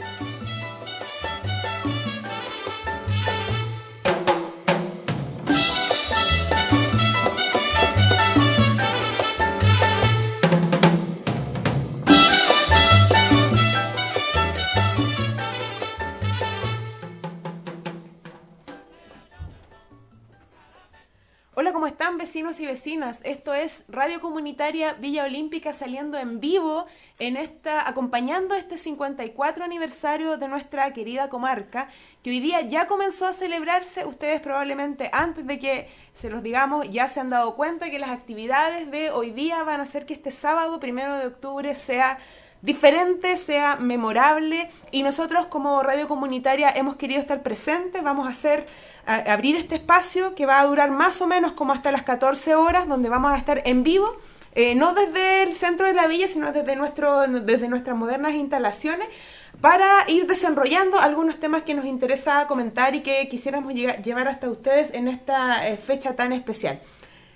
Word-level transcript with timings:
Thank 0.00 0.20
you. 0.22 0.29
Vecinos 22.40 22.60
y 22.60 22.66
vecinas. 22.66 23.20
Esto 23.24 23.52
es 23.52 23.84
Radio 23.88 24.22
Comunitaria 24.22 24.94
Villa 24.94 25.24
Olímpica 25.24 25.74
saliendo 25.74 26.16
en 26.16 26.40
vivo 26.40 26.86
en 27.18 27.36
esta 27.36 27.86
acompañando 27.86 28.54
este 28.54 28.78
54 28.78 29.62
aniversario 29.62 30.38
de 30.38 30.48
nuestra 30.48 30.90
querida 30.94 31.28
comarca, 31.28 31.90
que 32.22 32.30
hoy 32.30 32.40
día 32.40 32.62
ya 32.62 32.86
comenzó 32.86 33.26
a 33.26 33.34
celebrarse. 33.34 34.06
Ustedes 34.06 34.40
probablemente 34.40 35.10
antes 35.12 35.46
de 35.46 35.58
que 35.58 35.90
se 36.14 36.30
los 36.30 36.42
digamos 36.42 36.88
ya 36.88 37.08
se 37.08 37.20
han 37.20 37.28
dado 37.28 37.54
cuenta 37.56 37.90
que 37.90 37.98
las 37.98 38.08
actividades 38.08 38.90
de 38.90 39.10
hoy 39.10 39.32
día 39.32 39.62
van 39.62 39.80
a 39.80 39.82
hacer 39.82 40.06
que 40.06 40.14
este 40.14 40.30
sábado, 40.30 40.80
primero 40.80 41.18
de 41.18 41.26
octubre, 41.26 41.74
sea 41.74 42.18
diferente, 42.62 43.36
sea 43.36 43.76
memorable 43.76 44.70
y 44.90 45.02
nosotros 45.02 45.46
como 45.46 45.82
radio 45.82 46.08
comunitaria 46.08 46.70
hemos 46.70 46.96
querido 46.96 47.20
estar 47.20 47.42
presentes, 47.42 48.02
vamos 48.02 48.26
a 48.26 48.30
hacer 48.30 48.66
abrir 49.06 49.56
este 49.56 49.76
espacio 49.76 50.34
que 50.34 50.46
va 50.46 50.60
a 50.60 50.66
durar 50.66 50.90
más 50.90 51.20
o 51.20 51.26
menos 51.26 51.52
como 51.52 51.72
hasta 51.72 51.90
las 51.90 52.02
14 52.02 52.54
horas, 52.54 52.86
donde 52.86 53.08
vamos 53.08 53.32
a 53.32 53.36
estar 53.36 53.62
en 53.64 53.82
vivo. 53.82 54.16
Eh, 54.54 54.74
no 54.74 54.94
desde 54.94 55.44
el 55.44 55.54
centro 55.54 55.86
de 55.86 55.92
la 55.92 56.08
villa, 56.08 56.26
sino 56.26 56.52
desde, 56.52 56.74
nuestro, 56.74 57.20
desde 57.28 57.68
nuestras 57.68 57.96
modernas 57.96 58.34
instalaciones, 58.34 59.06
para 59.60 60.04
ir 60.08 60.26
desarrollando 60.26 60.98
algunos 60.98 61.38
temas 61.38 61.62
que 61.62 61.74
nos 61.74 61.84
interesa 61.84 62.46
comentar 62.46 62.94
y 62.94 63.02
que 63.02 63.28
quisiéramos 63.28 63.74
llevar 63.74 64.26
hasta 64.26 64.50
ustedes 64.50 64.92
en 64.94 65.06
esta 65.06 65.68
eh, 65.68 65.76
fecha 65.76 66.16
tan 66.16 66.32
especial. 66.32 66.80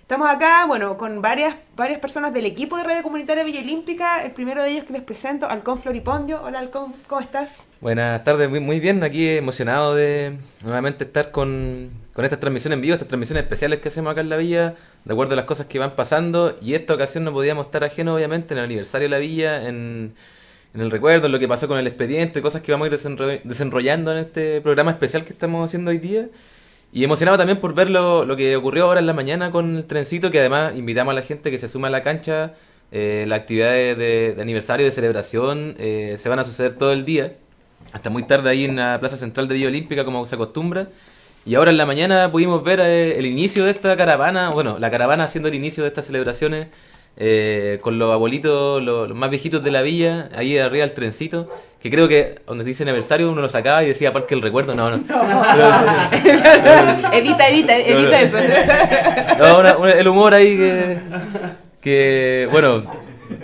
Estamos 0.05 0.30
acá, 0.30 0.66
bueno, 0.66 0.98
con 0.98 1.22
varias, 1.22 1.55
varias 1.74 1.98
personas 1.98 2.34
del 2.34 2.44
equipo 2.44 2.77
de 2.77 2.84
Radio 2.84 3.02
Comunitaria 3.02 3.42
Villa 3.42 3.60
Olímpica. 3.60 4.22
El 4.22 4.33
primero 4.33 4.62
de 4.62 4.69
ellos 4.69 4.84
que 4.84 4.92
les 4.92 5.00
presento, 5.00 5.48
Alcón 5.48 5.80
Floripondio. 5.80 6.42
Hola 6.44 6.58
Alcón, 6.58 6.92
¿cómo 7.06 7.22
estás? 7.22 7.69
Buenas 7.80 8.22
tardes, 8.22 8.50
muy, 8.50 8.80
bien. 8.80 9.02
Aquí 9.02 9.27
emocionado 9.27 9.94
de 9.94 10.36
nuevamente 10.62 11.05
estar 11.05 11.30
con, 11.30 11.88
con 12.12 12.22
estas 12.22 12.38
transmisiones 12.38 12.77
en 12.77 12.82
vivo, 12.82 12.92
estas 12.92 13.08
transmisiones 13.08 13.44
especiales 13.44 13.80
que 13.80 13.88
hacemos 13.88 14.12
acá 14.12 14.20
en 14.20 14.28
la 14.28 14.36
villa, 14.36 14.75
de 15.06 15.12
acuerdo 15.14 15.32
a 15.32 15.36
las 15.36 15.47
cosas 15.47 15.69
que 15.69 15.78
van 15.78 15.92
pasando. 15.92 16.55
Y 16.60 16.75
esta 16.75 16.92
ocasión 16.92 17.25
no 17.25 17.32
podíamos 17.32 17.64
estar 17.64 17.82
ajeno, 17.82 18.14
obviamente, 18.14 18.52
en 18.52 18.58
el 18.58 18.64
aniversario 18.66 19.06
de 19.06 19.10
la 19.10 19.19
villa, 19.19 19.66
en, 19.66 20.12
en 20.75 20.80
el 20.82 20.91
recuerdo, 20.91 21.27
en 21.27 21.32
lo 21.32 21.38
que 21.38 21.48
pasó 21.48 21.66
con 21.66 21.78
el 21.78 21.86
expediente, 21.86 22.42
cosas 22.42 22.60
que 22.60 22.72
vamos 22.72 22.91
a 22.91 22.94
ir 22.94 23.41
desenrollando 23.42 24.12
en 24.12 24.19
este 24.19 24.60
programa 24.60 24.91
especial 24.91 25.25
que 25.25 25.32
estamos 25.32 25.64
haciendo 25.64 25.92
hoy 25.92 25.98
día. 25.98 26.28
Y 26.95 27.03
emocionado 27.03 27.37
también 27.37 27.59
por 27.59 27.75
ver 27.75 27.91
lo, 27.91 28.25
lo, 28.25 28.37
que 28.37 28.55
ocurrió 28.55 28.84
ahora 28.84 29.00
en 29.00 29.06
la 29.06 29.12
mañana 29.12 29.50
con 29.50 29.78
el 29.78 29.84
trencito, 29.84 30.31
que 30.31 30.39
además 30.39 30.77
invitamos 30.77 31.11
a 31.11 31.14
la 31.17 31.23
gente 31.23 31.50
que 31.50 31.59
se 31.59 31.69
suma 31.69 31.89
a 31.89 31.91
la 31.91 32.05
cancha. 32.05 32.55
Eh, 32.92 33.25
las 33.27 33.41
actividades 33.41 33.98
de, 33.98 34.37
aniversario, 34.41 34.87
de 34.87 34.92
celebración, 34.92 35.75
eh, 35.81 36.15
se 36.20 36.28
van 36.28 36.39
a 36.39 36.45
suceder 36.45 36.78
todo 36.78 36.92
el 36.92 37.05
día, 37.05 37.33
hasta 37.92 38.11
muy 38.11 38.22
tarde 38.22 38.48
ahí 38.50 38.65
en 38.65 38.77
la 38.77 39.00
Plaza 39.00 39.17
Central 39.17 39.48
de 39.48 39.56
Villa 39.56 39.67
Olímpica, 39.67 40.05
como 40.05 40.25
se 40.25 40.37
acostumbra. 40.37 40.87
Y 41.45 41.56
ahora 41.56 41.72
en 41.72 41.78
la 41.78 41.84
mañana 41.84 42.31
pudimos 42.31 42.62
ver 42.62 42.78
eh, 42.78 43.19
el 43.19 43.27
inicio 43.27 43.65
de 43.65 43.72
esta 43.72 43.97
caravana, 43.97 44.50
bueno, 44.50 44.78
la 44.78 44.89
caravana 44.92 45.25
haciendo 45.25 45.48
el 45.48 45.56
inicio 45.56 45.83
de 45.83 45.89
estas 45.89 46.06
celebraciones 46.06 46.69
con 47.81 47.98
los 47.98 48.12
abuelitos, 48.12 48.81
los, 48.83 49.12
más 49.15 49.31
viejitos 49.31 49.65
de 49.65 49.70
la 49.72 49.83
villa, 49.83 50.31
ahí 50.37 50.59
arriba 50.59 50.84
del 50.84 50.95
trencito, 50.95 51.48
que 51.84 51.90
creo 51.90 52.08
que 52.08 52.36
donde 52.46 52.64
dice 52.64 52.82
aniversario 52.82 53.30
uno 53.30 53.42
lo 53.42 53.48
sacaba 53.50 53.84
y 53.84 53.88
decía 53.88 54.10
Parque 54.10 54.34
el 54.34 54.40
Recuerdo, 54.40 54.74
no, 54.74 54.88
no. 54.88 54.96
evita, 57.12 57.46
evita, 57.46 57.76
evita 57.76 58.22
eso. 58.22 58.38
No, 59.38 59.86
el 59.86 60.09
humor 60.09 60.32
ahí 60.32 60.56
que, 60.56 60.98
que, 61.82 62.48
bueno, 62.50 62.84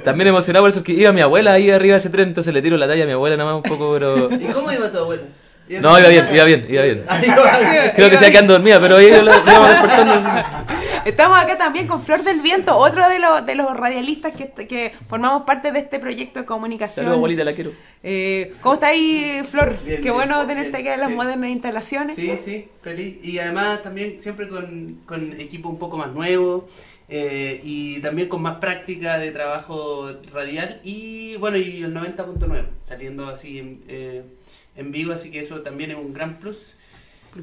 también 0.03 0.28
emocionado 0.28 0.62
por 0.62 0.70
eso 0.70 0.82
que 0.82 0.92
iba 0.92 1.12
mi 1.12 1.20
abuela 1.20 1.53
ahí 1.53 1.70
arriba 1.70 1.97
de 1.97 1.98
ese 1.98 2.09
tren, 2.09 2.28
entonces 2.28 2.54
le 2.54 2.62
tiro 2.62 2.78
la 2.78 2.88
talla 2.88 3.04
a 3.04 3.06
mi 3.06 3.12
abuela 3.12 3.37
nada 3.37 3.50
más 3.53 3.62
un 3.62 3.70
poco, 3.70 3.92
pero... 3.92 4.31
¿Y 4.32 4.47
cómo 4.47 4.72
iba 4.72 4.91
tu 4.91 5.00
abuela? 5.00 5.22
No, 5.69 5.98
iba 5.98 6.09
bien, 6.09 6.28
iba 6.32 6.44
bien, 6.44 6.66
iba 6.66 6.82
bien. 6.82 7.04
Creo 7.94 8.09
que 8.09 8.16
se 8.16 8.32
quedando 8.32 8.54
dormida, 8.54 8.81
pero 8.81 8.97
ahí 8.97 9.10
lo 9.10 9.19
íbamos 9.19 9.69
despertando. 9.69 10.31
Estamos 11.05 11.38
acá 11.38 11.56
también 11.56 11.87
con 11.87 12.03
Flor 12.03 12.22
del 12.25 12.41
Viento, 12.41 12.77
otro 12.77 13.09
de 13.09 13.19
los, 13.19 13.44
de 13.47 13.55
los 13.55 13.77
radialistas 13.77 14.33
que, 14.33 14.50
que 14.66 14.93
formamos 15.09 15.43
parte 15.43 15.72
de 15.72 15.81
este 15.81 15.99
proyecto 15.99 16.41
de 16.41 16.47
comunicación. 16.47 17.05
Saludos, 17.05 17.16
abuelita, 17.19 17.44
la 17.44 17.55
quiero. 17.55 17.72
Eh, 18.03 18.53
¿Cómo 18.61 18.75
está 18.75 18.88
ahí, 18.88 19.43
Flor? 19.49 19.78
Qué 19.84 20.10
bueno 20.10 20.47
tenerte 20.47 20.77
aquí 20.77 20.89
en 20.89 21.00
las 21.00 21.10
modernas 21.10 21.50
instalaciones. 21.50 22.16
Sí, 22.16 22.33
sí, 22.43 22.69
feliz. 22.83 23.19
Y 23.22 23.39
además 23.39 23.83
también 23.83 24.21
siempre 24.21 24.49
con, 24.49 25.00
con 25.06 25.41
equipo 25.41 25.69
un 25.69 25.78
poco 25.78 25.97
más 25.99 26.12
nuevo. 26.12 26.66
Eh, 27.12 27.60
y 27.65 28.00
también 28.00 28.28
con 28.28 28.41
más 28.41 28.59
práctica 28.59 29.19
de 29.19 29.33
trabajo 29.33 30.12
radial 30.33 30.81
y 30.84 31.34
bueno 31.39 31.56
y 31.56 31.83
el 31.83 31.93
90.9 31.93 32.66
saliendo 32.84 33.27
así 33.27 33.83
eh, 33.89 34.22
en 34.77 34.93
vivo 34.93 35.12
así 35.12 35.28
que 35.28 35.41
eso 35.41 35.60
también 35.62 35.91
es 35.91 35.97
un 35.97 36.12
gran 36.12 36.39
plus, 36.39 36.77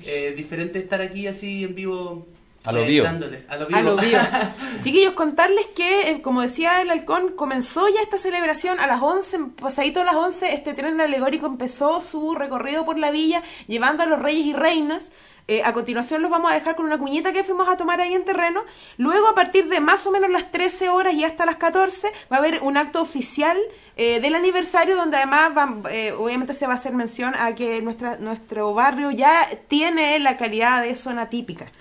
eh, 0.06 0.34
diferente 0.38 0.79
estar 0.79 1.01
aquí 1.01 1.28
así 1.28 1.66
en 1.66 1.75
vivo 1.75 2.29
a 2.63 2.72
lo 2.73 2.84
vivo. 2.84 3.07
A 3.07 3.81
lo 3.81 3.95
vivo. 3.95 4.19
Chiquillos, 4.81 5.13
contarles 5.13 5.66
que, 5.68 6.09
eh, 6.09 6.22
como 6.22 6.41
decía 6.41 6.81
el 6.81 6.90
halcón, 6.90 7.29
comenzó 7.29 7.88
ya 7.88 8.01
esta 8.01 8.18
celebración 8.18 8.79
a 8.79 8.88
las 8.88 9.01
11, 9.01 9.40
pasadito 9.62 10.01
a 10.01 10.03
las 10.03 10.16
11, 10.16 10.53
este 10.53 10.73
tren 10.73 11.00
alegórico 11.00 11.46
empezó 11.46 12.01
su 12.01 12.35
recorrido 12.35 12.85
por 12.85 12.97
la 12.97 13.12
villa, 13.12 13.41
llevando 13.67 14.03
a 14.03 14.06
los 14.06 14.19
reyes 14.22 14.46
y 14.46 14.53
reinas. 14.53 15.12
Eh, 15.50 15.62
a 15.63 15.72
continuación 15.72 16.22
los 16.22 16.29
vamos 16.29 16.51
a 16.51 16.56
dejar 16.56 16.75
con 16.75 16.85
una 16.85 16.97
cuñita 16.97 17.31
que 17.31 17.41
fuimos 17.41 17.69
a 17.69 17.78
tomar 17.78 18.01
ahí 18.01 18.13
en 18.13 18.25
terreno. 18.25 18.66
Luego, 18.97 19.29
a 19.29 19.35
partir 19.35 19.69
de 19.69 19.79
más 19.79 20.06
o 20.06 20.12
menos 20.12 20.29
las 20.29 20.51
13 20.51 20.90
horas 20.90 21.13
y 21.13 21.23
hasta 21.23 21.46
las 21.46 21.56
14, 21.56 22.12
va 22.29 22.35
a 22.35 22.40
haber 22.40 22.62
un 22.63 22.75
acto 22.75 23.01
oficial 23.01 23.57
eh, 23.96 24.19
del 24.19 24.35
aniversario 24.35 24.97
donde 24.97 25.16
además 25.16 25.51
obviamente 26.17 26.53
se 26.53 26.67
va 26.67 26.73
a 26.73 26.75
hacer 26.75 26.91
mención 26.91 27.34
a 27.34 27.56
que 27.56 27.81
nuestra, 27.81 28.17
nuestro 28.17 28.73
barrio 28.73 29.09
ya 29.12 29.47
tiene 29.69 30.19
la 30.19 30.35
calidad 30.35 30.81
de 30.81 30.97
zona 30.97 31.29
típica. 31.29 31.72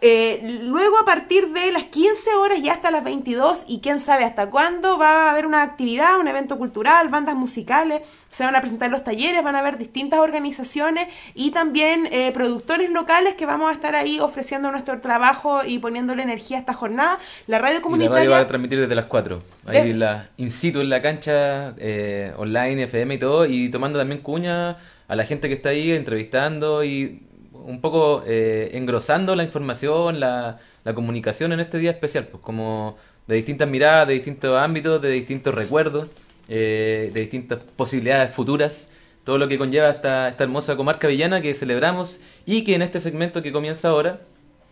Eh, 0.00 0.60
luego 0.62 0.98
a 0.98 1.04
partir 1.04 1.48
de 1.52 1.72
las 1.72 1.84
15 1.84 2.34
horas 2.34 2.58
y 2.58 2.68
hasta 2.68 2.90
las 2.90 3.04
22 3.04 3.64
y 3.66 3.80
quién 3.80 4.00
sabe 4.00 4.24
hasta 4.24 4.50
cuándo 4.50 4.98
va 4.98 5.28
a 5.28 5.30
haber 5.30 5.46
una 5.46 5.62
actividad, 5.62 6.18
un 6.20 6.28
evento 6.28 6.58
cultural, 6.58 7.08
bandas 7.08 7.34
musicales, 7.34 8.02
se 8.30 8.44
van 8.44 8.54
a 8.54 8.60
presentar 8.60 8.90
los 8.90 9.04
talleres, 9.04 9.42
van 9.42 9.56
a 9.56 9.60
haber 9.60 9.78
distintas 9.78 10.20
organizaciones 10.20 11.08
y 11.34 11.50
también 11.50 12.08
eh, 12.12 12.30
productores 12.32 12.90
locales 12.90 13.34
que 13.34 13.46
vamos 13.46 13.70
a 13.70 13.72
estar 13.72 13.94
ahí 13.94 14.20
ofreciendo 14.20 14.70
nuestro 14.70 15.00
trabajo 15.00 15.64
y 15.64 15.78
poniéndole 15.78 16.22
energía 16.22 16.58
a 16.58 16.60
esta 16.60 16.74
jornada. 16.74 17.18
La 17.46 17.58
radio 17.58 17.82
comunitaria... 17.82 18.14
la 18.14 18.20
radio 18.20 18.30
va 18.30 18.38
a 18.38 18.46
transmitir 18.46 18.80
desde 18.80 18.94
las 18.94 19.06
4, 19.06 19.42
ahí 19.66 19.92
la, 19.92 20.30
in 20.36 20.50
situ 20.50 20.80
en 20.80 20.90
la 20.90 21.02
cancha, 21.02 21.74
eh, 21.78 22.32
online, 22.36 22.84
FM 22.84 23.14
y 23.14 23.18
todo, 23.18 23.46
y 23.46 23.70
tomando 23.70 23.98
también 23.98 24.20
cuña 24.20 24.76
a 25.08 25.16
la 25.16 25.24
gente 25.24 25.48
que 25.48 25.54
está 25.54 25.70
ahí 25.70 25.90
entrevistando 25.92 26.84
y 26.84 27.22
un 27.68 27.82
poco 27.82 28.24
eh, 28.26 28.70
engrosando 28.72 29.36
la 29.36 29.44
información, 29.44 30.20
la, 30.20 30.58
la, 30.84 30.94
comunicación 30.94 31.52
en 31.52 31.60
este 31.60 31.78
día 31.78 31.90
especial, 31.90 32.26
pues 32.26 32.42
como 32.42 32.96
de 33.26 33.36
distintas 33.36 33.68
miradas, 33.68 34.08
de 34.08 34.14
distintos 34.14 34.62
ámbitos, 34.62 35.02
de 35.02 35.10
distintos 35.10 35.54
recuerdos, 35.54 36.08
eh, 36.48 37.10
de 37.12 37.20
distintas 37.20 37.62
posibilidades 37.76 38.34
futuras, 38.34 38.88
todo 39.22 39.36
lo 39.36 39.48
que 39.48 39.58
conlleva 39.58 39.90
esta, 39.90 40.28
esta 40.28 40.44
hermosa 40.44 40.76
comarca 40.76 41.08
villana 41.08 41.42
que 41.42 41.52
celebramos 41.52 42.20
y 42.46 42.64
que 42.64 42.74
en 42.74 42.80
este 42.80 43.00
segmento 43.00 43.42
que 43.42 43.52
comienza 43.52 43.88
ahora, 43.88 44.20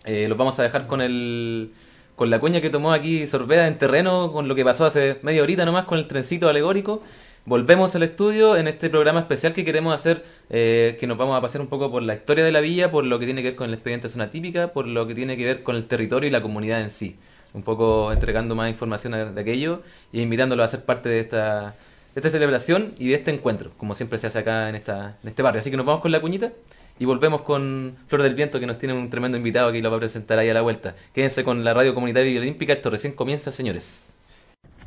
eh, 0.07 0.27
los 0.27 0.39
vamos 0.39 0.59
a 0.59 0.63
dejar 0.63 0.87
con 0.87 1.03
el 1.03 1.73
con 2.17 2.31
la 2.31 2.41
cuña 2.41 2.63
que 2.63 2.71
tomó 2.71 2.95
aquí 2.95 3.27
Sorbeda 3.27 3.69
en 3.69 3.77
terreno, 3.77 4.33
con 4.33 4.49
lo 4.49 4.55
que 4.55 4.65
pasó 4.65 4.87
hace 4.87 5.19
media 5.21 5.43
horita 5.43 5.67
nomás 5.67 5.85
con 5.85 5.99
el 5.99 6.07
trencito 6.07 6.49
alegórico 6.49 7.03
volvemos 7.47 7.95
al 7.95 8.03
estudio 8.03 8.57
en 8.57 8.69
este 8.69 8.91
programa 8.91 9.21
especial 9.21 9.53
que 9.53 9.65
queremos 9.65 9.95
hacer, 9.95 10.25
eh, 10.51 10.97
que 11.01 11.07
nos 11.07 11.17
vamos 11.17 11.39
a 11.39 11.41
pasar 11.41 11.61
un 11.61 11.69
poco 11.69 11.91
por 11.91 12.03
la 12.03 12.15
historia 12.15 12.45
de 12.45 12.53
la 12.53 12.61
villa, 12.61 12.91
por 12.91 13.07
lo 13.07 13.19
que 13.19 13.25
tiene 13.25 13.43
que 13.43 13.51
ver 13.51 13.57
con 13.57 13.69
el 13.69 13.75
expediente 13.75 14.09
zona 14.09 14.31
típica, 14.31 14.73
por 14.73 14.87
lo 14.87 15.07
que 15.07 15.15
tiene 15.15 15.37
que 15.37 15.45
ver 15.45 15.63
con 15.63 15.77
el 15.77 15.87
territorio 15.87 16.29
y 16.29 16.31
la 16.33 16.43
comunidad 16.43 16.83
en 16.83 16.91
sí. 16.91 17.17
Un 17.55 17.63
poco 17.63 18.13
entregando 18.13 18.55
más 18.55 18.71
información 18.71 19.35
de 19.35 19.41
aquello 19.41 19.83
y 20.13 20.21
invitándolo 20.21 20.63
a 20.63 20.69
ser 20.69 20.85
parte 20.85 21.09
de 21.09 21.21
esta, 21.21 21.75
de 22.15 22.21
esta 22.21 22.29
celebración 22.29 22.93
y 22.99 23.09
de 23.09 23.15
este 23.15 23.31
encuentro, 23.31 23.71
como 23.79 23.95
siempre 23.95 24.19
se 24.19 24.27
hace 24.27 24.41
acá 24.41 24.69
en, 24.69 24.75
esta, 24.75 25.17
en 25.23 25.29
este 25.29 25.43
barrio. 25.43 25.61
Así 25.61 25.71
que 25.71 25.77
nos 25.77 25.87
vamos 25.87 26.03
con 26.03 26.13
la 26.13 26.21
cuñita 26.21 26.53
y 26.99 27.05
volvemos 27.05 27.43
con 27.43 27.97
Flor 28.09 28.23
del 28.23 28.35
Viento, 28.35 28.61
que 28.61 28.67
nos 28.67 28.79
tiene 28.79 28.95
un 28.95 29.09
tremendo 29.09 29.39
invitado 29.39 29.73
que 29.73 29.81
lo 29.81 29.91
va 29.91 29.97
a 29.97 30.01
presentar 30.01 30.39
ahí 30.39 30.51
a 30.51 30.55
la 30.55 30.63
vuelta. 30.63 30.97
Quédense 31.15 31.45
con 31.45 31.65
la 31.65 31.73
radio 31.73 31.95
comunitaria 31.95 32.39
olímpica, 32.39 32.73
esto 32.73 32.91
recién 32.91 33.15
comienza, 33.15 33.53
señores. 33.53 34.16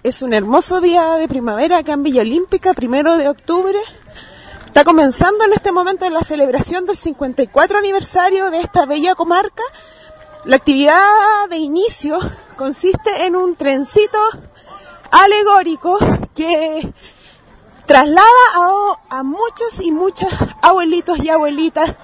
Es 0.02 0.22
un 0.22 0.34
hermoso 0.34 0.80
día 0.80 1.16
de 1.16 1.28
primavera 1.28 1.80
acá 1.80 1.92
en 1.92 2.04
Villa 2.04 2.22
Olímpica, 2.22 2.74
primero 2.74 3.18
de 3.18 3.28
octubre. 3.28 3.78
Está 4.66 4.86
comenzando 4.86 5.44
en 5.44 5.52
este 5.52 5.74
momento 5.74 6.10
la 6.10 6.22
celebración 6.22 6.86
del 6.86 6.96
54 6.96 7.78
aniversario 7.78 8.50
de 8.50 8.62
esta 8.62 8.86
bella 8.86 9.14
comarca. 9.16 9.62
La 10.46 10.56
actividad 10.56 11.04
de 11.50 11.58
inicio 11.58 12.18
consiste 12.56 13.26
en 13.26 13.36
un 13.36 13.58
trencito 13.58 14.18
alegórico 15.12 15.98
que 16.34 16.94
traslada 17.86 18.24
a, 18.56 19.18
a 19.18 19.24
muchos 19.24 19.82
y 19.82 19.92
muchas 19.92 20.32
abuelitos 20.62 21.20
y 21.20 21.28
abuelitas 21.28 22.00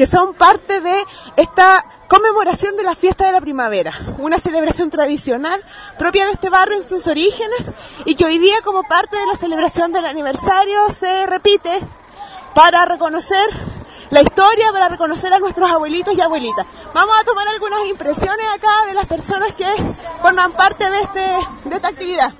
que 0.00 0.06
son 0.06 0.32
parte 0.32 0.80
de 0.80 1.04
esta 1.36 1.84
conmemoración 2.08 2.74
de 2.74 2.84
la 2.84 2.94
fiesta 2.94 3.26
de 3.26 3.32
la 3.32 3.40
primavera, 3.42 3.92
una 4.16 4.38
celebración 4.38 4.88
tradicional 4.88 5.62
propia 5.98 6.24
de 6.24 6.32
este 6.32 6.48
barrio 6.48 6.78
en 6.78 6.82
sus 6.82 7.06
orígenes 7.06 7.70
y 8.06 8.14
que 8.14 8.24
hoy 8.24 8.38
día 8.38 8.54
como 8.64 8.82
parte 8.82 9.18
de 9.18 9.26
la 9.26 9.36
celebración 9.36 9.92
del 9.92 10.06
aniversario 10.06 10.88
se 10.88 11.26
repite 11.26 11.82
para 12.54 12.86
reconocer 12.86 13.46
la 14.08 14.22
historia, 14.22 14.72
para 14.72 14.88
reconocer 14.88 15.34
a 15.34 15.38
nuestros 15.38 15.70
abuelitos 15.70 16.14
y 16.14 16.22
abuelitas. 16.22 16.64
Vamos 16.94 17.14
a 17.20 17.24
tomar 17.24 17.46
algunas 17.48 17.84
impresiones 17.84 18.46
acá 18.56 18.86
de 18.86 18.94
las 18.94 19.04
personas 19.04 19.52
que 19.54 19.66
forman 20.22 20.52
parte 20.52 20.88
de, 20.88 21.00
este, 21.02 21.68
de 21.68 21.76
esta 21.76 21.88
actividad. 21.88 22.32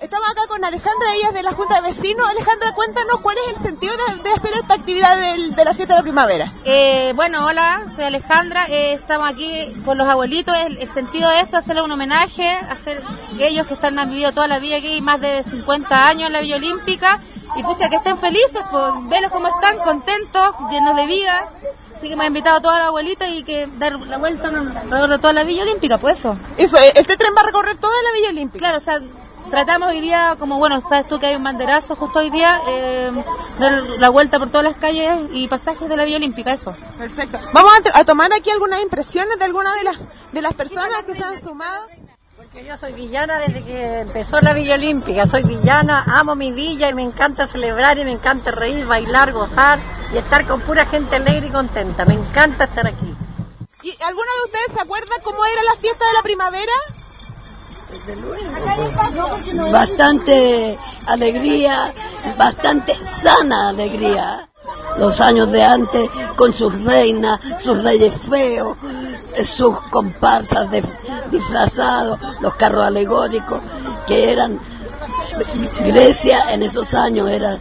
Estamos 0.00 0.30
acá 0.30 0.42
con 0.46 0.64
Alejandra, 0.64 1.12
ella 1.16 1.28
es 1.28 1.34
de 1.34 1.42
la 1.42 1.52
Junta 1.54 1.80
de 1.80 1.88
Vecinos. 1.88 2.24
Alejandra, 2.28 2.72
cuéntanos 2.72 3.18
cuál 3.20 3.36
es 3.38 3.56
el 3.56 3.62
sentido 3.64 3.92
de, 4.22 4.30
hacer 4.30 4.52
esta 4.54 4.74
actividad 4.74 5.16
de 5.16 5.64
la 5.64 5.74
fiesta 5.74 5.94
de 5.94 5.98
la 5.98 6.02
primavera. 6.02 6.52
Eh, 6.64 7.12
bueno, 7.16 7.44
hola, 7.44 7.82
soy 7.92 8.04
Alejandra. 8.04 8.66
Eh, 8.68 8.92
estamos 8.92 9.28
aquí 9.28 9.68
con 9.84 9.98
los 9.98 10.06
abuelitos. 10.06 10.56
El, 10.56 10.88
sentido 10.88 11.28
de 11.28 11.40
esto 11.40 11.58
es 11.58 11.64
hacerle 11.64 11.82
un 11.82 11.90
homenaje, 11.90 12.48
hacer 12.70 13.02
ellos 13.40 13.66
que 13.66 13.74
están, 13.74 13.98
han 13.98 14.08
vivido 14.08 14.30
toda 14.30 14.46
la 14.46 14.60
vida 14.60 14.76
aquí, 14.76 15.00
más 15.00 15.20
de 15.20 15.42
50 15.42 16.06
años 16.06 16.28
en 16.28 16.32
la 16.32 16.40
Villa 16.42 16.56
Olímpica. 16.56 17.20
Y 17.56 17.64
pucha, 17.64 17.88
que 17.88 17.96
estén 17.96 18.18
felices, 18.18 18.60
pues, 18.70 18.84
verlos 19.08 19.32
como 19.32 19.48
están, 19.48 19.78
contentos, 19.78 20.54
llenos 20.70 20.94
de 20.94 21.06
vida. 21.06 21.50
Así 21.96 22.08
que 22.08 22.14
me 22.14 22.22
ha 22.22 22.26
invitado 22.28 22.58
a 22.58 22.60
toda 22.60 22.78
la 22.78 22.86
abuelita 22.86 23.26
y 23.26 23.42
que 23.42 23.66
dar 23.78 23.98
la 23.98 24.18
vuelta 24.18 24.46
alrededor 24.46 25.10
de 25.10 25.18
toda 25.18 25.32
la 25.32 25.42
Villa 25.42 25.64
Olímpica, 25.64 25.98
pues 25.98 26.20
eso. 26.20 26.36
Eso, 26.56 26.76
este 26.94 27.16
tren 27.16 27.32
va 27.36 27.40
a 27.40 27.46
recorrer 27.46 27.76
toda 27.78 28.00
la 28.04 28.12
Villa 28.12 28.28
Olímpica. 28.28 28.58
Claro, 28.60 28.78
o 28.78 28.80
sea, 28.80 29.00
tratamos 29.48 29.88
hoy 29.88 30.00
día, 30.00 30.36
como 30.38 30.58
bueno, 30.58 30.80
sabes 30.80 31.08
tú 31.08 31.18
que 31.18 31.26
hay 31.26 31.36
un 31.36 31.44
banderazo 31.44 31.96
justo 31.96 32.18
hoy 32.18 32.30
día, 32.30 32.60
eh, 32.68 33.10
dar 33.58 33.82
la 33.98 34.08
vuelta 34.08 34.38
por 34.38 34.50
todas 34.50 34.64
las 34.64 34.76
calles 34.76 35.16
y 35.32 35.48
pasajes 35.48 35.88
de 35.88 35.96
la 35.96 36.04
Vía 36.04 36.16
Olímpica, 36.16 36.52
eso. 36.52 36.74
Perfecto. 36.98 37.38
Vamos 37.52 37.72
a, 37.94 38.04
tomar 38.04 38.32
aquí 38.32 38.50
algunas 38.50 38.80
impresiones 38.80 39.38
de 39.38 39.44
algunas 39.44 39.74
de 39.74 39.84
las, 39.84 39.96
de 40.32 40.42
las 40.42 40.54
personas 40.54 41.02
que 41.04 41.14
se 41.14 41.22
han 41.22 41.40
sumado. 41.40 41.86
Porque 42.36 42.64
yo 42.64 42.78
soy 42.78 42.92
villana 42.92 43.38
desde 43.40 43.64
que 43.64 44.00
empezó 44.00 44.40
la 44.40 44.52
Villa 44.54 44.74
Olímpica, 44.74 45.26
soy 45.26 45.42
villana, 45.42 46.04
amo 46.06 46.34
mi 46.34 46.52
villa 46.52 46.88
y 46.88 46.94
me 46.94 47.02
encanta 47.02 47.46
celebrar 47.46 47.98
y 47.98 48.04
me 48.04 48.12
encanta 48.12 48.52
reír, 48.52 48.86
bailar, 48.86 49.32
gozar 49.32 49.80
y 50.14 50.18
estar 50.18 50.46
con 50.46 50.60
pura 50.60 50.86
gente 50.86 51.16
alegre 51.16 51.48
y 51.48 51.50
contenta. 51.50 52.04
Me 52.04 52.14
encanta 52.14 52.64
estar 52.64 52.86
aquí. 52.86 53.14
¿Y 53.82 53.90
alguna 54.02 54.30
de 54.38 54.44
ustedes 54.44 54.72
se 54.72 54.80
acuerda 54.80 55.14
cómo 55.24 55.44
era 55.44 55.62
la 55.64 55.80
fiesta 55.80 56.04
de 56.06 56.12
la 56.12 56.22
primavera? 56.22 56.72
Bastante 59.72 60.76
alegría, 61.06 61.92
bastante 62.36 62.98
sana 63.02 63.70
alegría. 63.70 64.48
Los 64.98 65.20
años 65.20 65.50
de 65.50 65.62
antes 65.62 66.10
con 66.36 66.52
sus 66.52 66.82
reinas, 66.82 67.40
sus 67.62 67.82
reyes 67.82 68.12
feos, 68.28 68.76
sus 69.44 69.80
comparsas 69.90 70.70
de, 70.70 70.82
disfrazados, 71.30 72.18
los 72.40 72.54
carros 72.56 72.84
alegóricos, 72.84 73.60
que 74.06 74.32
eran 74.32 74.58
Grecia 75.86 76.52
en 76.52 76.62
esos 76.62 76.94
años 76.94 77.30
eran, 77.30 77.58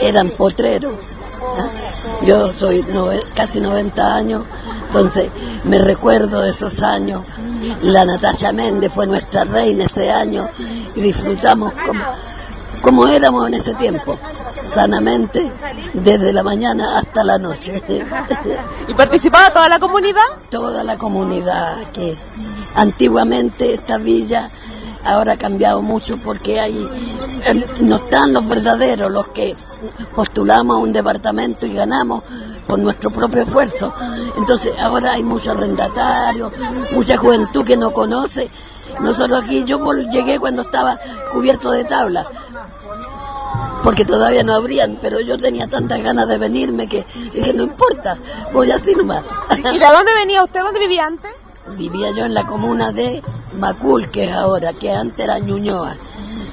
eran 0.00 0.28
potreros. 0.30 0.94
Yo 2.26 2.46
soy 2.52 2.84
casi 3.34 3.60
90 3.60 4.14
años, 4.14 4.44
entonces 4.86 5.30
me 5.64 5.78
recuerdo 5.78 6.40
de 6.40 6.50
esos 6.50 6.82
años 6.82 7.22
la 7.82 8.04
Natalia 8.04 8.52
Méndez 8.52 8.92
fue 8.92 9.06
nuestra 9.06 9.44
reina 9.44 9.84
ese 9.84 10.10
año 10.10 10.48
y 10.94 11.00
disfrutamos 11.00 11.72
como, 11.72 12.04
como 12.82 13.06
éramos 13.08 13.46
en 13.48 13.54
ese 13.54 13.74
tiempo, 13.74 14.18
sanamente, 14.66 15.50
desde 15.92 16.32
la 16.32 16.42
mañana 16.42 16.98
hasta 16.98 17.24
la 17.24 17.38
noche. 17.38 17.82
¿Y 18.88 18.94
participaba 18.94 19.52
toda 19.52 19.68
la 19.68 19.78
comunidad? 19.78 20.22
Toda 20.50 20.82
la 20.82 20.96
comunidad, 20.96 21.76
que 21.92 22.16
antiguamente 22.74 23.74
esta 23.74 23.98
villa 23.98 24.48
ahora 25.04 25.34
ha 25.34 25.36
cambiado 25.36 25.82
mucho 25.82 26.16
porque 26.16 26.60
hay 26.60 26.88
no 27.80 27.96
están 27.96 28.32
los 28.32 28.48
verdaderos, 28.48 29.10
los 29.10 29.28
que 29.28 29.54
postulamos 30.14 30.76
a 30.76 30.80
un 30.80 30.92
departamento 30.92 31.66
y 31.66 31.74
ganamos, 31.74 32.22
por 32.66 32.78
nuestro 32.78 33.10
propio 33.10 33.42
esfuerzo. 33.42 33.92
Entonces 34.36 34.74
ahora 34.78 35.12
hay 35.12 35.22
muchos 35.22 35.56
arrendatarios, 35.56 36.52
mucha 36.92 37.16
juventud 37.16 37.64
que 37.64 37.76
no 37.76 37.92
conoce. 37.92 38.50
Nosotros 39.00 39.44
aquí, 39.44 39.64
yo 39.64 39.80
llegué 39.92 40.38
cuando 40.38 40.62
estaba 40.62 40.98
cubierto 41.32 41.72
de 41.72 41.84
tabla, 41.84 42.26
porque 43.82 44.04
todavía 44.04 44.44
no 44.44 44.54
abrían, 44.54 44.98
pero 45.00 45.20
yo 45.20 45.38
tenía 45.38 45.66
tantas 45.66 46.02
ganas 46.02 46.28
de 46.28 46.38
venirme 46.38 46.86
que 46.86 47.04
dije, 47.32 47.52
no 47.52 47.64
importa, 47.64 48.16
voy 48.52 48.70
así 48.70 48.94
nomás. 48.94 49.24
¿Y 49.58 49.78
de 49.78 49.86
dónde 49.86 50.14
venía 50.14 50.44
usted? 50.44 50.62
¿Dónde 50.62 50.80
vivía 50.80 51.06
antes? 51.06 51.30
Vivía 51.76 52.12
yo 52.12 52.24
en 52.24 52.34
la 52.34 52.46
comuna 52.46 52.92
de 52.92 53.22
Macul, 53.58 54.08
que 54.10 54.24
es 54.24 54.32
ahora, 54.32 54.72
que 54.72 54.92
antes 54.92 55.24
era 55.24 55.38
Ñuñoa. 55.38 55.94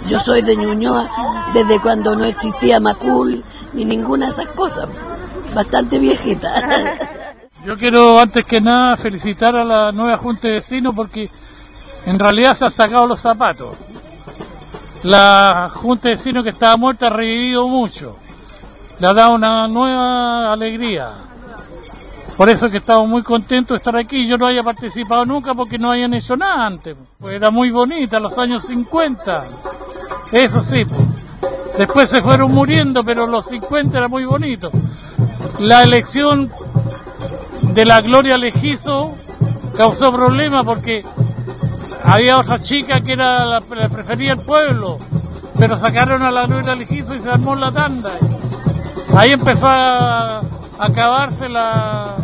Yo 0.10 0.19
soy 0.19 0.42
de 0.42 0.56
Ñuñoa 0.56 1.08
desde 1.54 1.80
cuando 1.80 2.16
no 2.16 2.25
existía 2.25 2.80
Macul 2.80 3.44
ni 3.74 3.86
ninguna 3.86 4.28
de 4.28 4.31
esas 4.31 4.48
cosas 4.48 4.90
bastante 5.53 6.00
viejita. 6.00 6.50
Yo 7.65 7.77
quiero 7.77 8.19
antes 8.19 8.45
que 8.45 8.59
nada 8.59 8.98
felicitar 8.98 9.56
a 9.56 9.63
la 9.63 9.92
nueva 9.92 10.18
Junta 10.18 10.48
de 10.48 10.56
Vecinos 10.56 10.95
porque 10.95 11.30
en 12.06 12.18
realidad 12.18 12.57
se 12.57 12.65
han 12.65 12.71
sacado 12.71 13.06
los 13.06 13.21
zapatos. 13.21 13.77
La 15.03 15.69
Junta 15.71 16.09
de 16.09 16.15
Vecinos 16.15 16.44
que 16.44 16.50
estaba 16.50 16.77
muerta 16.77 17.07
ha 17.07 17.09
revivido 17.12 17.68
mucho. 17.68 18.15
Le 19.00 19.07
ha 19.07 19.13
dado 19.13 19.36
una 19.36 19.68
nueva 19.68 20.53
alegría. 20.53 21.13
Por 22.36 22.50
eso 22.50 22.65
es 22.65 22.71
que 22.71 22.77
estamos 22.77 23.07
muy 23.07 23.21
contentos 23.21 23.75
de 23.75 23.77
estar 23.77 23.95
aquí. 23.95 24.25
Yo 24.25 24.38
no 24.38 24.48
haya 24.48 24.63
participado 24.63 25.25
nunca 25.25 25.53
porque 25.53 25.77
no 25.77 25.92
hayan 25.92 26.15
hecho 26.15 26.36
nada 26.36 26.65
antes. 26.65 26.95
Pues 27.19 27.36
era 27.36 27.51
muy 27.51 27.69
bonita, 27.69 28.19
los 28.19 28.36
años 28.39 28.65
50. 28.65 29.44
Eso 30.31 30.63
sí. 30.63 30.86
Pues. 30.86 31.20
Después 31.77 32.09
se 32.09 32.21
fueron 32.21 32.53
muriendo, 32.53 33.03
pero 33.03 33.27
los 33.27 33.45
50 33.47 33.97
era 33.97 34.07
muy 34.07 34.25
bonito. 34.25 34.69
La 35.59 35.83
elección 35.83 36.51
de 37.73 37.85
la 37.85 38.01
Gloria 38.01 38.38
Legizo 38.38 39.13
causó 39.75 40.12
problemas 40.12 40.65
porque 40.65 41.03
había 42.03 42.38
otra 42.38 42.59
chica 42.59 43.01
que 43.01 43.13
era 43.13 43.45
la, 43.45 43.62
prefería 43.62 44.33
el 44.33 44.39
pueblo, 44.39 44.97
pero 45.57 45.79
sacaron 45.79 46.23
a 46.23 46.31
la 46.31 46.45
Gloria 46.45 46.75
Legizo 46.75 47.15
y 47.15 47.19
se 47.19 47.29
armó 47.29 47.56
la 47.56 47.71
tanda. 47.71 48.12
Ahí 49.15 49.31
empezó 49.31 49.67
a, 49.67 50.41
acabarse 50.79 51.48
la, 51.50 52.15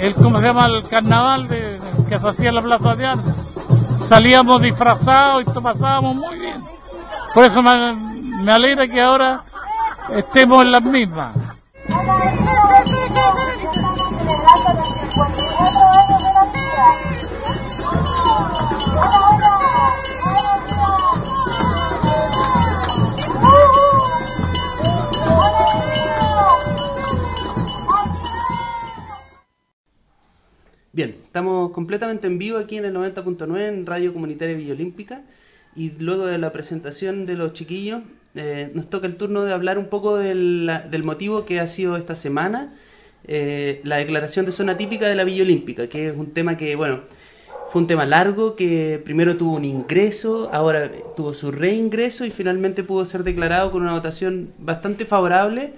el, 0.00 0.14
¿cómo 0.14 0.40
se 0.40 0.46
llama? 0.46 0.66
El 0.66 0.84
carnaval 0.84 1.48
de, 1.48 1.80
que 2.08 2.18
se 2.18 2.28
hacía 2.28 2.48
en 2.50 2.54
la 2.54 2.62
Plaza 2.62 2.94
de 2.94 3.06
Armas. 3.06 3.36
Salíamos 4.08 4.62
disfrazados 4.62 5.42
y 5.42 5.60
pasábamos 5.60 6.16
muy 6.16 6.38
bien. 6.38 6.60
Por 7.34 7.44
eso 7.44 7.62
me, 7.62 8.17
me 8.42 8.52
alegra 8.52 8.86
que 8.86 9.00
ahora 9.00 9.42
estemos 10.10 10.64
en 10.64 10.72
las 10.72 10.84
mismas. 10.84 11.36
Bien, 30.92 31.16
estamos 31.24 31.70
completamente 31.70 32.26
en 32.26 32.38
vivo 32.38 32.58
aquí 32.58 32.76
en 32.76 32.84
el 32.84 32.94
90.9 32.94 33.68
en 33.68 33.86
Radio 33.86 34.12
Comunitaria 34.12 34.56
Villa 34.56 34.74
y 35.76 35.90
luego 36.00 36.26
de 36.26 36.38
la 36.38 36.50
presentación 36.50 37.24
de 37.24 37.36
los 37.36 37.52
chiquillos 37.52 38.02
eh, 38.38 38.70
nos 38.72 38.88
toca 38.88 39.06
el 39.06 39.16
turno 39.16 39.42
de 39.42 39.52
hablar 39.52 39.78
un 39.78 39.88
poco 39.88 40.16
del, 40.16 40.70
del 40.90 41.04
motivo 41.04 41.44
que 41.44 41.60
ha 41.60 41.68
sido 41.68 41.96
esta 41.96 42.16
semana 42.16 42.74
eh, 43.30 43.80
la 43.84 43.96
declaración 43.96 44.46
de 44.46 44.52
zona 44.52 44.76
típica 44.76 45.06
de 45.06 45.14
la 45.14 45.24
Villa 45.24 45.42
Olímpica, 45.42 45.88
que 45.88 46.08
es 46.08 46.16
un 46.16 46.30
tema 46.32 46.56
que, 46.56 46.76
bueno, 46.76 47.00
fue 47.70 47.82
un 47.82 47.86
tema 47.86 48.06
largo 48.06 48.56
que 48.56 49.00
primero 49.04 49.36
tuvo 49.36 49.56
un 49.56 49.66
ingreso, 49.66 50.48
ahora 50.52 50.90
tuvo 51.14 51.34
su 51.34 51.52
reingreso 51.52 52.24
y 52.24 52.30
finalmente 52.30 52.82
pudo 52.82 53.04
ser 53.04 53.24
declarado 53.24 53.70
con 53.70 53.82
una 53.82 53.92
votación 53.92 54.52
bastante 54.58 55.04
favorable. 55.04 55.74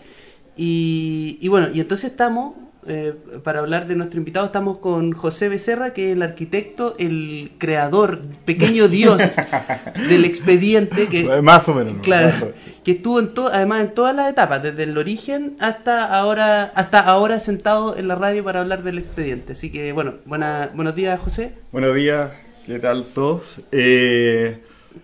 Y, 0.57 1.39
y 1.41 1.49
bueno, 1.49 1.69
y 1.75 1.81
entonces 1.81 2.11
estamos 2.13 2.55
eh, 2.91 3.15
para 3.45 3.61
hablar 3.61 3.87
de 3.87 3.95
nuestro 3.95 4.19
invitado 4.19 4.47
estamos 4.47 4.79
con 4.79 5.13
José 5.13 5.49
Becerra, 5.49 5.93
que 5.93 6.11
es 6.11 6.17
el 6.17 6.23
arquitecto, 6.23 6.97
el 6.99 7.53
creador, 7.59 8.23
pequeño 8.45 8.89
dios 8.89 9.23
del 10.09 10.25
expediente. 10.25 11.07
Que, 11.07 11.41
más 11.41 11.69
o 11.69 11.75
menos. 11.75 11.95
Claro, 12.03 12.53
que 12.83 12.91
estuvo 12.93 13.21
en 13.21 13.31
además 13.53 13.83
en 13.83 13.95
todas 13.95 14.17
las 14.17 14.29
etapas, 14.29 14.63
desde 14.63 14.83
el 14.83 14.99
origen 14.99 15.57
hasta 15.61 16.05
ahora, 16.05 16.73
hasta 16.75 16.99
ahora 16.99 17.39
sentado 17.39 17.97
en 17.97 18.09
la 18.09 18.17
radio 18.17 18.43
para 18.43 18.61
hablar 18.61 18.83
del 18.83 18.99
expediente. 18.99 19.53
Así 19.53 19.71
que 19.71 19.93
bueno, 19.93 20.15
buena, 20.25 20.71
buenos 20.75 20.97
días 20.97 21.21
José. 21.21 21.53
Buenos 21.71 21.95
días, 21.95 22.33
¿qué 22.67 22.81
tal 22.81 23.05
todos? 23.15 23.61
Eh, 23.71 24.59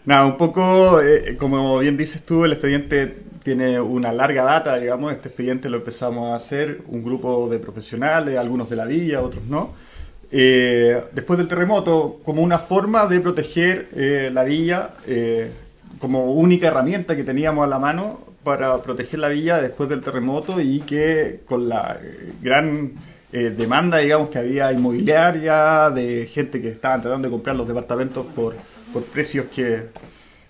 nada, 0.05 0.27
un 0.27 0.37
poco, 0.37 1.01
eh, 1.01 1.37
como 1.39 1.79
bien 1.79 1.97
dices 1.97 2.23
tú, 2.23 2.45
el 2.45 2.53
expediente 2.53 3.17
tiene 3.47 3.81
una 3.81 4.11
larga 4.11 4.43
data, 4.43 4.77
digamos, 4.77 5.13
este 5.13 5.29
expediente 5.29 5.71
lo 5.71 5.77
empezamos 5.77 6.33
a 6.33 6.35
hacer 6.35 6.81
un 6.89 7.05
grupo 7.05 7.49
de 7.49 7.61
profesionales, 7.61 8.37
algunos 8.37 8.69
de 8.69 8.75
la 8.75 8.87
villa, 8.87 9.23
otros 9.23 9.45
no. 9.45 9.73
Eh, 10.33 11.01
después 11.13 11.39
del 11.39 11.47
terremoto, 11.47 12.19
como 12.25 12.43
una 12.43 12.59
forma 12.59 13.07
de 13.07 13.21
proteger 13.21 13.89
eh, 13.95 14.31
la 14.35 14.43
villa, 14.43 14.95
eh, 15.07 15.53
como 16.01 16.33
única 16.33 16.67
herramienta 16.67 17.15
que 17.15 17.23
teníamos 17.23 17.63
a 17.63 17.69
la 17.69 17.79
mano 17.79 18.19
para 18.43 18.83
proteger 18.83 19.21
la 19.21 19.29
villa 19.29 19.63
después 19.63 19.89
del 19.89 20.03
terremoto 20.03 20.61
y 20.61 20.81
que 20.81 21.43
con 21.47 21.69
la 21.69 22.01
gran 22.43 22.95
demanda, 23.31 23.99
digamos, 23.99 24.29
que 24.31 24.39
había 24.39 24.73
inmobiliaria, 24.73 25.91
de 25.91 26.27
gente 26.27 26.61
que 26.61 26.71
estaban 26.71 27.01
tratando 27.01 27.29
de 27.29 27.33
comprar 27.33 27.55
los 27.55 27.69
departamentos 27.69 28.27
por, 28.35 28.57
por 28.93 29.05
precios 29.05 29.47
que 29.55 29.85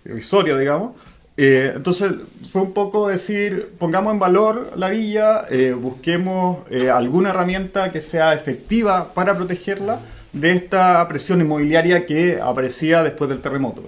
irrisorios, 0.07 0.59
digamos, 0.59 0.93
eh, 1.37 1.73
entonces 1.77 2.13
fue 2.51 2.63
un 2.63 2.73
poco 2.73 3.09
decir, 3.09 3.73
pongamos 3.79 4.15
en 4.15 4.19
valor 4.19 4.73
la 4.77 4.89
villa, 4.89 5.45
eh, 5.51 5.73
busquemos 5.73 6.61
eh, 6.71 6.89
alguna 6.89 7.31
herramienta 7.31 7.93
que 7.93 8.01
sea 8.01 8.33
efectiva 8.33 9.13
para 9.13 9.37
protegerla 9.37 10.01
de 10.33 10.53
esta 10.53 11.07
presión 11.09 11.41
inmobiliaria 11.41 12.07
que 12.07 12.41
aparecía 12.41 13.03
después 13.03 13.29
del 13.29 13.41
terremoto. 13.41 13.83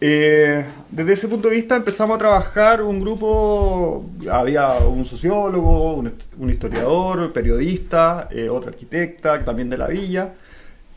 desde 0.00 1.12
ese 1.12 1.28
punto 1.28 1.48
de 1.48 1.56
vista 1.56 1.76
empezamos 1.76 2.16
a 2.16 2.18
trabajar 2.18 2.82
un 2.82 3.00
grupo, 3.00 4.06
había 4.30 4.72
un 4.78 5.04
sociólogo, 5.04 5.94
un, 5.94 6.14
un 6.38 6.50
historiador, 6.50 7.32
periodista, 7.32 8.28
otra 8.50 8.70
arquitecta 8.70 9.44
también 9.44 9.68
de 9.68 9.76
la 9.76 9.88
villa, 9.88 10.34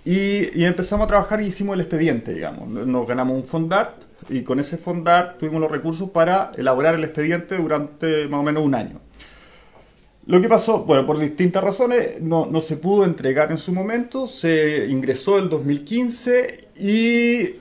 y, 0.05 0.59
y, 0.59 0.65
empezamos 0.65 1.05
a 1.05 1.07
trabajar 1.07 1.41
y 1.41 1.45
hicimos 1.45 1.75
el 1.75 1.81
expediente, 1.81 2.33
digamos. 2.33 2.67
Nos 2.67 3.07
ganamos 3.07 3.35
un 3.35 3.43
fondart 3.43 4.10
y 4.29 4.41
con 4.43 4.59
ese 4.59 4.77
fondar 4.77 5.37
tuvimos 5.37 5.61
los 5.61 5.71
recursos 5.71 6.09
para 6.09 6.51
elaborar 6.57 6.95
el 6.95 7.03
expediente 7.03 7.57
durante 7.57 8.27
más 8.27 8.39
o 8.39 8.43
menos 8.43 8.63
un 8.63 8.75
año. 8.75 8.99
Lo 10.27 10.39
que 10.39 10.47
pasó, 10.47 10.83
bueno, 10.83 11.05
por 11.05 11.17
distintas 11.17 11.63
razones, 11.63 12.21
no, 12.21 12.45
no 12.45 12.61
se 12.61 12.77
pudo 12.77 13.05
entregar 13.05 13.51
en 13.51 13.57
su 13.57 13.73
momento, 13.73 14.27
se 14.27 14.85
ingresó 14.87 15.39
el 15.39 15.49
2015 15.49 16.69
y 16.79 17.55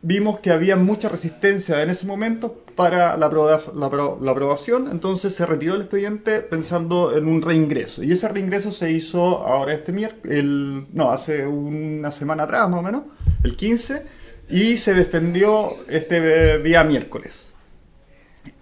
vimos 0.00 0.40
que 0.40 0.50
había 0.50 0.76
mucha 0.76 1.08
resistencia 1.08 1.82
en 1.82 1.90
ese 1.90 2.06
momento 2.06 2.62
para 2.74 3.16
la, 3.18 3.28
la, 3.28 4.30
aprobación, 4.30 4.88
entonces 4.90 5.34
se 5.34 5.44
retiró 5.44 5.74
el 5.74 5.82
expediente 5.82 6.40
pensando 6.40 7.16
en 7.16 7.28
un 7.28 7.42
reingreso. 7.42 8.02
Y 8.02 8.12
ese 8.12 8.28
reingreso 8.28 8.72
se 8.72 8.90
hizo 8.90 9.46
ahora 9.46 9.74
este 9.74 9.92
miércoles, 9.92 10.44
no, 10.92 11.10
hace 11.10 11.46
una 11.46 12.10
semana 12.12 12.44
atrás 12.44 12.68
más 12.68 12.80
o 12.80 12.82
menos, 12.82 13.02
el 13.44 13.56
15 13.56 14.21
y 14.52 14.76
se 14.76 14.92
defendió 14.92 15.78
este 15.88 16.58
día 16.58 16.84
miércoles. 16.84 17.52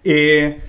Eh, 0.05 0.61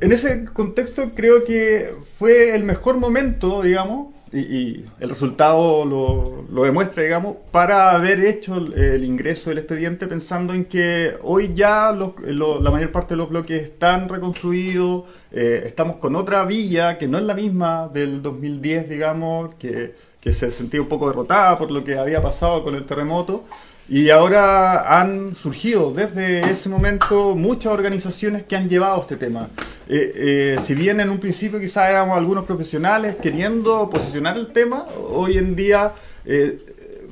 en 0.00 0.12
ese 0.12 0.44
contexto 0.46 1.12
creo 1.14 1.44
que 1.44 1.94
fue 2.16 2.54
el 2.56 2.64
mejor 2.64 2.96
momento, 2.96 3.62
digamos, 3.62 4.08
y, 4.32 4.84
el 5.00 5.08
resultado 5.08 5.84
lo, 5.84 6.64
demuestra, 6.64 7.02
digamos, 7.02 7.36
para 7.52 7.92
haber 7.92 8.20
hecho 8.24 8.56
el, 8.56 9.04
ingreso 9.04 9.50
del 9.50 9.58
expediente 9.58 10.06
pensando 10.06 10.52
en 10.52 10.64
que 10.64 11.14
hoy 11.22 11.52
ya 11.54 11.92
la 11.92 12.70
mayor 12.70 12.90
parte 12.92 13.14
de 13.14 13.18
los 13.18 13.30
bloques 13.30 13.62
están 13.62 14.08
reconstruidos, 14.08 15.04
eh, 15.30 15.62
estamos 15.64 15.96
con 15.96 16.16
otra 16.16 16.44
villa 16.44 16.98
que 16.98 17.06
no 17.06 17.18
es 17.18 17.24
la 17.24 17.34
misma 17.34 17.88
del 17.88 18.20
2010, 18.20 18.88
digamos, 18.88 19.54
que, 19.54 19.94
que 20.20 20.32
se 20.32 20.50
sentía 20.50 20.82
un 20.82 20.88
poco 20.88 21.08
derrotada 21.08 21.56
por 21.56 21.70
lo 21.70 21.84
que 21.84 21.96
había 21.96 22.20
pasado 22.20 22.64
con 22.64 22.74
el 22.74 22.84
terremoto. 22.84 23.44
Y 23.90 24.10
ahora 24.10 25.00
han 25.00 25.34
surgido 25.34 25.92
desde 25.92 26.40
ese 26.50 26.68
momento 26.68 27.34
muchas 27.34 27.72
organizaciones 27.72 28.42
que 28.42 28.54
han 28.54 28.68
llevado 28.68 29.00
este 29.00 29.16
tema. 29.16 29.48
Eh, 29.88 30.12
eh, 30.14 30.58
si 30.60 30.74
bien 30.74 31.00
en 31.00 31.08
un 31.08 31.18
principio 31.18 31.58
quizás 31.58 31.88
éramos 31.88 32.18
algunos 32.18 32.44
profesionales 32.44 33.16
queriendo 33.16 33.88
posicionar 33.88 34.36
el 34.36 34.48
tema, 34.48 34.84
hoy 35.10 35.38
en 35.38 35.56
día 35.56 35.94
eh, 36.26 36.58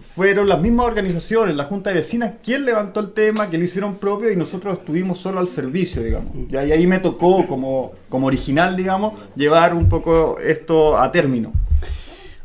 fueron 0.03 0.51
las 0.51 0.61
mismas 0.61 0.87
organizaciones, 0.87 1.57
la 1.57 1.65
Junta 1.65 1.89
de 1.89 1.97
Vecinas, 1.97 2.35
quien 2.45 2.67
levantó 2.67 3.01
el 3.01 3.13
tema, 3.13 3.49
que 3.49 3.57
lo 3.57 3.65
hicieron 3.65 3.95
propio 3.95 4.31
y 4.31 4.37
nosotros 4.37 4.79
estuvimos 4.79 5.19
solo 5.19 5.41
al 5.41 5.49
servicio, 5.49 6.03
digamos. 6.03 6.35
Y 6.51 6.57
ahí 6.57 6.87
me 6.87 6.99
tocó 6.99 7.47
como, 7.47 7.93
como 8.11 8.27
original, 8.27 8.77
digamos, 8.77 9.15
llevar 9.35 9.73
un 9.73 9.89
poco 9.89 10.39
esto 10.41 10.99
a 10.99 11.11
término. 11.11 11.53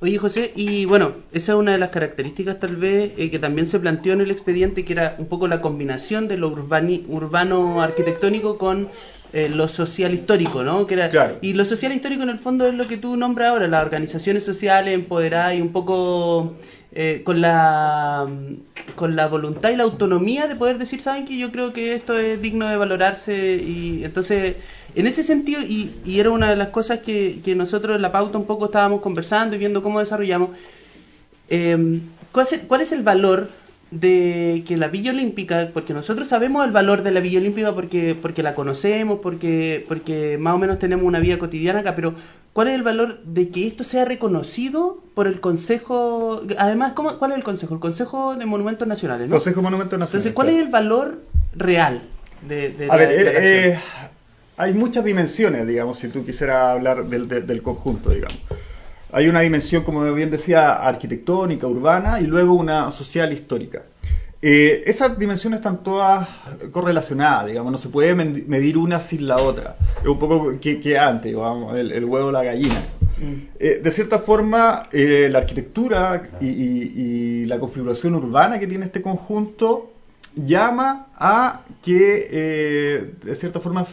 Oye, 0.03 0.17
José, 0.17 0.51
y 0.55 0.85
bueno, 0.85 1.13
esa 1.31 1.51
es 1.51 1.57
una 1.59 1.73
de 1.73 1.77
las 1.77 1.89
características 1.89 2.59
tal 2.59 2.75
vez 2.75 3.11
eh, 3.17 3.29
que 3.29 3.37
también 3.37 3.67
se 3.67 3.79
planteó 3.79 4.13
en 4.13 4.21
el 4.21 4.31
expediente, 4.31 4.83
que 4.83 4.93
era 4.93 5.15
un 5.19 5.27
poco 5.27 5.47
la 5.47 5.61
combinación 5.61 6.27
de 6.27 6.37
lo 6.37 6.47
urbano 6.47 7.83
arquitectónico 7.83 8.57
con 8.57 8.89
eh, 9.31 9.47
lo 9.47 9.67
social 9.67 10.11
histórico, 10.15 10.63
¿no? 10.63 10.87
Que 10.87 10.95
era, 10.95 11.37
Y 11.41 11.53
lo 11.53 11.65
social 11.65 11.93
histórico 11.93 12.23
en 12.23 12.29
el 12.29 12.39
fondo 12.39 12.65
es 12.65 12.73
lo 12.73 12.87
que 12.87 12.97
tú 12.97 13.15
nombras 13.15 13.49
ahora, 13.49 13.67
las 13.67 13.85
organizaciones 13.85 14.43
sociales 14.43 14.95
empoderadas 14.95 15.53
y 15.53 15.61
un 15.61 15.71
poco 15.71 16.55
eh, 16.93 17.21
con 17.23 17.39
la 17.39 18.27
con 18.95 19.15
la 19.15 19.27
voluntad 19.27 19.69
y 19.69 19.75
la 19.75 19.83
autonomía 19.83 20.47
de 20.47 20.55
poder 20.55 20.79
decir, 20.79 20.99
saben 20.99 21.25
que 21.25 21.37
yo 21.37 21.51
creo 21.51 21.73
que 21.73 21.93
esto 21.93 22.17
es 22.17 22.41
digno 22.41 22.67
de 22.67 22.75
valorarse 22.75 23.55
y 23.55 24.03
entonces 24.03 24.55
en 24.95 25.07
ese 25.07 25.23
sentido, 25.23 25.61
y, 25.61 25.93
y 26.05 26.19
era 26.19 26.31
una 26.31 26.49
de 26.49 26.55
las 26.55 26.69
cosas 26.69 26.99
que, 26.99 27.39
que, 27.43 27.55
nosotros 27.55 27.95
en 27.95 28.01
la 28.01 28.11
pauta 28.11 28.37
un 28.37 28.45
poco 28.45 28.65
estábamos 28.65 29.01
conversando 29.01 29.55
y 29.55 29.59
viendo 29.59 29.83
cómo 29.83 29.99
desarrollamos, 29.99 30.49
eh, 31.49 31.99
¿cuál, 32.31 32.47
es, 32.49 32.59
¿cuál 32.67 32.81
es 32.81 32.91
el 32.91 33.03
valor 33.03 33.49
de 33.91 34.63
que 34.65 34.77
la 34.77 34.87
Villa 34.87 35.11
Olímpica, 35.11 35.69
porque 35.73 35.93
nosotros 35.93 36.29
sabemos 36.29 36.65
el 36.65 36.71
valor 36.71 37.03
de 37.03 37.11
la 37.11 37.19
Villa 37.19 37.39
Olímpica 37.39 37.75
porque, 37.75 38.15
porque 38.19 38.41
la 38.41 38.55
conocemos, 38.55 39.19
porque, 39.21 39.85
porque 39.87 40.37
más 40.37 40.55
o 40.55 40.57
menos 40.57 40.79
tenemos 40.79 41.05
una 41.05 41.19
vida 41.19 41.37
cotidiana 41.37 41.81
acá, 41.81 41.93
pero 41.93 42.15
¿cuál 42.53 42.69
es 42.69 42.75
el 42.75 42.83
valor 42.83 43.21
de 43.23 43.49
que 43.49 43.67
esto 43.67 43.83
sea 43.83 44.05
reconocido 44.05 45.03
por 45.13 45.27
el 45.27 45.41
Consejo? 45.41 46.41
Además, 46.57 46.93
¿cómo, 46.93 47.17
¿cuál 47.17 47.31
es 47.31 47.37
el 47.37 47.43
Consejo? 47.43 47.73
El 47.73 47.81
Consejo 47.81 48.35
de 48.35 48.45
Monumentos 48.45 48.87
Nacionales, 48.87 49.27
¿no? 49.27 49.35
Consejo 49.35 49.57
de 49.57 49.63
Monumentos 49.63 49.99
Nacionales. 49.99 50.25
Entonces, 50.25 50.33
¿cuál 50.33 50.49
es 50.49 50.59
el 50.59 50.69
valor 50.69 51.19
real 51.53 52.01
de, 52.47 52.69
de 52.69 52.89
A 52.89 52.95
ver, 52.95 53.09
eh, 53.11 53.79
hay 54.57 54.73
muchas 54.73 55.03
dimensiones, 55.03 55.67
digamos, 55.67 55.97
si 55.97 56.07
tú 56.09 56.25
quisieras 56.25 56.75
hablar 56.75 57.05
del, 57.05 57.27
del, 57.27 57.61
conjunto, 57.61 58.09
digamos. 58.09 58.37
Hay 59.11 59.27
una 59.27 59.41
dimensión, 59.41 59.83
como 59.83 60.11
bien 60.13 60.29
decía, 60.29 60.73
arquitectónica, 60.73 61.67
urbana 61.67 62.21
y 62.21 62.27
luego 62.27 62.53
una 62.53 62.91
social 62.91 63.33
histórica. 63.33 63.83
Eh, 64.43 64.83
esas 64.87 65.19
dimensiones 65.19 65.59
están 65.59 65.83
todas 65.83 66.27
correlacionadas, 66.71 67.45
digamos, 67.45 67.71
no 67.71 67.77
se 67.77 67.89
puede 67.89 68.15
medir 68.15 68.77
una 68.77 68.99
sin 68.99 69.27
la 69.27 69.37
otra. 69.37 69.77
Es 70.01 70.07
un 70.07 70.17
poco 70.17 70.59
que, 70.59 70.97
antes, 70.97 71.31
digamos, 71.31 71.77
el, 71.77 72.03
huevo 72.05 72.29
o 72.29 72.31
la 72.31 72.43
gallina. 72.43 72.81
Mm. 73.19 73.33
Eh, 73.59 73.81
de 73.83 73.91
cierta 73.91 74.17
forma, 74.17 74.89
eh, 74.91 75.29
la 75.31 75.39
arquitectura 75.39 76.29
y, 76.41 76.47
y, 76.47 77.45
la 77.45 77.59
configuración 77.59 78.15
urbana 78.15 78.57
que 78.57 78.65
tiene 78.65 78.85
este 78.85 79.01
conjunto 79.01 79.91
llama 80.35 81.07
a 81.17 81.61
que, 81.83 83.13
de 83.23 83.35
cierta 83.35 83.59
forma, 83.59 83.85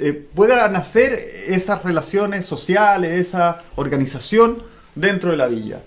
eh, 0.00 0.12
pueda 0.12 0.68
nacer 0.68 1.12
esas 1.46 1.82
relaciones 1.84 2.46
sociales, 2.46 3.20
esa 3.20 3.62
organización 3.76 4.62
dentro 4.94 5.30
de 5.30 5.36
la 5.36 5.46
villa. 5.46 5.82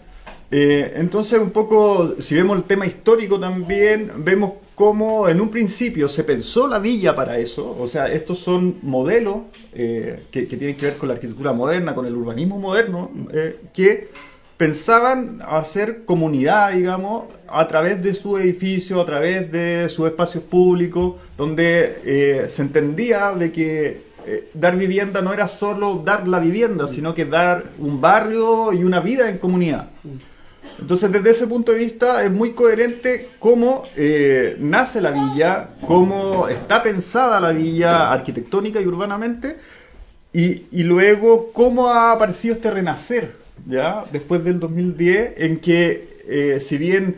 Eh, 0.52 0.94
entonces, 0.98 1.40
un 1.40 1.50
poco, 1.50 2.16
si 2.20 2.36
vemos 2.36 2.58
el 2.58 2.64
tema 2.66 2.86
histórico 2.86 3.40
también, 3.40 4.12
vemos 4.18 4.54
cómo 4.76 5.28
en 5.28 5.42
un 5.42 5.50
principio 5.50 6.08
se 6.08 6.24
pensó 6.24 6.68
la 6.68 6.78
villa 6.78 7.16
para 7.16 7.38
eso, 7.40 7.76
o 7.80 7.88
sea, 7.88 8.12
estos 8.12 8.40
son 8.40 8.78
modelos 8.84 9.38
eh, 9.74 10.24
que, 10.32 10.48
que, 10.48 10.58
tienen 10.58 10.76
que 10.76 10.88
ver 10.88 10.98
con 10.98 11.10
la 11.10 11.16
arquitectura 11.16 11.54
moderna, 11.54 11.96
con 11.96 12.06
el 12.06 12.16
urbanismo 12.16 12.60
moderno, 12.60 13.12
que 13.74 14.10
pensaban 14.58 15.42
hacer 15.46 16.06
comunidad, 16.06 16.72
digamos, 16.74 17.26
a 17.48 17.68
través 17.68 18.02
de 18.04 18.14
su 18.14 18.38
edificio, 18.38 19.02
a 19.02 19.06
través 19.06 19.52
de 19.52 19.90
sus 19.90 20.08
espacios 20.08 20.44
públicos, 20.44 21.16
donde 21.38 22.00
eh, 22.06 22.46
se 22.50 22.62
entendía 22.62 23.32
de 23.32 23.52
que 23.52 24.04
eh, 24.26 24.50
dar 24.54 24.78
vivienda 24.78 25.22
no 25.22 25.34
era 25.34 25.48
solo 25.48 26.02
dar 26.06 26.28
la 26.28 26.40
vivienda, 26.40 26.88
sino 26.88 27.14
que 27.14 27.26
dar 27.26 27.66
un 27.80 28.00
barrio 28.00 28.72
y 28.74 28.84
una 28.84 29.00
vida 29.00 29.30
en 29.30 29.38
comunidad. 29.38 29.90
Entonces, 30.80 31.12
desde 31.12 31.32
ese 31.32 31.48
punto 31.48 31.72
de 31.72 31.80
vista, 31.80 32.24
es 32.24 32.32
muy 32.32 32.54
coherente 32.54 33.30
cómo 33.40 33.84
eh, 33.96 34.56
nace 34.60 35.02
la 35.02 35.12
villa, 35.12 35.70
cómo 35.86 36.48
está 36.48 36.82
pensada 36.82 37.40
la 37.40 37.52
villa 37.52 38.12
arquitectónica 38.12 38.80
y 38.82 38.88
urbanamente, 38.88 39.58
y, 40.32 40.64
y 40.72 40.84
luego 40.84 41.52
cómo 41.52 41.90
ha 41.90 42.12
aparecido 42.12 42.56
este 42.56 42.72
renacer 42.72 43.43
¿ya? 43.66 44.06
Después 44.12 44.44
del 44.44 44.60
2010, 44.60 45.34
en 45.38 45.58
que, 45.60 46.22
eh, 46.28 46.60
si 46.60 46.78
bien 46.78 47.16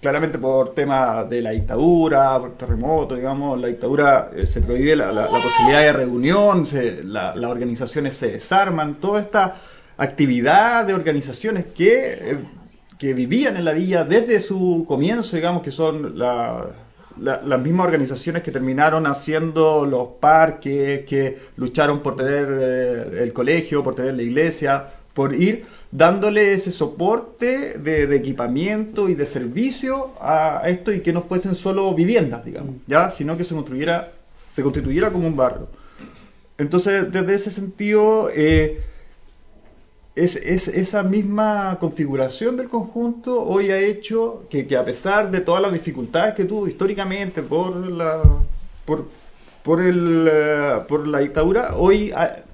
claramente 0.00 0.38
por 0.38 0.74
tema 0.74 1.24
de 1.24 1.42
la 1.42 1.50
dictadura, 1.50 2.38
por 2.38 2.56
terremoto, 2.56 3.16
digamos, 3.16 3.60
la 3.60 3.66
dictadura 3.68 4.30
eh, 4.34 4.46
se 4.46 4.60
prohíbe 4.60 4.94
la, 4.96 5.10
posibilidad 5.26 5.80
de 5.82 5.92
reunión, 5.92 6.64
las 7.04 7.36
organizaciones 7.44 8.14
se 8.14 8.28
desarman, 8.30 8.96
toda 9.00 9.20
esta 9.20 9.56
actividad 9.96 10.84
de 10.86 10.94
organizaciones 10.94 11.66
que, 11.74 12.12
eh, 12.12 12.38
que 12.98 13.12
vivían 13.14 13.56
en 13.56 13.64
la 13.64 13.72
villa 13.72 14.04
desde 14.04 14.40
su 14.40 14.84
comienzo, 14.86 15.34
digamos, 15.36 15.62
que 15.62 15.72
son 15.72 16.16
la, 16.18 16.66
la- 17.20 17.40
las 17.44 17.60
mismas 17.60 17.86
organizaciones 17.86 18.42
que 18.44 18.52
terminaron 18.52 19.06
haciendo 19.06 19.84
los 19.86 20.08
parques, 20.20 21.04
que 21.04 21.38
lucharon 21.56 22.00
por 22.02 22.16
tener 22.16 22.48
el 23.18 23.32
colegio, 23.32 23.82
por 23.82 23.94
tener 23.96 24.14
la 24.14 24.22
iglesia, 24.22 24.86
por 25.14 25.34
ir 25.34 25.66
dándole 25.90 26.52
ese 26.52 26.70
soporte 26.70 27.78
de, 27.78 28.06
de 28.06 28.16
equipamiento 28.16 29.08
y 29.08 29.14
de 29.14 29.24
servicio 29.26 30.10
a 30.20 30.62
esto 30.66 30.92
y 30.92 31.00
que 31.00 31.12
no 31.12 31.22
fuesen 31.22 31.54
solo 31.54 31.94
viviendas, 31.94 32.44
digamos, 32.44 32.76
ya, 32.86 33.10
sino 33.10 33.36
que 33.36 33.44
se 33.44 33.54
construyera, 33.54 34.12
se 34.52 34.62
constituyera 34.62 35.10
como 35.10 35.26
un 35.26 35.36
barrio. 35.36 35.68
Entonces, 36.58 37.10
desde 37.12 37.34
ese 37.34 37.50
sentido, 37.50 38.28
eh, 38.34 38.80
es, 40.14 40.36
es- 40.36 40.68
esa 40.68 41.02
misma 41.02 41.76
configuración 41.80 42.56
del 42.56 42.68
conjunto 42.68 43.42
hoy 43.42 43.70
ha 43.70 43.78
hecho 43.78 44.44
que, 44.50 44.66
que 44.66 44.76
a 44.76 44.84
pesar 44.84 45.30
de 45.30 45.40
todas 45.40 45.62
las 45.62 45.72
dificultades 45.72 46.34
que 46.34 46.44
tuvo 46.44 46.66
históricamente 46.66 47.42
por 47.42 47.76
la 47.76 48.20
por, 48.84 49.06
por, 49.62 49.80
el, 49.82 50.28
eh, 50.30 50.72
por 50.88 51.06
la 51.06 51.18
dictadura, 51.20 51.76
hoy 51.76 52.10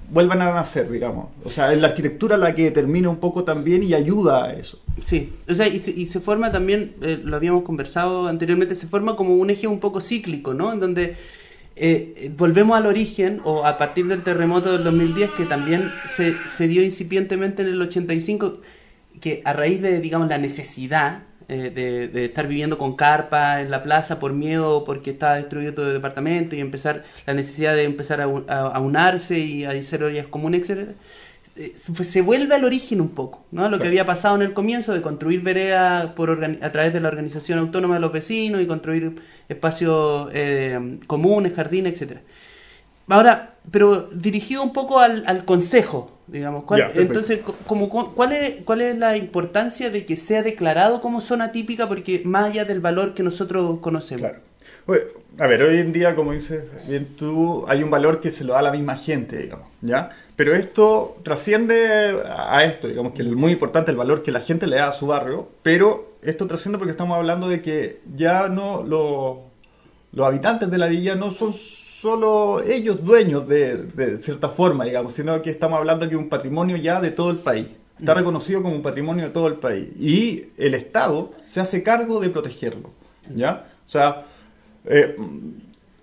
vuelvan 0.09 0.41
a 0.41 0.53
nacer, 0.53 0.89
digamos. 0.89 1.27
O 1.43 1.49
sea, 1.49 1.73
es 1.73 1.81
la 1.81 1.87
arquitectura 1.87 2.37
la 2.37 2.53
que 2.53 2.63
determina 2.63 3.09
un 3.09 3.17
poco 3.17 3.43
también 3.43 3.83
y 3.83 3.93
ayuda 3.93 4.45
a 4.45 4.53
eso. 4.53 4.81
Sí, 5.01 5.33
o 5.47 5.53
sea, 5.53 5.67
y 5.67 5.79
se, 5.79 5.91
y 5.91 6.05
se 6.05 6.19
forma 6.19 6.51
también, 6.51 6.95
eh, 7.01 7.19
lo 7.23 7.35
habíamos 7.35 7.63
conversado 7.63 8.27
anteriormente, 8.27 8.75
se 8.75 8.87
forma 8.87 9.15
como 9.15 9.35
un 9.35 9.49
eje 9.49 9.67
un 9.67 9.79
poco 9.79 10.01
cíclico, 10.01 10.53
¿no? 10.53 10.71
En 10.73 10.79
donde 10.79 11.15
eh, 11.75 12.13
eh, 12.17 12.31
volvemos 12.35 12.77
al 12.77 12.85
origen, 12.85 13.41
o 13.43 13.65
a 13.65 13.77
partir 13.77 14.07
del 14.07 14.23
terremoto 14.23 14.71
del 14.71 14.83
2010, 14.83 15.31
que 15.31 15.45
también 15.45 15.91
se, 16.07 16.35
se 16.47 16.67
dio 16.67 16.83
incipientemente 16.83 17.61
en 17.61 17.69
el 17.69 17.81
85, 17.81 18.59
que 19.19 19.41
a 19.45 19.53
raíz 19.53 19.81
de, 19.81 19.99
digamos, 19.99 20.27
la 20.29 20.37
necesidad 20.37 21.23
eh, 21.47 21.71
de, 21.73 22.07
de 22.07 22.25
estar 22.25 22.47
viviendo 22.47 22.77
con 22.77 22.95
carpa 22.95 23.61
en 23.61 23.71
la 23.71 23.83
plaza 23.83 24.19
por 24.19 24.33
miedo, 24.33 24.83
porque 24.85 25.11
estaba 25.11 25.35
destruido 25.35 25.73
todo 25.73 25.87
el 25.87 25.93
departamento, 25.93 26.55
y 26.55 26.59
empezar 26.61 27.03
la 27.25 27.33
necesidad 27.33 27.75
de 27.75 27.83
empezar 27.83 28.21
a, 28.21 28.27
un- 28.27 28.45
a- 28.49 28.67
a 28.67 28.79
unarse 28.79 29.39
y 29.39 29.65
a 29.65 29.71
hacer 29.71 30.03
áreas 30.03 30.27
comunes, 30.27 30.61
etcétera 30.61 30.93
eh, 31.55 31.73
se 31.77 32.21
vuelve 32.21 32.53
al 32.55 32.65
origen 32.65 32.99
un 32.99 33.09
poco, 33.09 33.45
¿no? 33.51 33.69
Lo 33.69 33.79
que 33.79 33.87
había 33.87 34.05
pasado 34.05 34.35
en 34.35 34.41
el 34.41 34.53
comienzo 34.53 34.93
de 34.93 35.01
construir 35.01 35.41
vereda 35.41 36.13
por 36.15 36.43
a 36.61 36.71
través 36.71 36.91
de 36.93 36.99
la 36.99 37.07
organización 37.07 37.59
autónoma 37.59 37.93
de 37.95 38.01
los 38.01 38.11
vecinos 38.11 38.61
y 38.61 38.67
construir 38.67 39.15
espacios 39.47 40.29
eh, 40.33 40.99
comunes, 41.07 41.53
jardines, 41.53 41.93
etcétera. 41.93 42.21
Ahora, 43.07 43.55
pero 43.71 44.09
dirigido 44.13 44.63
un 44.63 44.73
poco 44.73 44.99
al, 44.99 45.23
al 45.27 45.45
consejo, 45.45 46.14
digamos. 46.27 46.63
¿Cuál- 46.65 46.81
entonces, 47.01 47.39
co- 47.39 47.55
como, 47.67 47.89
cu- 47.89 48.13
¿cuál, 48.15 48.31
es, 48.33 48.55
¿cuál 48.65 48.81
es 48.81 48.97
la 48.97 49.15
importancia 49.17 49.89
de 49.89 50.05
que 50.05 50.17
sea 50.17 50.43
declarado 50.43 51.01
como 51.01 51.21
zona 51.21 51.51
típica? 51.51 51.87
Porque 51.87 52.21
más 52.25 52.45
allá 52.51 52.65
del 52.65 52.79
valor 52.79 53.13
que 53.13 53.23
nosotros 53.23 53.79
conocemos. 53.79 54.21
Claro. 54.29 54.39
Oye, 54.87 55.01
A 55.39 55.47
ver, 55.47 55.63
hoy 55.63 55.79
en 55.79 55.91
día, 55.91 56.15
como 56.15 56.31
dices 56.31 56.63
bien 56.87 57.07
tú, 57.17 57.65
hay 57.67 57.83
un 57.83 57.89
valor 57.91 58.19
que 58.21 58.31
se 58.31 58.43
lo 58.43 58.53
da 58.53 58.59
a 58.59 58.61
la 58.63 58.71
misma 58.71 58.95
gente, 58.97 59.37
digamos, 59.37 59.67
¿ya? 59.81 60.11
Pero 60.35 60.55
esto 60.55 61.17
trasciende 61.23 62.21
a 62.27 62.63
esto, 62.65 62.87
digamos, 62.87 63.13
que 63.13 63.21
es 63.21 63.27
muy 63.29 63.51
importante 63.51 63.91
el 63.91 63.97
valor 63.97 64.21
que 64.23 64.31
la 64.31 64.41
gente 64.41 64.65
le 64.67 64.77
da 64.77 64.89
a 64.89 64.93
su 64.93 65.07
barrio, 65.07 65.49
pero 65.63 66.13
esto 66.21 66.47
trasciende 66.47 66.77
porque 66.77 66.91
estamos 66.91 67.17
hablando 67.17 67.47
de 67.49 67.61
que 67.61 67.99
ya 68.15 68.47
no 68.49 68.83
lo- 68.83 69.43
los 70.13 70.25
habitantes 70.27 70.69
de 70.71 70.77
la 70.77 70.87
villa 70.87 71.15
no 71.15 71.31
son 71.31 71.53
solo 72.01 72.61
ellos 72.61 73.03
dueños 73.03 73.47
de, 73.47 73.77
de 73.77 74.17
cierta 74.17 74.49
forma, 74.49 74.85
digamos, 74.85 75.13
sino 75.13 75.41
que 75.41 75.49
estamos 75.49 75.79
hablando 75.79 76.09
que 76.09 76.15
un 76.15 76.29
patrimonio 76.29 76.77
ya 76.77 76.99
de 76.99 77.11
todo 77.11 77.31
el 77.31 77.37
país. 77.37 77.67
Está 77.97 78.13
reconocido 78.13 78.61
como 78.61 78.75
un 78.75 78.81
patrimonio 78.81 79.25
de 79.25 79.29
todo 79.31 79.47
el 79.47 79.55
país. 79.55 79.87
Y 79.97 80.49
el 80.57 80.73
Estado 80.73 81.31
se 81.47 81.61
hace 81.61 81.81
cargo 81.81 82.19
de 82.19 82.29
protegerlo, 82.29 82.91
¿ya? 83.33 83.67
O 83.87 83.89
sea, 83.89 84.25
eh, 84.85 85.15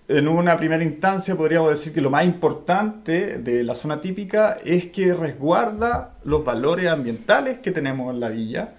en 0.09 0.29
una 0.29 0.57
primera 0.57 0.83
instancia 0.83 1.37
podríamos 1.37 1.71
decir 1.71 1.93
que 1.93 2.01
lo 2.01 2.11
más 2.11 2.25
importante 2.25 3.39
de 3.39 3.63
la 3.63 3.75
zona 3.75 4.01
típica 4.01 4.59
es 4.65 4.87
que 4.87 5.13
resguarda 5.13 6.15
los 6.25 6.45
valores 6.45 6.89
ambientales 6.89 7.59
que 7.59 7.71
tenemos 7.71 8.13
en 8.15 8.21
la 8.21 8.31
villa, 8.31 8.75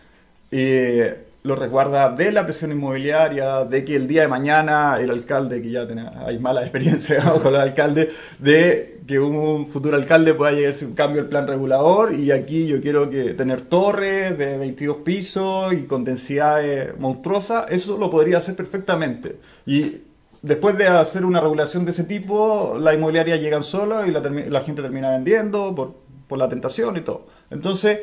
eh, 0.50 1.28
lo 1.44 1.56
resguarda 1.56 2.10
de 2.10 2.32
la 2.32 2.46
presión 2.46 2.72
inmobiliaria, 2.72 3.66
de 3.66 3.84
que 3.84 3.96
el 3.98 4.08
día 4.08 4.22
de 4.22 4.28
mañana 4.30 4.98
el 5.00 5.12
alcalde, 5.12 5.62
que 5.62 5.72
ya 5.72 5.86
tiene- 5.86 6.10
hay 6.26 6.40
mala 6.40 6.62
experiencia 6.62 7.22
con 7.44 7.54
el 7.54 7.60
alcalde, 7.62 8.12
de 8.40 9.02
que 9.06 9.20
un 9.20 9.66
futuro 9.68 9.98
alcalde 9.98 10.34
pueda 10.34 10.54
llegar 10.54 10.74
un 10.84 10.94
cambio 10.94 11.22
del 11.22 11.30
plan 11.30 11.46
regulador 11.46 12.14
y 12.16 12.32
aquí 12.32 12.68
yo 12.68 12.80
quiero 12.82 13.10
que 13.10 13.34
tener 13.34 13.62
torres 13.62 14.38
de 14.38 14.58
22 14.58 14.98
pisos 15.04 15.74
y 15.74 15.84
con 15.84 16.06
densidades 16.06 16.98
monstruosas, 16.98 17.66
eso 17.70 17.98
lo 17.98 18.10
podría 18.10 18.38
hacer 18.38 18.56
perfectamente. 18.56 19.38
Y 19.66 19.98
después 20.42 20.78
de 20.78 20.88
hacer 20.88 21.26
una 21.26 21.42
regulación 21.42 21.84
de 21.84 21.92
ese 21.92 22.06
tipo, 22.06 22.78
la 22.80 22.94
inmobiliaria 22.94 23.36
llegan 23.36 23.64
sola 23.64 24.08
y 24.08 24.12
la, 24.12 24.22
la 24.22 24.62
gente 24.62 24.82
termina 24.82 25.10
vendiendo 25.12 25.76
por, 25.76 25.96
por 26.28 26.38
la 26.40 26.48
tentación 26.48 26.96
y 26.96 27.02
todo. 27.02 27.28
Entonces, 27.52 28.00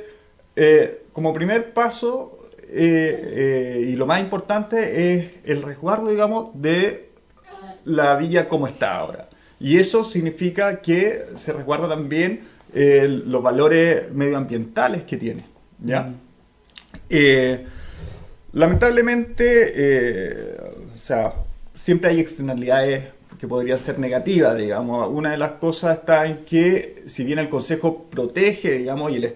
eh, 0.57 1.05
como 1.13 1.33
primer 1.33 1.73
paso, 1.73 2.39
eh, 2.73 3.33
eh, 3.35 3.87
y 3.89 3.97
lo 3.97 4.07
más 4.07 4.21
importante 4.21 5.15
es 5.15 5.31
el 5.45 5.63
resguardo, 5.63 6.09
digamos, 6.09 6.51
de 6.55 7.11
la 7.85 8.17
villa 8.17 8.49
como 8.49 8.67
está 8.67 8.97
ahora. 8.97 9.29
Y 9.59 9.79
eso 9.79 10.05
significa 10.05 10.81
que 10.81 11.27
se 11.35 11.53
resguarda 11.53 11.89
también 11.89 12.49
eh, 12.73 13.07
los 13.09 13.43
valores 13.43 14.11
medioambientales 14.13 15.03
que 15.03 15.17
tiene. 15.17 15.45
¿ya? 15.85 16.15
Lamentablemente, 18.53 20.57
o 20.95 20.99
sea, 21.05 21.35
siempre 21.75 22.11
hay 22.11 22.21
externalidades 22.21 23.05
que 23.41 23.49
podrían 23.49 23.79
ser 23.79 23.99
negativas, 23.99 24.57
digamos. 24.57 25.09
Una 25.09 25.31
de 25.31 25.39
las 25.39 25.53
cosas 25.53 25.99
está 25.99 26.27
en 26.27 26.45
que, 26.45 27.03
si 27.07 27.25
bien 27.25 27.39
el 27.39 27.49
Consejo 27.49 28.05
protege, 28.11 28.73
digamos, 28.73 29.13
y 29.13 29.17
el, 29.17 29.35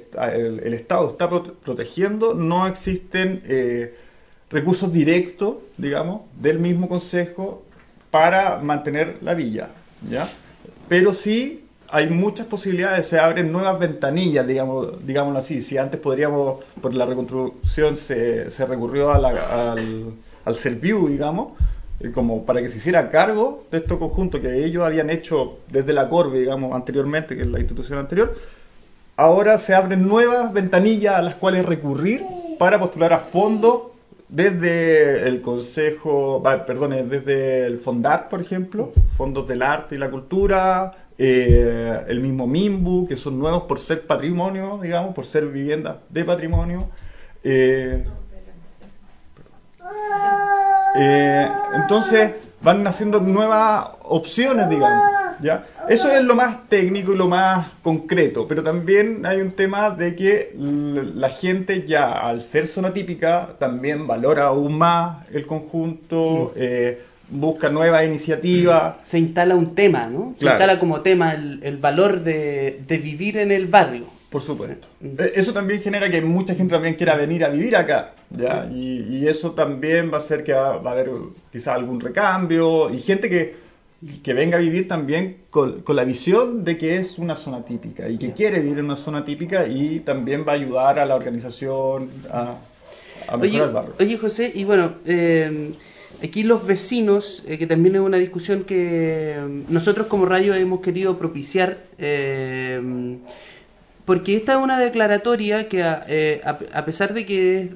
el- 0.63 0.75
Estado 0.75 1.09
está 1.11 1.31
prote- 1.31 1.53
protegiendo, 1.65 2.35
no 2.35 2.67
existen 2.67 3.43
eh, 3.47 3.95
recursos 4.51 4.93
directos, 4.93 5.57
digamos, 5.79 6.23
del 6.39 6.59
mismo 6.59 6.87
Consejo 6.89 7.63
para 8.11 8.59
mantener 8.59 9.17
la 9.23 9.33
villa, 9.35 9.71
¿ya? 10.09 10.29
Pero 10.87 11.15
sí 11.15 11.65
hay 11.89 12.11
muchas 12.11 12.47
posibilidades, 12.47 13.07
se 13.07 13.19
abren 13.19 13.51
nuevas 13.53 13.79
ventanillas, 13.79 14.47
digamos, 14.47 15.07
digámoslo 15.07 15.39
así. 15.39 15.61
Si 15.63 15.79
antes 15.79 15.99
podríamos, 15.99 16.63
por 16.83 16.93
la 16.95 17.07
reconstrucción 17.07 17.97
se, 17.97 18.51
se 18.51 18.67
recurrió 18.67 19.11
a 19.11 19.17
al, 19.17 20.13
al 20.45 20.55
Serviu, 20.57 21.09
digamos, 21.09 21.53
como 22.13 22.45
para 22.45 22.61
que 22.61 22.69
se 22.69 22.79
hiciera 22.79 23.11
cargo 23.11 23.65
de 23.71 23.79
estos 23.79 23.99
conjuntos 23.99 24.41
que 24.41 24.65
ellos 24.65 24.85
habían 24.85 25.11
hecho 25.11 25.59
desde 25.71 25.93
la 25.93 26.09
Corbe, 26.09 26.41
digamos, 26.41 26.75
anteriormente, 26.75 27.37
que 27.37 27.43
es 27.43 27.49
la 27.49 27.61
institución 27.61 27.99
anterior, 27.99 28.35
ahora 29.17 29.59
se 29.59 29.75
abren 29.75 30.07
nuevas 30.07 30.53
ventanillas 30.53 31.17
a 31.17 31.23
las 31.23 31.35
cuales 31.37 31.65
recurrir 31.65 32.23
para 32.59 32.79
postular 32.79 33.13
a 33.13 33.21
fondos 33.21 33.95
desde 34.29 35.29
el 35.29 35.41
Consejo, 35.41 36.43
perdón, 36.67 37.09
desde 37.09 37.67
el 37.67 37.79
Fondar, 37.79 38.29
por 38.29 38.41
ejemplo, 38.41 38.93
fondos 39.17 39.47
del 39.47 39.63
arte 39.63 39.95
y 39.95 39.99
la 39.99 40.11
cultura, 40.11 40.93
eh, 41.17 42.05
el 42.09 42.21
mismo 42.21 42.47
MIMBU, 42.47 43.07
que 43.07 43.17
son 43.17 43.39
nuevos 43.39 43.63
por 43.65 43.79
ser 43.79 44.07
patrimonio, 44.07 44.81
digamos, 44.83 45.15
por 45.15 45.25
ser 45.27 45.47
viviendas 45.47 45.97
de 46.09 46.25
patrimonio. 46.25 46.89
eh, 47.45 48.05
eh, 50.97 51.49
entonces 51.75 52.33
van 52.63 52.83
naciendo 52.83 53.21
nuevas 53.21 53.87
opciones, 54.05 54.69
digamos. 54.69 55.03
¿ya? 55.43 55.65
Eso 55.89 56.11
es 56.11 56.23
lo 56.25 56.35
más 56.35 56.69
técnico 56.69 57.13
y 57.13 57.17
lo 57.17 57.29
más 57.29 57.67
concreto, 57.83 58.47
pero 58.49 58.63
también 58.63 59.27
hay 59.27 59.41
un 59.41 59.51
tema 59.53 59.91
de 59.91 60.15
que 60.17 60.53
la 60.57 61.29
gente 61.29 61.85
ya 61.87 62.13
al 62.13 62.41
ser 62.41 62.69
zona 62.69 62.93
típica 62.93 63.51
también 63.59 64.07
valora 64.07 64.45
aún 64.47 64.79
más 64.79 65.29
el 65.31 65.45
conjunto, 65.47 66.53
eh, 66.57 67.03
busca 67.29 67.69
nuevas 67.69 68.05
iniciativas. 68.05 68.95
Se 69.03 69.19
instala 69.19 69.55
un 69.57 69.75
tema, 69.75 70.07
¿no? 70.07 70.33
Se 70.35 70.41
Claro. 70.41 70.57
instala 70.57 70.79
como 70.81 71.01
tema 71.03 71.33
el, 71.35 71.61
el 71.63 71.77
valor 71.79 72.21
de, 72.23 72.81
de 72.87 72.99
vivir 72.99 73.37
en 73.39 73.51
el 73.51 73.67
barrio. 73.67 74.05
Por 74.35 74.43
supuesto. 74.43 74.89
Eh, 75.01 75.33
Eso 75.37 75.53
también 75.53 75.81
genera 75.81 76.11
que 76.11 76.21
mucha 76.21 76.55
gente 76.57 76.73
también 76.75 76.97
quiera 76.97 77.15
venir 77.17 77.45
a 77.45 77.49
vivir 77.51 77.77
acá, 77.77 78.15
¿ya? 78.31 78.69
Y, 78.75 79.07
y 79.09 79.29
eso 79.29 79.53
también 79.53 80.11
va 80.11 80.17
a 80.17 80.19
hacer 80.19 80.43
que 80.43 80.53
va, 80.53 80.79
va 80.79 80.91
a 80.91 80.95
haber 80.95 81.11
quizás 81.53 81.69
algún 81.81 82.01
recambio 82.01 82.91
y 82.93 82.99
gente 83.01 83.31
que, 83.31 83.55
que 84.25 84.35
venga 84.35 84.57
a 84.57 84.61
vivir 84.61 84.89
también 84.89 85.37
con, 85.51 85.83
con 85.83 85.95
la 85.95 86.05
visión 86.05 86.65
de 86.65 86.77
que 86.77 86.97
es 86.97 87.17
una 87.19 87.37
zona 87.37 87.65
típica 87.65 88.09
y 88.09 88.19
que 88.19 88.33
quiere 88.33 88.61
vivir 88.61 88.79
en 88.81 88.87
una 88.87 88.97
zona 88.97 89.25
típica 89.25 89.67
y 89.69 90.01
también 90.01 90.45
va 90.47 90.53
a 90.53 90.57
ayudar 90.57 90.99
a 90.99 91.07
la 91.07 91.15
organización 91.15 92.11
a, 92.31 92.59
a 93.29 93.37
mejorar 93.37 93.41
Oye, 93.41 93.63
el 93.69 93.71
barrio. 93.73 93.95
oye, 94.01 94.19
José, 94.19 94.51
y 94.55 94.65
bueno, 94.65 94.95
eh, 95.07 95.71
aquí 96.23 96.43
los 96.43 96.67
vecinos, 96.67 97.45
eh, 97.47 97.57
que 97.57 97.67
también 97.69 97.95
es 97.95 98.01
una 98.01 98.19
discusión 98.19 98.65
que 98.65 98.81
eh, 99.37 99.63
nosotros 99.69 100.09
como 100.09 100.27
radio 100.27 100.55
hemos 100.55 100.81
querido 100.81 101.17
propiciar, 101.19 101.85
eh, 101.99 102.81
porque 104.05 104.37
esta 104.37 104.53
es 104.53 104.59
una 104.59 104.79
declaratoria 104.79 105.69
que 105.69 105.83
a, 105.83 106.05
eh, 106.09 106.43
pesar 106.85 107.15
de 107.15 107.25
que 107.25 107.71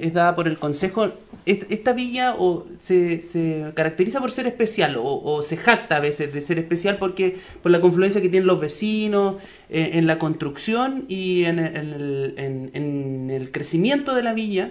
es, 0.00 0.12
dada 0.12 0.36
por 0.36 0.46
el 0.46 0.58
Consejo, 0.58 1.10
est- 1.44 1.70
esta 1.72 1.92
villa 1.92 2.34
o 2.38 2.66
se, 2.78 3.20
se 3.22 3.64
caracteriza 3.74 4.20
por 4.20 4.30
ser 4.30 4.46
especial 4.46 4.96
o, 4.98 5.42
se 5.42 5.56
jacta 5.56 5.96
a 5.96 6.00
veces 6.00 6.32
de 6.32 6.40
ser 6.40 6.58
especial 6.58 6.98
porque 6.98 7.36
por 7.62 7.72
la 7.72 7.80
confluencia 7.80 8.20
que 8.20 8.28
tienen 8.28 8.46
los 8.46 8.60
vecinos 8.60 9.36
eh, 9.68 9.90
en 9.94 10.06
la 10.06 10.18
construcción 10.18 11.04
y 11.08 11.44
en 11.44 11.58
el 11.58 13.50
crecimiento 13.52 14.14
de 14.14 14.22
la 14.22 14.34
villa. 14.34 14.70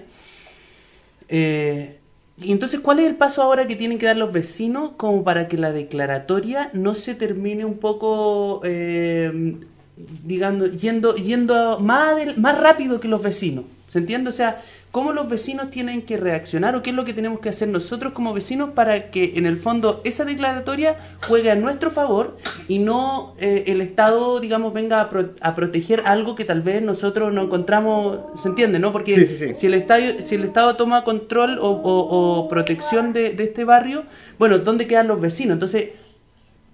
Eh, 1.30 1.98
y 2.38 2.52
entonces, 2.52 2.80
¿cuál 2.82 3.00
es 3.00 3.08
el 3.08 3.16
paso 3.16 3.42
ahora 3.42 3.66
que 3.66 3.76
tienen 3.76 3.98
que 3.98 4.06
dar 4.08 4.18
los 4.18 4.32
vecinos 4.32 4.92
como 4.98 5.24
para 5.24 5.48
que 5.48 5.58
la 5.58 5.72
declaratoria 5.72 6.70
no 6.74 6.94
se 6.96 7.16
termine 7.16 7.64
un 7.66 7.78
poco, 7.78 8.62
eh, 8.66 9.56
digamos, 9.98 10.72
yendo, 10.82 11.16
yendo 11.16 11.80
más, 11.80 12.16
adel- 12.16 12.36
más 12.38 12.58
rápido 12.60 13.00
que 13.00 13.08
los 13.08 13.22
vecinos? 13.24 13.66
¿Se 13.88 14.00
entiende? 14.00 14.30
O 14.30 14.34
sea, 14.34 14.62
¿cómo 14.92 15.14
los 15.14 15.30
vecinos 15.30 15.70
tienen 15.70 16.02
que 16.02 16.18
reaccionar 16.18 16.76
o 16.76 16.82
qué 16.82 16.90
es 16.90 16.96
lo 16.96 17.06
que 17.06 17.14
tenemos 17.14 17.40
que 17.40 17.48
hacer 17.50 17.70
nosotros 17.70 18.12
como 18.14 18.34
vecinos 18.34 18.72
para 18.72 19.10
que 19.10 19.34
en 19.36 19.46
el 19.46 19.58
fondo 19.58 20.02
esa 20.04 20.26
declaratoria 20.26 20.98
juegue 21.28 21.50
a 21.52 21.56
nuestro 21.56 21.92
favor 21.92 22.36
y 22.68 22.80
no 22.80 23.36
eh, 23.40 23.66
el 23.68 23.80
Estado, 23.80 24.40
digamos, 24.42 24.74
venga 24.74 25.00
a, 25.00 25.10
pro- 25.10 25.30
a 25.40 25.56
proteger 25.56 26.02
algo 26.06 26.36
que 26.36 26.44
tal 26.44 26.62
vez 26.62 26.82
nosotros 26.82 27.32
no 27.34 27.44
encontramos, 27.44 28.18
¿se 28.42 28.50
entiende? 28.50 28.80
¿no? 28.80 28.92
Porque 28.92 29.16
Sí, 29.16 29.26
sí, 29.28 29.48
sí. 29.50 29.56
si 29.56 29.68
el 29.68 29.76
Estado, 29.76 30.04
si 30.22 30.36
el 30.36 30.44
Estado 30.44 30.76
toma 30.76 31.06
control 31.06 31.60
o, 31.60 31.70
o- 31.70 32.40
o 32.40 32.50
protección 32.50 33.14
de, 33.14 33.30
de 33.30 33.44
este 33.46 33.64
barrio, 33.64 34.04
bueno, 34.40 34.58
¿dónde 34.58 34.88
quedan 34.88 35.08
los 35.08 35.22
vecinos? 35.22 35.54
Entonces, 35.54 35.90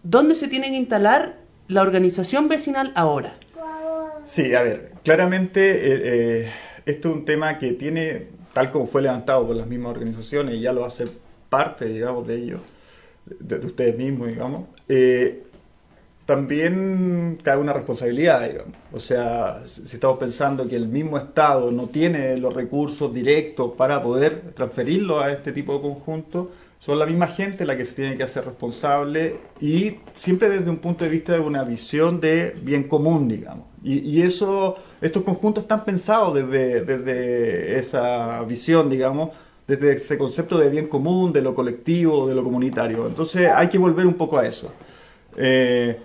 ¿dónde 0.02 0.34
se 0.34 0.48
tiene 0.48 0.70
que 0.72 0.78
instalar 0.78 1.41
la 1.72 1.82
organización 1.82 2.50
vecinal 2.50 2.92
ahora? 2.96 3.36
Sí, 4.26 4.54
a 4.54 4.62
ver, 4.62 4.92
claramente 5.04 5.72
eh, 5.72 6.02
eh, 6.04 6.52
esto 6.86 7.10
es 7.10 7.16
un 7.16 7.26
tema 7.26 7.58
que 7.58 7.72
tiene, 7.72 8.28
tal 8.54 8.72
como 8.72 8.86
fue 8.88 9.02
levantado 9.02 9.48
por 9.48 9.56
las 9.56 9.68
mismas 9.68 9.92
organizaciones, 9.92 10.56
y 10.56 10.62
ya 10.62 10.74
lo 10.74 10.86
hace 10.86 11.08
parte, 11.50 11.86
digamos, 11.86 12.28
de 12.28 12.36
ellos, 12.36 12.62
de, 13.26 13.58
de 13.58 13.66
ustedes 13.66 13.98
mismos, 13.98 14.28
digamos, 14.28 14.66
eh, 14.90 15.44
también 16.26 17.40
cae 17.42 17.58
una 17.58 17.74
responsabilidad, 17.74 18.48
digamos. 18.48 18.74
O 18.94 19.00
sea, 19.00 19.66
si 19.66 19.88
si 19.88 19.96
estamos 19.96 20.18
pensando 20.18 20.68
que 20.68 20.76
el 20.76 20.88
mismo 20.88 21.18
Estado 21.18 21.72
no 21.72 21.88
tiene 21.88 22.38
los 22.38 22.54
recursos 22.54 23.14
directos 23.14 23.74
para 23.78 24.02
poder 24.02 24.54
transferirlos 24.54 25.24
a 25.24 25.32
este 25.32 25.52
tipo 25.52 25.76
de 25.76 25.82
conjuntos, 25.82 26.48
son 26.82 26.98
la 26.98 27.06
misma 27.06 27.28
gente 27.28 27.64
la 27.64 27.78
que 27.78 27.86
se 27.86 27.94
tiene 27.94 28.18
que 28.18 28.24
hacer 28.24 28.44
responsable 28.44 29.36
y 29.62 29.98
siempre 30.14 30.50
desde 30.50 30.72
un 30.72 30.78
punto 30.78 31.04
de 31.04 31.12
vista 31.12 31.34
de 31.34 31.40
una 31.40 31.64
visión 31.64 32.20
de 32.20 32.56
bien 32.64 32.86
común, 32.86 33.28
digamos. 33.28 33.68
Y, 33.84 34.00
y 34.00 34.24
eso, 34.24 34.78
estos 35.00 35.22
conjuntos 35.22 35.66
están 35.66 35.86
pensados 35.86 36.34
desde, 36.34 36.82
desde 36.82 37.78
esa 37.78 38.42
visión, 38.46 38.90
digamos, 38.90 39.30
desde 39.68 39.94
ese 39.94 40.18
concepto 40.18 40.58
de 40.58 40.70
bien 40.70 40.88
común, 40.88 41.32
de 41.32 41.44
lo 41.44 41.54
colectivo, 41.54 42.28
de 42.28 42.34
lo 42.34 42.44
comunitario. 42.44 43.06
Entonces 43.06 43.48
hay 43.54 43.68
que 43.68 43.78
volver 43.78 44.08
un 44.08 44.16
poco 44.16 44.40
a 44.40 44.48
eso. 44.48 44.74
Eh, 45.38 46.00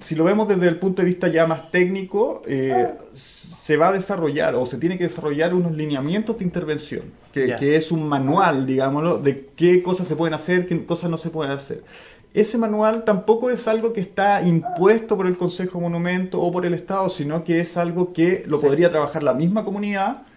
si 0.00 0.14
lo 0.14 0.24
vemos 0.24 0.48
desde 0.48 0.68
el 0.68 0.78
punto 0.78 1.02
de 1.02 1.08
vista 1.08 1.28
ya 1.28 1.46
más 1.46 1.70
técnico, 1.70 2.42
eh, 2.46 2.88
se 3.12 3.76
va 3.76 3.88
a 3.88 3.92
desarrollar 3.92 4.54
o 4.54 4.66
se 4.66 4.78
tiene 4.78 4.96
que 4.98 5.04
desarrollar 5.04 5.54
unos 5.54 5.72
lineamientos 5.72 6.38
de 6.38 6.44
intervención, 6.44 7.02
que 7.32 7.76
es 7.76 7.92
un 7.92 8.08
manual, 8.08 8.66
digámoslo, 8.66 9.18
de 9.18 9.48
qué 9.56 9.82
cosas 9.82 10.06
se 10.06 10.16
pueden 10.16 10.34
hacer, 10.34 10.66
qué 10.66 10.84
cosas 10.84 11.10
no 11.10 11.18
se 11.18 11.30
pueden 11.30 11.52
hacer. 11.52 11.82
Ese 12.34 12.58
manual 12.58 13.04
tampoco 13.04 13.50
es 13.50 13.66
algo 13.66 13.92
que 13.92 14.00
está 14.00 14.42
impuesto 14.42 15.16
por 15.16 15.26
el 15.26 15.36
Consejo 15.36 15.80
Monumento 15.80 16.40
o 16.40 16.52
por 16.52 16.66
el 16.66 16.74
Estado, 16.74 17.08
sino 17.08 17.42
que 17.42 17.60
es 17.60 17.76
algo 17.76 18.12
que 18.12 18.44
lo 18.46 18.60
podría 18.60 18.90
trabajar 18.90 19.22
la 19.22 19.34
misma 19.34 19.64
comunidad 19.64 20.27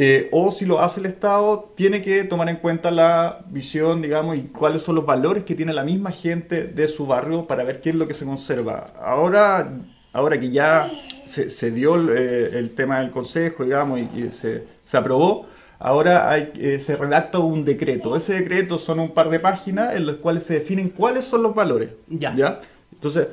eh, 0.00 0.28
o 0.30 0.52
si 0.52 0.64
lo 0.64 0.78
hace 0.78 1.00
el 1.00 1.06
Estado, 1.06 1.72
tiene 1.74 2.02
que 2.02 2.22
tomar 2.22 2.48
en 2.48 2.58
cuenta 2.58 2.92
la 2.92 3.44
visión, 3.48 4.00
digamos, 4.00 4.36
y 4.36 4.42
cuáles 4.42 4.82
son 4.82 4.94
los 4.94 5.04
valores 5.04 5.42
que 5.42 5.56
tiene 5.56 5.72
la 5.72 5.82
misma 5.82 6.12
gente 6.12 6.68
de 6.68 6.86
su 6.86 7.04
barrio 7.04 7.48
para 7.48 7.64
ver 7.64 7.80
qué 7.80 7.90
es 7.90 7.96
lo 7.96 8.06
que 8.06 8.14
se 8.14 8.24
conserva. 8.24 8.92
Ahora, 9.02 9.72
ahora 10.12 10.38
que 10.38 10.50
ya 10.50 10.88
se, 11.26 11.50
se 11.50 11.72
dio 11.72 11.96
el, 11.96 12.10
eh, 12.10 12.50
el 12.58 12.76
tema 12.76 13.00
del 13.00 13.10
Consejo, 13.10 13.64
digamos, 13.64 13.98
y, 13.98 14.02
y 14.02 14.30
se, 14.32 14.68
se 14.84 14.96
aprobó, 14.96 15.46
ahora 15.80 16.30
hay, 16.30 16.52
eh, 16.54 16.78
se 16.78 16.94
redacta 16.94 17.40
un 17.40 17.64
decreto. 17.64 18.16
Ese 18.16 18.34
decreto 18.34 18.78
son 18.78 19.00
un 19.00 19.10
par 19.10 19.30
de 19.30 19.40
páginas 19.40 19.96
en 19.96 20.06
las 20.06 20.16
cuales 20.16 20.44
se 20.44 20.54
definen 20.60 20.90
cuáles 20.90 21.24
son 21.24 21.42
los 21.42 21.56
valores. 21.56 21.90
Ya. 22.06 22.60
Entonces, 22.92 23.26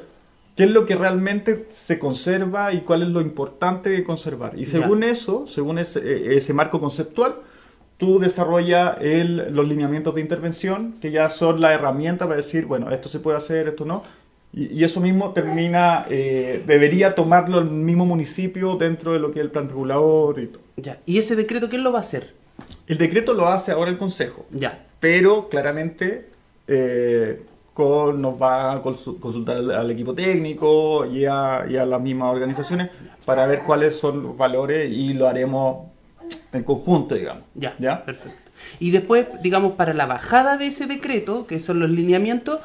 ¿qué 0.56 0.64
es 0.64 0.72
lo 0.72 0.86
que 0.86 0.96
realmente 0.96 1.66
se 1.70 2.00
conserva 2.00 2.72
y 2.74 2.82
cuál 2.82 3.02
es 3.04 3.10
lo 3.10 3.22
importante 3.22 3.90
de 3.90 4.04
conservar? 4.04 4.54
Y 4.56 4.66
Ya. 4.66 4.72
según 4.82 5.04
eso, 5.04 5.46
según 5.48 5.78
ese, 5.80 6.00
eh, 6.00 6.36
ese 6.38 6.54
marco 6.54 6.80
conceptual, 6.80 7.36
tú 7.98 8.20
desarrollas 8.20 8.98
el- 9.02 9.54
los 9.54 9.68
lineamientos 9.68 10.16
de 10.16 10.22
intervención, 10.22 10.94
que 11.02 11.12
ya 11.12 11.30
son 11.30 11.62
la 11.62 11.74
herramienta 11.74 12.26
para 12.26 12.38
decir, 12.38 12.66
bueno, 12.66 12.92
esto 12.92 13.10
se 13.10 13.20
puede 13.20 13.38
hacer, 13.38 13.68
esto 13.68 13.86
no. 13.86 14.04
Y, 14.54 14.68
y 14.74 14.84
eso 14.86 15.02
mismo 15.02 15.32
termina, 15.34 16.06
eh, 16.10 16.64
debería 16.66 17.16
tomarlo 17.16 17.60
el 17.60 17.66
mismo 17.66 18.06
municipio 18.06 18.76
dentro 18.78 19.12
de 19.14 19.20
lo 19.20 19.32
que 19.32 19.40
es 19.40 19.46
el 19.46 19.52
plan 19.52 19.68
regulador 19.68 20.40
y 20.40 20.48
todo. 20.48 20.62
Ya. 20.78 21.00
¿Y 21.06 21.18
ese 21.20 21.36
decreto 21.36 21.70
quién 21.70 21.84
lo 21.84 21.92
va 21.92 22.00
a 22.00 22.02
hacer? 22.02 22.34
El 22.88 22.98
decreto 22.98 23.34
lo 23.34 23.48
hace 23.48 23.72
ahora 23.74 23.92
el 23.92 23.98
Consejo, 23.98 24.46
Ya. 24.52 24.86
pero 25.02 25.50
claramente 25.50 26.30
eh, 26.68 27.42
con- 27.76 28.20
nos 28.22 28.42
va 28.42 28.72
a 28.72 28.82
consu- 28.82 29.20
consultar 29.20 29.58
al, 29.58 29.70
al 29.70 29.92
equipo 29.92 30.16
técnico 30.16 31.06
y 31.06 31.26
a, 31.26 31.66
y 31.70 31.76
a 31.76 31.86
las 31.86 32.02
mismas 32.02 32.32
organizaciones 32.34 32.90
para 33.26 33.46
ver 33.46 33.62
cuáles 33.64 34.00
son 34.00 34.24
los 34.24 34.36
valores 34.38 34.90
y 34.92 35.14
lo 35.14 35.28
haremos 35.28 35.88
en 36.54 36.64
conjunto, 36.64 37.14
digamos. 37.16 37.44
Ya, 37.54 37.76
¿Ya? 37.78 38.04
perfecto. 38.04 38.40
Y 38.80 38.92
después, 38.92 39.28
digamos, 39.44 39.74
para 39.74 39.94
la 39.94 40.06
bajada 40.06 40.56
de 40.58 40.68
ese 40.68 40.88
decreto, 40.88 41.46
que 41.46 41.60
son 41.60 41.80
los 41.82 41.90
lineamientos, 41.90 42.60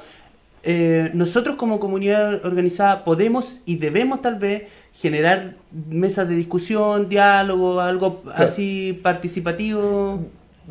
eh, 0.63 1.11
nosotros 1.15 1.57
como 1.57 1.81
comunidad 1.81 2.45
organizada 2.45 3.03
podemos 3.05 3.61
y 3.67 3.77
debemos 3.79 4.23
tal 4.23 4.37
vez 4.37 4.65
generar 4.95 5.55
mesas 5.91 6.29
de 6.29 6.37
discusión, 6.37 7.09
diálogo, 7.09 7.81
algo 7.81 8.23
así 8.35 9.01
participativo. 9.03 10.21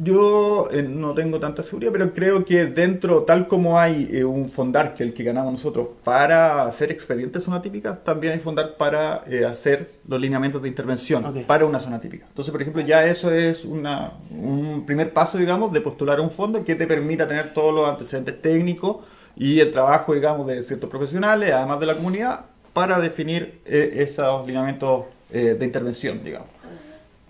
Yo 0.02 0.70
eh, 0.72 0.82
no 0.84 1.14
tengo 1.14 1.40
tanta 1.40 1.62
seguridad, 1.62 1.92
pero 1.92 2.14
creo 2.14 2.46
que 2.46 2.66
dentro, 2.68 3.24
tal 3.24 3.48
como 3.48 3.80
hay 3.80 4.10
eh, 4.12 4.24
un 4.24 4.50
fondar 4.50 4.94
que 4.94 5.04
el 5.04 5.14
que 5.14 5.24
ganamos 5.24 5.52
nosotros 5.52 5.90
para 6.04 6.64
hacer 6.64 6.92
expedientes 6.92 7.44
zona 7.44 7.62
típicas, 7.62 8.04
también 8.04 8.34
hay 8.34 8.40
fondar 8.40 8.78
para 8.78 9.24
eh, 9.28 9.46
hacer 9.46 9.90
los 10.08 10.22
lineamientos 10.22 10.62
de 10.62 10.70
intervención 10.70 11.44
para 11.46 11.66
una 11.66 11.80
zona 11.80 12.00
típica. 12.00 12.26
Entonces, 12.28 12.52
por 12.52 12.62
ejemplo, 12.62 12.82
ya 12.82 13.06
eso 13.06 13.32
es 13.32 13.66
una, 13.66 14.14
un 14.32 14.86
primer 14.86 15.12
paso, 15.12 15.38
digamos, 15.38 15.74
de 15.74 15.82
postular 15.82 16.20
a 16.20 16.22
un 16.22 16.32
fondo 16.32 16.64
que 16.64 16.76
te 16.76 16.88
permita 16.88 17.28
tener 17.28 17.54
todos 17.54 17.74
los 17.74 17.90
antecedentes 17.90 18.42
técnicos 18.42 18.98
y 19.36 19.60
el 19.60 19.72
trabajo, 19.72 20.14
digamos, 20.14 20.48
de 20.48 20.64
ciertos 20.64 20.90
profesionales, 20.90 21.52
además 21.52 21.80
de 21.80 21.86
la 21.86 21.96
comunidad, 21.96 22.46
para 22.72 23.00
definir 23.00 23.62
eh, 23.66 23.96
esos 23.96 24.48
lineamientos 24.48 25.06
de 25.32 25.64
intervención, 25.64 26.24
digamos. 26.24 26.48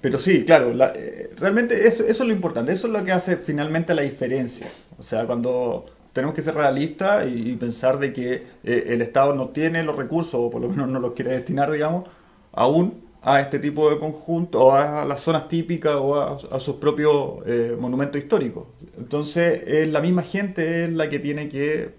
Pero 0.02 0.18
sí, 0.18 0.46
claro, 0.46 0.74
la- 0.74 0.94
eh, 0.96 1.32
realmente 1.38 1.88
eso, 1.88 2.04
eso 2.06 2.24
es 2.24 2.28
lo 2.28 2.34
importante, 2.34 2.72
eso 2.72 2.88
es 2.88 2.94
lo 2.94 3.04
que 3.04 3.12
hace 3.12 3.38
finalmente 3.38 3.94
la 3.94 4.02
diferencia. 4.04 4.68
O 4.98 5.04
sea, 5.04 5.26
cuando 5.26 5.86
tenemos 6.14 6.34
que 6.36 6.42
ser 6.42 6.56
realistas 6.56 7.28
y, 7.30 7.56
pensar 7.58 8.00
de 8.00 8.14
que 8.14 8.34
eh, 8.64 8.86
el 8.90 9.02
Estado 9.02 9.36
no 9.36 9.50
tiene 9.50 9.84
los 9.84 9.96
recursos, 9.98 10.36
o 10.36 10.50
por 10.50 10.62
lo 10.62 10.70
menos 10.70 10.88
no 10.88 11.00
los 11.00 11.14
quiere 11.14 11.32
destinar, 11.32 11.70
digamos, 11.72 12.06
aún 12.54 13.04
a 13.22 13.42
este 13.42 13.60
tipo 13.60 13.90
de 13.90 14.00
conjunto, 14.00 14.68
o 14.68 14.72
a 14.74 15.04
las 15.06 15.20
zonas 15.22 15.50
típicas, 15.50 15.96
o 15.98 16.16
a, 16.22 16.60
sus 16.62 16.76
propios 16.78 17.40
eh, 17.46 17.76
monumentos 17.80 18.22
históricos. 18.22 18.68
Entonces, 18.98 19.64
es 19.68 19.92
la 19.92 20.00
misma 20.02 20.22
gente 20.24 20.86
es 20.86 20.94
la 20.94 21.10
que 21.10 21.20
tiene 21.20 21.50
que 21.50 21.94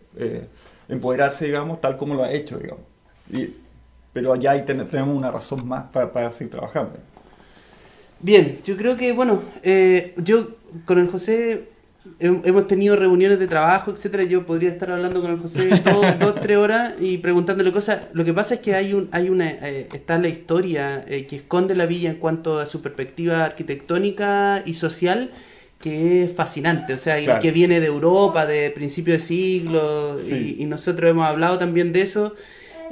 empoderarse, 0.89 1.45
digamos, 1.47 1.81
tal 1.81 1.97
como 1.99 2.15
lo 2.15 2.25
ha 2.25 2.33
hecho, 2.33 2.59
digamos. 2.59 2.85
Pero 4.13 4.35
ya 4.37 4.53
ahí 4.53 4.65
ten- 4.65 4.85
tenemos 4.87 5.17
una 5.17 5.31
razón 5.31 5.67
más 5.69 5.85
para 5.93 6.33
seguir 6.33 6.51
trabajando. 6.51 6.93
Bien, 8.23 8.59
yo 8.65 8.77
creo 8.77 8.97
que, 8.97 9.13
bueno, 9.13 9.43
eh, 9.63 10.15
yo 10.19 10.49
con 10.85 10.99
el 10.99 11.09
José 11.09 11.65
hem- 12.21 12.43
hemos 12.45 12.67
tenido 12.67 12.97
reuniones 12.97 13.39
de 13.39 13.47
trabajo, 13.47 13.91
etcétera. 13.93 14.25
Yo 14.25 14.45
podría 14.45 14.69
estar 14.71 14.91
hablando 14.91 15.23
con 15.23 15.31
el 15.31 15.39
José 15.39 15.69
dos, 15.85 16.05
dos 16.21 16.41
tres 16.41 16.59
horas 16.59 16.95
y 17.01 17.19
preguntándole 17.19 17.73
cosas. 17.73 18.03
Lo 18.13 18.25
que 18.25 18.35
pasa 18.35 18.55
es 18.57 18.61
que 18.61 18.75
hay 18.75 18.93
un, 18.93 19.09
hay 19.13 19.31
una, 19.31 19.51
eh, 19.51 19.89
está 19.95 20.19
la 20.19 20.29
historia 20.29 21.05
eh, 21.09 21.27
que 21.27 21.37
esconde 21.37 21.75
la 21.75 21.87
villa 21.87 22.11
en 22.11 22.17
cuanto 22.17 22.59
a 22.59 22.67
su 22.67 22.83
perspectiva 22.83 23.45
arquitectónica 23.45 24.63
y 24.67 24.75
social 24.75 25.31
que 25.81 26.25
es 26.25 26.33
fascinante, 26.33 26.93
o 26.93 26.99
sea, 26.99 27.19
y 27.19 27.27
que 27.41 27.53
viene 27.53 27.81
de 27.81 27.87
Europa, 27.87 28.45
de 28.47 28.71
principio 28.71 29.15
de 29.15 29.21
siglo, 29.21 30.19
Sí. 30.19 30.57
y, 30.59 30.63
y 30.63 30.67
nosotros 30.67 31.11
hemos 31.11 31.25
hablado 31.25 31.59
también 31.59 31.95
de 31.95 32.03
eso, 32.03 32.35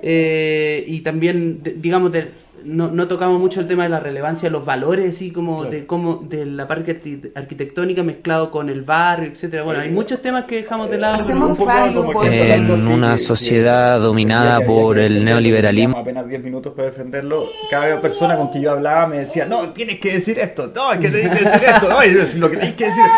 eh, 0.01 0.85
y 0.87 1.03
también, 1.03 1.63
de- 1.63 1.75
digamos, 1.75 2.13
de, 2.13 2.29
no, 2.65 2.89
no 2.89 3.09
tocamos 3.09 3.41
mucho 3.41 3.61
el 3.61 3.67
tema 3.67 3.85
de 3.85 3.89
la 3.89 4.01
relevancia, 4.01 4.51
los 4.51 4.65
valores, 4.65 5.11
así 5.17 5.31
como 5.31 5.65
de 5.65 5.87
cómo 5.87 6.17
de 6.29 6.47
la 6.47 6.67
parte 6.69 7.03
arqui- 7.03 7.31
arquitectónica 7.35 8.03
mezclado 8.03 8.51
con 8.51 8.69
el 8.71 8.83
barrio, 8.83 9.31
etcétera. 9.31 9.63
Bueno, 9.63 9.81
hay 9.81 9.91
muchos 9.91 10.21
temas 10.23 10.45
que 10.45 10.57
dejamos 10.57 10.91
de 10.91 10.99
lado. 10.99 11.15
Hacemos 11.17 11.59
Un 11.59 11.69
radio, 11.69 12.05
como 12.07 12.21
que 12.21 12.47
tanto 12.49 12.75
En 12.75 12.89
una 12.89 13.13
que- 13.13 13.19
sociedad 13.19 13.99
que- 13.99 14.05
dominada 14.05 14.61
por 14.61 14.99
el 14.99 15.25
neoliberalismo. 15.25 15.97
Apenas 15.99 16.27
10 16.29 16.43
minutos 16.43 16.73
para 16.75 16.89
defenderlo. 16.89 17.45
Cada 17.71 18.01
persona 18.01 18.37
con 18.37 18.51
que 18.53 18.61
yo 18.61 18.73
hablaba 18.73 19.07
me 19.07 19.19
decía, 19.19 19.45
no, 19.47 19.71
tienes 19.71 19.99
que 20.01 20.15
decir 20.15 20.39
esto, 20.39 20.71
no, 20.75 20.93
es 20.93 20.99
que 21.01 21.09
tenés 21.09 21.37
que 21.37 21.45
decir 21.45 21.61
esto, 21.67 21.89
no, 21.89 22.05
y 22.05 22.39
lo 22.39 22.51
que 22.51 22.57
tenés 22.57 22.75
que 22.75 22.85
decir. 22.87 23.03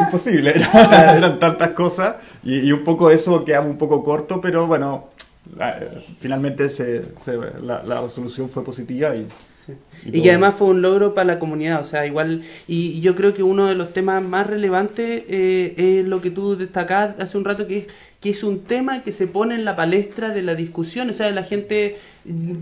Imposible, 0.00 0.52
eran 0.74 1.38
tantas 1.38 1.68
cosas 1.70 2.16
y, 2.42 2.58
y 2.68 2.72
un 2.72 2.82
poco 2.82 3.10
eso 3.12 3.44
quedamos 3.44 3.70
un 3.70 3.78
poco 3.78 4.02
corto, 4.02 4.40
pero 4.40 4.66
bueno, 4.66 5.04
la- 5.12 5.13
finalmente 6.18 6.68
se, 6.68 7.04
se- 7.18 7.36
la, 7.62 7.82
la 7.84 8.00
resolución 8.02 8.48
fue 8.48 8.64
positiva 8.64 9.14
y, 9.16 9.26
Sí. 9.66 9.72
Y 10.04 10.08
Y 10.08 10.12
todo. 10.12 10.22
que 10.24 10.30
además 10.30 10.54
fue 10.58 10.66
un 10.68 10.82
logro 10.82 11.14
para 11.14 11.24
la 11.24 11.38
comunidad, 11.38 11.80
o 11.80 11.84
sea, 11.84 12.04
igual, 12.04 12.42
y 12.68 12.88
y 12.88 13.00
yo 13.00 13.14
creo 13.14 13.32
que 13.32 13.42
uno 13.42 13.64
de 13.66 13.74
los 13.74 13.94
temas 13.94 14.22
más 14.22 14.46
relevantes 14.46 15.22
eh, 15.26 15.74
es 15.78 16.04
lo 16.06 16.20
que 16.20 16.30
tú 16.30 16.54
destacabas 16.56 17.18
hace 17.18 17.38
un 17.38 17.46
rato, 17.46 17.66
que 17.66 17.78
es, 17.78 17.86
que 18.20 18.28
es 18.28 18.44
un 18.44 18.64
tema 18.64 19.02
que 19.02 19.10
se 19.12 19.26
pone 19.26 19.54
en 19.54 19.64
la 19.64 19.74
palestra 19.74 20.28
de 20.34 20.42
la 20.42 20.54
discusión, 20.54 21.08
o 21.08 21.14
sea, 21.14 21.30
la 21.30 21.44
gente 21.44 21.96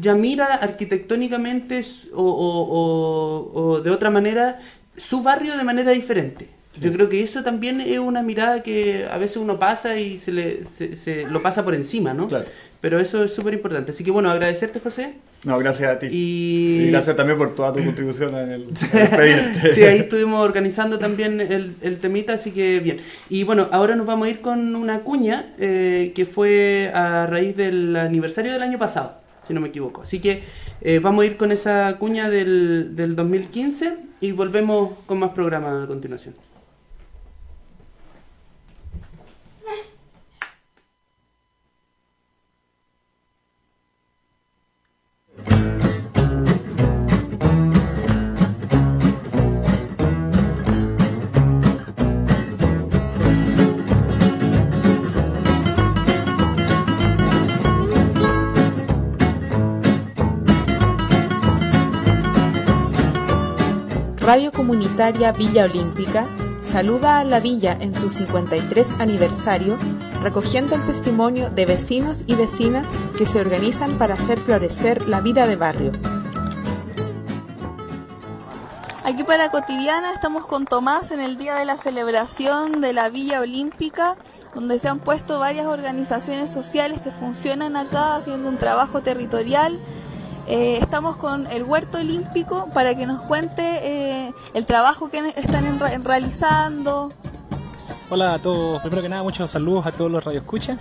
ya 0.01 0.15
mira 0.15 0.47
arquitectónicamente 0.55 1.85
o, 2.15 2.23
o- 2.23 3.51
o- 3.53 3.61
o 3.73 3.81
de 3.81 3.91
otra 3.91 4.11
manera 4.11 4.61
su 4.97 5.25
barrio 5.25 5.57
de 5.57 5.65
manera 5.65 5.91
diferente. 5.91 6.47
Yo 6.81 6.93
creo 6.93 7.09
que 7.09 7.23
eso 7.23 7.43
también 7.43 7.81
es 7.81 7.99
una 7.99 8.23
mirada 8.23 8.63
que 8.63 9.07
a 9.11 9.19
veces 9.19 9.39
uno 9.39 9.59
pasa 9.59 9.99
y 9.99 10.19
se, 10.19 10.31
le, 10.33 10.65
se, 10.67 10.97
se 10.97 11.27
lo 11.29 11.43
pasa 11.43 11.65
por 11.65 11.75
encima, 11.75 12.15
¿no? 12.15 12.29
Claro. 12.29 12.47
Pero 12.83 12.99
eso 13.01 13.23
es 13.25 13.33
súper 13.33 13.55
importante. 13.55 13.93
Así 13.93 14.03
que 14.05 14.11
bueno, 14.11 14.29
agradecerte, 14.31 14.81
José. 14.81 15.15
No, 15.45 15.57
gracias 15.59 15.89
a 15.91 15.99
ti. 15.99 16.09
Y- 16.11 16.83
Y 16.83 16.91
gracias 16.91 17.17
también 17.17 17.39
por 17.39 17.55
toda 17.55 17.73
tu 17.73 17.83
contribución 17.83 18.35
en 18.37 18.51
el, 18.51 18.63
en 18.93 18.99
el 18.99 19.03
expediente. 19.03 19.73
sí, 19.73 19.83
ahí 19.85 19.99
estuvimos 20.01 20.45
organizando 20.45 20.99
también 20.99 21.41
el, 21.41 21.77
el 21.81 21.99
temita, 21.99 22.35
así 22.35 22.51
que 22.51 22.81
bien. 22.81 23.01
Y 23.31 23.45
bueno, 23.45 23.69
ahora 23.73 23.95
nos 23.97 24.05
vamos 24.05 24.27
a 24.27 24.31
ir 24.31 24.41
con 24.41 24.75
una 24.77 25.01
cuña 25.01 25.55
eh, 25.59 26.13
que 26.15 26.25
fue 26.25 26.91
a 26.95 27.27
raíz 27.27 27.57
del 27.57 27.95
aniversario 27.97 28.53
del 28.53 28.63
año 28.63 28.79
pasado, 28.79 29.15
si 29.47 29.55
no 29.55 29.61
me 29.61 29.69
equivoco. 29.69 30.03
Así 30.03 30.19
que 30.21 30.43
eh, 30.81 30.99
vamos 30.99 31.23
a 31.23 31.27
ir 31.27 31.37
con 31.37 31.53
esa 31.53 31.97
cuña 31.99 32.29
del, 32.31 32.97
del 32.97 33.15
2015 33.17 33.95
y 34.21 34.33
volvemos 34.33 34.91
con 35.07 35.19
más 35.21 35.31
programa 35.31 35.85
a 35.85 35.87
continuación. 35.87 36.35
Radio 64.25 64.53
Comunitaria 64.53 65.33
Villa 65.33 65.65
Olímpica 65.65 66.25
saluda 66.61 67.19
a 67.19 67.25
la 67.25 67.41
villa 67.41 67.77
en 67.81 67.93
su 67.93 68.09
53 68.09 69.01
aniversario, 69.01 69.77
recogiendo 70.23 70.77
el 70.77 70.87
testimonio 70.87 71.51
de 71.51 71.67
vecinos 71.67 72.23
y 72.29 72.37
vecinas 72.37 72.93
que 73.19 73.27
se 73.27 73.41
organizan 73.41 73.99
para 73.99 74.15
hacer 74.15 74.39
florecer 74.39 75.09
la 75.09 75.21
vida 75.21 75.49
de 75.49 75.57
barrio. 75.57 75.91
Aquí 79.03 79.25
para 79.25 79.51
Cotidiana 79.51 80.13
estamos 80.13 80.47
con 80.47 80.67
Tomás 80.67 81.11
en 81.11 81.19
el 81.19 81.37
día 81.37 81.57
de 81.57 81.65
la 81.65 81.77
celebración 81.77 82.81
de 82.81 82.93
la 82.93 83.09
Villa 83.09 83.41
Olímpica, 83.41 84.17
donde 84.55 84.79
se 84.79 84.87
han 84.87 85.01
puesto 85.01 85.41
varias 85.41 85.67
organizaciones 85.67 86.49
sociales 86.49 87.01
que 87.01 87.11
funcionan 87.11 87.75
acá 87.75 88.15
haciendo 88.15 88.49
un 88.49 88.59
trabajo 88.59 89.01
territorial. 89.01 89.81
Eh, 90.47 90.79
estamos 90.81 91.17
con 91.17 91.47
el 91.47 91.63
Huerto 91.63 91.99
Olímpico 91.99 92.69
para 92.75 92.95
que 92.97 93.07
nos 93.07 93.21
cuente 93.23 93.63
eh, 94.27 94.33
el 94.55 94.67
trabajo 94.67 95.09
que 95.09 95.29
están 95.37 95.65
en- 95.67 96.05
realizando. 96.05 97.13
Hola 98.11 98.35
a 98.35 98.39
todos, 98.39 98.81
primero 98.83 99.03
que 99.03 99.09
nada 99.09 99.23
muchos 99.23 99.51
saludos 99.51 99.87
a 99.87 99.93
todos 99.93 100.11
los 100.11 100.23
radioescuchas. 100.25 100.79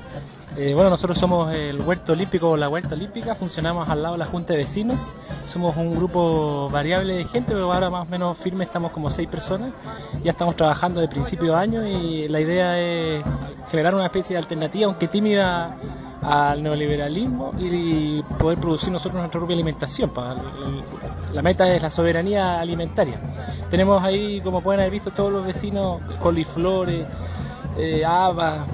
Eh, 0.57 0.73
bueno, 0.73 0.89
nosotros 0.89 1.17
somos 1.17 1.53
el 1.53 1.79
Huerto 1.79 2.11
Olímpico 2.11 2.49
o 2.49 2.57
la 2.57 2.67
Huerta 2.67 2.93
Olímpica, 2.93 3.35
funcionamos 3.35 3.89
al 3.89 4.01
lado 4.01 4.15
de 4.15 4.19
la 4.19 4.25
Junta 4.25 4.53
de 4.53 4.59
Vecinos. 4.59 4.99
Somos 5.47 5.77
un 5.77 5.95
grupo 5.95 6.69
variable 6.69 7.15
de 7.15 7.25
gente, 7.25 7.53
pero 7.53 7.71
ahora 7.71 7.89
más 7.89 8.07
o 8.07 8.11
menos 8.11 8.37
firme 8.37 8.65
estamos 8.65 8.91
como 8.91 9.09
seis 9.09 9.29
personas. 9.29 9.71
Ya 10.23 10.31
estamos 10.31 10.55
trabajando 10.57 10.99
de 10.99 11.07
principio 11.07 11.53
de 11.53 11.57
año 11.57 11.87
y 11.87 12.27
la 12.27 12.41
idea 12.41 12.77
es 12.77 13.23
generar 13.69 13.95
una 13.95 14.05
especie 14.05 14.33
de 14.33 14.39
alternativa, 14.39 14.87
aunque 14.87 15.07
tímida, 15.07 15.77
al 16.21 16.61
neoliberalismo 16.61 17.53
y 17.57 18.21
poder 18.37 18.59
producir 18.59 18.91
nosotros 18.91 19.19
nuestra 19.19 19.39
propia 19.39 19.55
alimentación. 19.55 20.11
La 21.33 21.41
meta 21.41 21.73
es 21.73 21.81
la 21.81 21.89
soberanía 21.89 22.59
alimentaria. 22.59 23.19
Tenemos 23.69 24.03
ahí, 24.03 24.41
como 24.41 24.61
pueden 24.61 24.81
haber 24.81 24.91
visto 24.91 25.11
todos 25.11 25.31
los 25.31 25.45
vecinos, 25.45 26.01
coliflores, 26.21 27.07
eh, 27.77 28.03
habas, 28.05 28.67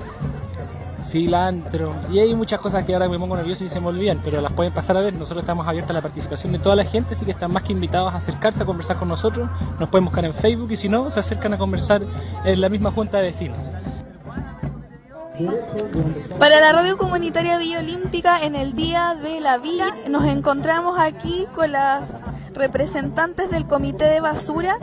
cilantro 1.03 1.93
y 2.11 2.19
hay 2.19 2.35
muchas 2.35 2.59
cosas 2.59 2.83
que 2.83 2.93
ahora 2.93 3.07
me 3.09 3.19
pongo 3.19 3.35
nervioso 3.35 3.63
y 3.63 3.69
se 3.69 3.79
me 3.79 3.87
olvidan, 3.87 4.19
pero 4.23 4.41
las 4.41 4.53
pueden 4.53 4.73
pasar 4.73 4.97
a 4.97 5.01
ver. 5.01 5.13
Nosotros 5.13 5.43
estamos 5.43 5.67
abiertos 5.67 5.91
a 5.91 5.93
la 5.93 6.01
participación 6.01 6.51
de 6.53 6.59
toda 6.59 6.75
la 6.75 6.85
gente, 6.85 7.13
así 7.13 7.25
que 7.25 7.31
están 7.31 7.51
más 7.51 7.63
que 7.63 7.73
invitados 7.73 8.13
a 8.13 8.17
acercarse 8.17 8.63
a 8.63 8.65
conversar 8.65 8.97
con 8.97 9.07
nosotros. 9.07 9.49
Nos 9.79 9.89
pueden 9.89 10.05
buscar 10.05 10.25
en 10.25 10.33
Facebook 10.33 10.71
y 10.71 10.75
si 10.75 10.89
no, 10.89 11.09
se 11.09 11.19
acercan 11.19 11.53
a 11.53 11.57
conversar 11.57 12.01
en 12.45 12.61
la 12.61 12.69
misma 12.69 12.91
junta 12.91 13.17
de 13.17 13.23
vecinos. 13.25 13.57
Para 16.39 16.59
la 16.59 16.71
radio 16.71 16.97
comunitaria 16.97 17.59
Villa 17.59 17.79
Olímpica, 17.79 18.43
en 18.43 18.55
el 18.55 18.73
Día 18.73 19.15
de 19.21 19.39
la 19.39 19.59
Villa, 19.59 19.93
nos 20.09 20.25
encontramos 20.25 20.97
aquí 20.99 21.45
con 21.53 21.71
las 21.71 22.09
representantes 22.53 23.51
del 23.51 23.67
Comité 23.67 24.05
de 24.05 24.19
Basura. 24.19 24.79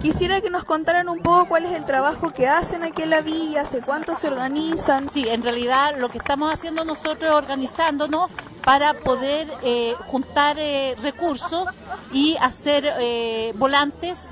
Quisiera 0.00 0.40
que 0.40 0.50
nos 0.50 0.64
contaran 0.64 1.08
un 1.08 1.18
poco 1.18 1.48
cuál 1.48 1.66
es 1.66 1.72
el 1.72 1.84
trabajo 1.84 2.30
que 2.30 2.48
hacen 2.48 2.84
aquí 2.84 3.02
en 3.02 3.10
la 3.10 3.20
villa, 3.20 3.62
hace 3.62 3.80
cuánto 3.80 4.14
se 4.14 4.28
organizan. 4.28 5.08
Sí, 5.08 5.28
en 5.28 5.42
realidad 5.42 5.96
lo 5.98 6.08
que 6.08 6.18
estamos 6.18 6.52
haciendo 6.52 6.84
nosotros 6.84 7.30
es 7.30 7.36
organizándonos 7.36 8.30
para 8.64 8.94
poder 8.94 9.52
eh, 9.62 9.94
juntar 10.06 10.56
eh, 10.58 10.94
recursos 11.00 11.68
y 12.12 12.36
hacer 12.40 12.84
eh, 13.00 13.52
volantes 13.56 14.30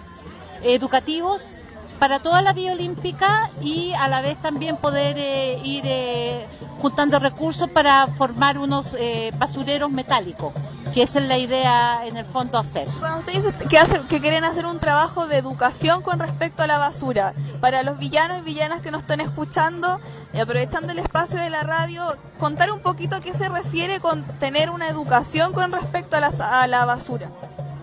educativos 0.63 1.56
para 1.99 2.21
toda 2.21 2.43
la 2.43 2.53
vía 2.53 2.73
olímpica 2.73 3.51
y 3.63 3.93
a 3.95 4.09
la 4.09 4.21
vez 4.21 4.37
también 4.41 4.77
poder 4.77 5.17
eh, 5.19 5.59
ir 5.65 5.85
eh, 5.87 6.47
juntando 6.79 7.19
recursos 7.19 7.69
para 7.71 8.07
formar 8.09 8.59
unos 8.59 8.95
eh, 8.99 9.33
basureros 9.39 9.91
metálicos, 9.91 10.53
que 10.93 11.03
esa 11.03 11.19
es 11.19 11.27
la 11.27 11.39
idea 11.39 12.07
en 12.07 12.17
el 12.17 12.25
fondo 12.25 12.59
hacer. 12.59 12.89
Cuando 12.99 13.21
ustedes 13.21 13.45
dicen 13.45 14.07
que, 14.09 14.21
quieren 14.21 14.45
hacer 14.45 14.67
un 14.67 14.79
trabajo 14.79 15.27
de 15.27 15.39
educación 15.39 16.03
con 16.03 16.19
respecto 16.19 16.63
a 16.63 16.67
la 16.67 16.79
basura, 16.79 17.35
para 17.61 17.83
los 17.83 17.99
villanos 17.99 18.41
y 18.41 18.43
villanas 18.43 18.83
que 18.83 18.91
nos 18.91 19.03
están 19.03 19.21
escuchando, 19.21 20.01
aprovechando 20.41 20.93
el 20.93 20.99
espacio 20.99 21.41
de 21.41 21.51
la 21.51 21.63
radio, 21.63 22.17
contar 22.39 22.71
un 22.71 22.81
poquito 22.81 23.17
a 23.17 23.21
qué 23.21 23.33
se 23.33 23.49
refiere 23.49 24.01
con 24.01 24.25
tener 24.39 24.71
una 24.71 24.89
educación 24.89 25.53
con 25.53 25.73
respecto 25.73 26.17
a 26.17 26.27
a 26.27 26.67
la 26.67 26.85
basura. 26.85 27.31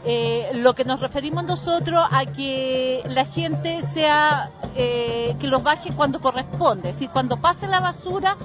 Eh, 0.06 0.52
lo 0.56 0.76
que 0.76 0.84
nos 0.84 1.00
referimos 1.00 1.46
nosotros 1.46 2.04
a 2.12 2.26
que 2.26 3.02
la 3.08 3.26
gente 3.26 3.84
sea, 3.84 4.52
eh, 4.76 5.36
que 5.40 5.48
los 5.48 5.64
baje 5.64 5.94
cuando 5.94 6.20
corresponde, 6.20 6.90
es 6.90 6.96
decir, 6.96 7.10
cuando 7.10 7.38
pase 7.38 7.68
la 7.68 7.80
basura, 7.80 8.36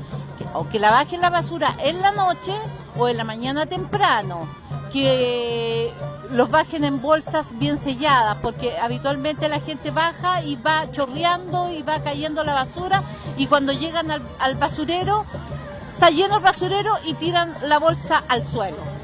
o 0.55 0.69
que 0.69 0.79
la 0.79 0.93
bajen 0.93 1.21
la 1.21 1.31
basura 1.31 1.75
en 1.83 2.01
la 2.01 2.13
noche 2.13 2.53
o 2.97 3.09
en 3.09 3.17
la 3.17 3.25
mañana 3.25 3.67
temprano, 3.67 4.49
que 4.93 5.93
los 6.31 6.49
bajen 6.49 6.85
en 6.85 7.03
bolsas 7.03 7.59
bien 7.59 7.77
selladas, 7.77 8.37
porque 8.41 8.79
habitualmente 8.79 9.49
la 9.49 9.59
gente 9.59 9.91
baja 9.91 10.43
y 10.43 10.55
va 10.55 10.91
chorreando 10.93 11.73
y 11.73 11.83
va 11.83 12.03
cayendo 12.03 12.45
la 12.45 12.55
basura 12.55 13.03
y 13.37 13.47
cuando 13.47 13.73
llegan 13.73 14.13
al, 14.13 14.23
al 14.39 14.55
basurero, 14.57 15.25
está 15.95 16.11
lleno 16.11 16.37
el 16.37 16.43
basurero 16.43 16.99
y 17.05 17.15
tiran 17.15 17.57
la 17.63 17.79
bolsa 17.79 18.23
al 18.29 18.47
suelo. 18.47 18.98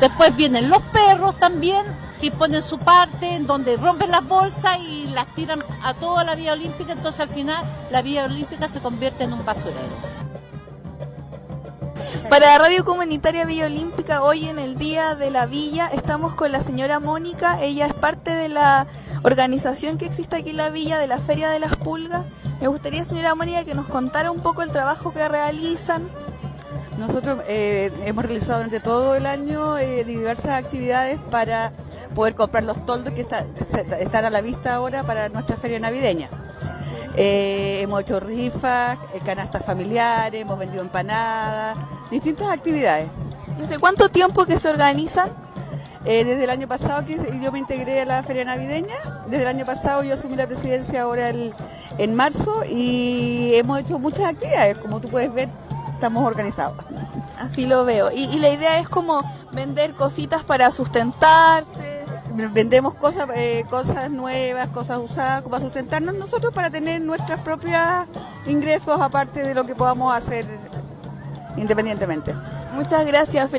Después 0.00 0.34
vienen 0.36 0.68
los 0.68 0.82
perros 0.82 1.38
también, 1.38 1.86
que 2.20 2.30
ponen 2.30 2.62
su 2.62 2.78
parte, 2.78 3.34
en 3.34 3.46
donde 3.46 3.76
rompen 3.76 4.10
las 4.10 4.26
bolsas 4.26 4.78
y 4.80 5.06
las 5.08 5.26
tiran 5.34 5.62
a 5.82 5.94
toda 5.94 6.24
la 6.24 6.34
vía 6.34 6.52
olímpica, 6.52 6.92
entonces 6.92 7.20
al 7.20 7.28
final 7.28 7.64
la 7.90 8.02
vía 8.02 8.24
olímpica 8.24 8.68
se 8.68 8.80
convierte 8.80 9.24
en 9.24 9.32
un 9.32 9.44
basurero. 9.44 10.24
Para 12.28 12.58
radio 12.58 12.84
comunitaria 12.84 13.44
Villa 13.44 13.66
Olímpica, 13.66 14.22
hoy 14.22 14.48
en 14.48 14.58
el 14.58 14.76
Día 14.76 15.14
de 15.14 15.30
la 15.30 15.46
Villa, 15.46 15.88
estamos 15.92 16.34
con 16.34 16.50
la 16.52 16.62
señora 16.62 16.98
Mónica. 16.98 17.60
Ella 17.62 17.86
es 17.86 17.94
parte 17.94 18.34
de 18.34 18.48
la 18.48 18.86
organización 19.22 19.98
que 19.98 20.06
existe 20.06 20.36
aquí 20.36 20.50
en 20.50 20.56
la 20.56 20.70
villa, 20.70 20.98
de 20.98 21.06
la 21.06 21.18
Feria 21.18 21.50
de 21.50 21.58
las 21.58 21.76
Pulgas. 21.76 22.24
Me 22.60 22.66
gustaría, 22.66 23.04
señora 23.04 23.34
Mónica, 23.34 23.64
que 23.64 23.74
nos 23.74 23.86
contara 23.86 24.30
un 24.30 24.40
poco 24.40 24.62
el 24.62 24.70
trabajo 24.70 25.12
que 25.12 25.28
realizan. 25.28 26.08
Nosotros 26.98 27.40
eh, 27.48 27.90
hemos 28.04 28.24
realizado 28.24 28.58
durante 28.58 28.80
todo 28.80 29.16
el 29.16 29.26
año 29.26 29.78
eh, 29.78 30.04
diversas 30.04 30.52
actividades 30.64 31.18
para 31.30 31.72
poder 32.14 32.34
comprar 32.34 32.62
los 32.64 32.84
toldos 32.86 33.12
que 33.14 33.22
está- 33.22 33.44
están 33.98 34.24
a 34.24 34.30
la 34.30 34.40
vista 34.40 34.74
ahora 34.76 35.02
para 35.02 35.28
nuestra 35.28 35.56
feria 35.56 35.80
navideña. 35.80 36.28
Eh, 37.16 37.80
hemos 37.82 38.00
hecho 38.02 38.20
rifas, 38.20 38.98
eh, 39.14 39.20
canastas 39.24 39.64
familiares, 39.64 40.40
hemos 40.42 40.58
vendido 40.58 40.82
empanadas, 40.82 41.76
distintas 42.10 42.48
actividades. 42.48 43.08
¿Desde 43.58 43.78
cuánto 43.78 44.08
tiempo 44.08 44.44
que 44.46 44.58
se 44.58 44.68
organizan? 44.68 45.30
Desde 46.04 46.44
el 46.44 46.50
año 46.50 46.68
pasado 46.68 47.04
que 47.06 47.16
yo 47.42 47.50
me 47.50 47.58
integré 47.60 48.02
a 48.02 48.04
la 48.04 48.22
feria 48.22 48.44
navideña, 48.44 48.94
desde 49.26 49.42
el 49.44 49.48
año 49.48 49.64
pasado 49.64 50.02
yo 50.02 50.12
asumí 50.14 50.36
la 50.36 50.46
presidencia 50.46 51.00
ahora 51.02 51.30
el- 51.30 51.54
en 51.96 52.14
marzo 52.14 52.62
y 52.68 53.52
hemos 53.54 53.80
hecho 53.80 53.98
muchas 53.98 54.26
actividades, 54.26 54.76
como 54.78 55.00
tú 55.00 55.08
puedes 55.08 55.32
ver, 55.32 55.48
estamos 55.94 56.26
organizados. 56.26 56.76
Así 57.38 57.66
lo 57.66 57.84
veo. 57.84 58.10
Y, 58.12 58.24
y 58.24 58.38
la 58.38 58.50
idea 58.50 58.78
es 58.78 58.88
como 58.88 59.22
vender 59.52 59.94
cositas 59.94 60.44
para 60.44 60.70
sustentarse. 60.70 62.04
Vendemos 62.52 62.94
cosas, 62.94 63.28
eh, 63.36 63.64
cosas 63.70 64.10
nuevas, 64.10 64.68
cosas 64.70 64.98
usadas 64.98 65.42
para 65.42 65.60
sustentarnos 65.60 66.16
nosotros 66.16 66.52
para 66.52 66.68
tener 66.68 67.00
nuestros 67.00 67.38
propios 67.40 67.80
ingresos 68.46 69.00
aparte 69.00 69.42
de 69.42 69.54
lo 69.54 69.64
que 69.64 69.74
podamos 69.74 70.12
hacer 70.12 70.44
independientemente. 71.56 72.34
Muchas 72.74 73.06
gracias. 73.06 73.50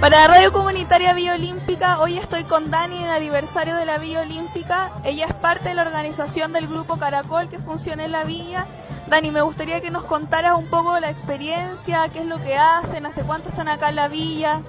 Para 0.00 0.26
Radio 0.28 0.52
Comunitaria 0.52 1.14
Vía 1.14 1.34
Olímpica, 1.34 1.98
hoy 2.00 2.18
estoy 2.18 2.44
con 2.44 2.70
Dani 2.70 2.98
en 2.98 3.04
el 3.04 3.10
aniversario 3.10 3.76
de 3.76 3.86
la 3.86 3.98
Villa 3.98 4.20
Olímpica. 4.20 4.92
Ella 5.04 5.26
es 5.26 5.34
parte 5.34 5.70
de 5.70 5.74
la 5.74 5.82
organización 5.82 6.52
del 6.52 6.66
Grupo 6.66 6.98
Caracol 6.98 7.48
que 7.48 7.58
funciona 7.58 8.04
en 8.04 8.12
la 8.12 8.24
villa. 8.24 8.66
Dani, 9.06 9.30
me 9.30 9.42
gustaría 9.42 9.80
que 9.80 9.90
nos 9.90 10.04
contaras 10.04 10.58
un 10.58 10.66
poco 10.66 10.98
la 11.00 11.10
experiencia, 11.10 12.08
qué 12.12 12.20
es 12.20 12.26
lo 12.26 12.42
que 12.42 12.56
hacen, 12.56 13.06
hace 13.06 13.22
cuánto 13.22 13.48
están 13.48 13.68
acá 13.68 13.88
en 13.88 13.96
la 13.96 14.08
villa. 14.08 14.60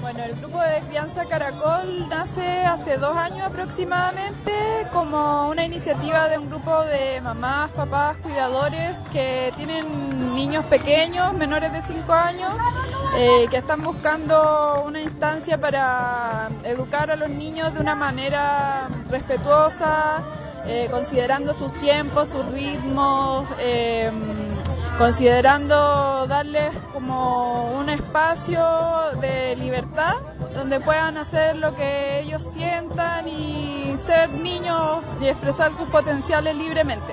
Bueno, 0.00 0.22
el 0.22 0.36
grupo 0.36 0.60
de 0.60 0.82
crianza 0.82 1.24
Caracol 1.24 2.08
nace 2.08 2.64
hace 2.64 2.96
dos 2.96 3.16
años 3.16 3.40
aproximadamente 3.40 4.52
como 4.92 5.48
una 5.48 5.64
iniciativa 5.64 6.28
de 6.28 6.38
un 6.38 6.48
grupo 6.48 6.82
de 6.84 7.20
mamás, 7.22 7.70
papás, 7.70 8.16
cuidadores 8.18 8.96
que 9.12 9.52
tienen 9.56 10.34
niños 10.36 10.64
pequeños, 10.66 11.34
menores 11.34 11.72
de 11.72 11.82
5 11.82 12.12
años, 12.12 12.52
eh, 13.14 13.46
que 13.50 13.58
están 13.58 13.82
buscando 13.82 14.84
una 14.86 15.00
instancia 15.00 15.58
para 15.58 16.48
educar 16.64 17.10
a 17.10 17.16
los 17.16 17.28
niños 17.28 17.72
de 17.74 17.80
una 17.80 17.94
manera 17.94 18.88
respetuosa, 19.10 20.22
eh, 20.66 20.88
considerando 20.90 21.54
sus 21.54 21.72
tiempos, 21.80 22.30
sus 22.30 22.44
ritmos. 22.46 23.46
eh, 23.58 24.10
considerando 24.98 26.26
darles 26.26 26.70
como 26.92 27.70
un 27.78 27.90
espacio 27.90 28.64
de 29.20 29.54
libertad 29.56 30.14
donde 30.54 30.80
puedan 30.80 31.18
hacer 31.18 31.56
lo 31.56 31.74
que 31.76 32.20
ellos 32.20 32.42
sientan 32.42 33.28
y 33.28 33.94
ser 33.98 34.30
niños 34.30 35.04
y 35.20 35.26
expresar 35.26 35.74
sus 35.74 35.88
potenciales 35.90 36.56
libremente. 36.56 37.12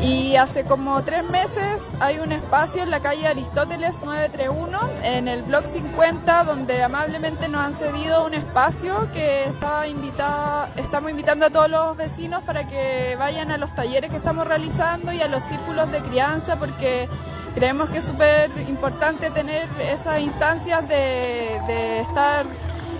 Y 0.00 0.36
hace 0.36 0.64
como 0.64 1.02
tres 1.02 1.24
meses 1.24 1.96
hay 2.00 2.18
un 2.18 2.32
espacio 2.32 2.82
en 2.82 2.90
la 2.90 3.00
calle 3.00 3.26
Aristóteles 3.26 4.02
931, 4.02 4.78
en 5.02 5.28
el 5.28 5.42
Blog 5.42 5.66
50, 5.66 6.44
donde 6.44 6.82
amablemente 6.82 7.48
nos 7.48 7.62
han 7.62 7.74
cedido 7.74 8.26
un 8.26 8.34
espacio 8.34 9.08
que 9.12 9.44
está 9.44 9.86
invitada, 9.86 10.68
estamos 10.76 11.10
invitando 11.10 11.46
a 11.46 11.50
todos 11.50 11.70
los 11.70 11.96
vecinos 11.96 12.42
para 12.42 12.66
que 12.66 13.16
vayan 13.18 13.50
a 13.50 13.56
los 13.56 13.74
talleres 13.74 14.10
que 14.10 14.16
estamos 14.16 14.46
realizando 14.46 15.12
y 15.12 15.22
a 15.22 15.28
los 15.28 15.42
círculos 15.44 15.90
de 15.90 16.02
crianza, 16.02 16.56
porque 16.56 17.08
creemos 17.54 17.88
que 17.88 17.98
es 17.98 18.04
súper 18.04 18.50
importante 18.68 19.30
tener 19.30 19.68
esas 19.80 20.20
instancias 20.20 20.86
de 20.86 22.00
estar 22.00 22.46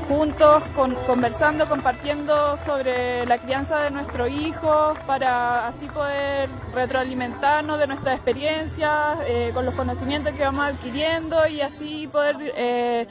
juntos, 0.08 0.62
con- 0.76 0.94
conversando, 1.06 1.68
compartiendo 1.68 2.56
sobre 2.56 3.26
la 3.26 3.38
crianza 3.38 3.78
de 3.80 3.90
nuestros 3.90 4.28
hijos, 4.28 4.96
para 5.06 5.66
así 5.66 5.88
poder 5.88 6.48
retroalimentarnos 6.74 7.78
de 7.78 7.86
nuestras 7.86 8.14
experiencias, 8.16 9.18
eh, 9.26 9.50
con 9.54 9.64
los 9.64 9.74
conocimientos 9.74 10.34
que 10.34 10.44
vamos 10.44 10.66
adquiriendo 10.66 11.46
y 11.46 11.60
así 11.60 12.06
poder 12.08 12.36
eh, 12.56 13.06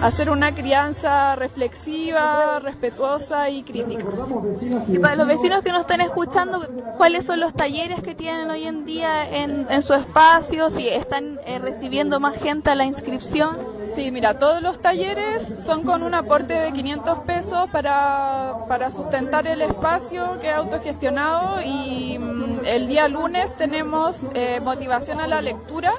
hacer 0.00 0.30
una 0.30 0.54
crianza 0.54 1.36
reflexiva, 1.36 2.58
respetuosa 2.58 3.50
y 3.50 3.62
crítica. 3.62 4.04
Y 4.88 4.98
para 4.98 5.16
los 5.16 5.26
vecinos 5.26 5.62
que 5.62 5.70
nos 5.70 5.80
están 5.80 6.00
escuchando, 6.00 6.66
¿cuáles 6.96 7.24
son 7.24 7.40
los 7.40 7.54
talleres 7.54 8.02
que 8.02 8.14
tienen 8.14 8.50
hoy 8.50 8.66
en 8.66 8.84
día 8.84 9.28
en, 9.30 9.66
en 9.70 9.82
su 9.82 9.94
espacio? 9.94 10.70
Si 10.70 10.88
están 10.88 11.38
eh, 11.46 11.58
recibiendo 11.58 12.20
más 12.20 12.36
gente 12.36 12.70
a 12.70 12.74
la 12.74 12.84
inscripción. 12.84 13.56
Sí, 13.86 14.10
mira, 14.10 14.38
todos 14.38 14.62
los 14.62 14.80
talleres 14.80 15.64
son 15.64 15.84
con 15.84 16.02
un 16.02 16.14
aporte 16.14 16.54
de 16.54 16.72
500 16.72 17.20
pesos 17.20 17.70
para, 17.70 18.54
para 18.68 18.90
sustentar 18.90 19.46
el 19.46 19.62
espacio 19.62 20.38
que 20.40 20.50
es 20.50 20.56
autogestionado 20.56 21.62
y 21.62 22.18
mm, 22.18 22.64
el 22.64 22.88
día 22.88 23.08
lunes 23.08 23.56
tenemos 23.56 24.28
eh, 24.34 24.60
motivación 24.60 25.20
a 25.20 25.26
la 25.26 25.40
lectura, 25.40 25.92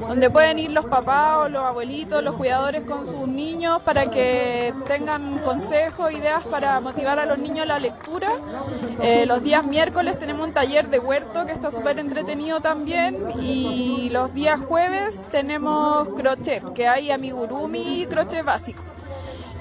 donde 0.00 0.30
pueden 0.30 0.58
ir 0.58 0.70
los 0.70 0.84
papás 0.86 1.38
o 1.38 1.48
los 1.48 1.64
abuelitos, 1.64 2.22
los 2.22 2.36
cuidadores 2.36 2.82
con 2.82 3.04
sus 3.04 3.26
niños 3.32 3.82
para 3.82 4.06
que 4.06 4.72
tengan 4.86 5.38
consejos, 5.38 6.12
ideas 6.12 6.44
para 6.44 6.80
motivar 6.80 7.18
a 7.18 7.26
los 7.26 7.38
niños 7.38 7.60
a 7.60 7.66
la 7.66 7.78
lectura. 7.78 8.30
Eh, 9.00 9.26
los 9.26 9.42
días 9.42 9.66
miércoles 9.66 10.18
tenemos 10.18 10.46
un 10.46 10.54
taller 10.54 10.88
de 10.88 10.98
huerto 10.98 11.46
que 11.46 11.52
está 11.52 11.70
súper 11.70 11.98
entretenido 11.98 12.60
también 12.60 13.16
y 13.40 14.08
los 14.10 14.32
días 14.34 14.60
jueves 14.60 15.26
tenemos 15.30 16.08
crochet, 16.10 16.72
que 16.74 16.86
hay 16.86 17.10
amigurumi 17.10 18.02
y 18.02 18.06
crochet 18.06 18.44
básico. 18.44 18.82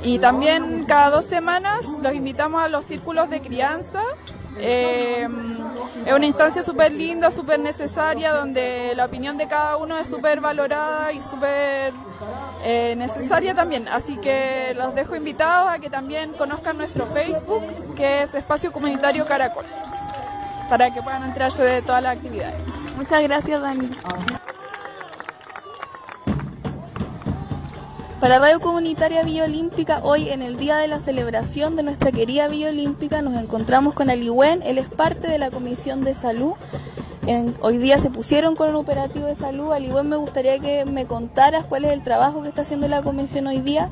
Y 0.04 0.20
también 0.20 0.86
cada 0.86 1.10
dos 1.10 1.26
semanas 1.26 2.00
los 2.02 2.14
invitamos 2.14 2.64
a 2.64 2.68
los 2.68 2.86
círculos 2.86 3.30
de 3.30 3.42
crianza. 3.42 4.02
Eh, 4.58 5.28
es 6.06 6.14
una 6.14 6.26
instancia 6.26 6.64
súper 6.64 6.92
linda, 6.92 7.30
súper 7.30 7.60
necesaria, 7.60 8.34
donde 8.34 8.94
la 8.96 9.06
opinión 9.06 9.38
de 9.38 9.48
cada 9.48 9.78
uno 9.78 9.98
es 9.98 10.10
súper 10.10 10.42
valorada 10.42 11.14
y 11.14 11.22
súper 11.22 11.94
eh, 12.64 12.96
necesaria 12.96 13.56
también. 13.56 13.88
Así 13.88 14.18
que 14.18 14.74
los 14.76 14.94
dejo 14.96 15.16
invitados 15.16 15.72
a 15.72 15.80
que 15.80 15.90
también 15.90 16.34
conozcan 16.34 16.78
nuestro 16.78 17.06
Facebook, 17.08 17.64
que 17.96 18.24
es 18.24 18.36
Espacio 18.36 18.72
Comunitario 18.72 19.26
Caracol, 19.26 19.66
para 20.70 20.94
que 20.94 21.02
puedan 21.02 21.24
enterarse 21.24 21.64
de 21.64 21.82
todas 21.82 22.04
las 22.04 22.18
actividades. 22.18 22.56
Muchas 22.96 23.24
gracias, 23.24 23.62
Dani. 23.62 23.90
Para 28.22 28.38
Radio 28.38 28.60
Comunitaria 28.60 29.24
Villa 29.24 29.46
Olímpica, 29.46 30.02
hoy 30.04 30.30
en 30.30 30.44
el 30.44 30.58
día 30.58 30.78
de 30.78 30.88
la 30.88 31.00
celebración 31.00 31.76
de 31.76 31.82
nuestra 31.82 32.12
querida 32.12 32.48
Villa 32.48 32.70
Olímpica, 32.70 33.24
nos 33.24 33.34
encontramos 33.42 33.96
con 33.96 34.12
Aliwen. 34.12 34.62
Él 34.62 34.78
es 34.78 34.88
parte 34.88 35.28
de 35.28 35.40
la 35.40 35.50
Comisión 35.50 36.04
de 36.04 36.14
Salud. 36.14 36.54
Hoy 37.62 37.78
día 37.78 38.00
se 38.00 38.10
pusieron 38.10 38.56
con 38.56 38.70
un 38.70 38.76
operativo 38.76 39.28
de 39.28 39.36
salud. 39.36 39.72
Aliwen, 39.72 40.10
me 40.10 40.16
gustaría 40.16 40.58
que 40.60 40.86
me 40.86 41.06
contaras 41.06 41.66
cuál 41.66 41.86
es 41.86 41.92
el 41.92 42.02
trabajo 42.02 42.42
que 42.42 42.50
está 42.50 42.62
haciendo 42.62 42.88
la 42.88 43.04
Comisión 43.04 43.48
hoy 43.48 43.62
día. 43.62 43.90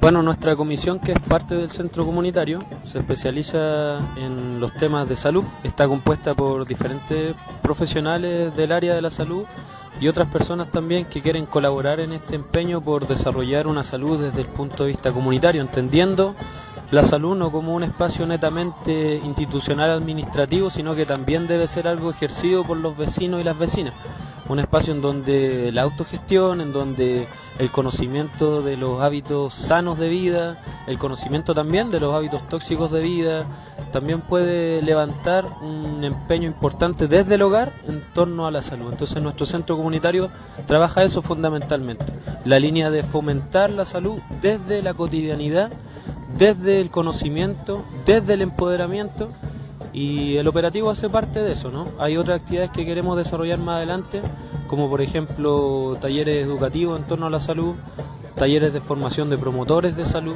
Bueno, 0.00 0.22
nuestra 0.22 0.54
comisión, 0.54 0.98
que 0.98 1.12
es 1.12 1.18
parte 1.20 1.54
del 1.54 1.70
centro 1.70 2.04
comunitario, 2.04 2.58
se 2.82 2.98
especializa 2.98 4.00
en 4.18 4.60
los 4.60 4.74
temas 4.74 5.08
de 5.08 5.16
salud. 5.16 5.44
Está 5.62 5.88
compuesta 5.88 6.34
por 6.34 6.66
diferentes 6.66 7.34
profesionales 7.62 8.54
del 8.54 8.72
área 8.72 8.94
de 8.94 9.00
la 9.00 9.08
salud 9.08 9.44
y 10.00 10.08
otras 10.08 10.28
personas 10.28 10.70
también 10.70 11.06
que 11.06 11.22
quieren 11.22 11.46
colaborar 11.46 12.00
en 12.00 12.12
este 12.12 12.34
empeño 12.34 12.82
por 12.82 13.06
desarrollar 13.06 13.66
una 13.66 13.82
salud 13.82 14.20
desde 14.20 14.42
el 14.42 14.48
punto 14.48 14.84
de 14.84 14.90
vista 14.90 15.10
comunitario, 15.10 15.62
entendiendo 15.62 16.34
la 16.94 17.02
salud 17.02 17.36
no 17.36 17.50
como 17.50 17.74
un 17.74 17.82
espacio 17.82 18.24
netamente 18.24 19.16
institucional 19.16 19.90
administrativo, 19.90 20.70
sino 20.70 20.94
que 20.94 21.04
también 21.04 21.48
debe 21.48 21.66
ser 21.66 21.88
algo 21.88 22.10
ejercido 22.10 22.62
por 22.62 22.76
los 22.76 22.96
vecinos 22.96 23.40
y 23.40 23.44
las 23.44 23.58
vecinas. 23.58 23.94
Un 24.48 24.60
espacio 24.60 24.94
en 24.94 25.02
donde 25.02 25.72
la 25.72 25.82
autogestión, 25.82 26.60
en 26.60 26.72
donde 26.72 27.26
el 27.58 27.70
conocimiento 27.70 28.62
de 28.62 28.76
los 28.76 29.00
hábitos 29.00 29.54
sanos 29.54 29.98
de 29.98 30.08
vida, 30.08 30.58
el 30.86 30.98
conocimiento 30.98 31.54
también 31.54 31.90
de 31.90 32.00
los 32.00 32.14
hábitos 32.14 32.46
tóxicos 32.48 32.90
de 32.90 33.00
vida, 33.00 33.46
también 33.92 34.20
puede 34.20 34.82
levantar 34.82 35.46
un 35.62 36.02
empeño 36.02 36.48
importante 36.48 37.06
desde 37.06 37.36
el 37.36 37.42
hogar 37.42 37.72
en 37.86 38.02
torno 38.12 38.46
a 38.46 38.50
la 38.50 38.62
salud. 38.62 38.90
Entonces 38.90 39.22
nuestro 39.22 39.46
centro 39.46 39.76
comunitario 39.76 40.30
trabaja 40.66 41.04
eso 41.04 41.22
fundamentalmente, 41.22 42.06
la 42.44 42.58
línea 42.58 42.90
de 42.90 43.04
fomentar 43.04 43.70
la 43.70 43.84
salud 43.84 44.18
desde 44.42 44.82
la 44.82 44.94
cotidianidad, 44.94 45.70
desde 46.36 46.80
el 46.80 46.90
conocimiento, 46.90 47.84
desde 48.04 48.34
el 48.34 48.42
empoderamiento 48.42 49.30
y 49.94 50.36
el 50.36 50.48
operativo 50.48 50.90
hace 50.90 51.08
parte 51.08 51.40
de 51.40 51.52
eso, 51.52 51.70
¿no? 51.70 51.88
Hay 51.98 52.16
otras 52.16 52.40
actividades 52.40 52.72
que 52.72 52.84
queremos 52.84 53.16
desarrollar 53.16 53.58
más 53.60 53.76
adelante, 53.76 54.20
como 54.66 54.90
por 54.90 55.00
ejemplo 55.00 55.96
talleres 56.00 56.44
educativos 56.44 56.98
en 56.98 57.06
torno 57.06 57.26
a 57.26 57.30
la 57.30 57.38
salud, 57.38 57.76
talleres 58.34 58.72
de 58.72 58.80
formación 58.80 59.30
de 59.30 59.38
promotores 59.38 59.96
de 59.96 60.04
salud 60.04 60.34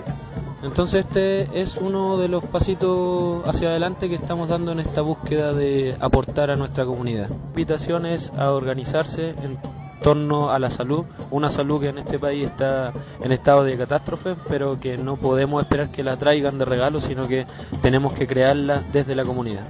Entonces 0.62 1.04
este 1.04 1.60
es 1.60 1.76
uno 1.76 2.16
de 2.18 2.28
los 2.28 2.44
pasitos 2.44 3.46
hacia 3.46 3.68
adelante 3.68 4.08
que 4.08 4.16
estamos 4.16 4.48
dando 4.48 4.72
en 4.72 4.80
esta 4.80 5.02
búsqueda 5.02 5.52
de 5.52 5.96
aportar 6.00 6.50
a 6.50 6.56
nuestra 6.56 6.84
comunidad. 6.84 7.30
Invitaciones 7.50 8.32
a 8.36 8.50
organizarse 8.50 9.30
en 9.42 9.58
torno 10.02 10.50
a 10.50 10.58
la 10.58 10.70
salud, 10.70 11.04
una 11.30 11.50
salud 11.50 11.80
que 11.80 11.88
en 11.88 11.98
este 11.98 12.18
país 12.18 12.46
está 12.46 12.92
en 13.22 13.32
estado 13.32 13.64
de 13.64 13.76
catástrofe, 13.76 14.36
pero 14.48 14.78
que 14.80 14.96
no 14.96 15.16
podemos 15.16 15.62
esperar 15.62 15.90
que 15.90 16.02
la 16.02 16.16
traigan 16.16 16.58
de 16.58 16.64
regalo, 16.64 17.00
sino 17.00 17.28
que 17.28 17.46
tenemos 17.82 18.12
que 18.12 18.26
crearla 18.26 18.82
desde 18.92 19.14
la 19.14 19.24
comunidad. 19.24 19.66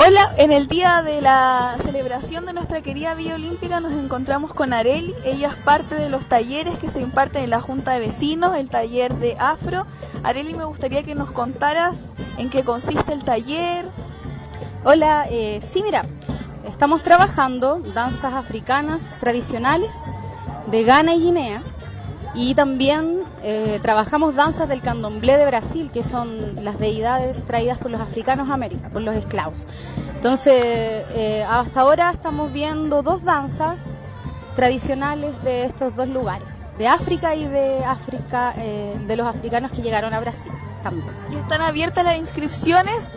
Hola, 0.00 0.32
en 0.36 0.52
el 0.52 0.68
día 0.68 1.02
de 1.02 1.20
la 1.20 1.76
celebración 1.82 2.46
de 2.46 2.52
nuestra 2.52 2.82
querida 2.82 3.14
Vía 3.14 3.34
Olímpica 3.34 3.80
nos 3.80 3.92
encontramos 3.92 4.54
con 4.54 4.72
Areli. 4.72 5.12
Ella 5.24 5.48
es 5.48 5.64
parte 5.64 5.96
de 5.96 6.08
los 6.08 6.26
talleres 6.26 6.78
que 6.78 6.88
se 6.88 7.00
imparten 7.00 7.42
en 7.42 7.50
la 7.50 7.60
Junta 7.60 7.94
de 7.94 7.98
Vecinos, 7.98 8.56
el 8.56 8.70
taller 8.70 9.16
de 9.16 9.36
Afro. 9.40 9.88
Areli, 10.22 10.54
me 10.54 10.64
gustaría 10.64 11.02
que 11.02 11.16
nos 11.16 11.32
contaras 11.32 11.96
en 12.38 12.48
qué 12.48 12.62
consiste 12.62 13.12
el 13.12 13.24
taller. 13.24 13.86
Hola, 14.84 15.26
eh, 15.28 15.58
sí, 15.60 15.82
mira, 15.82 16.06
estamos 16.64 17.02
trabajando 17.02 17.80
danzas 17.92 18.34
africanas 18.34 19.16
tradicionales 19.18 19.90
de 20.70 20.84
Ghana 20.84 21.16
y 21.16 21.22
Guinea 21.22 21.60
y 22.38 22.54
también 22.54 23.24
eh, 23.42 23.80
trabajamos 23.82 24.36
danzas 24.36 24.68
del 24.68 24.80
candomblé 24.80 25.36
de 25.36 25.44
Brasil, 25.44 25.90
que 25.92 26.04
son 26.04 26.64
las 26.64 26.78
deidades 26.78 27.44
traídas 27.46 27.78
por 27.78 27.90
los 27.90 28.00
africanos 28.00 28.48
a 28.48 28.54
América, 28.54 28.90
por 28.90 29.02
los 29.02 29.16
esclavos. 29.16 29.66
Entonces, 30.14 30.54
eh, 30.54 31.44
hasta 31.50 31.80
ahora 31.80 32.12
estamos 32.12 32.52
viendo 32.52 33.02
dos 33.02 33.24
danzas 33.24 33.98
tradicionales 34.54 35.42
de 35.42 35.64
estos 35.64 35.96
dos 35.96 36.06
lugares, 36.06 36.46
de 36.78 36.86
África 36.86 37.34
y 37.34 37.48
de 37.48 37.84
África, 37.84 38.54
eh, 38.56 38.94
de 39.04 39.16
los 39.16 39.26
africanos 39.26 39.72
que 39.72 39.82
llegaron 39.82 40.14
a 40.14 40.20
Brasil 40.20 40.52
también. 40.84 41.10
¿Y 41.32 41.34
están 41.34 41.60
abiertas 41.60 42.04
las 42.04 42.18
inscripciones? 42.18 43.10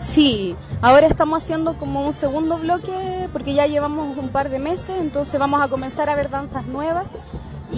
Sí, 0.00 0.56
ahora 0.82 1.06
estamos 1.06 1.42
haciendo 1.42 1.78
como 1.78 2.06
un 2.06 2.12
segundo 2.12 2.58
bloque 2.58 3.30
porque 3.32 3.54
ya 3.54 3.66
llevamos 3.66 4.14
un 4.18 4.28
par 4.28 4.50
de 4.50 4.58
meses, 4.58 4.96
entonces 5.00 5.40
vamos 5.40 5.62
a 5.62 5.68
comenzar 5.68 6.10
a 6.10 6.14
ver 6.14 6.28
danzas 6.28 6.66
nuevas 6.66 7.16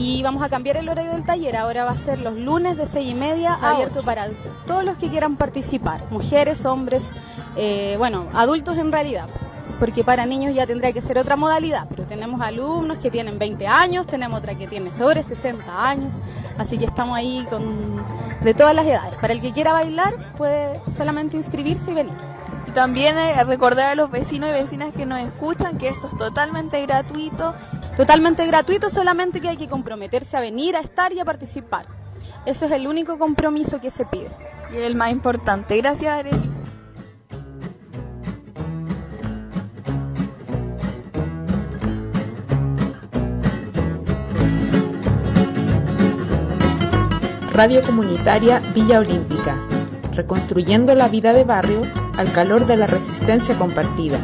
y 0.01 0.23
vamos 0.23 0.43
a 0.43 0.49
cambiar 0.49 0.79
el 0.79 0.89
horario 0.89 1.13
del 1.13 1.25
taller. 1.25 1.57
Ahora 1.57 1.85
va 1.85 1.91
a 1.91 1.97
ser 1.97 2.21
los 2.21 2.35
lunes 2.35 2.79
de 2.79 2.87
seis 2.87 3.11
y 3.11 3.15
media, 3.15 3.55
abierto 3.55 4.01
para 4.03 4.29
todos 4.67 4.83
los 4.83 4.97
que 4.97 5.09
quieran 5.09 5.37
participar, 5.37 6.05
mujeres, 6.11 6.65
hombres, 6.65 7.11
eh, 7.55 7.97
bueno, 7.99 8.27
adultos 8.33 8.79
en 8.79 8.93
realidad, 8.93 9.27
porque 9.79 10.03
para 10.03 10.25
niños 10.25 10.55
ya 10.55 10.67
tendría 10.67 10.95
que 10.95 11.03
ser 11.03 11.19
otra 11.19 11.37
modalidad, 11.37 11.87
pero 11.91 12.05
tenemos 12.05 12.41
alumnos 12.41 12.97
que 12.97 13.11
tienen 13.11 13.39
20 13.39 13.67
años, 13.67 14.07
tenemos 14.07 14.39
otra 14.39 14.55
que 14.55 14.67
tiene 14.67 14.91
sobre 14.91 15.23
60 15.23 15.89
años, 15.89 16.15
así 16.57 16.79
que 16.79 16.87
estamos 16.87 17.15
ahí 17.15 17.47
con 17.51 18.03
de 18.43 18.55
todas 18.55 18.75
las 18.75 18.87
edades. 18.87 19.15
Para 19.17 19.35
el 19.35 19.43
que 19.43 19.53
quiera 19.53 19.73
bailar 19.73 20.33
puede 20.39 20.81
solamente 20.91 21.37
inscribirse 21.37 21.91
y 21.91 21.95
venir. 21.95 22.15
Y 22.67 22.71
también 22.71 23.19
eh, 23.19 23.43
recordar 23.45 23.91
a 23.91 23.95
los 23.95 24.11
vecinos 24.11 24.49
y 24.49 24.53
vecinas 24.53 24.95
que 24.95 25.05
nos 25.05 25.21
escuchan 25.21 25.77
que 25.77 25.89
esto 25.89 26.07
es 26.07 26.17
totalmente 26.17 26.81
gratuito. 26.87 27.55
Totalmente 28.01 28.47
gratuito, 28.47 28.89
solamente 28.89 29.43
que 29.43 29.51
hay 29.51 29.59
que 29.59 29.69
comprometerse 29.69 30.35
a 30.35 30.41
venir, 30.41 30.75
a 30.75 30.81
estar 30.81 31.13
y 31.13 31.21
a 31.21 31.25
participar. 31.27 31.87
Eso 32.47 32.65
es 32.65 32.73
el 32.73 32.87
único 32.87 33.19
compromiso 33.19 33.79
que 33.79 33.91
se 33.91 34.07
pide. 34.07 34.31
Y 34.73 34.79
el 34.79 34.95
más 34.95 35.11
importante. 35.11 35.77
Gracias, 35.77 36.11
Arely. 36.11 36.51
Radio 47.53 47.83
Comunitaria 47.83 48.63
Villa 48.75 49.01
Olímpica, 49.01 49.57
reconstruyendo 50.15 50.95
la 50.95 51.09
vida 51.09 51.35
de 51.35 51.45
barrio 51.45 51.83
al 52.17 52.33
calor 52.33 52.67
de 52.67 52.79
la 52.79 52.87
resistencia 52.87 53.59
compartida. 53.59 54.19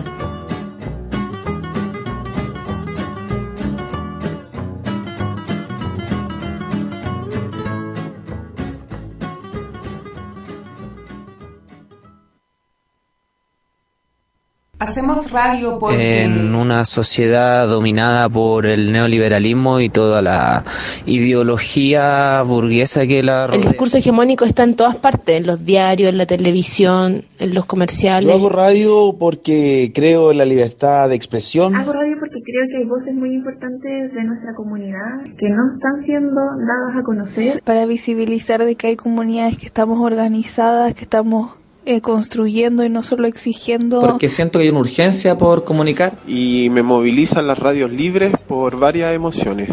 Hacemos 14.97 15.31
radio 15.31 15.79
porque... 15.79 16.23
en 16.23 16.55
una 16.55 16.87
sociedad 16.87 17.69
dominada 17.69 18.31
por 18.31 18.65
el 18.65 18.93
neoliberalismo 18.93 19.79
y 19.81 19.91
toda 19.91 20.23
la 20.23 20.65
ideología 21.05 22.41
burguesa 22.41 23.07
que 23.07 23.23
la 23.23 23.45
El 23.53 23.61
discurso 23.61 23.99
hegemónico 23.99 24.47
está 24.47 24.65
en 24.65 24.75
todas 24.75 24.97
partes, 24.97 25.37
en 25.37 25.47
los 25.47 25.67
diarios, 25.67 26.09
en 26.09 26.17
la 26.17 26.25
televisión, 26.25 27.25
en 27.39 27.55
los 27.55 27.67
comerciales. 27.67 28.27
Yo 28.27 28.37
hago 28.37 28.49
radio 28.49 29.17
porque 29.19 29.93
creo 29.95 30.31
en 30.31 30.39
la 30.39 30.47
libertad 30.47 31.11
de 31.11 31.15
expresión. 31.15 31.77
Hago 31.77 31.93
radio 31.93 32.17
porque 32.19 32.41
creo 32.43 32.67
que 32.71 32.77
hay 32.79 32.89
voces 32.89 33.15
muy 33.15 33.35
importantes 33.35 34.15
de 34.15 34.25
nuestra 34.25 34.55
comunidad 34.55 35.25
que 35.39 35.51
no 35.51 35.75
están 35.75 36.07
siendo 36.07 36.41
dadas 36.41 36.97
a 36.99 37.03
conocer. 37.05 37.63
Para 37.65 37.85
visibilizar 37.85 38.65
de 38.65 38.77
que 38.77 38.87
hay 38.87 38.97
comunidades 38.97 39.59
que 39.59 39.67
estamos 39.67 40.01
organizadas, 40.01 40.95
que 40.95 41.03
estamos 41.03 41.51
eh, 41.87 42.01
construyendo 42.01 42.85
y 42.85 42.91
no 42.91 43.03
solo 43.03 43.27
exigiendo. 43.27 44.01
Porque 44.01 44.29
siento 44.29 44.59
que 44.59 44.65
hay 44.65 44.71
una 44.71 44.81
urgencia 44.81 45.39
por 45.39 45.65
comunicar. 45.65 46.17
y 46.27 46.69
me 46.71 46.83
movilizan 46.83 47.47
las 47.47 47.59
radios 47.59 47.91
libres 47.91 48.35
por 48.47 48.79
varias 48.79 49.15
emociones. 49.15 49.71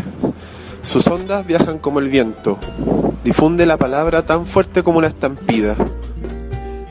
Sus 0.84 1.08
ondas 1.08 1.46
viajan 1.46 1.80
como 1.80 2.00
el 2.00 2.10
viento, 2.10 2.58
difunde 3.24 3.66
la 3.66 3.78
palabra 3.78 4.26
tan 4.26 4.46
fuerte 4.46 4.84
como 4.84 5.00
una 5.00 5.08
estampida. 5.08 5.76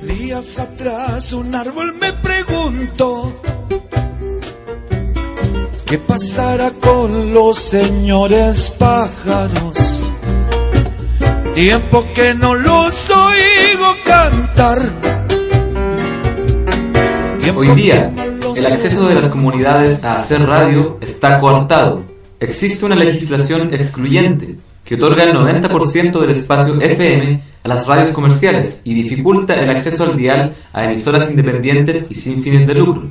Días 0.03 0.59
atrás 0.59 1.33
un 1.33 1.55
árbol 1.55 1.95
me 1.95 2.13
preguntó 2.13 3.33
¿Qué 5.93 5.99
pasará 5.99 6.71
con 6.81 7.35
los 7.35 7.59
señores 7.59 8.73
pájaros? 8.79 10.12
Tiempo 11.55 12.07
que 12.15 12.33
no 12.33 12.55
los 12.55 13.11
oigo 13.11 13.95
cantar. 14.07 14.91
Hoy 17.55 17.69
día, 17.77 18.11
el 18.57 18.67
acceso 18.67 19.07
de 19.07 19.17
las 19.17 19.31
comunidades 19.31 20.03
a 20.03 20.17
hacer 20.17 20.47
radio 20.47 20.97
está 21.03 21.39
cortado. 21.39 22.05
Existe 22.41 22.87
una 22.87 22.95
legislación 22.95 23.75
excluyente 23.75 24.57
que 24.83 24.95
otorga 24.95 25.25
el 25.25 25.37
90% 25.37 26.21
del 26.21 26.31
espacio 26.31 26.81
FM 26.81 27.43
a 27.63 27.69
las 27.69 27.87
radios 27.87 28.13
comerciales 28.13 28.81
y 28.85 28.95
dificulta 28.95 29.55
el 29.55 29.69
acceso 29.69 30.05
al 30.05 30.17
dial 30.17 30.55
a 30.73 30.85
emisoras 30.85 31.31
independientes 31.31 32.07
y 32.09 32.15
sin 32.15 32.43
fines 32.43 32.67
de 32.67 32.75
lucro, 32.75 33.11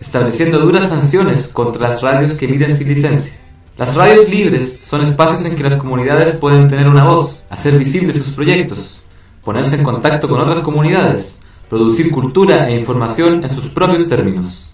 estableciendo 0.00 0.60
duras 0.60 0.88
sanciones 0.88 1.48
contra 1.48 1.88
las 1.88 2.02
radios 2.02 2.34
que 2.34 2.46
emiten 2.46 2.76
sin 2.76 2.88
licencia. 2.88 3.47
Las 3.78 3.94
radios 3.94 4.28
libres 4.28 4.80
son 4.82 5.02
espacios 5.02 5.44
en 5.44 5.54
que 5.54 5.62
las 5.62 5.74
comunidades 5.74 6.34
pueden 6.34 6.66
tener 6.66 6.88
una 6.88 7.04
voz, 7.04 7.44
hacer 7.48 7.78
visibles 7.78 8.16
sus 8.16 8.34
proyectos, 8.34 8.98
ponerse 9.44 9.76
en 9.76 9.84
contacto 9.84 10.28
con 10.28 10.40
otras 10.40 10.58
comunidades, 10.58 11.38
producir 11.70 12.10
cultura 12.10 12.68
e 12.68 12.76
información 12.76 13.44
en 13.44 13.50
sus 13.50 13.68
propios 13.68 14.08
términos. 14.08 14.68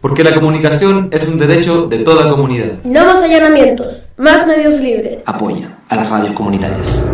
Porque 0.00 0.24
la 0.24 0.34
comunicación 0.34 1.08
es 1.12 1.28
un 1.28 1.38
derecho 1.38 1.86
de 1.86 1.98
toda 1.98 2.28
comunidad. 2.28 2.82
No 2.82 3.06
más 3.06 3.22
allanamientos, 3.22 4.00
más 4.16 4.48
medios 4.48 4.80
libres. 4.80 5.20
Apoya 5.24 5.78
a 5.88 5.94
las 5.94 6.10
radios 6.10 6.34
comunitarias. 6.34 7.08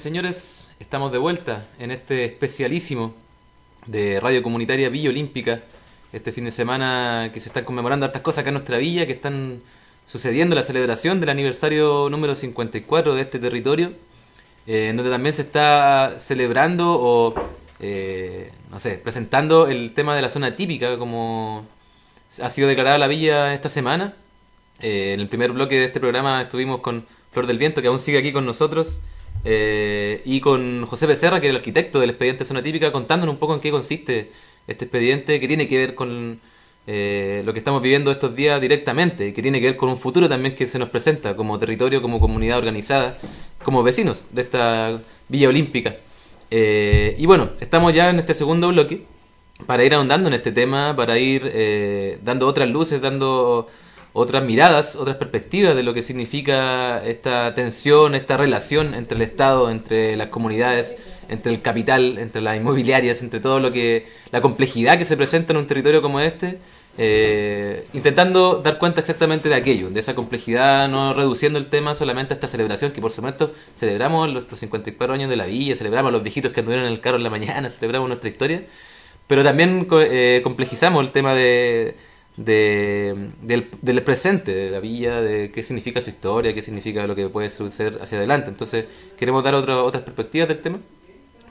Señores, 0.00 0.70
estamos 0.80 1.12
de 1.12 1.18
vuelta 1.18 1.68
en 1.78 1.90
este 1.90 2.24
especialísimo 2.24 3.14
de 3.86 4.18
Radio 4.18 4.42
Comunitaria 4.42 4.88
Villa 4.88 5.10
Olímpica. 5.10 5.60
Este 6.10 6.32
fin 6.32 6.46
de 6.46 6.50
semana 6.50 7.30
que 7.34 7.38
se 7.38 7.50
están 7.50 7.64
conmemorando 7.64 8.06
hartas 8.06 8.22
cosas 8.22 8.40
acá 8.40 8.48
en 8.48 8.54
nuestra 8.54 8.78
villa, 8.78 9.04
que 9.04 9.12
están 9.12 9.60
sucediendo 10.06 10.56
la 10.56 10.62
celebración 10.62 11.20
del 11.20 11.28
aniversario 11.28 12.08
número 12.08 12.34
54 12.34 13.14
de 13.14 13.20
este 13.20 13.38
territorio, 13.38 13.92
eh, 14.66 14.90
donde 14.96 15.10
también 15.10 15.34
se 15.34 15.42
está 15.42 16.16
celebrando 16.18 16.98
o 16.98 17.34
eh, 17.78 18.52
no 18.70 18.80
sé, 18.80 18.94
presentando 18.94 19.68
el 19.68 19.92
tema 19.92 20.16
de 20.16 20.22
la 20.22 20.30
zona 20.30 20.56
típica, 20.56 20.96
como 20.96 21.66
ha 22.42 22.48
sido 22.48 22.68
declarada 22.68 22.96
la 22.96 23.06
villa 23.06 23.52
esta 23.52 23.68
semana. 23.68 24.14
Eh, 24.80 25.12
en 25.12 25.20
el 25.20 25.28
primer 25.28 25.52
bloque 25.52 25.74
de 25.74 25.84
este 25.84 26.00
programa 26.00 26.40
estuvimos 26.40 26.80
con 26.80 27.06
Flor 27.32 27.46
del 27.46 27.58
Viento, 27.58 27.82
que 27.82 27.88
aún 27.88 28.00
sigue 28.00 28.16
aquí 28.16 28.32
con 28.32 28.46
nosotros, 28.46 29.00
eh, 29.44 30.22
y 30.24 30.40
con 30.40 30.86
José 30.86 31.06
Becerra, 31.06 31.40
que 31.40 31.46
es 31.46 31.50
el 31.50 31.56
arquitecto 31.56 32.00
del 32.00 32.10
expediente 32.10 32.44
zona 32.44 32.62
típica, 32.62 32.92
contándonos 32.92 33.34
un 33.34 33.38
poco 33.38 33.54
en 33.54 33.60
qué 33.60 33.70
consiste 33.70 34.30
este 34.66 34.84
expediente, 34.84 35.40
que 35.40 35.48
tiene 35.48 35.66
que 35.66 35.78
ver 35.78 35.94
con 35.94 36.40
eh, 36.86 37.42
lo 37.44 37.52
que 37.52 37.58
estamos 37.58 37.82
viviendo 37.82 38.10
estos 38.10 38.34
días 38.34 38.60
directamente, 38.60 39.28
y 39.28 39.32
que 39.32 39.42
tiene 39.42 39.60
que 39.60 39.66
ver 39.66 39.76
con 39.76 39.88
un 39.88 39.98
futuro 39.98 40.28
también 40.28 40.54
que 40.54 40.66
se 40.66 40.78
nos 40.78 40.90
presenta 40.90 41.36
como 41.36 41.58
territorio, 41.58 42.02
como 42.02 42.20
comunidad 42.20 42.58
organizada, 42.58 43.18
como 43.62 43.82
vecinos 43.82 44.26
de 44.32 44.42
esta 44.42 45.00
Villa 45.28 45.48
Olímpica. 45.48 45.96
Eh, 46.50 47.14
y 47.18 47.26
bueno, 47.26 47.50
estamos 47.60 47.94
ya 47.94 48.10
en 48.10 48.18
este 48.18 48.34
segundo 48.34 48.68
bloque 48.68 49.04
para 49.66 49.84
ir 49.84 49.94
ahondando 49.94 50.28
en 50.28 50.34
este 50.34 50.52
tema, 50.52 50.94
para 50.96 51.18
ir 51.18 51.42
eh, 51.52 52.18
dando 52.22 52.46
otras 52.46 52.68
luces, 52.68 53.00
dando 53.00 53.68
otras 54.12 54.42
miradas, 54.42 54.96
otras 54.96 55.16
perspectivas 55.16 55.76
de 55.76 55.82
lo 55.82 55.94
que 55.94 56.02
significa 56.02 57.04
esta 57.04 57.54
tensión, 57.54 58.14
esta 58.14 58.36
relación 58.36 58.94
entre 58.94 59.16
el 59.16 59.22
Estado, 59.22 59.70
entre 59.70 60.16
las 60.16 60.28
comunidades, 60.28 60.96
entre 61.28 61.52
el 61.52 61.62
capital, 61.62 62.18
entre 62.18 62.42
las 62.42 62.56
inmobiliarias, 62.56 63.22
entre 63.22 63.40
todo 63.40 63.60
lo 63.60 63.70
que 63.70 64.06
la 64.32 64.40
complejidad 64.40 64.98
que 64.98 65.04
se 65.04 65.16
presenta 65.16 65.52
en 65.52 65.58
un 65.58 65.66
territorio 65.66 66.02
como 66.02 66.18
este, 66.18 66.58
eh, 66.98 67.86
intentando 67.92 68.56
dar 68.56 68.78
cuenta 68.78 69.00
exactamente 69.00 69.48
de 69.48 69.54
aquello, 69.54 69.90
de 69.90 70.00
esa 70.00 70.16
complejidad, 70.16 70.88
no 70.88 71.14
reduciendo 71.14 71.58
el 71.58 71.66
tema 71.66 71.94
solamente 71.94 72.34
a 72.34 72.36
esta 72.36 72.48
celebración 72.48 72.90
que 72.90 73.00
por 73.00 73.12
supuesto 73.12 73.54
celebramos 73.76 74.28
los, 74.28 74.50
los 74.50 74.58
54 74.58 75.14
años 75.14 75.30
de 75.30 75.36
la 75.36 75.46
villa, 75.46 75.76
celebramos 75.76 76.10
los 76.10 76.22
viejitos 76.24 76.50
que 76.50 76.60
anduvieron 76.60 76.86
en 76.86 76.92
el 76.92 77.00
carro 77.00 77.16
en 77.16 77.22
la 77.22 77.30
mañana, 77.30 77.70
celebramos 77.70 78.08
nuestra 78.08 78.28
historia, 78.28 78.64
pero 79.28 79.44
también 79.44 79.86
eh, 79.92 80.40
complejizamos 80.42 81.06
el 81.06 81.12
tema 81.12 81.32
de, 81.32 81.94
de- 82.44 83.30
del, 83.42 84.02
presente 84.02 84.54
de 84.54 84.70
la 84.70 84.80
villa, 84.80 85.20
de 85.20 85.50
qué 85.50 85.62
significa 85.62 86.00
su 86.00 86.10
historia, 86.10 86.54
qué 86.54 86.62
significa 86.62 87.06
lo 87.06 87.14
que 87.14 87.28
puede 87.28 87.50
suceder 87.50 87.98
hacia 88.00 88.18
adelante. 88.18 88.48
Entonces, 88.50 88.86
queremos 89.18 89.44
dar 89.44 89.54
otro- 89.54 89.84
otras 89.84 90.02
perspectivas 90.04 90.48
del 90.48 90.58
tema, 90.60 90.78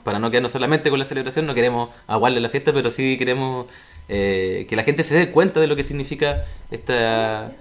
para 0.04 0.18
no 0.18 0.30
quedarnos 0.30 0.52
solamente 0.52 0.90
con 0.90 0.98
la 0.98 1.04
celebración, 1.04 1.46
no 1.46 1.54
queremos 1.54 1.90
aguarle 2.06 2.40
la 2.40 2.48
fiesta, 2.48 2.72
pero 2.72 2.90
sí 2.90 3.16
queremos 3.18 3.66
eh, 4.08 4.66
que 4.68 4.74
la 4.74 4.82
gente 4.82 5.02
se 5.04 5.16
dé 5.16 5.30
cuenta 5.30 5.60
de 5.60 5.66
lo 5.68 5.76
que 5.76 5.84
significa 5.84 6.44
esta, 6.70 7.52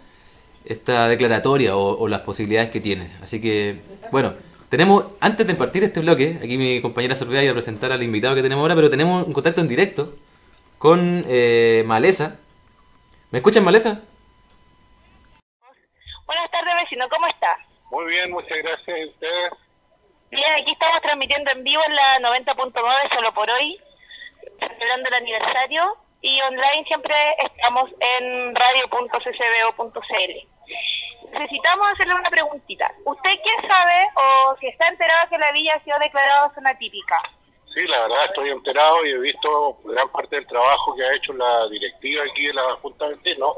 esta 0.65 1.07
declaratoria 1.09 1.75
o, 1.75 2.07
las 2.07 2.21
posibilidades 2.21 2.71
que 2.71 2.79
tiene. 2.79 3.11
Así 3.21 3.39
que, 3.39 3.81
bueno, 4.11 4.33
tenemos, 4.69 5.05
antes 5.19 5.45
de 5.45 5.53
partir 5.55 5.83
este 5.83 5.99
bloque, 5.99 6.39
aquí 6.43 6.57
mi 6.57 6.81
compañera 6.81 7.13
Sorvea 7.15 7.43
iba 7.43 7.51
a 7.51 7.55
presentar 7.55 7.91
al 7.91 8.01
invitado 8.01 8.33
que 8.35 8.41
tenemos 8.41 8.61
ahora, 8.63 8.75
pero 8.75 8.89
tenemos 8.89 9.27
un 9.27 9.33
contacto 9.33 9.61
en 9.61 9.67
directo 9.67 10.15
con 10.79 11.23
eh, 11.27 11.83
Maleza. 11.85 12.37
¿Me 13.31 13.37
escuchan, 13.39 13.63
Maleza? 13.63 14.01
Buenas 16.25 16.49
tardes, 16.49 16.73
vecino, 16.81 17.07
¿cómo 17.09 17.27
está? 17.27 17.59
Muy 17.91 18.05
bien, 18.05 18.31
muchas 18.31 18.57
gracias 18.57 18.87
a 18.87 19.05
ustedes. 19.07 19.51
Bien, 20.31 20.51
aquí 20.59 20.71
estamos 20.71 20.99
transmitiendo 21.01 21.51
en 21.51 21.63
vivo 21.63 21.81
en 21.87 21.95
la 21.95 22.19
90.9 22.19 23.13
solo 23.13 23.31
por 23.33 23.47
hoy, 23.51 23.79
celebrando 24.59 25.09
el 25.09 25.13
aniversario 25.13 25.97
y 26.21 26.41
online 26.41 26.85
siempre 26.87 27.13
estamos 27.37 27.91
en 27.99 28.55
radio.ccbo.cl. 28.55 30.33
Necesitamos 31.31 31.91
hacerle 31.93 32.15
una 32.15 32.31
preguntita. 32.31 32.91
¿Usted 33.05 33.31
qué 33.43 33.67
sabe 33.67 34.07
o 34.15 34.57
si 34.59 34.67
está 34.67 34.87
enterado 34.87 35.29
que 35.29 35.37
la 35.37 35.51
villa 35.51 35.75
ha 35.75 35.83
sido 35.83 35.99
declarada 35.99 36.51
zona 36.55 36.75
típica? 36.79 37.15
Sí, 37.79 37.87
la 37.87 38.01
verdad 38.01 38.25
estoy 38.25 38.49
enterado 38.49 39.05
y 39.05 39.11
he 39.11 39.17
visto 39.19 39.77
gran 39.85 40.09
parte 40.11 40.35
del 40.35 40.47
trabajo 40.47 40.93
que 40.97 41.03
ha 41.05 41.15
hecho 41.15 41.31
la 41.31 41.65
directiva 41.69 42.23
aquí 42.29 42.47
de 42.47 42.53
la 42.53 42.63
Junta 42.81 43.07
de 43.07 43.15
Vecinos 43.15 43.53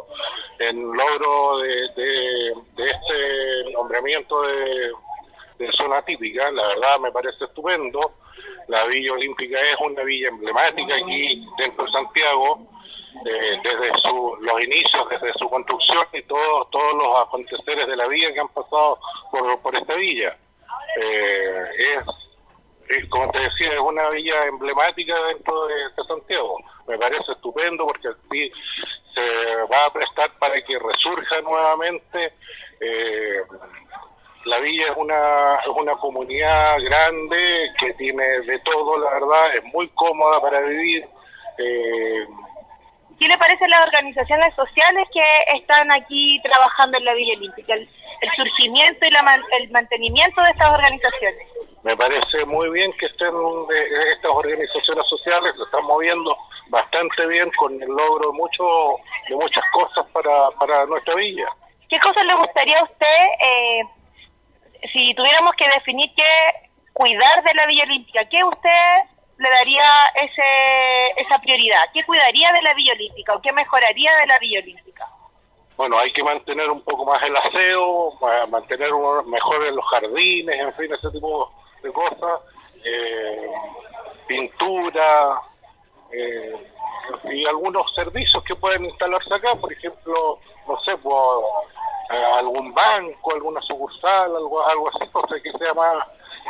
en 0.59 0.83
logro 0.93 1.57
de, 1.57 1.69
de- 1.95 2.53
de 2.75 2.89
este 2.91 3.71
nombramiento 3.73 4.43
de, 4.43 4.91
de 5.57 5.71
zona 5.71 6.03
típica. 6.03 6.51
La 6.51 6.67
verdad 6.67 6.99
me 6.99 7.11
parece 7.11 7.45
estupendo. 7.45 8.13
La 8.67 8.85
Villa 8.85 9.13
Olímpica 9.13 9.59
es 9.59 9.75
una 9.79 10.03
villa 10.03 10.27
emblemática 10.27 10.93
aquí 10.95 11.43
dentro 11.57 11.83
de 11.85 11.91
Santiago, 11.91 12.59
eh, 13.25 13.57
desde 13.63 13.91
su- 14.01 14.37
los 14.39 14.61
inicios, 14.63 15.09
desde 15.09 15.33
su 15.33 15.49
construcción 15.49 16.05
y 16.13 16.21
todos 16.23 16.69
todos 16.69 16.93
los 16.93 17.25
aconteceres 17.25 17.87
de 17.87 17.95
la 17.95 18.05
villa 18.07 18.31
que 18.31 18.39
han 18.39 18.49
pasado 18.49 18.99
por, 19.31 19.59
por 19.61 19.75
esta 19.75 19.95
villa. 19.95 20.37
Eh, 21.01 21.63
es 21.95 22.03
es, 22.91 23.09
como 23.09 23.29
te 23.31 23.39
decía, 23.39 23.73
es 23.73 23.79
una 23.79 24.09
villa 24.09 24.45
emblemática 24.45 25.13
dentro 25.27 25.67
de, 25.67 25.75
Santiago. 26.07 26.57
Me 26.87 26.97
parece 26.97 27.31
estupendo 27.31 27.85
porque 27.85 28.09
así 28.09 28.51
se 29.13 29.55
va 29.71 29.85
a 29.85 29.93
prestar 29.93 30.31
para 30.39 30.55
que 30.61 30.77
resurja 30.79 31.41
nuevamente. 31.41 32.33
Eh, 32.79 33.41
la 34.45 34.59
villa 34.59 34.87
es 34.87 34.97
una, 34.97 35.55
es 35.55 35.67
una 35.75 35.93
comunidad 35.95 36.77
grande 36.81 37.71
que 37.79 37.93
tiene 37.93 38.23
de 38.23 38.59
todo, 38.59 38.99
la 38.99 39.11
verdad, 39.11 39.55
es 39.55 39.63
muy 39.65 39.87
cómoda 39.89 40.41
para 40.41 40.61
vivir. 40.61 41.07
Eh, 41.57 42.25
¿Qué 43.19 43.27
le 43.27 43.37
parecen 43.37 43.69
las 43.69 43.85
organizaciones 43.85 44.53
sociales 44.55 45.07
que 45.13 45.21
están 45.55 45.91
aquí 45.91 46.41
trabajando 46.43 46.97
en 46.97 47.05
la 47.05 47.13
Villa 47.13 47.37
Olímpica? 47.37 47.75
El, 47.75 47.87
surgimiento 48.35 49.05
y 49.05 49.11
la 49.11 49.41
el 49.59 49.69
mantenimiento 49.71 50.41
de 50.43 50.49
estas 50.51 50.73
organizaciones. 50.73 51.47
Me 51.83 51.97
parece 51.97 52.45
muy 52.45 52.69
bien 52.69 52.91
que 52.93 53.07
estén 53.07 53.33
de- 53.67 54.11
estas 54.11 54.31
organizaciones 54.31 55.07
sociales, 55.07 55.53
se 55.57 55.63
están 55.63 55.83
moviendo 55.85 56.37
bastante 56.69 57.25
bien 57.27 57.49
con 57.57 57.73
el 57.81 57.89
logro 57.89 58.31
de, 58.31 58.37
mucho, 58.37 58.63
de 59.27 59.35
muchas 59.35 59.63
cosas 59.73 60.05
para, 60.13 60.49
para 60.59 60.85
nuestra 60.85 61.15
villa. 61.15 61.47
¿Qué 61.89 61.99
cosas 61.99 62.23
le 62.25 62.35
gustaría 62.35 62.79
a 62.79 62.83
usted, 62.83 63.25
eh, 63.43 63.81
si 64.93 65.13
tuviéramos 65.15 65.53
que 65.53 65.67
definir 65.69 66.09
qué 66.15 66.23
cuidar 66.93 67.43
de 67.43 67.53
la 67.55 67.65
Villa 67.65 67.83
Olímpica, 67.83 68.29
qué 68.29 68.43
usted 68.43 69.03
le 69.37 69.49
daría 69.49 69.83
ese, 70.15 71.21
esa 71.21 71.39
prioridad? 71.39 71.83
¿Qué 71.93 72.03
cuidaría 72.05 72.53
de 72.53 72.61
la 72.61 72.73
Villa 72.75 72.93
Olímpica 72.93 73.33
o 73.33 73.41
qué 73.41 73.51
mejoraría 73.53 74.15
de 74.17 74.27
la 74.27 74.37
Villa 74.39 74.59
Olímpica? 74.59 75.07
Bueno, 75.75 75.97
hay 75.97 76.13
que 76.13 76.21
mantener 76.23 76.69
un 76.69 76.81
poco 76.83 77.05
más 77.05 77.21
el 77.23 77.35
aseo, 77.35 78.13
ma- 78.21 78.45
mantener 78.51 78.91
mejor 79.25 79.65
en 79.65 79.75
los 79.75 79.85
jardines, 79.89 80.55
en 80.59 80.73
fin, 80.75 80.93
ese 80.93 81.09
tipo 81.11 81.51
de 81.81 81.91
cosas. 81.91 82.41
Eh, 82.83 83.51
pintura 84.27 85.41
eh, 86.11 86.55
y 87.31 87.45
algunos 87.45 87.83
servicios 87.93 88.43
que 88.43 88.55
pueden 88.55 88.85
instalarse 88.85 89.33
acá, 89.33 89.55
por 89.55 89.71
ejemplo, 89.71 90.39
no 90.67 90.79
sé, 90.81 90.95
pues, 90.97 91.17
eh, 92.11 92.23
algún 92.35 92.73
banco, 92.73 93.33
alguna 93.33 93.61
sucursal, 93.61 94.35
algo, 94.35 94.65
algo 94.65 94.89
así, 94.89 95.09
cosa 95.11 95.35
que 95.41 95.51
sea 95.57 95.73
más 95.73 95.95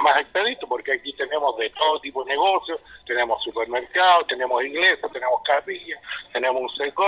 más 0.03 0.19
expedito, 0.19 0.67
porque 0.67 0.93
aquí 0.93 1.13
tenemos 1.13 1.55
de 1.57 1.69
todo 1.71 1.99
tipo 1.99 2.23
de 2.23 2.31
negocios, 2.31 2.79
tenemos 3.05 3.43
supermercados, 3.43 4.25
tenemos 4.27 4.63
iglesias, 4.63 5.11
tenemos 5.11 5.41
capillas, 5.43 6.01
tenemos 6.33 6.61
un 6.61 6.69
seco, 6.69 7.05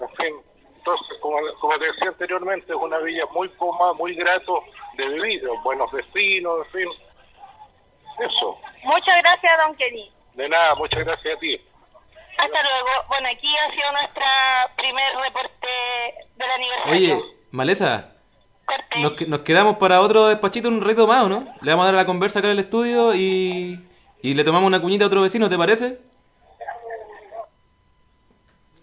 en 0.00 0.08
fin. 0.16 0.34
Entonces, 0.76 1.18
como, 1.20 1.38
como 1.60 1.78
te 1.78 1.86
decía 1.86 2.08
anteriormente, 2.08 2.72
es 2.72 2.78
una 2.78 2.98
villa 2.98 3.24
muy 3.32 3.48
cómoda, 3.50 3.92
muy 3.94 4.14
grato 4.14 4.64
de 4.96 5.08
vivir, 5.08 5.48
buenos 5.62 5.90
vecinos, 5.92 6.66
en 6.66 6.72
fin. 6.72 6.88
Eso. 8.20 8.58
Muchas 8.84 9.18
gracias, 9.22 9.52
don 9.66 9.76
Kenny. 9.76 10.10
De 10.34 10.48
nada, 10.48 10.74
muchas 10.74 11.04
gracias 11.04 11.36
a 11.36 11.38
ti. 11.40 11.60
Hasta 12.38 12.62
luego. 12.62 12.88
Bueno, 13.08 13.28
aquí 13.28 13.48
ha 13.56 13.70
sido 13.74 13.92
nuestra 13.92 14.72
primer 14.76 15.12
reporte 15.24 15.68
del 16.36 16.50
aniversario. 16.50 17.16
Oye, 17.16 17.24
Maleza, 17.50 18.12
nos, 18.98 19.12
que- 19.12 19.26
nos 19.26 19.40
quedamos 19.40 19.76
para 19.76 20.00
otro 20.00 20.28
despachito 20.28 20.68
un 20.68 20.80
reto 20.80 21.06
más, 21.06 21.24
¿o 21.24 21.28
¿no? 21.28 21.46
Le 21.60 21.70
vamos 21.72 21.84
a 21.84 21.86
dar 21.86 21.94
la 21.96 22.06
conversa 22.06 22.38
acá 22.38 22.48
en 22.48 22.52
el 22.52 22.60
estudio 22.60 23.14
y, 23.14 23.86
y 24.22 24.34
le 24.34 24.44
tomamos 24.44 24.66
una 24.68 24.80
cuñita 24.80 25.04
a 25.04 25.08
otro 25.08 25.22
vecino, 25.22 25.48
¿te 25.50 25.58
parece? 25.58 25.98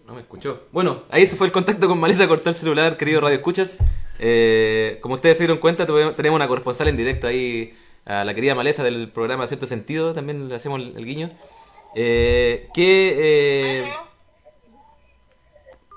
No 0.06 0.14
me 0.14 0.20
escuchó. 0.22 0.62
Bueno, 0.72 1.02
ahí 1.10 1.26
se 1.26 1.36
fue 1.36 1.46
el 1.46 1.52
contacto 1.52 1.86
con 1.86 2.00
Maleza, 2.00 2.26
cortó 2.28 2.48
el 2.50 2.54
celular, 2.54 2.96
querido 2.96 3.20
Radio 3.20 3.36
Escuchas. 3.36 3.78
Eh, 4.18 4.98
como 5.02 5.14
ustedes 5.16 5.36
se 5.36 5.44
dieron 5.44 5.58
cuenta, 5.58 5.84
tenemos 5.86 6.36
una 6.36 6.48
corresponsal 6.48 6.88
en 6.88 6.96
directo 6.96 7.26
ahí, 7.26 7.76
a 8.08 8.24
la 8.24 8.34
querida 8.34 8.54
Maleza 8.56 8.82
del 8.82 9.08
programa 9.10 9.46
Cierto 9.46 9.66
Sentido, 9.66 10.12
también 10.14 10.48
le 10.48 10.54
hacemos 10.56 10.80
el, 10.80 10.96
el 10.96 11.04
guiño. 11.04 11.30
Eh, 11.94 12.68
que... 12.74 13.14
eh, 13.18 13.92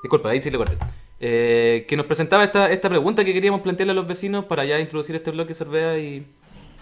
Disculpa, 0.04 0.30
ahí 0.30 0.42
sí 0.42 0.50
le 0.50 0.58
corté. 0.58 0.78
Eh, 1.20 1.86
que 1.88 1.96
nos 1.96 2.08
presentaba 2.08 2.44
esta, 2.44 2.72
esta 2.72 2.90
pregunta 2.90 3.24
que 3.24 3.34
queríamos 3.34 3.62
plantearle 3.62 3.92
a 3.92 3.96
los 3.96 4.08
vecinos 4.08 4.46
para 4.46 4.66
ya 4.66 4.80
introducir 4.80 5.16
este 5.16 5.30
bloque 5.32 5.54
Sorbea 5.54 6.00
y, 6.00 6.26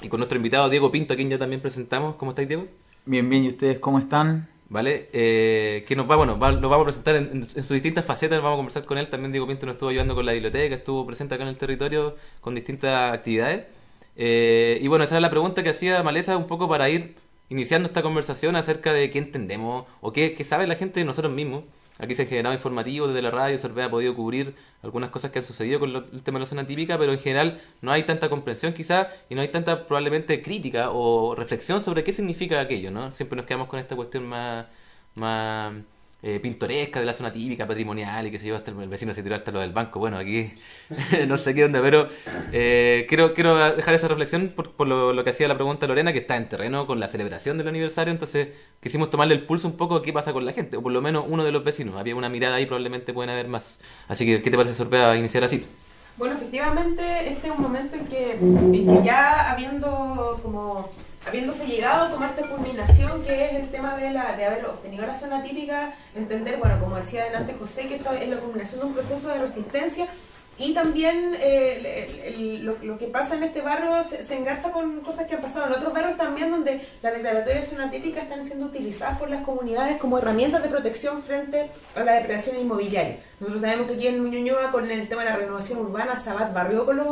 y 0.02 0.08
con 0.08 0.20
nuestro 0.20 0.38
invitado 0.38 0.70
Diego 0.70 0.90
Pinto, 0.92 1.14
a 1.14 1.18
quien 1.18 1.30
ya 1.30 1.38
también 1.38 1.62
presentamos. 1.62 2.16
¿Cómo 2.16 2.32
estáis, 2.32 2.48
Diego? 2.48 2.68
Bien, 3.06 3.30
bien, 3.30 3.44
¿y 3.44 3.50
ustedes 3.50 3.80
cómo 3.80 4.00
están? 4.00 4.48
Vale, 4.70 5.10
eh, 5.12 5.84
que 5.88 5.96
nos 5.96 6.10
va, 6.10 6.16
bueno, 6.16 6.38
va- 6.40 6.52
lo 6.52 6.70
vamos 6.70 6.84
a 6.84 6.86
presentar 6.86 7.16
en, 7.16 7.24
en- 7.24 7.42
en 7.44 7.64
sus 7.64 7.70
distintas 7.72 8.06
facetas, 8.06 8.38
vamos 8.42 8.54
a 8.54 8.58
conversar 8.58 8.86
con 8.86 8.98
él, 9.00 9.10
también 9.10 9.32
Diego 9.32 9.48
Pinto 9.48 9.66
nos 9.66 9.74
estuvo 9.74 9.90
ayudando 9.90 10.14
con 10.16 10.26
la 10.26 10.32
biblioteca, 10.32 10.76
estuvo 10.76 11.06
presente 11.08 11.34
acá 11.36 11.44
en 11.44 11.50
el 11.50 11.58
territorio 11.58 12.16
con 12.40 12.54
distintas 12.56 13.12
actividades. 13.14 13.66
Eh, 14.22 14.80
y 14.82 14.88
bueno, 14.90 15.06
esa 15.06 15.16
era 15.16 15.22
la 15.22 15.30
pregunta 15.30 15.64
que 15.64 15.70
hacía 15.70 16.04
Maleza 16.04 16.36
un 16.36 16.48
poco 16.48 16.68
para 16.68 16.90
ir 16.90 17.16
iniciando 17.48 17.88
esta 17.88 18.02
conversación 18.04 18.58
acerca 18.58 18.92
de 18.94 19.10
qué 19.12 19.18
entendemos 19.20 19.86
o 20.02 20.12
qué, 20.12 20.36
sabe 20.44 20.68
la 20.68 20.76
gente 20.76 21.00
de 21.00 21.06
nosotros 21.06 21.34
mismos. 21.34 21.64
Aquí 22.00 22.16
se 22.16 22.24
ha 22.24 22.26
generado 22.26 22.54
informativo 22.54 23.08
desde 23.08 23.22
la 23.22 23.32
radio, 23.32 23.58
Sorbe 23.58 23.84
ha 23.84 23.90
podido 23.90 24.14
cubrir 24.16 24.56
algunas 24.84 25.10
cosas 25.10 25.32
que 25.32 25.40
han 25.40 25.46
sucedido 25.46 25.80
con 25.80 25.94
lo- 25.94 26.06
el 26.12 26.22
tema 26.24 26.38
de 26.40 26.44
la 26.44 26.50
zona 26.50 26.68
típica, 26.68 26.98
pero 26.98 27.14
en 27.14 27.20
general 27.20 27.62
no 27.82 27.92
hay 27.94 28.04
tanta 28.04 28.30
comprensión 28.30 28.74
quizás 28.74 29.08
y 29.30 29.36
no 29.36 29.42
hay 29.42 29.50
tanta 29.50 29.86
probablemente 29.88 30.42
crítica 30.42 30.92
o 30.92 31.34
reflexión 31.36 31.82
sobre 31.82 32.04
qué 32.04 32.12
significa 32.14 32.60
aquello, 32.62 32.92
¿no? 32.92 33.12
Siempre 33.14 33.38
nos 33.38 33.46
quedamos 33.46 33.68
con 33.70 33.80
esta 33.80 33.96
cuestión 33.96 34.26
más, 34.28 34.66
más 35.16 35.74
eh, 36.22 36.40
pintoresca 36.42 37.00
de 37.00 37.06
la 37.06 37.14
zona 37.14 37.32
típica, 37.32 37.66
patrimonial 37.66 38.28
y 38.28 38.32
que 38.32 38.38
se 38.38 38.46
lleva 38.46 38.58
hasta 38.58 38.72
el, 38.72 38.90
vecino 38.90 39.14
se 39.14 39.24
tiró 39.24 39.36
hasta 39.36 39.52
lo 39.52 39.62
del 39.62 39.72
banco. 39.72 40.00
Bueno, 40.00 40.18
aquí 40.18 40.52
no 41.28 41.38
sé 41.38 41.54
qué 41.54 41.64
onda, 41.64 41.82
pero 41.82 42.10
eh, 42.52 43.06
quiero, 43.08 43.34
quiero 43.34 43.58
dejar 43.76 43.94
esa 43.94 44.10
reflexión 44.10 44.50
por, 44.50 44.72
por 44.72 44.88
lo, 44.88 45.14
lo 45.14 45.24
que 45.24 45.30
hacía 45.30 45.48
la 45.48 45.56
pregunta 45.56 45.88
Lorena, 45.88 46.12
que 46.12 46.20
está 46.20 46.36
en 46.36 46.50
terreno 46.50 46.86
con 46.86 47.00
la 47.00 47.08
celebración 47.08 47.58
del 47.58 47.70
aniversario, 47.70 48.12
entonces 48.12 48.50
quisimos 48.82 49.10
tomarle 49.10 49.36
el 49.36 49.46
pulso 49.46 49.68
un 49.68 49.78
poco 49.78 50.02
qué 50.02 50.12
pasa 50.12 50.34
con 50.34 50.46
la 50.46 50.52
gente, 50.52 50.78
o 50.78 50.82
por 50.82 50.92
lo 50.92 51.02
menos 51.02 51.26
uno 51.28 51.46
de 51.46 51.52
los 51.52 51.64
vecinos. 51.64 51.96
Había 51.96 52.16
una 52.16 52.30
mirada 52.30 52.56
ahí, 52.56 52.66
probablemente 52.66 53.14
pueden 53.14 53.30
haber 53.30 53.48
más. 53.48 53.80
Así 54.08 54.26
que, 54.26 54.42
¿qué 54.42 54.52
te 54.52 54.58
parece, 54.58 54.76
Sorpea, 54.76 55.16
iniciar 55.16 55.46
así? 55.46 55.66
Bueno, 56.18 56.36
efectivamente, 56.36 57.02
este 57.30 57.48
es 57.48 57.54
un 57.56 57.62
momento 57.62 57.96
en 57.96 58.06
que 58.08 59.04
ya 59.06 59.52
habiendo 59.52 60.38
como 60.44 60.90
habiéndose 61.28 61.66
llegado 61.68 62.12
como 62.12 62.26
a 62.26 62.30
esta 62.30 62.48
culminación 62.48 63.24
que 63.24 63.46
es 63.46 63.54
el 63.54 63.70
tema 63.70 63.96
de, 63.96 64.12
la, 64.12 64.34
de 64.36 64.46
haber 64.46 64.66
obtenido 64.66 65.06
la 65.06 65.14
zona 65.14 65.42
típica, 65.44 65.94
entender, 66.16 66.58
bueno, 66.58 66.80
como 66.80 66.96
decía 66.96 67.26
delante 67.26 67.54
José, 67.60 67.88
que 67.88 67.96
esto 67.96 68.12
es 68.14 68.28
la 68.28 68.38
culminación 68.38 68.80
de 68.80 68.86
un 68.88 68.94
proceso 68.94 69.28
de 69.28 69.38
resistencia 69.40 70.08
y 70.58 70.74
también 70.74 71.36
eh, 71.40 71.78
el- 72.26 72.34
el- 72.34 72.66
lo, 72.66 72.78
lo 72.82 72.98
que 72.98 73.08
pasa 73.08 73.36
en 73.36 73.44
este 73.44 73.62
barrio 73.62 74.04
se, 74.04 74.22
se 74.24 74.36
engarza 74.36 74.72
con 74.74 75.00
cosas 75.02 75.26
que 75.26 75.36
han 75.36 75.42
pasado 75.42 75.68
en 75.68 75.74
otros 75.74 75.94
barrios 75.94 76.18
también 76.18 76.52
donde 76.52 76.82
las 77.02 77.14
declaratorias 77.14 77.70
de 77.70 77.76
zona 77.78 77.90
típica 77.90 78.22
están 78.22 78.44
siendo 78.44 78.66
utilizadas 78.66 79.18
por 79.18 79.30
las 79.30 79.42
comunidades 79.46 79.98
como 79.98 80.18
herramientas 80.18 80.62
de 80.62 80.68
protección 80.68 81.22
frente 81.22 81.70
a 81.96 82.04
la 82.04 82.14
depredación 82.14 82.58
inmobiliaria. 82.60 83.20
Nosotros 83.40 83.62
sabemos 83.62 83.88
que 83.88 83.94
aquí 83.96 84.08
en 84.08 84.22
Ñuñoa 84.30 84.70
con 84.72 84.90
el 84.92 85.08
tema 85.08 85.24
de 85.24 85.30
la 85.30 85.38
renovación 85.38 85.80
urbana, 85.80 86.18
Sabat 86.18 86.54
barrió 86.54 86.86
con 86.86 86.98
los 86.98 87.08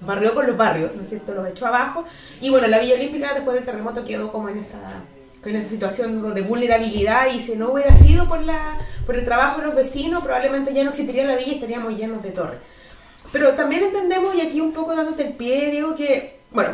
barrió 0.00 0.34
con 0.34 0.46
los 0.46 0.56
barrios, 0.56 0.94
¿no 0.94 1.02
es 1.02 1.08
cierto? 1.08 1.34
Los 1.34 1.48
echó 1.48 1.66
abajo. 1.66 2.04
Y 2.40 2.50
bueno, 2.50 2.66
la 2.68 2.78
Villa 2.78 2.94
Olímpica 2.94 3.34
después 3.34 3.54
del 3.56 3.64
terremoto 3.64 4.04
quedó 4.04 4.30
como 4.32 4.48
en 4.48 4.58
esa 4.58 4.78
en 5.44 5.56
esa 5.56 5.68
situación 5.70 6.34
de 6.34 6.42
vulnerabilidad 6.42 7.28
y 7.32 7.40
si 7.40 7.54
no 7.56 7.70
hubiera 7.72 7.92
sido 7.92 8.28
por 8.28 8.42
la 8.42 8.76
por 9.06 9.16
el 9.16 9.24
trabajo 9.24 9.60
de 9.60 9.68
los 9.68 9.76
vecinos, 9.76 10.22
probablemente 10.22 10.74
ya 10.74 10.84
no 10.84 10.90
existiría 10.90 11.24
la 11.24 11.36
villa 11.36 11.52
y 11.52 11.54
estaríamos 11.54 11.96
llenos 11.96 12.22
de 12.22 12.30
torres. 12.32 12.58
Pero 13.32 13.52
también 13.54 13.82
entendemos, 13.84 14.34
y 14.34 14.40
aquí 14.42 14.60
un 14.60 14.72
poco 14.72 14.94
dándote 14.94 15.22
el 15.26 15.32
pie, 15.34 15.70
digo 15.70 15.94
que, 15.94 16.40
bueno, 16.50 16.70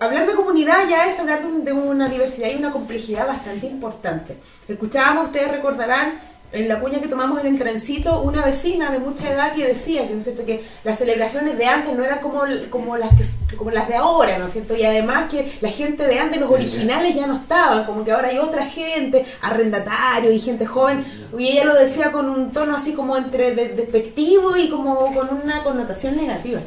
hablar 0.00 0.26
de 0.26 0.34
comunidad 0.34 0.88
ya 0.88 1.06
es 1.06 1.18
hablar 1.20 1.40
de, 1.40 1.46
un- 1.46 1.64
de 1.64 1.72
una 1.72 2.08
diversidad 2.08 2.48
y 2.50 2.56
una 2.56 2.72
complejidad 2.72 3.26
bastante 3.26 3.66
importante. 3.66 4.36
Escuchábamos, 4.68 5.26
ustedes 5.26 5.50
recordarán, 5.50 6.14
en 6.52 6.68
la 6.68 6.80
cuña 6.80 7.00
que 7.00 7.08
tomamos 7.08 7.40
en 7.40 7.46
el 7.46 7.58
trencito, 7.58 8.20
una 8.20 8.44
vecina 8.44 8.90
de 8.90 8.98
mucha 8.98 9.30
edad 9.32 9.54
que 9.54 9.66
decía 9.66 10.06
que, 10.06 10.12
¿no 10.12 10.18
es 10.18 10.24
cierto? 10.24 10.44
que 10.44 10.62
las 10.84 10.98
celebraciones 10.98 11.56
de 11.56 11.64
antes 11.66 11.94
no 11.96 12.04
eran 12.04 12.18
como, 12.20 12.42
como, 12.68 12.96
las 12.98 13.08
que, 13.16 13.56
como 13.56 13.70
las 13.70 13.88
de 13.88 13.96
ahora, 13.96 14.36
¿no 14.38 14.44
es 14.44 14.52
cierto? 14.52 14.76
Y 14.76 14.84
además 14.84 15.30
que 15.30 15.50
la 15.62 15.70
gente 15.70 16.06
de 16.06 16.18
antes, 16.18 16.38
los 16.40 16.50
originales 16.50 17.14
ya 17.14 17.26
no 17.26 17.36
estaban, 17.36 17.84
como 17.84 18.04
que 18.04 18.12
ahora 18.12 18.28
hay 18.28 18.38
otra 18.38 18.66
gente, 18.66 19.24
arrendatarios 19.40 20.32
y 20.34 20.38
gente 20.40 20.66
joven, 20.66 21.04
y 21.38 21.48
ella 21.48 21.64
lo 21.64 21.74
decía 21.74 22.12
con 22.12 22.28
un 22.28 22.52
tono 22.52 22.74
así 22.76 22.92
como 22.92 23.16
entre 23.16 23.54
de- 23.54 23.68
despectivo 23.70 24.56
y 24.56 24.68
como 24.68 25.12
con 25.14 25.28
una 25.30 25.62
connotación 25.62 26.16
negativa. 26.16 26.60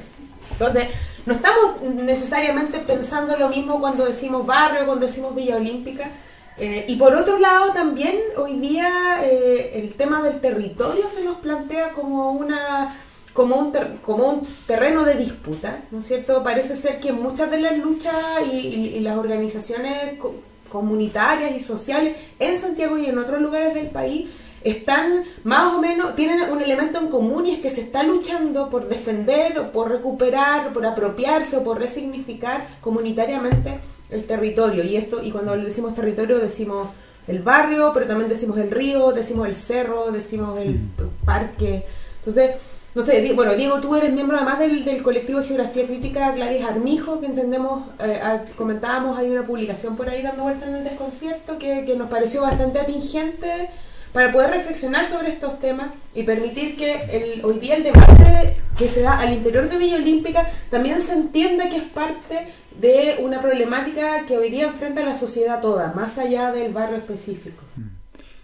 Entonces, 0.52 0.86
no 1.26 1.34
estamos 1.34 1.82
necesariamente 1.84 2.80
pensando 2.80 3.36
lo 3.38 3.50
mismo 3.50 3.80
cuando 3.80 4.06
decimos 4.06 4.46
barrio, 4.46 4.86
cuando 4.86 5.06
decimos 5.06 5.36
Villa 5.36 5.58
Olímpica. 5.58 6.10
Eh, 6.58 6.86
y 6.88 6.96
por 6.96 7.14
otro 7.14 7.38
lado, 7.38 7.74
también 7.74 8.16
hoy 8.38 8.54
día 8.54 9.20
eh, 9.24 9.72
el 9.74 9.94
tema 9.96 10.22
del 10.22 10.40
territorio 10.40 11.08
se 11.10 11.22
nos 11.24 11.38
plantea 11.38 11.90
como 11.92 12.32
una 12.32 12.96
como 13.34 13.58
un, 13.58 13.74
ter- 13.74 13.98
como 14.02 14.30
un 14.30 14.48
terreno 14.66 15.04
de 15.04 15.16
disputa, 15.16 15.82
¿no 15.92 16.00
es 16.00 16.08
cierto? 16.08 16.42
Parece 16.42 16.74
ser 16.78 17.02
que 17.02 17.12
muchas 17.12 17.52
de 17.52 17.60
las 17.60 17.78
luchas 17.78 18.16
y, 18.50 18.56
y- 18.56 18.96
y 18.96 19.00
las 19.02 19.18
organizaciones 19.18 20.18
co- 20.18 20.36
comunitarias 20.70 21.52
y 21.52 21.60
sociales 21.60 22.18
en 22.40 22.58
Santiago 22.58 22.98
y 22.98 23.08
en 23.08 23.18
otros 23.18 23.42
lugares 23.42 23.74
del 23.74 23.88
país 23.90 24.30
están 24.66 25.24
más 25.44 25.76
o 25.76 25.80
menos, 25.80 26.16
tienen 26.16 26.50
un 26.50 26.60
elemento 26.60 27.00
en 27.00 27.08
común 27.08 27.46
y 27.46 27.52
es 27.52 27.60
que 27.60 27.70
se 27.70 27.82
está 27.82 28.02
luchando 28.02 28.68
por 28.70 28.90
defender 28.90 29.60
o 29.60 29.72
por 29.72 29.92
recuperar, 29.92 30.74
por 30.74 30.86
apropiarse 30.88 31.56
o 31.58 31.64
por 31.64 31.80
resignificar 31.80 32.68
comunitariamente 32.82 33.80
el 34.10 34.26
territorio. 34.26 34.84
Y 34.84 34.98
esto, 34.98 35.22
y 35.24 35.30
cuando 35.32 35.56
decimos 35.56 35.94
territorio 35.94 36.40
decimos 36.40 36.90
el 37.28 37.44
barrio, 37.44 37.92
pero 37.94 38.08
también 38.08 38.28
decimos 38.28 38.58
el 38.58 38.72
río, 38.72 39.12
decimos 39.12 39.48
el 39.48 39.56
cerro, 39.56 40.12
decimos 40.12 40.60
el 40.60 40.80
parque. 41.24 41.86
Entonces, 42.18 42.56
no 42.96 43.04
sé, 43.04 43.34
bueno, 43.34 43.54
Diego, 43.54 43.80
tú 43.82 43.96
eres 43.96 44.12
miembro 44.12 44.38
además 44.38 44.58
del, 44.58 44.84
del 44.84 45.04
colectivo 45.04 45.42
de 45.42 45.48
Geografía 45.48 45.86
Crítica 45.86 46.32
Gladys 46.32 46.64
Armijo, 46.64 47.20
que 47.20 47.28
entendemos, 47.28 47.84
eh, 48.00 48.20
ah, 48.24 48.46
comentábamos, 48.56 49.20
hay 49.20 49.30
una 49.30 49.46
publicación 49.46 49.96
por 49.96 50.10
ahí 50.10 50.24
dando 50.24 50.42
vuelta 50.42 50.66
en 50.68 50.76
el 50.78 50.84
desconcierto 50.84 51.60
que, 51.60 51.86
que 51.86 51.96
nos 51.96 52.10
pareció 52.10 52.42
bastante 52.42 52.80
atingente 52.80 53.70
para 54.16 54.32
poder 54.32 54.50
reflexionar 54.52 55.06
sobre 55.06 55.28
estos 55.28 55.60
temas 55.60 55.90
y 56.14 56.24
permitir 56.24 56.78
que 56.78 56.94
el, 57.12 57.44
hoy 57.44 57.60
día 57.60 57.76
el 57.76 57.84
debate 57.84 58.56
que 58.78 58.88
se 58.88 59.02
da 59.02 59.20
al 59.20 59.34
interior 59.34 59.68
de 59.68 59.78
Villa 59.78 59.98
Olímpica 59.98 60.50
también 60.70 61.02
se 61.02 61.12
entienda 61.12 61.68
que 61.68 61.76
es 61.76 61.84
parte 61.84 62.48
de 62.80 63.18
una 63.20 63.42
problemática 63.42 64.24
que 64.26 64.38
hoy 64.38 64.50
día 64.50 64.68
enfrenta 64.68 65.04
la 65.04 65.16
sociedad 65.16 65.60
toda, 65.60 65.92
más 65.92 66.18
allá 66.18 66.54
del 66.54 66.72
barrio 66.72 66.96
específico. 66.96 67.62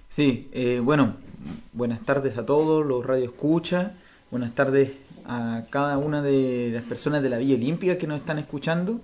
Sí, 0.09 0.49
eh, 0.51 0.81
bueno, 0.83 1.15
buenas 1.71 2.01
tardes 2.01 2.37
a 2.37 2.45
todos 2.45 2.85
los 2.85 3.05
Radio 3.05 3.23
Escucha, 3.23 3.93
buenas 4.29 4.53
tardes 4.53 4.91
a 5.25 5.63
cada 5.69 5.97
una 5.97 6.21
de 6.21 6.71
las 6.73 6.83
personas 6.83 7.23
de 7.23 7.29
la 7.29 7.37
Villa 7.37 7.55
Olímpica 7.55 7.97
que 7.97 8.07
nos 8.07 8.19
están 8.19 8.39
escuchando. 8.39 8.99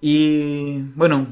Y 0.00 0.78
bueno, 0.94 1.26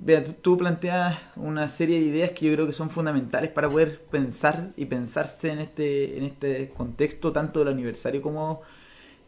Bea, 0.00 0.22
tú- 0.24 0.32
tú 0.34 0.56
planteas 0.58 1.18
una 1.36 1.68
serie 1.68 2.00
de 2.00 2.06
ideas 2.06 2.32
que 2.32 2.46
yo 2.46 2.52
creo 2.54 2.66
que 2.66 2.72
son 2.72 2.90
fundamentales 2.90 3.50
para 3.50 3.68
poder 3.70 4.02
pensar 4.10 4.72
y 4.76 4.84
pensarse 4.86 5.50
en 5.50 5.58
este, 5.60 6.18
en 6.18 6.24
este 6.24 6.68
contexto 6.70 7.32
tanto 7.32 7.60
del 7.60 7.68
aniversario 7.68 8.20
como 8.22 8.60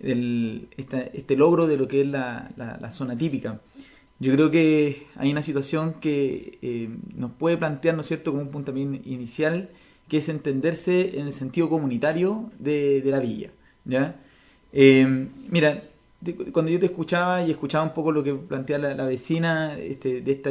del, 0.01 0.69
esta- 0.77 1.03
este 1.03 1.37
logro 1.37 1.67
de 1.69 1.77
lo 1.79 1.89
que 1.89 2.03
es 2.03 2.07
la, 2.09 2.51
la- 2.57 2.79
la 2.81 2.91
zona 2.91 3.17
típica. 3.19 3.61
Yo 4.21 4.33
creo 4.35 4.51
que 4.51 5.07
hay 5.17 5.33
una 5.33 5.43
situación 5.43 5.95
que 6.01 6.59
eh, 6.63 6.91
nos 7.15 7.33
puede 7.33 7.57
plantear, 7.59 7.95
¿no 7.97 8.03
es 8.03 8.09
cierto?, 8.09 8.33
como 8.33 8.43
un 8.45 8.51
punto 8.51 8.67
también 8.73 9.03
inicial, 9.05 9.71
que 10.09 10.19
es 10.19 10.29
entenderse 10.29 11.19
en 11.19 11.27
el 11.27 11.33
sentido 11.33 11.69
comunitario 11.71 12.51
de, 12.59 13.01
de 13.03 13.11
la 13.11 13.21
villa. 13.21 13.51
¿ya? 13.85 14.17
Eh, 14.73 15.29
mira, 15.49 15.83
cuando 16.53 16.71
yo 16.71 16.79
te 16.79 16.87
escuchaba 16.87 17.43
y 17.43 17.51
escuchaba 17.51 17.85
un 17.85 17.93
poco 17.93 18.13
lo 18.13 18.23
que 18.23 18.35
plantea 18.35 18.79
la, 18.79 19.05
vecina, 19.05 19.79
este, 19.79 20.21
de 20.21 20.33
esta, 20.33 20.51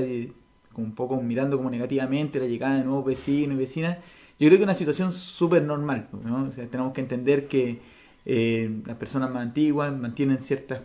como 0.74 0.88
un 0.88 0.96
poco 0.96 1.22
mirando 1.22 1.58
como 1.58 1.70
negativamente 1.70 2.40
la 2.40 2.46
llegada 2.46 2.78
de 2.78 2.84
nuevos 2.84 3.06
vecinos 3.06 3.56
y 3.56 3.60
vecinas, 3.60 3.98
yo 4.40 4.48
creo 4.48 4.52
que 4.52 4.64
es 4.64 4.64
una 4.64 4.74
situación 4.74 5.12
súper 5.12 5.64
normal. 5.64 6.10
¿no? 6.24 6.46
O 6.46 6.52
sea, 6.52 6.68
tenemos 6.68 6.94
que 6.94 7.02
entender 7.02 7.48
que 7.48 7.80
eh, 8.26 8.82
las 8.86 8.98
personas 8.98 9.32
más 9.32 9.44
antiguas 9.44 9.96
mantienen 9.96 10.40
ciertas, 10.40 10.82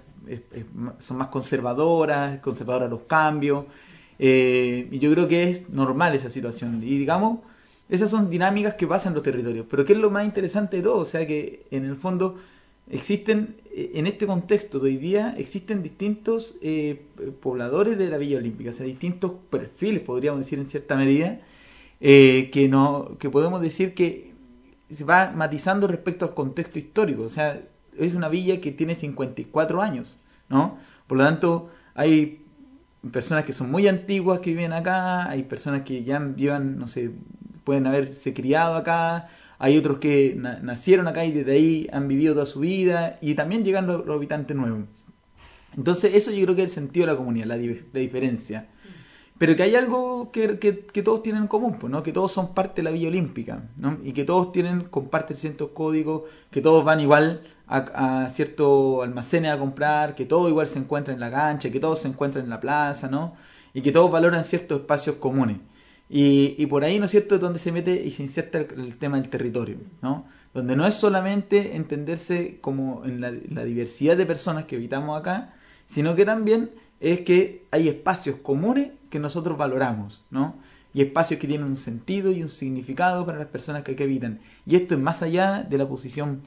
son 0.98 1.16
más 1.16 1.28
conservadoras, 1.28 2.38
conservadoras 2.40 2.88
a 2.88 2.90
los 2.90 3.02
cambios, 3.02 3.64
eh, 4.18 4.88
y 4.90 4.98
yo 4.98 5.12
creo 5.12 5.28
que 5.28 5.50
es 5.50 5.68
normal 5.70 6.14
esa 6.14 6.30
situación. 6.30 6.82
Y 6.82 6.96
digamos, 6.96 7.40
esas 7.88 8.10
son 8.10 8.30
dinámicas 8.30 8.74
que 8.74 8.86
pasan 8.86 9.10
en 9.10 9.14
los 9.14 9.22
territorios. 9.22 9.66
Pero 9.68 9.84
¿qué 9.84 9.92
es 9.92 9.98
lo 9.98 10.10
más 10.10 10.24
interesante 10.24 10.78
de 10.78 10.82
todo? 10.82 10.98
O 10.98 11.06
sea 11.06 11.26
que 11.26 11.66
en 11.70 11.84
el 11.84 11.96
fondo 11.96 12.36
existen, 12.88 13.56
eh, 13.72 13.92
en 13.94 14.06
este 14.06 14.26
contexto 14.26 14.78
de 14.78 14.90
hoy 14.90 14.96
día, 14.96 15.34
existen 15.38 15.82
distintos 15.82 16.56
eh, 16.62 17.06
pobladores 17.40 17.98
de 17.98 18.08
la 18.08 18.18
Villa 18.18 18.38
Olímpica, 18.38 18.70
o 18.70 18.72
sea, 18.72 18.86
distintos 18.86 19.32
perfiles, 19.50 20.02
podríamos 20.02 20.40
decir 20.40 20.58
en 20.58 20.66
cierta 20.66 20.96
medida, 20.96 21.40
eh, 22.00 22.50
que, 22.52 22.68
no, 22.68 23.16
que 23.18 23.30
podemos 23.30 23.60
decir 23.60 23.94
que 23.94 24.34
se 24.90 25.04
va 25.04 25.32
matizando 25.34 25.86
respecto 25.88 26.24
al 26.24 26.34
contexto 26.34 26.78
histórico. 26.78 27.22
O 27.22 27.30
sea, 27.30 27.60
es 27.98 28.14
una 28.14 28.28
villa 28.28 28.60
que 28.60 28.72
tiene 28.72 28.94
54 28.94 29.82
años, 29.82 30.18
¿no? 30.48 30.78
Por 31.06 31.18
lo 31.18 31.24
tanto, 31.24 31.70
hay 31.94 32.44
personas 33.10 33.44
que 33.44 33.52
son 33.52 33.70
muy 33.70 33.88
antiguas 33.88 34.40
que 34.40 34.50
viven 34.50 34.72
acá, 34.72 35.28
hay 35.28 35.44
personas 35.44 35.82
que 35.82 36.04
ya 36.04 36.34
llevan, 36.36 36.78
no 36.78 36.88
sé, 36.88 37.10
pueden 37.64 37.86
haberse 37.86 38.34
criado 38.34 38.76
acá, 38.76 39.28
hay 39.58 39.76
otros 39.78 39.98
que 39.98 40.34
na- 40.36 40.58
nacieron 40.60 41.08
acá 41.08 41.24
y 41.24 41.32
desde 41.32 41.52
ahí 41.52 41.88
han 41.92 42.08
vivido 42.08 42.34
toda 42.34 42.46
su 42.46 42.60
vida, 42.60 43.16
y 43.20 43.34
también 43.34 43.64
llegan 43.64 43.86
los, 43.86 44.08
habitantes 44.08 44.56
nuevos. 44.56 44.84
Entonces, 45.76 46.14
eso 46.14 46.30
yo 46.30 46.44
creo 46.44 46.56
que 46.56 46.62
es 46.62 46.70
el 46.70 46.74
sentido 46.84 47.06
de 47.06 47.12
la 47.12 47.18
comunidad, 47.18 47.46
la, 47.46 47.56
di- 47.58 47.82
la 47.92 48.00
diferencia. 48.00 48.68
Pero 49.38 49.54
que 49.54 49.62
hay 49.64 49.74
algo 49.76 50.30
que, 50.32 50.48
todos 51.04 51.22
tienen 51.22 51.42
en 51.42 51.48
común, 51.48 51.76
pues, 51.78 51.90
¿no? 51.90 52.02
Que 52.02 52.12
todos 52.12 52.32
son 52.32 52.54
parte 52.54 52.76
de 52.76 52.84
la 52.84 52.90
Villa 52.90 53.08
Olímpica, 53.08 53.68
¿no? 53.76 53.98
Y 54.02 54.12
que 54.12 54.24
todos 54.24 54.50
tienen, 54.52 54.82
comparten 54.84 55.36
ciertos 55.36 55.70
códigos, 55.70 56.22
que 56.50 56.62
todos 56.62 56.84
van 56.84 57.00
igual 57.00 57.42
a, 57.66 58.24
a 58.24 58.28
ciertos 58.30 59.04
almacenes 59.04 59.50
a 59.52 59.58
comprar, 59.58 60.14
que 60.14 60.24
todo 60.24 60.48
igual 60.48 60.66
se 60.66 60.78
encuentra 60.78 61.12
en 61.12 61.20
la 61.20 61.30
cancha, 61.30 61.70
que 61.70 61.80
todos 61.80 61.98
se 62.00 62.08
encuentran 62.08 62.44
en 62.44 62.50
la 62.50 62.60
plaza, 62.60 63.08
¿no? 63.08 63.34
y 63.74 63.82
que 63.82 63.92
todos 63.92 64.10
valoran 64.10 64.42
ciertos 64.42 64.80
espacios 64.80 65.16
comunes. 65.16 65.58
Y, 66.08 66.64
por 66.66 66.84
ahí, 66.84 66.98
¿no 66.98 67.06
es 67.06 67.10
cierto?, 67.10 67.34
es 67.34 67.40
donde 67.40 67.58
se 67.58 67.72
mete 67.72 68.04
y 68.04 68.12
se 68.12 68.22
inserta 68.22 68.58
el, 68.58 68.96
tema 68.96 69.20
del 69.20 69.28
territorio, 69.28 69.78
¿no? 70.02 70.26
Donde 70.54 70.76
no 70.76 70.86
es 70.86 70.94
solamente 70.94 71.74
entenderse 71.74 72.58
como 72.60 73.04
en 73.04 73.20
la, 73.20 73.32
la 73.50 73.64
diversidad 73.64 74.16
de 74.16 74.24
personas 74.24 74.66
que 74.66 74.76
habitamos 74.76 75.18
acá, 75.18 75.54
sino 75.86 76.14
que 76.14 76.24
también 76.24 76.70
es 77.00 77.20
que 77.20 77.66
hay 77.72 77.88
espacios 77.88 78.36
comunes 78.36 78.90
que 79.10 79.18
nosotros 79.18 79.58
valoramos, 79.58 80.24
¿no? 80.30 80.54
Y 80.94 81.02
espacios 81.02 81.40
que 81.40 81.48
tienen 81.48 81.66
un 81.66 81.76
sentido 81.76 82.30
y 82.30 82.42
un 82.42 82.48
significado 82.48 83.26
para 83.26 83.38
las 83.38 83.48
personas 83.48 83.82
que 83.82 83.92
aquí 83.92 84.02
habitan. 84.02 84.40
Y 84.64 84.76
esto 84.76 84.94
es 84.94 85.00
más 85.00 85.22
allá 85.22 85.66
de 85.68 85.76
la 85.76 85.88
posición 85.88 86.42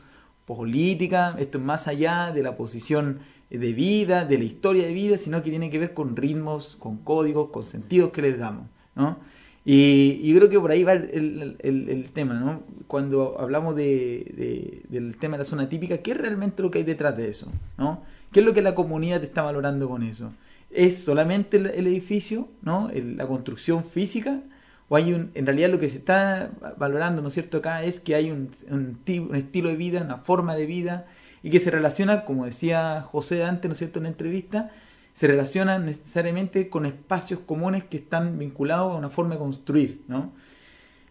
política, 0.45 1.35
esto 1.37 1.59
es 1.59 1.63
más 1.63 1.87
allá 1.87 2.31
de 2.31 2.41
la 2.41 2.57
posición 2.57 3.19
de 3.49 3.73
vida, 3.73 4.25
de 4.25 4.37
la 4.37 4.43
historia 4.45 4.85
de 4.87 4.93
vida, 4.93 5.17
sino 5.17 5.43
que 5.43 5.49
tiene 5.49 5.69
que 5.69 5.79
ver 5.79 5.93
con 5.93 6.15
ritmos, 6.15 6.75
con 6.79 6.97
códigos, 6.97 7.49
con 7.49 7.63
sentidos 7.63 8.11
que 8.11 8.21
les 8.21 8.39
damos, 8.39 8.67
¿no? 8.95 9.19
Y, 9.65 10.19
y 10.23 10.33
creo 10.33 10.49
que 10.49 10.59
por 10.59 10.71
ahí 10.71 10.83
va 10.83 10.93
el, 10.93 11.55
el- 11.59 12.09
tema, 12.13 12.33
¿no? 12.35 12.63
Cuando 12.87 13.39
hablamos 13.39 13.75
de, 13.75 14.25
de- 14.35 14.81
del 14.89 15.17
tema 15.17 15.37
de 15.37 15.43
la 15.43 15.45
zona 15.45 15.69
típica, 15.69 15.97
¿qué 15.99 16.11
es 16.11 16.17
realmente 16.17 16.63
lo 16.63 16.71
que 16.71 16.79
hay 16.79 16.83
detrás 16.83 17.15
de 17.17 17.27
eso? 17.29 17.51
¿no? 17.77 18.01
¿Qué 18.31 18.39
es 18.39 18.45
lo 18.45 18.53
que 18.53 18.61
la 18.61 18.73
comunidad 18.73 19.23
está 19.23 19.43
valorando 19.43 19.87
con 19.89 20.01
eso? 20.03 20.31
¿Es 20.71 20.99
solamente 21.03 21.57
el, 21.57 21.87
edificio, 21.87 22.47
¿no? 22.61 22.89
La 23.17 23.27
construcción 23.27 23.83
física? 23.83 24.39
¿O 24.87 24.95
hay 24.95 25.13
un, 25.13 25.29
en 25.35 25.45
realidad 25.45 25.69
lo 25.69 25.77
que 25.77 25.89
se 25.89 25.97
está 25.97 26.51
valorando, 26.77 27.21
¿no 27.21 27.27
es 27.27 27.33
cierto?, 27.35 27.57
acá 27.57 27.83
es 27.83 27.99
que 27.99 28.15
hay 28.15 28.31
un, 28.31 28.49
un 28.71 29.35
estilo 29.35 29.69
de 29.69 29.75
vida, 29.75 30.01
una 30.01 30.17
forma 30.17 30.55
de 30.55 30.65
vida, 30.65 31.05
y 31.43 31.51
que 31.51 31.59
se 31.59 31.69
relaciona, 31.69 32.25
como 32.25 32.45
decía 32.45 33.01
José 33.01 33.43
antes, 33.43 33.67
¿no 33.69 33.73
es 33.73 33.77
cierto?, 33.77 33.99
en 33.99 34.03
la 34.03 34.09
entrevista, 34.09 34.71
se 35.19 35.27
relaciona 35.27 35.79
necesariamente 35.79 36.69
con 36.69 36.85
espacios 36.85 37.41
comunes 37.41 37.83
que 37.83 37.97
están 37.97 38.39
vinculados 38.39 38.93
a 38.93 38.95
una 38.95 39.09
forma 39.09 39.33
de 39.33 39.39
construir, 39.39 40.01
¿no? 40.07 40.31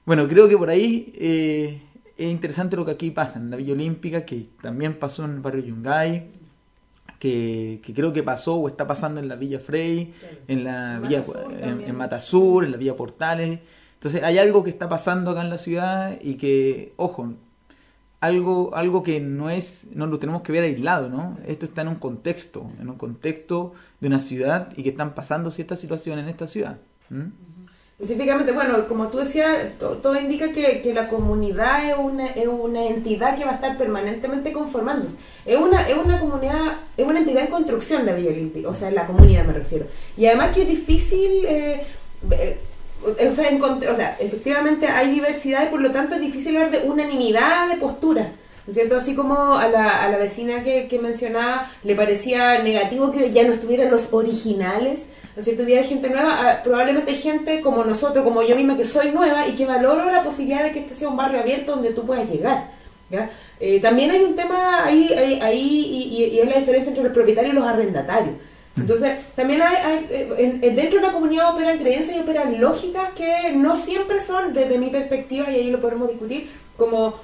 Bueno, 0.07 0.27
creo 0.27 0.49
que 0.49 0.57
por 0.57 0.71
ahí 0.71 1.13
eh, 1.15 1.83
es 2.17 2.31
interesante 2.31 2.75
lo 2.75 2.87
que 2.87 2.93
aquí 2.93 3.11
pasa 3.11 3.39
en 3.39 3.51
la 3.51 3.59
Villa 3.59 3.75
Olímpica, 3.75 4.25
que 4.25 4.47
también 4.63 4.95
pasó 4.95 5.27
en 5.27 5.33
el 5.33 5.41
barrio 5.41 5.63
Yungay, 5.63 6.27
que, 7.19 7.81
que 7.83 7.93
creo 7.93 8.11
que 8.15 8.23
pasó 8.23 8.55
o 8.55 8.69
está 8.69 8.87
pasando 8.87 9.21
en 9.21 9.29
la 9.29 9.37
Villa 9.37 9.61
Frey, 9.61 10.15
en 10.47 10.65
la 10.65 11.01
Villa 11.01 11.23
en, 11.61 11.83
en 11.83 11.95
Matasur, 11.95 12.65
en 12.65 12.73
la 12.73 12.79
Villa 12.79 12.97
Portales. 12.97 13.61
Entonces 13.93 14.23
hay 14.23 14.39
algo 14.39 14.65
que 14.65 14.71
está 14.71 14.89
pasando 14.89 15.33
acá 15.33 15.43
en 15.43 15.51
la 15.51 15.59
ciudad 15.59 16.19
y 16.23 16.37
que, 16.37 16.95
ojo, 16.97 17.35
algo, 18.21 18.75
algo 18.75 19.03
que 19.03 19.21
no 19.21 19.49
es, 19.49 19.87
no 19.95 20.07
lo 20.07 20.19
tenemos 20.19 20.43
que 20.43 20.53
ver 20.53 20.65
aislado, 20.65 21.09
¿no? 21.09 21.37
Esto 21.47 21.67
está 21.67 21.83
en 21.83 21.89
un 21.89 21.95
contexto, 21.97 22.71
en 22.81 22.89
un 22.89 22.97
contexto 22.97 23.75
de 24.01 24.09
una 24.09 24.19
ciudad 24.19 24.73
y 24.77 24.83
que 24.83 24.89
están 24.91 25.15
pasando 25.15 25.51
ciertas 25.51 25.79
situaciones 25.81 26.25
en 26.25 26.29
esta 26.29 26.49
ciudad. 26.49 26.79
Específicamente, 28.01 28.53
bueno, 28.53 28.87
como 28.87 29.09
tú 29.09 29.19
decías, 29.19 29.77
to- 29.79 29.97
todo, 29.97 30.21
indica 30.21 30.53
que, 30.53 30.81
que 30.83 30.95
la 30.95 31.09
comunidad 31.09 31.91
es 31.91 31.97
una, 31.99 32.27
es 32.29 32.47
una 32.47 32.87
entidad 32.87 33.37
que 33.37 33.45
va 33.45 33.53
a 33.53 33.55
estar 33.55 33.77
permanentemente 33.77 34.53
conformándose. 34.53 35.17
Es 35.45 35.57
una, 35.57 35.83
es 35.83 35.97
una 35.97 36.21
comunidad, 36.21 36.77
es 36.97 37.05
una 37.05 37.19
entidad 37.19 37.45
en 37.45 37.51
construcción 37.51 38.07
la 38.07 38.13
Villa 38.13 38.31
Olímpica, 38.31 38.69
o 38.69 38.75
sea, 38.75 38.91
la 38.93 39.07
comunidad 39.07 39.45
me 39.45 39.53
refiero. 39.53 39.87
Y 40.17 40.27
además 40.27 40.55
que 40.55 40.63
es 40.63 40.69
difícil, 40.69 41.45
eh, 41.47 41.83
eh, 42.31 42.61
o, 43.05 43.31
sea, 43.31 43.51
encontr- 43.51 43.89
o 43.91 43.95
sea, 43.95 44.17
efectivamente 44.19 44.87
hay 44.87 45.11
diversidad 45.11 45.67
y 45.67 45.71
por 45.71 45.81
lo 45.81 45.91
tanto 45.91 46.15
es 46.17 46.21
difícil 46.21 46.57
hablar 46.57 46.73
de 46.73 46.89
unanimidad 46.89 47.69
de 47.69 47.77
postura. 47.77 48.33
¿No 48.67 48.71
es 48.73 48.77
cierto? 48.77 48.97
Así 48.97 49.15
como 49.15 49.55
a 49.55 49.67
la, 49.69 50.03
a 50.03 50.11
la 50.11 50.19
vecina 50.19 50.63
que, 50.63 50.89
que 50.89 50.99
mencionaba 50.99 51.71
le 51.85 51.95
parecía 51.95 52.63
negativo 52.63 53.11
que 53.11 53.31
ya 53.31 53.43
no 53.45 53.53
estuvieran 53.53 53.91
los 53.91 54.13
originales, 54.13 55.07
¿no 55.35 55.41
es 55.41 55.47
cierto? 55.47 55.63
Hubiera 55.63 55.83
gente 55.83 56.11
nueva, 56.11 56.37
ah, 56.39 56.61
probablemente 56.63 57.15
gente 57.15 57.63
como 57.63 57.83
nosotros, 57.83 58.23
como 58.25 58.43
yo 58.43 58.55
misma 58.57 58.77
que 58.77 58.85
soy 58.85 59.11
nueva 59.11 59.49
y 59.49 59.55
que 59.55 59.65
valoro 59.65 60.11
la 60.11 60.23
posibilidad 60.23 60.65
de 60.65 60.73
que 60.73 60.81
este 60.81 60.93
sea 60.93 61.09
un 61.09 61.17
barrio 61.17 61.41
abierto 61.41 61.73
donde 61.73 61.93
tú 61.93 62.05
puedas 62.05 62.29
llegar. 62.29 62.69
Eh, 63.59 63.81
también 63.81 64.11
hay 64.11 64.23
un 64.23 64.35
tema 64.37 64.85
ahí, 64.85 65.15
ahí, 65.41 66.29
y 66.31 66.39
es 66.39 66.47
la 66.47 66.59
diferencia 66.59 66.91
entre 66.91 67.05
los 67.05 67.13
propietarios 67.15 67.55
y 67.55 67.57
los 67.57 67.67
arrendatarios. 67.67 68.35
Entonces, 68.81 69.19
también 69.37 69.63
hay, 69.63 69.77
hay, 69.77 70.07
eh, 70.11 70.29
en- 70.39 70.65
en- 70.65 70.77
dentro 70.77 70.99
de 71.01 71.05
una 71.07 71.13
comunidad 71.15 71.53
operan 71.55 71.79
creencias 71.79 72.17
y 72.17 72.21
operan 72.21 72.61
lógicas 72.61 73.11
que 73.17 73.53
no 73.55 73.75
siempre 73.75 74.21
son, 74.21 74.53
desde 74.53 74.79
mi 74.79 74.89
perspectiva, 74.91 75.51
y 75.51 75.57
ahí 75.57 75.71
lo 75.71 75.81
podemos 75.81 76.09
discutir, 76.09 76.49
como 76.77 77.15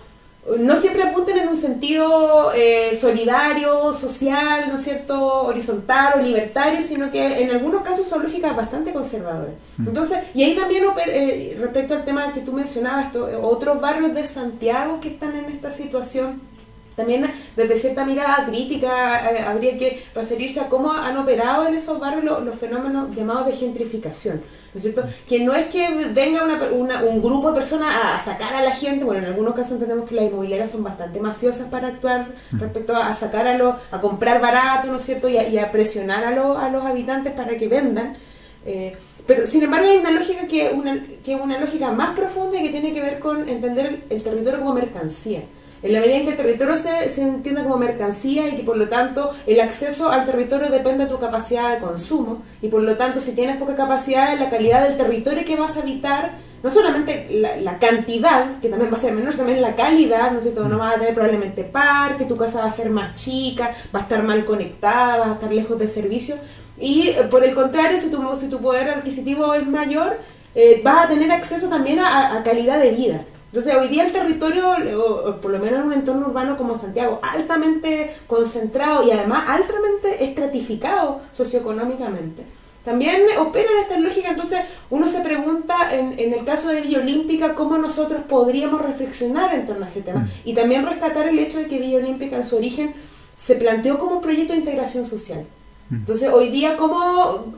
no 0.59 0.77
siempre 0.77 1.03
apuntan 1.03 1.39
en 1.39 1.49
un 1.49 1.57
sentido 1.57 2.53
eh, 2.55 2.95
solidario, 2.95 3.95
social, 3.95 4.69
¿no 4.69 4.75
es 4.75 4.83
cierto?, 4.83 5.45
horizontal 5.45 6.19
o 6.19 6.23
libertario, 6.23 6.83
sino 6.83 7.11
que 7.11 7.39
en 7.43 7.51
algunos 7.51 7.81
casos 7.81 8.07
son 8.07 8.23
lógicas 8.23 8.55
bastante 8.55 8.93
conservadoras. 8.93 9.55
Entonces, 9.79 10.19
y 10.35 10.43
ahí 10.45 10.55
también 10.55 10.85
eh, 11.07 11.57
respecto 11.59 11.95
al 11.95 12.05
tema 12.05 12.35
que 12.35 12.41
tú 12.41 12.53
mencionabas, 12.53 13.15
eh, 13.15 13.39
otros 13.41 13.81
barrios 13.81 14.13
de 14.13 14.27
Santiago 14.27 15.01
que 15.01 15.09
están 15.09 15.35
en 15.35 15.47
esta 15.47 15.71
situación, 15.71 16.43
también 16.97 17.31
desde 17.57 17.77
cierta 17.77 18.05
mirada 18.05 18.45
crítica 18.47 19.31
eh, 19.33 19.41
habría 19.47 19.77
que 19.77 20.03
referirse 20.15 20.61
a 20.61 20.69
cómo 20.69 20.93
han 20.93 21.17
operado 21.17 21.67
en 21.67 21.75
esos 21.75 21.99
barrios 21.99 22.25
lo- 22.25 22.41
los, 22.41 22.55
fenómenos 22.57 23.15
llamados 23.17 23.47
de 23.47 23.53
gentrificación. 23.53 24.43
¿no 24.73 24.79
es 24.79 24.83
cierto? 24.83 25.05
Que 25.29 25.39
no 25.41 25.55
es 25.55 25.67
que 25.67 25.89
venga 26.13 26.43
una, 26.45 26.63
una- 26.73 27.05
un 27.05 27.23
grupo 27.23 27.49
de 27.51 27.55
personas 27.55 27.95
a, 27.97 28.19
sacar 28.19 28.55
a 28.55 28.63
la 28.63 28.73
gente, 28.73 29.05
bueno, 29.05 29.21
en 29.23 29.27
algunos 29.29 29.55
casos 29.55 29.73
entendemos 29.73 30.09
que 30.09 30.15
las 30.17 30.25
inmobiliarias 30.25 30.71
son 30.71 30.83
bastante 30.83 31.21
mafiosas 31.21 31.69
para 31.69 31.89
actuar 31.89 32.27
respecto 32.53 32.95
a, 32.97 33.09
a 33.09 33.13
sacar 33.15 33.47
a 33.47 33.57
los, 33.57 33.75
a 33.93 34.01
comprar 34.01 34.41
barato, 34.41 34.89
¿no 34.89 34.97
es 34.97 35.05
cierto? 35.05 35.29
Y 35.29 35.37
a, 35.39 35.49
y 35.49 35.59
a 35.59 35.71
presionar 35.71 36.25
a, 36.25 36.33
los 36.33 36.59
a 36.59 36.71
los 36.71 36.85
habitantes 36.85 37.33
para 37.35 37.57
que 37.57 37.69
vendan. 37.69 38.17
Eh, 38.67 38.93
pero 39.27 39.47
sin 39.47 39.63
embargo 39.63 39.89
hay 39.89 39.99
una 39.99 40.11
lógica 40.11 40.47
que 40.47 40.71
una, 40.75 41.07
que 41.23 41.35
una 41.37 41.59
lógica 41.59 41.91
más 41.91 42.11
profunda 42.17 42.59
y 42.59 42.63
que 42.63 42.69
tiene 42.71 42.93
que 42.93 43.01
ver 43.01 43.19
con 43.19 43.49
entender 43.49 43.87
el, 43.87 44.05
el 44.11 44.23
territorio 44.23 44.59
como 44.61 44.75
mercancía. 44.75 45.43
En 45.85 45.93
la 45.93 46.01
medida 46.01 46.17
en 46.17 46.25
que 46.25 46.31
el 46.31 46.37
territorio 46.39 46.77
se, 46.77 47.11
se 47.11 47.21
entienda 47.21 47.63
como 47.63 47.77
mercancía 47.77 48.49
y 48.49 48.57
que 48.57 48.63
por 48.63 48.79
lo 48.79 48.89
tanto 48.89 49.31
el 49.47 49.61
acceso 49.61 50.09
al 50.09 50.25
territorio 50.25 50.71
depende 50.71 51.05
de 51.05 51.11
tu 51.11 51.19
capacidad 51.19 51.75
de 51.75 51.79
consumo 51.79 52.43
y 52.63 52.69
por 52.69 52.83
lo 52.83 52.97
tanto 52.97 53.21
si 53.21 53.33
tienes 53.33 53.59
poca 53.59 53.75
capacidad 53.75 54.39
la 54.39 54.49
calidad 54.49 54.89
del 54.89 54.97
territorio 54.97 55.45
que 55.45 55.57
vas 55.57 55.77
a 55.77 55.81
habitar, 55.81 56.33
no 56.63 56.71
solamente 56.71 57.27
la, 57.33 57.57
la 57.57 57.79
cantidad, 57.79 58.59
que 58.63 58.71
también 58.71 58.91
va 58.91 58.97
a 58.97 58.99
ser 58.99 59.13
menor, 59.13 59.35
también 59.35 59.61
la 59.61 59.77
calidad, 59.77 60.31
¿no 60.31 60.39
es 60.39 60.45
cierto? 60.45 60.67
No 60.67 60.79
vas 60.79 60.95
a 60.95 60.99
tener 60.99 61.13
probablemente 61.13 61.65
parque, 61.65 62.25
tu 62.25 62.39
casa 62.39 62.61
va 62.61 62.69
a 62.69 62.71
ser 62.71 62.89
más 62.89 63.13
chica, 63.13 63.71
va 63.95 64.01
a 64.01 64.03
estar 64.05 64.23
mal 64.23 64.47
conectada, 64.47 65.19
vas 65.19 65.29
a 65.29 65.33
estar 65.35 65.53
lejos 65.53 65.79
de 65.79 65.87
servicios 65.87 66.39
y 66.81 67.09
eh, 67.09 67.25
por 67.31 67.45
el 67.45 67.55
contrario, 67.55 67.99
si 67.99 68.09
tu, 68.09 68.35
si 68.37 68.49
tu 68.49 68.59
poder 68.59 68.89
adquisitivo 68.89 69.53
es 69.53 69.67
mayor, 69.67 70.19
eh, 70.55 70.81
vas 70.83 71.05
a 71.05 71.09
tener 71.09 71.31
acceso 71.31 71.69
también 71.69 71.99
a, 71.99 72.39
a 72.39 72.43
calidad 72.43 72.79
de 72.79 72.91
vida. 72.91 73.25
Entonces, 73.55 73.77
hoy 73.77 73.87
día 73.87 74.05
el 74.05 74.13
territorio, 74.13 74.65
o- 74.99 75.31
o 75.31 75.37
por 75.41 75.53
lo 75.53 75.61
menos 75.61 75.79
en 75.79 75.87
un 75.87 75.93
entorno 75.93 76.27
urbano 76.27 76.57
como 76.57 76.77
Santiago, 76.77 77.21
altamente 77.23 78.13
concentrado 78.27 79.07
y 79.07 79.13
además 79.13 79.49
altamente 79.49 80.25
estratificado 80.25 81.21
socioeconómicamente, 81.31 82.43
también 82.85 83.23
opera 83.39 83.69
en 83.77 83.83
esta 83.85 83.97
lógica. 84.01 84.31
Entonces, 84.31 84.59
uno 84.91 85.07
se 85.07 85.21
pregunta, 85.21 85.95
en, 85.95 86.19
en 86.19 86.33
el 86.35 86.45
caso 86.45 86.67
de 86.67 86.81
Villa 86.81 86.99
Olímpica, 86.99 87.55
cómo 87.55 87.79
nosotros 87.79 88.23
podríamos 88.29 88.83
reflexionar 88.83 89.55
en 89.55 89.67
torno 89.67 89.85
a 89.85 89.89
ese 89.89 90.03
tema. 90.03 90.29
Y 90.45 90.53
también 90.55 90.85
rescatar 90.85 91.29
el 91.29 91.39
hecho 91.39 91.59
de 91.59 91.69
que 91.69 91.79
Villa 91.79 91.99
Olímpica 91.99 92.35
en 92.35 92.43
su 92.43 92.57
origen 92.57 92.93
se 93.37 93.55
planteó 93.55 94.01
como 94.01 94.17
un 94.17 94.21
proyecto 94.21 94.53
de 94.53 94.59
integración 94.59 95.07
social. 95.07 95.45
Entonces, 95.93 96.29
hoy 96.33 96.49
día, 96.49 96.77
¿cómo, 96.77 97.55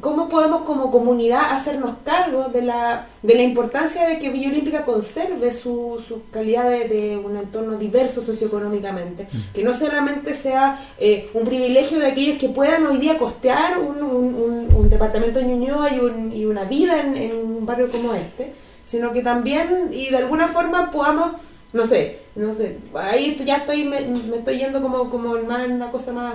cómo 0.00 0.28
podemos 0.28 0.62
como 0.62 0.90
comunidad 0.90 1.40
hacernos 1.50 1.96
cargo 2.04 2.44
de 2.48 2.62
la, 2.62 3.06
de 3.22 3.34
la 3.34 3.42
importancia 3.42 4.06
de 4.06 4.18
que 4.18 4.30
Villa 4.30 4.48
Olímpica 4.48 4.84
conserve 4.84 5.52
su, 5.52 6.02
su 6.06 6.22
calidad 6.30 6.68
de, 6.70 6.88
de 6.88 7.16
un 7.16 7.36
entorno 7.36 7.76
diverso 7.76 8.20
socioeconómicamente? 8.20 9.26
Que 9.52 9.62
no 9.62 9.72
solamente 9.72 10.34
sea 10.34 10.78
eh, 10.98 11.30
un 11.34 11.44
privilegio 11.44 11.98
de 11.98 12.06
aquellos 12.06 12.38
que 12.38 12.48
puedan 12.48 12.86
hoy 12.86 12.98
día 12.98 13.18
costear 13.18 13.78
un, 13.78 14.02
un- 14.02 14.34
un- 14.34 14.68
un 14.74 14.90
departamento 14.90 15.38
en 15.40 15.48
Ñuñoa 15.48 15.92
y, 15.94 15.98
un- 16.00 16.32
y 16.32 16.44
una 16.46 16.64
vida 16.64 17.00
en, 17.00 17.16
en 17.16 17.36
un 17.36 17.66
barrio 17.66 17.90
como 17.90 18.14
este, 18.14 18.52
sino 18.84 19.12
que 19.12 19.22
también 19.22 19.88
y 19.92 20.10
de 20.10 20.16
alguna 20.18 20.48
forma 20.48 20.90
podamos 20.90 21.32
no 21.72 21.84
sé, 21.84 22.18
no 22.34 22.52
sé, 22.52 22.78
ahí 22.94 23.36
ya 23.44 23.58
estoy, 23.58 23.84
me, 23.84 24.00
me 24.00 24.38
estoy 24.38 24.58
yendo 24.58 24.82
como, 24.82 25.08
como 25.08 25.34
más 25.44 25.64
en 25.64 25.72
una 25.72 25.88
cosa 25.88 26.10
más, 26.12 26.34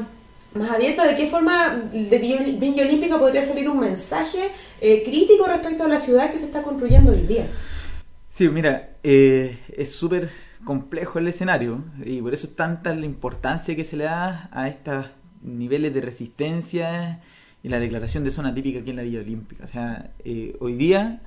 más 0.56 0.72
abierta, 0.72 1.06
de 1.06 1.16
qué 1.16 1.28
forma 1.28 1.76
de 1.76 2.18
Villa 2.18 2.86
Olímpica 2.86 3.20
podría 3.20 3.44
salir 3.44 3.70
un 3.70 3.80
mensaje 3.80 4.50
eh, 4.82 5.04
crítico 5.04 5.46
respecto 5.46 5.84
a 5.84 5.88
la 5.88 6.00
ciudad 6.00 6.32
que 6.32 6.38
se 6.38 6.46
está 6.46 6.64
construyendo 6.64 7.12
hoy 7.12 7.22
día. 7.22 7.48
Sí, 8.30 8.48
mira, 8.50 8.96
eh, 9.04 9.58
es 9.76 9.92
súper 9.92 10.30
complejo 10.64 11.20
el 11.20 11.28
escenario 11.28 11.84
y 12.04 12.22
por 12.22 12.34
eso 12.34 12.48
es 12.48 12.56
tanta 12.56 12.96
la 12.96 13.06
importancia 13.06 13.76
que 13.76 13.84
se 13.84 13.98
le 13.98 14.06
da 14.06 14.50
a 14.52 14.68
estos 14.68 15.08
niveles 15.42 15.94
de 15.94 16.02
resistencia 16.02 17.22
y 17.62 17.70
la 17.70 17.80
declaración 17.80 18.24
de 18.24 18.32
zona 18.32 18.54
típica 18.54 18.80
aquí 18.80 18.90
en 18.90 18.96
la 18.96 19.04
Villa 19.04 19.20
Olímpica. 19.20 19.66
O 19.66 19.68
sea, 19.68 20.12
eh, 20.24 20.56
hoy 20.60 20.76
día 20.76 21.22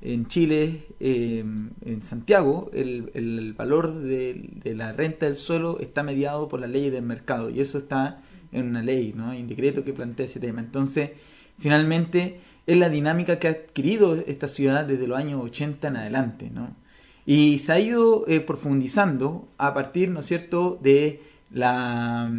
en 0.00 0.26
Chile, 0.26 0.82
eh, 1.00 1.44
en 1.84 2.02
Santiago, 2.02 2.70
el, 2.74 3.10
el 3.14 3.54
valor 3.54 3.94
de, 3.94 4.50
de 4.62 4.74
la 4.74 4.92
renta 4.92 5.26
del 5.26 5.36
suelo 5.36 5.78
está 5.80 6.02
mediado 6.02 6.48
por 6.48 6.60
las 6.60 6.68
leyes 6.68 6.92
del 6.92 7.04
mercado 7.04 7.48
y 7.48 7.60
eso 7.60 7.78
está 7.78 8.22
en 8.54 8.68
una 8.68 8.82
ley, 8.82 9.12
¿no? 9.14 9.30
Hay 9.30 9.40
un 9.40 9.48
decreto 9.48 9.84
que 9.84 9.92
plantea 9.92 10.26
ese 10.26 10.40
tema. 10.40 10.60
Entonces, 10.60 11.10
finalmente 11.58 12.40
es 12.66 12.76
la 12.76 12.88
dinámica 12.88 13.38
que 13.38 13.48
ha 13.48 13.50
adquirido 13.50 14.14
esta 14.26 14.48
ciudad 14.48 14.84
desde 14.84 15.06
los 15.06 15.18
años 15.18 15.42
80 15.44 15.88
en 15.88 15.96
adelante, 15.96 16.50
¿no? 16.50 16.74
Y 17.26 17.58
se 17.58 17.72
ha 17.72 17.80
ido 17.80 18.24
eh, 18.28 18.40
profundizando 18.40 19.48
a 19.58 19.74
partir, 19.74 20.10
¿no 20.10 20.20
es 20.20 20.26
cierto?, 20.26 20.78
de 20.82 21.22
la, 21.50 22.32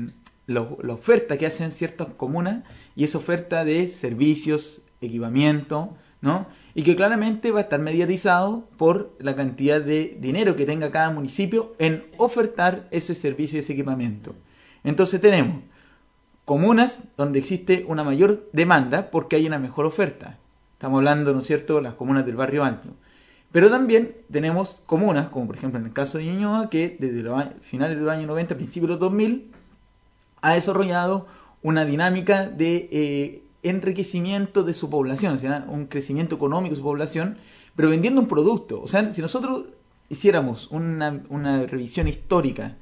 la, 0.48 0.68
la 0.82 0.94
oferta 0.94 1.38
que 1.38 1.46
hacen 1.46 1.72
ciertas 1.72 2.08
comunas 2.18 2.64
y 2.96 3.04
esa 3.04 3.18
oferta 3.18 3.66
de 3.66 3.88
servicios, 3.88 4.82
equipamiento, 5.02 5.96
¿no? 6.22 6.48
Y 6.74 6.84
que 6.84 6.96
claramente 6.96 7.52
va 7.52 7.60
a 7.60 7.64
estar 7.64 7.80
mediatizado 7.80 8.68
por 8.78 9.16
la 9.20 9.36
cantidad 9.36 9.80
de 9.80 10.18
dinero 10.20 10.56
que 10.56 10.66
tenga 10.66 10.92
cada 10.92 11.10
municipio 11.10 11.76
en 11.80 12.04
ofertar 12.18 12.88
ese 12.92 13.16
servicio 13.16 13.58
y 13.58 13.60
ese 13.60 13.74
equipamiento. 13.74 14.36
Entonces 14.84 15.22
tenemos 15.22 15.62
comunas 16.46 17.00
donde 17.18 17.40
existe 17.40 17.86
una 17.88 18.04
mayor 18.04 18.48
demanda 18.54 19.10
porque 19.12 19.36
hay 19.36 19.48
una 19.48 19.60
mejor 19.60 19.86
oferta. 19.86 20.38
Estamos 20.74 21.00
hablando, 21.00 21.34
¿no 21.34 21.40
es 21.40 21.48
cierto?, 21.48 21.82
las 21.82 21.96
comunas 21.96 22.26
del 22.26 22.36
barrio 22.36 22.64
alto. 22.64 22.90
Pero 23.52 23.70
también 23.70 24.16
tenemos 24.32 24.82
comunas, 24.86 25.30
como 25.30 25.48
por 25.48 25.56
ejemplo 25.56 25.80
en 25.80 25.86
el 25.86 25.94
caso 25.94 26.18
de 26.18 26.26
Ñuñoa, 26.26 26.70
que 26.70 26.98
desde 27.00 27.24
los 27.24 27.44
finales 27.62 27.98
de 27.98 28.04
los 28.04 28.14
años 28.14 28.28
90, 28.28 28.56
principios 28.56 28.90
de 28.90 28.94
los 28.94 29.00
2000, 29.00 29.52
ha 30.42 30.54
desarrollado 30.54 31.28
una 31.64 31.86
dinámica 31.86 32.48
de 32.48 32.90
eh, 32.92 33.44
enriquecimiento 33.64 34.64
de 34.64 34.74
su 34.74 34.90
población, 34.90 35.36
o 35.36 35.38
sea, 35.38 35.66
un 35.68 35.88
crecimiento 35.88 36.36
económico 36.36 36.76
de 36.76 36.78
su 36.78 36.84
población, 36.84 37.38
pero 37.76 37.90
vendiendo 37.90 38.22
un 38.22 38.28
producto. 38.28 38.82
O 38.82 38.88
sea, 38.88 39.12
si 39.12 39.22
nosotros 39.22 39.66
hiciéramos 40.10 40.70
una, 40.70 41.24
una 41.30 41.66
revisión 41.66 42.08
histórica 42.08 42.76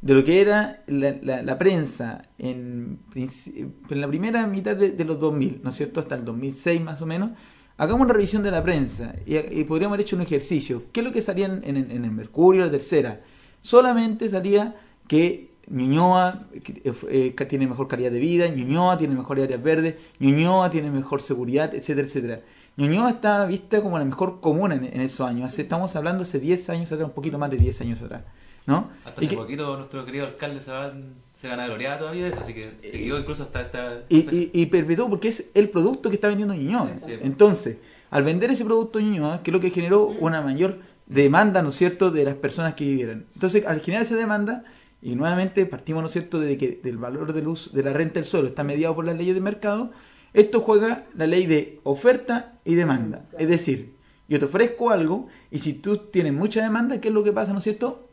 de 0.00 0.14
lo 0.14 0.24
que 0.24 0.40
era 0.40 0.82
la, 0.86 1.16
la- 1.42 1.58
prensa 1.58 2.22
en, 2.38 3.00
en 3.16 4.00
la 4.00 4.06
primera 4.06 4.46
mitad 4.46 4.76
de, 4.76 4.90
de 4.90 5.04
los 5.04 5.18
2000, 5.18 5.60
¿no 5.62 5.70
es 5.70 5.76
cierto?, 5.76 6.00
hasta 6.00 6.14
el 6.14 6.24
2006 6.24 6.80
más 6.80 7.02
o 7.02 7.06
menos, 7.06 7.30
hagamos 7.76 8.04
una 8.04 8.14
revisión 8.14 8.42
de 8.42 8.50
la 8.50 8.62
prensa 8.62 9.14
y, 9.26 9.64
podríamos 9.64 9.94
haber 9.94 10.06
hecho 10.06 10.16
un 10.16 10.22
ejercicio. 10.22 10.84
¿Qué 10.92 11.00
es 11.00 11.06
lo 11.06 11.12
que 11.12 11.22
salía 11.22 11.46
en, 11.46 11.64
en- 11.64 12.04
el 12.04 12.10
Mercurio, 12.12 12.64
la 12.64 12.70
tercera? 12.70 13.20
Solamente 13.60 14.28
salía 14.28 14.76
que 15.08 15.50
Ñuñoa 15.68 16.48
eh, 16.52 16.92
eh, 17.10 17.46
tiene 17.48 17.66
mejor 17.66 17.88
calidad 17.88 18.10
de 18.10 18.20
vida, 18.20 18.48
Ñuñoa 18.48 18.96
tiene 18.98 19.14
mejor 19.14 19.40
áreas 19.40 19.62
verdes, 19.62 19.96
Ñuñoa 20.18 20.70
tiene 20.70 20.90
mejor 20.90 21.20
seguridad, 21.20 21.74
etcétera, 21.74 22.06
etcétera. 22.06 22.40
Ñuñoa 22.76 23.10
está 23.10 23.44
vista 23.46 23.82
como 23.82 23.98
la 23.98 24.04
mejor 24.04 24.40
comuna 24.40 24.76
en, 24.76 25.00
esos 25.00 25.26
años. 25.28 25.58
Estamos 25.58 25.96
hablando 25.96 26.22
hace 26.22 26.38
10 26.38 26.70
años 26.70 26.92
atrás, 26.92 27.08
un 27.08 27.14
poquito 27.14 27.38
más 27.38 27.50
de 27.50 27.56
10 27.58 27.80
años 27.80 28.00
atrás. 28.00 28.22
¿No? 28.68 28.90
Hasta 29.04 29.20
Y 29.22 29.26
hace 29.26 29.34
que- 29.34 29.36
poquito 29.36 29.76
nuestro 29.76 30.04
querido 30.04 30.26
alcalde 30.26 30.60
se, 30.60 30.70
va, 30.70 30.92
se 31.34 31.48
gana 31.48 31.66
gloriada 31.66 31.98
todavía 31.98 32.24
de 32.24 32.30
eso, 32.30 32.40
así 32.40 32.52
que 32.54 32.70
siguió 32.80 33.18
incluso 33.18 33.42
hasta 33.42 33.62
esta... 33.62 34.02
y, 34.08 34.18
y, 34.18 34.50
y 34.52 34.66
perpetuó 34.66 35.08
porque 35.08 35.28
es 35.28 35.46
el 35.54 35.70
producto 35.70 36.10
que 36.10 36.16
está 36.16 36.28
vendiendo 36.28 36.54
Ñuñoa. 36.54 36.94
Sí. 36.94 37.12
Entonces, 37.22 37.78
al 38.10 38.22
vender 38.22 38.50
ese 38.50 38.64
producto 38.64 39.00
Ñuñoa, 39.00 39.42
que 39.42 39.50
es 39.50 39.52
lo 39.52 39.60
que 39.60 39.70
generó 39.70 40.06
una 40.06 40.42
mayor 40.42 40.78
demanda, 41.06 41.62
¿no 41.62 41.70
es 41.70 41.76
cierto?, 41.76 42.10
de 42.10 42.24
las 42.24 42.34
personas 42.34 42.74
que 42.74 42.84
vivieran. 42.84 43.24
Entonces, 43.34 43.64
al 43.66 43.80
generar 43.80 44.02
esa 44.04 44.14
demanda, 44.16 44.64
y 45.00 45.14
nuevamente 45.14 45.64
partimos, 45.64 46.02
¿no 46.02 46.06
es 46.08 46.12
cierto?, 46.12 46.38
de 46.38 46.58
que 46.58 46.78
del 46.84 46.98
valor 46.98 47.32
del 47.32 47.48
uso, 47.48 47.70
de 47.70 47.82
la 47.82 47.92
renta 47.94 48.14
del 48.14 48.24
suelo 48.24 48.48
está 48.48 48.62
mediado 48.64 48.94
por 48.94 49.06
las 49.06 49.16
leyes 49.16 49.34
de 49.34 49.40
mercado, 49.40 49.90
esto 50.34 50.60
juega 50.60 51.06
la 51.16 51.26
ley 51.26 51.46
de 51.46 51.80
oferta 51.84 52.58
y 52.66 52.74
demanda. 52.74 53.24
Es 53.38 53.48
decir, 53.48 53.94
yo 54.28 54.38
te 54.38 54.44
ofrezco 54.44 54.90
algo 54.90 55.28
y 55.50 55.60
si 55.60 55.72
tú 55.72 55.96
tienes 55.96 56.34
mucha 56.34 56.62
demanda, 56.62 57.00
¿qué 57.00 57.08
es 57.08 57.14
lo 57.14 57.24
que 57.24 57.32
pasa, 57.32 57.52
¿no 57.52 57.58
es 57.58 57.64
cierto? 57.64 58.07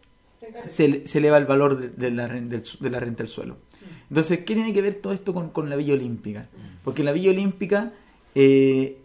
Se, 0.68 1.08
se 1.08 1.18
eleva 1.20 1.38
el 1.38 1.46
valor 1.46 1.78
de, 1.80 1.90
de 1.90 2.12
la, 2.12 2.28
de 2.28 2.90
la 2.90 3.00
renta 3.00 3.24
del 3.24 3.28
suelo. 3.30 3.58
Entonces, 4.10 4.40
¿qué 4.40 4.54
tiene 4.54 4.74
que 4.74 4.82
ver 4.82 4.96
todo 4.96 5.14
esto 5.14 5.34
con, 5.34 5.50
con 5.50 5.70
la 5.70 5.76
Villa 5.76 5.94
Olímpica? 5.94 6.48
Porque 6.84 7.04
la 7.04 7.12
Villa 7.12 7.32
Olímpica, 7.32 7.94
eh, 8.36 9.02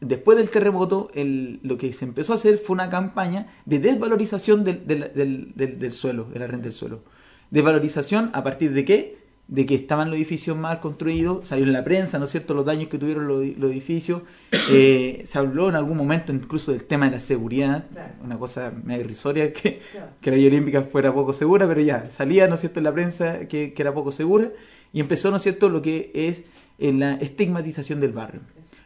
después 0.00 0.38
del 0.38 0.48
terremoto, 0.50 1.10
el- 1.14 1.60
lo 1.62 1.76
que 1.76 1.92
se 1.92 2.04
empezó 2.06 2.32
a 2.32 2.36
hacer 2.36 2.58
fue 2.58 2.74
una 2.74 2.88
campaña 2.88 3.54
de 3.66 3.78
desvalorización 3.78 4.64
del- 4.64 4.86
del- 4.86 5.52
del 5.78 5.92
suelo, 5.92 6.24
de 6.24 6.38
la 6.38 6.46
renta 6.46 6.64
del 6.64 6.72
suelo. 6.72 7.02
Desvalorización 7.50 8.30
a 8.32 8.42
partir 8.42 8.72
de 8.72 8.84
qué? 8.84 9.17
De 9.48 9.64
que 9.66 9.74
estaban 9.74 10.08
los 10.10 10.16
edificios 10.18 10.56
mal 10.56 10.78
construidos, 10.78 11.48
salió 11.48 11.64
en 11.64 11.72
la 11.72 11.82
prensa, 11.82 12.18
¿no 12.18 12.26
es 12.26 12.30
cierto?, 12.30 12.52
los 12.54 12.64
daños 12.66 12.88
que 12.88 12.98
tuvieron 12.98 13.26
los, 13.26 13.44
los 13.56 13.70
edificios. 13.72 14.22
Eh, 14.70 15.22
se 15.26 15.38
habló 15.38 15.70
en 15.70 15.74
algún 15.76 15.96
momento 15.96 16.32
incluso 16.32 16.72
del 16.72 16.84
tema 16.84 17.06
de 17.06 17.12
la 17.12 17.20
seguridad, 17.20 17.86
Claro. 17.90 18.12
una 18.22 18.38
cosa 18.38 18.70
medio 18.84 19.00
irrisoria 19.04 19.50
que, 19.52 19.80
Claro. 19.92 20.08
que 20.20 20.30
la 20.30 20.36
Villa 20.36 20.48
Olímpica 20.48 20.82
fuera 20.82 21.12
poco 21.14 21.32
segura, 21.32 21.66
pero 21.66 21.80
ya, 21.80 22.10
salía, 22.10 22.46
¿no 22.48 22.54
es 22.54 22.60
cierto?, 22.60 22.78
en 22.80 22.84
la 22.84 22.92
prensa 22.92 23.48
que, 23.48 23.72
que 23.72 23.82
era 23.82 23.94
poco 23.94 24.12
segura 24.12 24.50
y 24.92 25.00
empezó, 25.00 25.30
¿no 25.30 25.38
es 25.38 25.42
cierto?, 25.42 25.70
lo 25.70 25.80
que 25.80 26.10
es 26.14 26.44
eh, 26.78 26.92
la 26.92 27.14
estigmatización 27.14 28.00
del 28.00 28.12
barrio. 28.12 28.42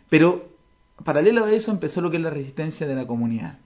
Pero 0.08 0.48
paralelo 1.04 1.44
a 1.44 1.52
eso 1.52 1.72
empezó 1.72 2.00
lo 2.00 2.10
que 2.10 2.18
es 2.18 2.22
la 2.22 2.30
resistencia 2.30 2.86
de 2.86 2.94
la 2.94 3.06
comunidad. 3.06 3.58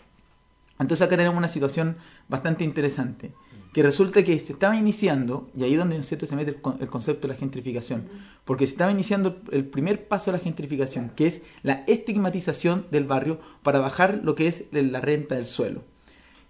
Entonces 0.79 1.07
acá 1.07 1.17
tenemos 1.17 1.37
una 1.37 1.49
situación 1.49 1.97
bastante 2.29 2.65
interesante, 2.65 3.33
que 3.77 3.83
resulta 3.83 4.25
que 4.25 4.41
se 4.41 4.55
estaba 4.55 4.75
iniciando, 4.75 5.51
y 5.55 5.63
ahí 5.65 5.73
es 5.75 5.79
donde 5.79 5.97
¿no 5.97 6.01
es 6.01 6.07
cierto? 6.07 6.25
se 6.27 6.35
mete 6.35 6.53
el, 6.53 6.63
con- 6.63 6.79
el 6.81 6.89
concepto 6.89 7.29
de 7.29 7.35
la 7.35 7.39
gentrificación, 7.39 8.09
porque 8.47 8.67
se 8.67 8.73
estaba 8.73 8.91
iniciando 8.91 9.43
el 9.53 9.67
primer 9.67 10.09
paso 10.09 10.33
de 10.33 10.39
la 10.39 10.43
gentrificación, 10.43 11.11
que 11.15 11.27
es 11.27 11.43
la 11.63 11.85
estigmatización 11.87 12.87
del 12.91 13.05
barrio 13.05 13.39
para 13.63 13.79
bajar 13.79 14.21
lo 14.25 14.35
que 14.35 14.47
es 14.47 14.65
la 14.73 15.03
renta 15.03 15.35
del 15.35 15.45
suelo. 15.45 15.83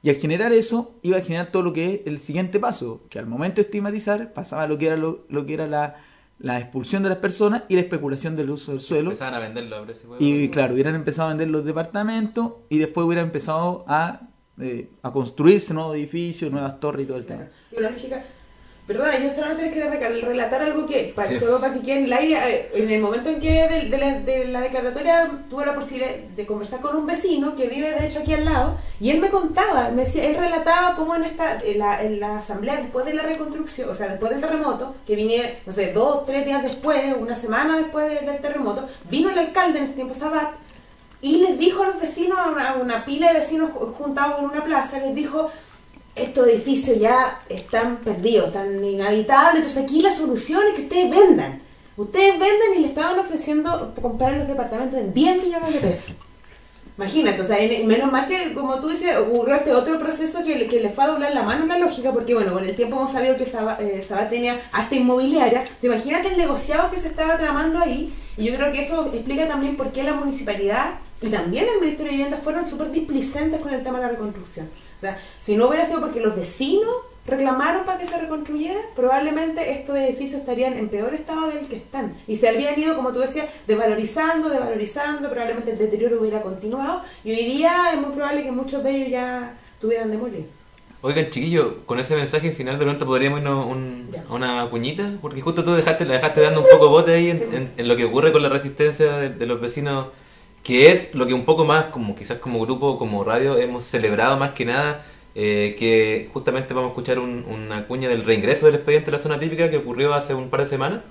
Y 0.04 0.10
al 0.10 0.14
generar 0.16 0.52
eso, 0.52 0.94
iba 1.02 1.16
a 1.18 1.20
generar 1.20 1.50
todo 1.50 1.64
lo 1.64 1.72
que 1.72 1.94
es 1.94 2.00
el 2.06 2.20
siguiente 2.20 2.60
paso, 2.60 3.02
que 3.10 3.18
al 3.18 3.26
momento 3.26 3.56
de 3.56 3.62
estigmatizar 3.62 4.32
pasaba 4.32 4.68
lo 4.68 4.78
que 4.78 4.86
era, 4.86 4.96
lo, 4.96 5.24
lo 5.28 5.46
que 5.46 5.54
era 5.54 5.66
la, 5.66 5.96
la 6.38 6.60
expulsión 6.60 7.02
de 7.02 7.08
las 7.08 7.18
personas 7.18 7.64
y 7.68 7.74
la 7.74 7.80
especulación 7.80 8.36
del 8.36 8.50
uso 8.50 8.70
del 8.70 8.80
suelo. 8.80 9.10
Empezaban 9.10 9.34
a 9.34 9.40
venderlo 9.40 9.78
a 9.78 9.84
precio 9.84 10.16
Y 10.20 10.48
claro, 10.50 10.74
hubieran 10.74 10.94
empezado 10.94 11.26
a 11.26 11.30
vender 11.30 11.48
los 11.48 11.64
departamentos 11.64 12.52
y 12.68 12.78
después 12.78 13.04
hubieran 13.04 13.24
empezado 13.26 13.84
a, 13.88 14.28
eh, 14.60 14.88
a 15.02 15.12
construirse 15.12 15.74
nuevos 15.74 15.94
edificios, 15.96 16.50
nuevas 16.50 16.78
torres 16.80 17.04
y 17.04 17.06
todo 17.06 17.18
el 17.18 17.26
tema. 17.26 17.48
Lógica- 17.76 18.22
Perdona, 18.86 19.18
yo 19.18 19.28
solamente 19.32 19.64
les 19.64 19.72
quería 19.72 19.90
relatar 20.28 20.62
algo 20.62 20.86
que 20.86 21.12
solo 21.40 21.58
para 21.58 21.72
que 21.74 21.80
quede 21.80 21.98
en 21.98 22.04
el 22.04 22.12
aire. 22.12 22.36
eh, 22.48 22.70
En 22.74 22.88
el 22.88 23.00
momento 23.02 23.28
en 23.28 23.40
que 23.40 23.50
de, 23.66 23.88
de 23.90 23.98
la, 23.98 24.20
de 24.20 24.44
la 24.46 24.60
declaratoria 24.60 25.28
tuve 25.50 25.66
la 25.66 25.74
posibilidad 25.74 26.14
de 26.14 26.46
conversar 26.46 26.80
con 26.80 26.94
un 26.94 27.04
vecino 27.04 27.56
que 27.56 27.66
vive 27.66 27.90
de 27.90 28.06
hecho 28.06 28.20
aquí 28.20 28.32
al 28.34 28.44
lado 28.44 28.76
y 29.00 29.10
él 29.10 29.18
me 29.18 29.28
contaba, 29.28 29.90
me 29.90 30.02
decía, 30.02 30.24
él 30.26 30.36
relataba 30.36 30.94
cómo 30.94 31.16
en 31.16 31.24
esta 31.24 31.58
en 31.64 31.80
la, 31.80 32.00
en 32.00 32.20
la 32.20 32.38
asamblea 32.38 32.76
después 32.76 33.04
de 33.04 33.14
la 33.14 33.24
reconstrucción, 33.24 33.90
o 33.90 33.94
sea, 33.96 34.06
después 34.06 34.30
del 34.30 34.40
terremoto, 34.40 34.94
que 35.04 35.16
vine, 35.16 35.58
no 35.66 35.72
sé, 35.72 35.92
dos, 35.92 36.24
tres 36.24 36.44
días 36.46 36.62
después, 36.62 37.12
una 37.18 37.34
semana 37.34 37.78
después 37.78 38.08
de- 38.08 38.24
del 38.24 38.40
terremoto, 38.40 38.86
vino 39.10 39.30
el 39.30 39.38
alcalde 39.40 39.78
en 39.80 39.86
ese 39.86 39.94
tiempo, 39.94 40.14
Sabat, 40.14 40.54
y 41.20 41.38
les 41.38 41.58
dijo 41.58 41.82
a 41.82 41.86
los 41.86 42.00
vecinos, 42.00 42.38
a 42.38 42.74
una, 42.80 43.04
pila 43.04 43.28
de 43.28 43.34
vecinos 43.40 43.70
ju- 43.70 43.92
juntados 43.92 44.38
en 44.40 44.46
una 44.46 44.62
plaza, 44.64 44.98
les 44.98 45.14
dijo, 45.14 45.50
estos 46.14 46.46
edificios 46.48 46.98
ya 46.98 47.40
están 47.48 47.98
perdidos, 47.98 48.48
están 48.48 48.82
inhabitables, 48.84 49.56
entonces 49.62 49.82
aquí 49.82 50.00
la 50.02 50.12
solución 50.12 50.62
es 50.68 50.74
que 50.74 50.82
ustedes 50.82 51.10
vendan. 51.10 51.62
Ustedes 51.96 52.38
venden 52.38 52.74
y 52.76 52.78
le 52.80 52.88
estaban 52.88 53.18
ofreciendo 53.18 53.94
comprar 54.02 54.34
los 54.34 54.46
departamentos 54.46 54.98
en 55.00 55.14
10 55.14 55.42
millones 55.42 55.72
de 55.72 55.80
pesos. 55.80 56.14
Imagínate, 56.98 57.42
o 57.42 57.44
sea, 57.44 57.58
en- 57.58 57.86
menos 57.86 58.10
mal 58.10 58.26
que, 58.26 58.54
como 58.54 58.80
tú 58.80 58.88
dices, 58.88 59.14
ocurrió 59.18 59.56
este 59.56 59.72
otro 59.74 59.98
proceso 59.98 60.42
que, 60.44 60.66
que 60.66 60.80
le 60.80 60.88
fue 60.88 61.04
a 61.04 61.08
doblar 61.08 61.34
la 61.34 61.42
mano 61.42 61.66
la 61.66 61.78
lógica, 61.78 62.10
porque 62.12 62.32
bueno, 62.32 62.54
con 62.54 62.64
el 62.64 62.74
tiempo 62.74 62.96
hemos 62.96 63.12
sabido 63.12 63.36
que 63.36 63.44
Saba, 63.44 63.76
eh, 63.80 64.00
Sabat 64.00 64.30
tenía 64.30 64.58
hasta 64.72 64.94
inmobiliaria. 64.94 65.62
O 65.76 65.80
sea, 65.80 65.90
imagínate 65.92 66.28
el 66.28 66.38
negociado 66.38 66.90
que 66.90 66.96
se 66.96 67.08
estaba 67.08 67.36
tramando 67.36 67.78
ahí, 67.80 68.14
y 68.38 68.44
yo 68.44 68.54
creo 68.56 68.72
que 68.72 68.80
eso 68.80 69.10
explica 69.12 69.46
también 69.46 69.76
por 69.76 69.92
qué 69.92 70.02
la 70.04 70.14
municipalidad 70.14 70.94
y 71.20 71.28
también 71.28 71.66
el 71.74 71.80
Ministerio 71.80 72.12
de 72.12 72.16
Vivienda 72.18 72.38
fueron 72.38 72.66
súper 72.66 72.90
displicentes 72.90 73.60
con 73.60 73.72
el 73.74 73.82
tema 73.82 73.98
de 73.98 74.04
la 74.06 74.10
reconstrucción. 74.12 74.68
O 74.96 75.00
sea, 75.00 75.18
si 75.38 75.54
no 75.56 75.68
hubiera 75.68 75.84
sido 75.84 76.00
porque 76.00 76.20
los 76.20 76.34
vecinos 76.34 76.88
reclamaron 77.26 77.84
para 77.84 77.98
que 77.98 78.06
se 78.06 78.16
reconstruyera, 78.18 78.78
probablemente 78.94 79.72
estos 79.72 79.96
edificios 79.96 80.40
estarían 80.40 80.74
en 80.74 80.88
peor 80.88 81.12
estado 81.14 81.48
del 81.48 81.66
que 81.66 81.76
están. 81.76 82.14
Y 82.26 82.36
se 82.36 82.48
habrían 82.48 82.78
ido, 82.78 82.94
como 82.96 83.12
tú 83.12 83.18
decías, 83.20 83.46
desvalorizando, 83.66 84.48
desvalorizando, 84.48 85.28
probablemente 85.28 85.72
el 85.72 85.78
deterioro 85.78 86.20
hubiera 86.20 86.42
continuado. 86.42 87.02
Y 87.24 87.32
hoy 87.32 87.44
día 87.46 87.90
es 87.92 88.00
muy 88.00 88.10
probable 88.14 88.42
que 88.42 88.52
muchos 88.52 88.82
de 88.84 88.90
ellos 88.96 89.10
ya 89.10 89.54
tuvieran 89.80 90.10
demolido. 90.10 90.44
Oigan, 91.02 91.30
chiquillo, 91.30 91.84
con 91.86 92.00
ese 92.00 92.16
mensaje 92.16 92.50
final 92.52 92.78
de 92.78 92.84
pronto 92.84 93.06
podríamos 93.06 93.40
irnos 93.40 93.66
un- 93.66 94.08
a 94.28 94.32
una 94.34 94.66
cuñita, 94.70 95.12
porque 95.20 95.40
justo 95.40 95.62
tú 95.62 95.74
dejaste, 95.74 96.04
la 96.04 96.14
dejaste 96.14 96.40
dando 96.40 96.62
un 96.62 96.66
poco 96.70 96.88
bote 96.88 97.12
ahí 97.14 97.30
en, 97.30 97.42
en- 97.52 97.72
en 97.76 97.88
lo 97.88 97.96
que 97.96 98.04
ocurre 98.06 98.32
con 98.32 98.42
la 98.42 98.48
resistencia 98.48 99.16
de, 99.18 99.28
de 99.30 99.46
los 99.46 99.60
vecinos, 99.60 100.06
que 100.64 100.90
es 100.90 101.14
lo 101.14 101.26
que 101.26 101.34
un 101.34 101.44
poco 101.44 101.64
más, 101.64 101.86
como 101.86 102.16
quizás 102.16 102.38
como 102.38 102.58
grupo, 102.60 102.98
como 102.98 103.22
radio, 103.22 103.56
hemos 103.56 103.84
celebrado 103.84 104.36
más 104.36 104.50
que 104.52 104.64
nada, 104.64 105.04
eh, 105.36 105.76
que 105.78 106.28
justamente 106.32 106.72
vamos 106.74 106.88
a 106.88 106.92
escuchar 106.92 107.18
un- 107.18 107.44
una 107.46 107.86
cuña 107.86 108.08
del 108.08 108.24
reingreso 108.24 108.66
del 108.66 108.76
expediente 108.76 109.10
de 109.10 109.16
la 109.18 109.22
zona 109.22 109.38
típica 109.38 109.70
que 109.70 109.76
ocurrió 109.78 110.14
hace 110.14 110.34
un 110.34 110.48
par 110.50 110.60
de 110.62 110.66
semanas, 110.66 111.02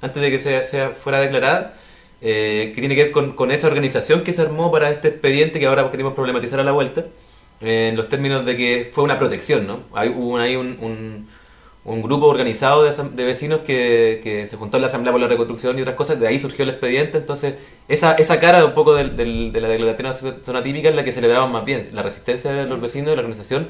antes 0.00 0.22
de 0.22 0.30
que 0.30 0.38
sea, 0.38 0.64
sea- 0.64 0.90
fuera 0.90 1.20
declarada, 1.20 1.74
eh, 2.20 2.72
que 2.74 2.80
tiene 2.80 2.94
que 2.94 3.04
ver 3.04 3.12
con, 3.12 3.50
esa 3.50 3.66
organización 3.66 4.22
que 4.22 4.32
se 4.32 4.42
armó 4.42 4.70
para 4.70 4.90
este 4.90 5.08
expediente 5.08 5.58
que 5.60 5.66
ahora 5.66 5.90
queremos 5.90 6.14
problematizar 6.14 6.60
a 6.60 6.64
la 6.64 6.72
vuelta, 6.72 7.06
eh, 7.60 7.88
en 7.90 7.96
los 7.96 8.08
términos 8.08 8.44
de 8.46 8.56
que 8.56 8.90
fue 8.92 9.04
una 9.04 9.18
protección, 9.18 9.66
¿no? 9.66 9.80
Hay, 9.94 10.08
hubo 10.10 10.38
ahí 10.38 10.56
un, 10.56 10.78
un- 10.80 11.28
un 11.84 12.00
grupo 12.02 12.26
organizado 12.26 12.84
de, 12.84 12.92
de 12.92 13.24
vecinos 13.24 13.60
que, 13.60 14.46
se 14.48 14.56
juntó 14.56 14.76
en 14.76 14.82
la 14.82 14.88
Asamblea 14.88 15.10
por 15.12 15.20
la 15.20 15.26
Reconstrucción 15.26 15.76
y 15.78 15.82
otras 15.82 15.96
cosas, 15.96 16.20
de 16.20 16.28
ahí 16.28 16.38
surgió 16.38 16.62
el 16.62 16.70
expediente, 16.70 17.18
entonces 17.18 17.54
esa, 17.88 18.14
esa 18.14 18.38
cara 18.38 18.64
un 18.64 18.74
poco 18.74 18.94
del- 18.94 19.16
del- 19.16 19.52
de 19.52 19.60
la 19.60 19.68
declaración 19.68 20.38
de 20.38 20.44
zona 20.44 20.62
típica 20.62 20.88
es 20.90 20.94
la 20.94 21.04
que 21.04 21.10
celebramos 21.12 21.50
más 21.50 21.64
bien, 21.64 21.88
la 21.92 22.02
resistencia 22.02 22.52
de 22.52 22.66
los 22.66 22.80
vecinos, 22.80 23.08
de 23.10 23.16
la 23.16 23.22
organización 23.22 23.66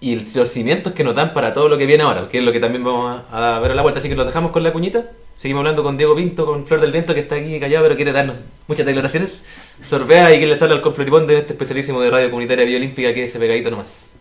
y 0.00 0.16
los 0.16 0.48
cimientos 0.50 0.92
que 0.92 1.04
nos 1.04 1.14
dan 1.14 1.32
para 1.34 1.54
todo 1.54 1.68
lo 1.68 1.78
que 1.78 1.86
viene 1.86 2.02
ahora, 2.02 2.28
que 2.28 2.38
es 2.38 2.44
lo 2.44 2.50
que 2.52 2.58
también 2.60 2.82
vamos 2.82 3.22
a, 3.30 3.56
a 3.56 3.60
ver 3.60 3.70
a 3.70 3.74
la 3.74 3.82
vuelta, 3.82 4.00
así 4.00 4.08
que 4.08 4.16
los 4.16 4.26
dejamos 4.26 4.50
con 4.50 4.64
la 4.64 4.72
cuñita, 4.72 5.10
seguimos 5.38 5.60
hablando 5.60 5.84
con 5.84 5.96
Diego 5.96 6.16
Pinto, 6.16 6.46
con 6.46 6.66
Flor 6.66 6.80
del 6.80 6.90
Viento 6.90 7.14
que 7.14 7.20
está 7.20 7.36
aquí 7.36 7.60
callado 7.60 7.84
pero 7.84 7.94
quiere 7.96 8.10
darnos 8.12 8.36
muchas 8.66 8.84
declaraciones, 8.86 9.44
Sorbea 9.82 10.34
y 10.34 10.40
que 10.40 10.46
le 10.48 10.58
sale 10.58 10.74
al 10.74 10.80
Confloripón 10.82 11.28
de 11.28 11.38
este 11.38 11.52
especialísimo 11.52 12.00
de 12.00 12.10
Radio 12.10 12.28
Comunitaria 12.30 12.64
Biolímpica 12.64 13.14
que 13.14 13.22
ese 13.24 13.38
pegadito 13.38 13.70
nomás. 13.70 14.15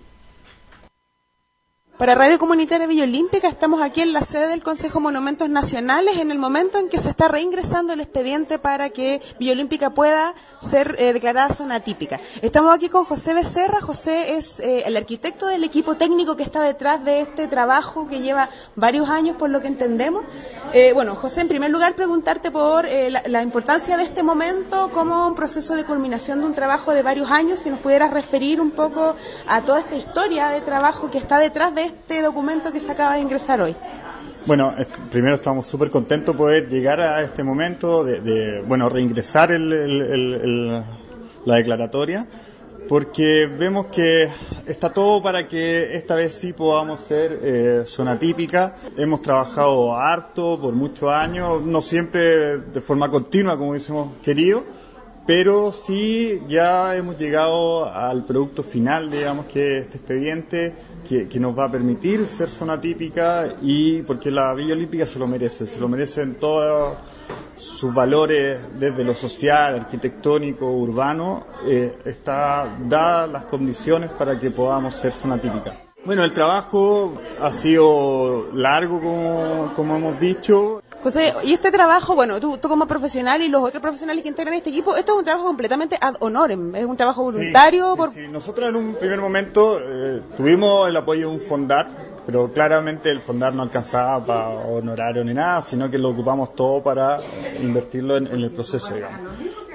Para 1.97 2.13
Radio 2.13 2.37
Comunitaria 2.39 2.87
Villa 2.87 3.05
Olímpica 3.05 3.47
estamos 3.47 3.81
aquí 3.81 4.01
en 4.01 4.11
la 4.11 4.19
sede 4.19 4.49
del 4.49 4.61
Consejo 4.61 4.99
Monumentos 4.99 5.47
Nacionales 5.47 6.17
en 6.17 6.29
el 6.29 6.37
momento 6.37 6.77
en 6.77 6.89
que 6.89 6.99
se 6.99 7.09
está 7.09 7.29
reingresando 7.29 7.93
el 7.93 8.01
expediente 8.01 8.59
para 8.59 8.89
que 8.89 9.21
Villa 9.39 9.53
Olímpica 9.53 9.91
pueda 9.91 10.35
ser 10.59 10.97
eh, 10.99 11.13
declarada 11.13 11.53
zona 11.53 11.79
típica. 11.79 12.19
Estamos 12.41 12.75
aquí 12.75 12.89
con 12.89 13.05
José 13.05 13.33
Becerra. 13.33 13.79
José 13.79 14.35
es 14.35 14.59
eh, 14.59 14.83
el 14.85 14.97
arquitecto 14.97 15.47
del 15.47 15.63
equipo 15.63 15.95
técnico 15.95 16.35
que 16.35 16.43
está 16.43 16.61
detrás 16.61 17.01
de 17.05 17.21
este 17.21 17.47
trabajo 17.47 18.09
que 18.09 18.19
lleva 18.19 18.49
varios 18.75 19.07
años 19.07 19.37
por 19.37 19.49
lo 19.49 19.61
que 19.61 19.69
entendemos. 19.69 20.25
Eh, 20.73 20.91
bueno, 20.91 21.15
José, 21.15 21.41
en 21.41 21.47
primer 21.47 21.71
lugar 21.71 21.95
preguntarte 21.95 22.51
por 22.51 22.85
la 22.85 23.41
importancia 23.41 23.95
de 23.95 24.03
este 24.03 24.21
momento 24.21 24.91
como 24.91 25.27
un 25.27 25.35
proceso 25.35 25.75
de 25.75 25.85
culminación 25.85 26.41
de 26.41 26.47
un 26.47 26.53
trabajo 26.53 26.91
de 26.91 27.03
varios 27.03 27.31
años, 27.31 27.61
si 27.61 27.69
nos 27.69 27.79
pudieras 27.79 28.11
referir 28.11 28.59
un 28.59 28.71
poco 28.71 29.15
a 29.47 29.61
toda 29.61 29.79
esta 29.79 29.95
historia 29.95 30.49
de 30.49 30.59
trabajo 30.59 31.09
que 31.09 31.19
está 31.19 31.39
detrás 31.39 31.73
de 31.73 31.84
este 31.85 32.21
documento 32.21 32.71
que 32.71 32.79
se 32.79 32.91
acaba 32.91 33.15
de 33.15 33.21
ingresar 33.21 33.61
hoy. 33.61 33.75
Bueno, 34.45 34.73
primero 35.11 35.35
estamos 35.35 35.65
súper 35.65 35.89
contentos 35.89 36.35
de 36.35 36.37
poder 36.37 36.69
llegar 36.69 36.99
a 37.01 37.21
este 37.23 37.43
momento 37.43 38.03
de, 38.03 38.21
de, 38.21 38.61
bueno, 38.61 38.89
reingresar 38.89 39.51
el- 39.51 39.73
el- 39.73 40.83
la 41.45 41.55
declaratoria, 41.55 42.27
porque 42.87 43.47
vemos 43.47 43.87
que 43.87 44.29
está 44.67 44.91
todo 44.93 45.21
para 45.21 45.47
que 45.47 45.95
esta 45.95 46.13
vez 46.13 46.33
sí 46.35 46.53
podamos 46.53 46.99
ser 46.99 47.39
eh, 47.41 47.83
zona 47.87 48.19
típica. 48.19 48.75
Hemos 48.97 49.21
trabajado 49.23 49.95
harto 49.95 50.59
por 50.61 50.73
muchos 50.73 51.09
años, 51.09 51.63
no 51.63 51.81
siempre 51.81 52.57
de 52.59 52.81
forma 52.81 53.09
continua 53.09 53.57
como 53.57 53.71
hubiésemos 53.71 54.09
querido, 54.23 54.63
pero 55.25 55.71
sí 55.71 56.41
ya 56.47 56.95
hemos 56.95 57.17
llegado 57.17 57.85
al 57.91 58.25
producto 58.25 58.61
final, 58.61 59.09
digamos, 59.09 59.45
que 59.47 59.77
es 59.77 59.85
este 59.85 59.97
expediente 59.97 60.75
que, 61.07 61.39
nos 61.39 61.57
va 61.57 61.65
a 61.65 61.71
permitir 61.71 62.25
ser 62.27 62.49
zona 62.49 62.79
típica 62.79 63.55
y 63.61 64.01
porque 64.03 64.31
la 64.31 64.53
Villa 64.53 64.73
Olímpica 64.73 65.05
se 65.05 65.19
lo 65.19 65.27
merece, 65.27 65.65
se 65.65 65.79
lo 65.79 65.87
merecen 65.87 66.35
todos 66.35 66.97
sus 67.55 67.93
valores 67.93 68.59
desde 68.79 69.03
lo 69.03 69.13
social, 69.13 69.75
arquitectónico, 69.75 70.69
urbano, 70.69 71.45
eh, 71.65 71.97
está 72.05 72.77
dadas 72.87 73.29
las 73.29 73.43
condiciones 73.45 74.09
para 74.11 74.39
que 74.39 74.51
podamos 74.51 74.93
ser 74.93 75.11
zona 75.11 75.37
típica. 75.37 75.85
Bueno, 76.05 76.23
el 76.23 76.33
trabajo 76.33 77.15
ha 77.41 77.51
sido 77.51 78.51
largo, 78.53 79.71
como 79.75 79.95
hemos 79.95 80.19
dicho, 80.19 80.83
José, 81.05 81.33
y 81.43 81.53
este 81.53 81.71
trabajo, 81.71 82.15
bueno, 82.15 82.39
tú, 82.39 82.57
tú 82.57 82.67
como 82.67 82.87
profesional 82.87 83.39
y 83.43 83.47
los 83.47 83.63
otros 83.63 83.79
profesionales 83.79 84.23
que 84.23 84.29
integran 84.29 84.55
este 84.55 84.71
equipo, 84.71 84.95
esto 84.95 85.11
es 85.11 85.17
un 85.19 85.23
trabajo 85.23 85.45
completamente 85.45 85.95
ad 86.01 86.15
honorem, 86.19 86.75
es 86.75 86.83
un 86.83 86.97
trabajo 86.97 87.21
voluntario. 87.21 87.95
por... 87.95 88.11
Sí, 88.11 88.21
nosotros 88.31 88.67
en 88.69 88.75
un 88.75 88.95
primer 88.95 89.21
momento 89.21 89.79
eh, 89.79 90.21
tuvimos 90.35 90.89
el 90.89 90.97
apoyo 90.97 91.29
de 91.29 91.33
un 91.35 91.39
fondar, 91.39 91.87
pero 92.25 92.51
claramente 92.51 93.11
el 93.11 93.21
fondar 93.21 93.53
no 93.53 93.61
alcanzaba 93.61 94.25
para 94.25 94.49
honorario 94.49 95.23
ni 95.23 95.35
nada, 95.35 95.61
sino 95.61 95.91
que 95.91 95.99
lo 95.99 96.09
ocupamos 96.09 96.55
todo 96.55 96.81
para 96.81 97.19
invertirlo 97.61 98.17
en, 98.17 98.25
en 98.25 98.41
el 98.41 98.49
proceso, 98.49 98.91
digamos, 98.95 99.19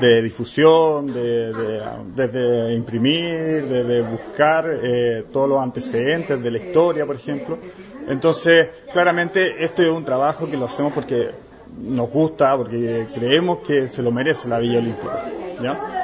de 0.01 0.23
difusión, 0.23 1.07
de, 1.07 1.53
de- 1.53 1.83
desde 2.17 2.75
imprimir, 2.75 3.69
desde 3.69 4.03
buscar 4.03 4.67
eh, 4.83 5.27
todos 5.33 5.49
los 5.49 5.63
antecedentes 5.63 6.43
de 6.43 6.51
la 6.51 6.59
historia, 6.59 7.07
por 7.07 7.15
ejemplo. 7.15 7.57
Entonces, 8.11 8.69
claramente 8.93 9.65
esto 9.65 9.83
es 9.83 9.91
un 9.91 10.05
trabajo 10.05 10.51
que 10.51 10.57
lo 10.57 10.65
hacemos 10.65 10.93
porque 10.93 11.31
nos 11.81 12.11
gusta, 12.11 12.57
porque 12.57 13.07
creemos 13.15 13.59
que 13.59 13.87
se 13.87 14.03
lo 14.03 14.11
merece 14.11 14.49
la 14.49 14.59
Villa 14.59 14.79
Olímpica. 14.79 15.23
¿ya? 15.63 16.00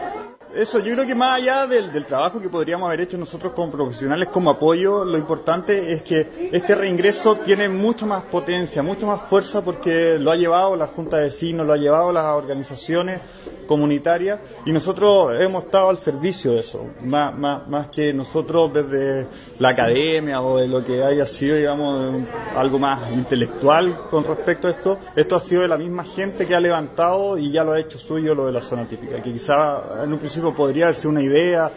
Eso, 0.56 0.78
yo 0.78 0.94
creo 0.94 1.06
que 1.06 1.14
más 1.14 1.34
allá 1.34 1.66
del, 1.66 1.92
del 1.92 2.06
trabajo 2.06 2.40
que 2.40 2.48
podríamos 2.48 2.86
haber 2.86 3.02
hecho 3.02 3.18
nosotros 3.18 3.52
como 3.52 3.70
profesionales, 3.70 4.28
como 4.28 4.48
apoyo, 4.48 5.04
lo 5.04 5.18
importante 5.18 5.92
es 5.92 6.00
que 6.00 6.48
este 6.50 6.74
reingreso 6.74 7.36
tiene 7.36 7.68
mucho 7.68 8.06
más 8.06 8.22
potencia, 8.24 8.82
mucho 8.82 9.06
más 9.06 9.20
fuerza 9.20 9.62
porque 9.62 10.18
lo 10.18 10.30
ha 10.30 10.36
llevado 10.36 10.74
la 10.74 10.86
Junta 10.86 11.18
de 11.18 11.24
Vecinos, 11.24 11.66
lo 11.66 11.74
ha 11.74 11.76
llevado 11.76 12.10
las 12.10 12.24
organizaciones 12.24 13.20
comunitarias 13.66 14.38
y 14.64 14.72
nosotros 14.72 15.38
hemos 15.40 15.64
estado 15.64 15.90
al 15.90 15.98
servicio 15.98 16.52
de 16.52 16.60
eso, 16.60 16.86
más, 17.04 17.36
más, 17.36 17.68
más 17.68 17.88
que 17.88 18.12
nosotros 18.14 18.72
desde 18.72 19.26
la 19.58 19.70
academia 19.70 20.40
o 20.40 20.58
de 20.58 20.68
lo 20.68 20.84
que 20.84 21.02
haya 21.02 21.26
sido, 21.26 21.56
digamos, 21.56 22.22
algo 22.56 22.78
más 22.78 23.12
intelectual 23.12 24.08
con 24.10 24.24
respecto 24.24 24.68
a 24.68 24.70
esto, 24.70 24.98
esto 25.14 25.36
ha 25.36 25.40
sido 25.40 25.62
de 25.62 25.68
la 25.68 25.76
misma 25.76 26.04
gente 26.04 26.46
que 26.46 26.54
ha 26.54 26.60
levantado 26.60 27.36
y 27.36 27.50
ya 27.50 27.64
lo 27.64 27.72
ha 27.72 27.80
hecho 27.80 27.98
suyo 27.98 28.34
lo 28.34 28.46
de 28.46 28.52
la 28.52 28.62
zona 28.62 28.84
típica, 28.84 29.20
que 29.22 29.32
quizá 29.32 30.04
en 30.04 30.12
un 30.12 30.18
principio 30.18 30.45
podría 30.54 30.92
sido 30.92 31.10
una 31.10 31.22
idea 31.22 31.70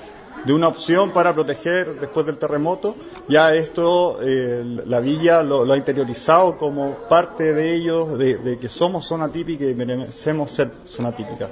de 0.46 0.54
una 0.54 0.70
opción 0.70 1.12
para 1.12 1.34
proteger 1.34 2.00
después 2.00 2.26
del 2.26 2.38
terremoto, 2.38 2.96
ya 3.28 3.54
esto 3.54 4.20
eh, 4.22 4.64
la 4.86 5.02
villa 5.02 5.44
lo, 5.44 5.70
ha 5.70 5.76
interiorizado 5.76 6.56
como 6.58 6.94
parte 7.10 7.54
de 7.54 7.76
ellos, 7.76 8.18
de, 8.18 8.58
que 8.58 8.70
somos 8.70 9.06
zona 9.06 9.28
típica 9.28 9.66
y 9.66 9.74
merecemos 9.74 10.50
ser 10.52 10.72
zona 10.86 11.12
típica. 11.12 11.50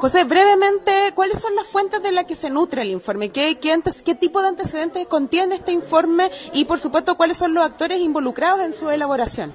José, 0.00 0.24
brevemente, 0.24 1.12
¿cuáles 1.14 1.38
son 1.38 1.54
las 1.54 1.68
fuentes 1.68 2.02
de 2.02 2.10
las 2.10 2.24
que 2.24 2.34
se 2.34 2.50
nutre 2.50 2.82
el 2.82 2.90
informe? 2.90 3.28
¿Qué, 3.30 3.58
qué, 3.60 3.72
antes- 3.72 4.02
qué 4.02 4.16
tipo 4.16 4.42
de 4.42 4.48
antecedentes 4.48 5.06
contiene 5.06 5.54
este 5.54 5.70
informe? 5.70 6.32
Y, 6.52 6.64
por 6.64 6.80
supuesto, 6.80 7.16
¿cuáles 7.16 7.38
son 7.38 7.54
los 7.54 7.64
actores 7.64 8.00
involucrados 8.00 8.60
en 8.64 8.72
su 8.72 8.90
elaboración? 8.90 9.52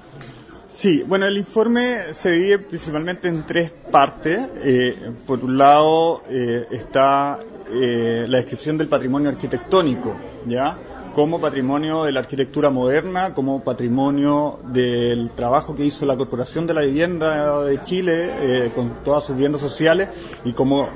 Sí, 0.76 1.02
bueno, 1.06 1.24
el 1.24 1.38
informe 1.38 2.12
se 2.12 2.32
divide 2.32 2.58
principalmente 2.58 3.28
en 3.28 3.46
tres 3.46 3.72
partes. 3.90 4.46
Eh, 4.56 4.94
por 5.26 5.42
un 5.42 5.56
lado 5.56 6.22
eh, 6.28 6.66
está 6.70 7.38
eh, 7.72 8.26
la 8.28 8.36
descripción 8.36 8.76
del 8.76 8.86
patrimonio 8.86 9.30
arquitectónico, 9.30 10.14
¿ya? 10.44 10.76
Como 11.14 11.40
patrimonio 11.40 12.04
de 12.04 12.12
la 12.12 12.20
arquitectura 12.20 12.68
moderna, 12.68 13.32
como 13.32 13.64
patrimonio 13.64 14.58
del 14.64 15.30
trabajo 15.30 15.74
que 15.74 15.82
hizo 15.82 16.04
la 16.04 16.14
Corporación 16.14 16.66
de 16.66 16.74
la 16.74 16.82
Vivienda 16.82 17.62
de 17.62 17.82
Chile 17.82 18.70
con 18.74 19.02
todas 19.02 19.24
sus 19.24 19.34
viviendas 19.34 19.62
sociales 19.62 20.10
y 20.44 20.52
como 20.52 20.90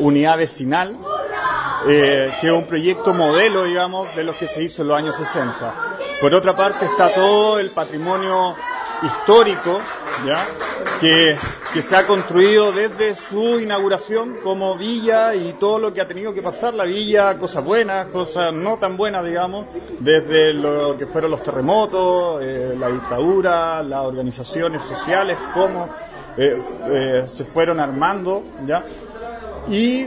unidad 0.00 0.36
vecinal, 0.36 0.98
que 1.86 2.26
es 2.26 2.52
un 2.52 2.64
proyecto 2.64 3.14
modelo, 3.14 3.64
digamos, 3.64 4.14
de 4.14 4.24
los 4.24 4.36
que 4.36 4.46
se 4.46 4.62
hizo 4.62 4.82
en 4.82 4.88
los 4.88 4.98
años 4.98 5.16
60. 5.16 5.74
Por 6.20 6.34
otra 6.34 6.54
parte 6.54 6.84
está 6.84 7.08
todo 7.14 7.58
el 7.58 7.70
patrimonio 7.70 8.54
histórico, 9.02 9.80
¿ya? 10.26 10.46
Que, 11.00 11.36
que 11.74 11.82
se 11.82 11.96
ha 11.96 12.06
construido 12.06 12.72
desde 12.72 13.14
su 13.14 13.58
inauguración 13.60 14.36
como 14.42 14.76
villa 14.76 15.34
y 15.34 15.54
todo 15.54 15.78
lo 15.78 15.92
que 15.92 16.00
ha 16.00 16.08
tenido 16.08 16.32
que 16.32 16.42
pasar 16.42 16.74
la 16.74 16.84
villa, 16.84 17.38
cosas 17.38 17.64
buenas, 17.64 18.06
cosas 18.08 18.52
no 18.54 18.76
tan 18.76 18.96
buenas, 18.96 19.24
digamos, 19.24 19.66
desde 19.98 20.52
lo 20.52 20.96
que 20.96 21.06
fueron 21.06 21.30
los 21.30 21.42
terremotos, 21.42 22.42
eh, 22.42 22.74
la 22.78 22.88
dictadura, 22.88 23.82
las 23.82 24.00
organizaciones 24.00 24.82
sociales, 24.82 25.36
cómo 25.54 25.88
eh, 26.36 26.62
eh, 26.88 27.24
se 27.26 27.44
fueron 27.44 27.80
armando, 27.80 28.42
¿ya? 28.66 28.84
Y 29.68 30.06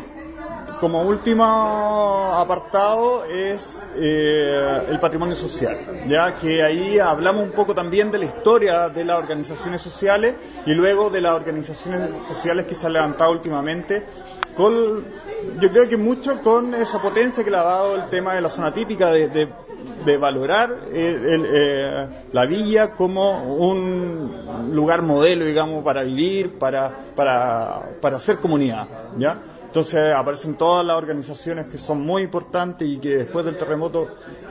como 0.80 1.02
último 1.04 1.44
apartado 2.36 3.24
es 3.26 3.88
eh, 3.96 4.82
el 4.90 5.00
patrimonio 5.00 5.36
social, 5.36 5.78
ya 6.08 6.36
que 6.36 6.62
ahí 6.64 7.00
hablamos 7.00 7.44
un 7.44 7.52
poco 7.52 7.74
también 7.74 8.12
de 8.12 8.18
la 8.20 8.26
historia 8.26 8.90
de 8.90 9.06
las 9.06 9.18
organizaciones 9.20 9.82
sociales 9.82 10.36
y 10.66 10.74
luego 10.74 11.10
de 11.10 11.22
las 11.22 11.34
organizaciones 11.34 12.10
sociales 12.28 12.66
que 12.66 12.76
se 12.76 12.88
han 12.88 12.94
levantado 12.94 13.32
últimamente, 13.32 14.04
con, 14.56 14.74
yo 15.60 15.72
creo 15.72 15.88
que 15.88 15.98
mucho 15.98 16.42
con 16.42 16.74
esa 16.76 17.02
potencia 17.02 17.44
que 17.44 17.52
le 17.52 17.58
ha 17.58 17.64
dado 17.64 17.96
el 17.96 18.10
tema 18.10 18.34
de 18.36 18.42
la 18.42 18.50
zona 18.50 18.74
típica, 18.74 19.12
de, 19.12 19.28
de- 19.30 19.50
valorar 20.18 20.70
el, 20.94 21.46
eh, 21.52 22.08
la 22.32 22.46
villa 22.46 22.92
como 22.92 23.56
un 23.56 24.30
lugar 24.72 25.02
modelo, 25.02 25.46
digamos, 25.46 25.84
para 25.84 26.04
vivir, 26.04 26.60
para, 26.60 26.92
para, 27.16 27.82
para 28.02 28.18
hacer 28.18 28.38
comunidad, 28.38 28.88
¿ya? 29.18 29.40
Entonces 29.76 30.14
aparecen 30.14 30.54
todas 30.56 30.86
las 30.86 30.96
organizaciones 30.96 31.68
que 31.68 31.78
son 31.78 32.00
muy 32.00 32.22
importantes 32.22 32.88
y 32.88 32.96
que 32.98 33.18
después 33.18 33.44
del 33.44 33.58
terremoto 33.58 34.08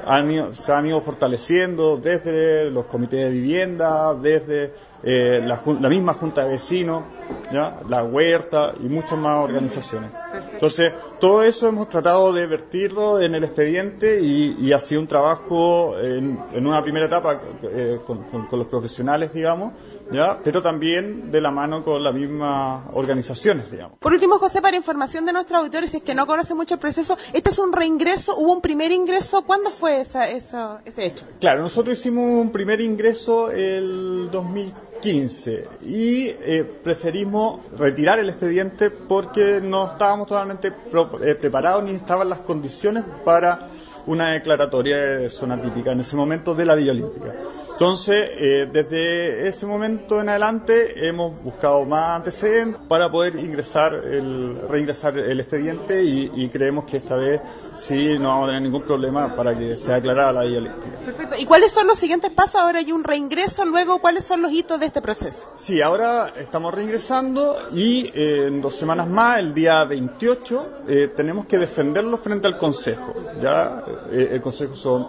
han 0.07 0.31
ido- 0.31 0.53
se 0.53 0.71
han 0.71 0.85
ido 0.85 1.01
fortaleciendo 1.01 1.97
desde 1.97 2.71
los 2.71 2.85
comités 2.85 3.25
de 3.25 3.31
vivienda, 3.31 4.13
desde 4.13 4.75
eh, 5.03 5.43
la, 5.43 5.63
la 5.81 5.89
misma 5.89 6.13
junta 6.13 6.43
de 6.45 6.51
vecinos, 6.51 7.05
¿ya? 7.51 7.81
la 7.89 8.05
huerta 8.05 8.75
y 8.79 8.87
muchas 8.91 9.19
más 9.19 9.43
organizaciones. 9.43 10.11
Entonces 10.53 10.93
todo 11.19 11.43
eso 11.43 11.69
hemos 11.69 11.89
tratado 11.89 12.31
de 12.31 12.47
vertirlo 12.47 13.19
en 13.19 13.35
el 13.35 13.45
expediente 13.45 14.21
y, 14.21 14.71
ha 14.75 14.79
sido 14.79 15.01
un 15.01 15.07
trabajo 15.07 15.99
en, 16.03 16.39
en 16.53 16.67
una 16.67 16.83
primera 16.83 17.07
etapa 17.07 17.41
eh, 17.63 17.99
con 18.07 18.59
los 18.59 18.67
profesionales, 18.67 19.33
digamos, 19.33 19.73
¿ya? 20.15 20.39
pero 20.43 20.63
también 20.63 21.31
de 21.31 21.41
la 21.41 21.51
mano 21.51 21.85
con 21.85 22.03
las 22.03 22.15
mismas 22.15 22.85
organizaciones, 22.93 23.71
digamos. 23.71 23.99
Por 23.99 24.13
último, 24.13 24.39
José, 24.39 24.63
para 24.63 24.77
información 24.77 25.25
de 25.27 25.33
nuestros 25.33 25.59
auditores, 25.61 25.91
si 25.91 25.99
es 25.99 26.03
que 26.03 26.15
no 26.15 26.27
conocen 26.27 26.57
mucho 26.57 26.75
el 26.75 26.81
proceso, 26.81 27.17
este 27.33 27.51
es 27.51 27.59
un 27.59 27.73
reingreso, 27.73 28.37
hubo 28.37 28.53
un 28.53 28.61
primer 28.61 28.93
ingreso, 28.93 29.43
¿cuándo 29.43 29.71
fue 29.71 30.01
esa, 30.01 30.29
esa- 30.31 30.81
ese 30.85 31.07
hecho? 31.07 31.25
Claro, 31.41 31.63
nosotros 31.63 31.99
hicimos 31.99 32.25
un 32.25 32.51
primer 32.51 32.81
ingreso 32.81 33.51
el 33.51 34.29
2015 34.31 35.69
y 35.83 36.29
eh, 36.29 36.65
preferimos 36.83 37.61
retirar 37.79 38.19
el 38.19 38.29
expediente 38.29 38.91
porque 38.91 39.61
no 39.63 39.87
estábamos 39.87 40.27
totalmente 40.29 40.71
pro- 40.71 41.23
eh, 41.23 41.35
preparados 41.35 41.85
ni 41.85 41.91
estaban 41.93 42.29
las 42.29 42.41
condiciones 42.41 43.05
para 43.25 43.69
una 44.07 44.33
declaratoria 44.33 44.97
de 44.99 45.31
zona 45.31 45.61
típica 45.61 45.93
en 45.93 46.01
ese 46.01 46.15
momento 46.17 46.55
de 46.55 46.67
la 46.67 46.75
Villa 46.75 46.93
Olímpica. 46.93 47.35
Entonces, 47.75 48.31
eh, 48.33 48.69
desde 48.73 49.47
ese 49.49 49.67
momento 49.67 50.21
en 50.21 50.29
adelante 50.29 51.07
hemos 51.07 51.43
buscado 51.43 51.85
más 51.85 52.17
antecedentes 52.17 52.81
para 52.89 53.11
poder 53.11 53.37
ingresar 53.37 53.95
el, 53.95 54.59
reingresar 54.69 55.19
el 55.19 55.41
expediente 55.41 56.03
y, 56.03 56.31
y 56.35 56.49
creemos 56.49 56.85
que 56.85 56.99
esta 56.99 57.17
vez 57.17 57.41
sí 57.77 58.17
no 58.19 58.29
vamos 58.29 58.45
a 58.45 58.47
tener 58.49 58.63
ningún 58.63 58.83
problema 58.83 59.35
para 59.35 59.59
que 59.59 59.77
sea 59.77 59.97
aclarada 59.97 60.33
la 60.33 60.43
Villa 60.43 60.59
Olímpica. 60.59 60.97
Perfecto. 61.05 61.35
¿Y 61.39 61.47
cuáles 61.47 61.73
son 61.73 61.87
los 61.87 61.99
siguientes 61.99 62.31
pasos? 62.31 62.57
Ahora 62.61 62.79
hay 62.79 62.93
un 62.93 63.03
reingreso, 63.03 63.65
luego, 63.65 63.99
¿cuáles 63.99 64.25
son 64.25 64.41
los 64.43 64.53
hitos 64.53 64.79
de 64.79 64.87
este 64.87 65.03
proceso? 65.03 65.47
Sí, 65.57 65.83
ahora 65.83 66.33
estamos 66.39 66.73
reingresando 66.73 67.57
y 67.73 68.11
eh, 68.15 68.47
en 68.47 68.61
dos 68.63 68.75
semanas 68.77 69.09
más, 69.09 69.41
el 69.41 69.53
día 69.53 69.85
28, 69.85 70.67
eh, 70.89 71.13
tenemos 71.17 71.47
que 71.47 71.59
defenderlo 71.59 72.17
frente 72.19 72.47
al 72.47 72.57
Consejo. 72.57 73.15
Ya 73.41 73.85
Eh, 74.11 74.31
el 74.33 74.41
Consejo 74.41 74.75
son 74.75 75.09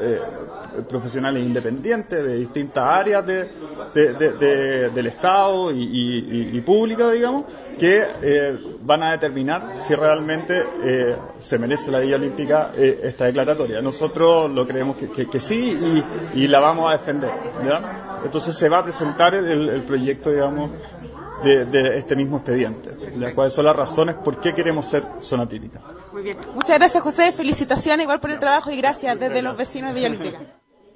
eh, 0.00 0.20
profesionales 0.88 1.42
independientes 1.44 2.24
de 2.24 2.36
distintas 2.36 2.84
áreas 2.84 3.24
de- 3.26 3.48
de- 3.94 4.12
de- 4.14 4.32
de- 4.32 4.90
del 4.90 5.06
Estado 5.06 5.70
y, 5.70 5.82
y- 6.52 6.60
pública, 6.60 7.10
digamos, 7.10 7.44
que 7.78 8.04
eh, 8.22 8.58
van 8.82 9.02
a 9.02 9.12
determinar 9.12 9.62
si 9.86 9.94
realmente 9.94 10.64
eh, 10.82 11.16
se 11.38 11.58
merece 11.58 11.90
la 11.90 11.98
Villa 12.00 12.16
Olímpica 12.16 12.72
eh, 12.76 13.00
esta 13.04 13.26
declaratoria. 13.26 13.82
Nosotros 13.82 14.50
lo 14.50 14.66
creemos 14.66 14.96
que, 14.96 15.40
sí 15.40 16.02
y, 16.34 16.46
la 16.46 16.60
vamos 16.60 16.88
a 16.88 16.92
defender. 16.96 17.30
¿ya? 17.66 18.20
Entonces 18.24 18.54
se 18.54 18.68
va 18.68 18.78
a 18.78 18.84
presentar 18.84 19.34
el, 19.34 19.68
el 19.68 19.82
proyecto, 19.82 20.30
digamos, 20.30 20.70
de, 21.42 21.98
este 21.98 22.16
mismo 22.16 22.38
expediente. 22.38 22.90
¿Cuáles 23.34 23.52
son 23.52 23.64
las 23.66 23.76
razones 23.76 24.14
por 24.16 24.38
qué 24.38 24.54
queremos 24.54 24.86
ser 24.86 25.04
zona 25.20 25.46
típica? 25.48 25.80
Muy 26.12 26.22
bien. 26.22 26.36
Muchas 26.54 26.78
gracias, 26.78 27.02
José. 27.02 27.32
Felicitaciones 27.32 28.04
igual 28.04 28.20
por 28.20 28.30
el 28.30 28.38
trabajo 28.38 28.70
y 28.70 28.76
gracias 28.76 29.18
desde 29.18 29.42
los 29.42 29.56
vecinos 29.56 29.90
de 29.90 29.94
Villa 29.94 30.08
Olímpica. 30.08 30.40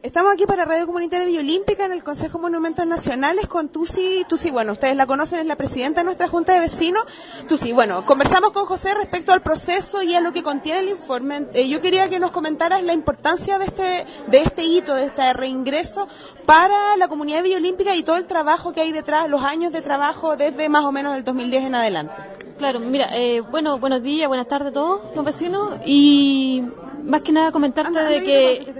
Estamos 0.01 0.33
aquí 0.33 0.47
para 0.47 0.65
Radio 0.65 0.87
Comunitaria 0.87 1.27
Villa 1.27 1.41
Olímpica 1.41 1.85
en 1.85 1.91
el 1.91 2.05
Consejo 2.05 2.39
Monumentos 2.39 2.87
Nacionales 2.87 3.49
con 3.49 3.69
Tusi. 3.69 4.25
Tusi, 4.29 4.53
bueno, 4.53 4.71
ustedes 4.71 4.95
la 4.95 5.09
conocen, 5.09 5.41
es 5.41 5.47
la 5.47 5.57
presidenta 5.57 6.03
de 6.03 6.05
nuestra 6.05 6.29
Junta 6.29 6.53
de 6.53 6.61
Vecinos. 6.61 7.05
Tusi, 7.49 7.73
bueno, 7.73 8.05
conversamos 8.07 8.53
con 8.53 8.67
José 8.67 8.95
respecto 8.95 9.33
al 9.33 9.43
proceso 9.43 10.01
y 10.05 10.15
a 10.15 10.21
lo 10.21 10.33
que 10.33 10.45
contiene 10.45 10.79
el 10.79 10.91
informe. 10.91 11.47
Eh, 11.53 11.69
yo 11.69 11.81
quería 11.81 12.09
que 12.09 12.21
nos 12.21 12.31
comentaras 12.31 12.81
la 12.85 12.93
importancia 12.93 13.59
de 13.59 13.65
este, 13.65 14.07
de 14.29 14.39
este 14.39 14.63
hito, 14.63 14.95
de 14.95 15.07
este 15.07 15.33
reingreso 15.33 16.07
para 16.47 16.97
la 16.97 17.09
comunidad 17.09 17.39
de 17.39 17.43
Villa 17.43 17.57
Olímpica 17.57 17.97
y 17.97 18.05
todo 18.05 18.19
el 18.19 18.29
trabajo 18.29 18.73
que 18.73 18.83
hay 18.83 18.93
detrás, 18.93 19.29
los 19.29 19.43
años 19.43 19.73
de 19.73 19.83
trabajo 19.83 20.37
desde 20.37 20.69
más 20.69 20.85
o 20.85 20.93
menos 20.93 21.17
el 21.17 21.25
2010 21.25 21.65
en 21.65 21.75
adelante. 21.75 22.15
Claro, 22.57 22.79
mira, 22.79 23.09
eh, 23.17 23.41
bueno, 23.41 23.81
buenos 23.81 24.03
días, 24.03 24.29
buenas 24.29 24.47
tardes 24.47 24.69
a 24.69 24.73
todos 24.75 25.01
los 25.17 25.25
vecinos 25.25 25.75
y 25.85 26.63
más 27.09 27.23
que 27.23 27.33
nada 27.33 27.51
comentarte 27.53 27.99
de 27.99 28.23
que 28.23 28.75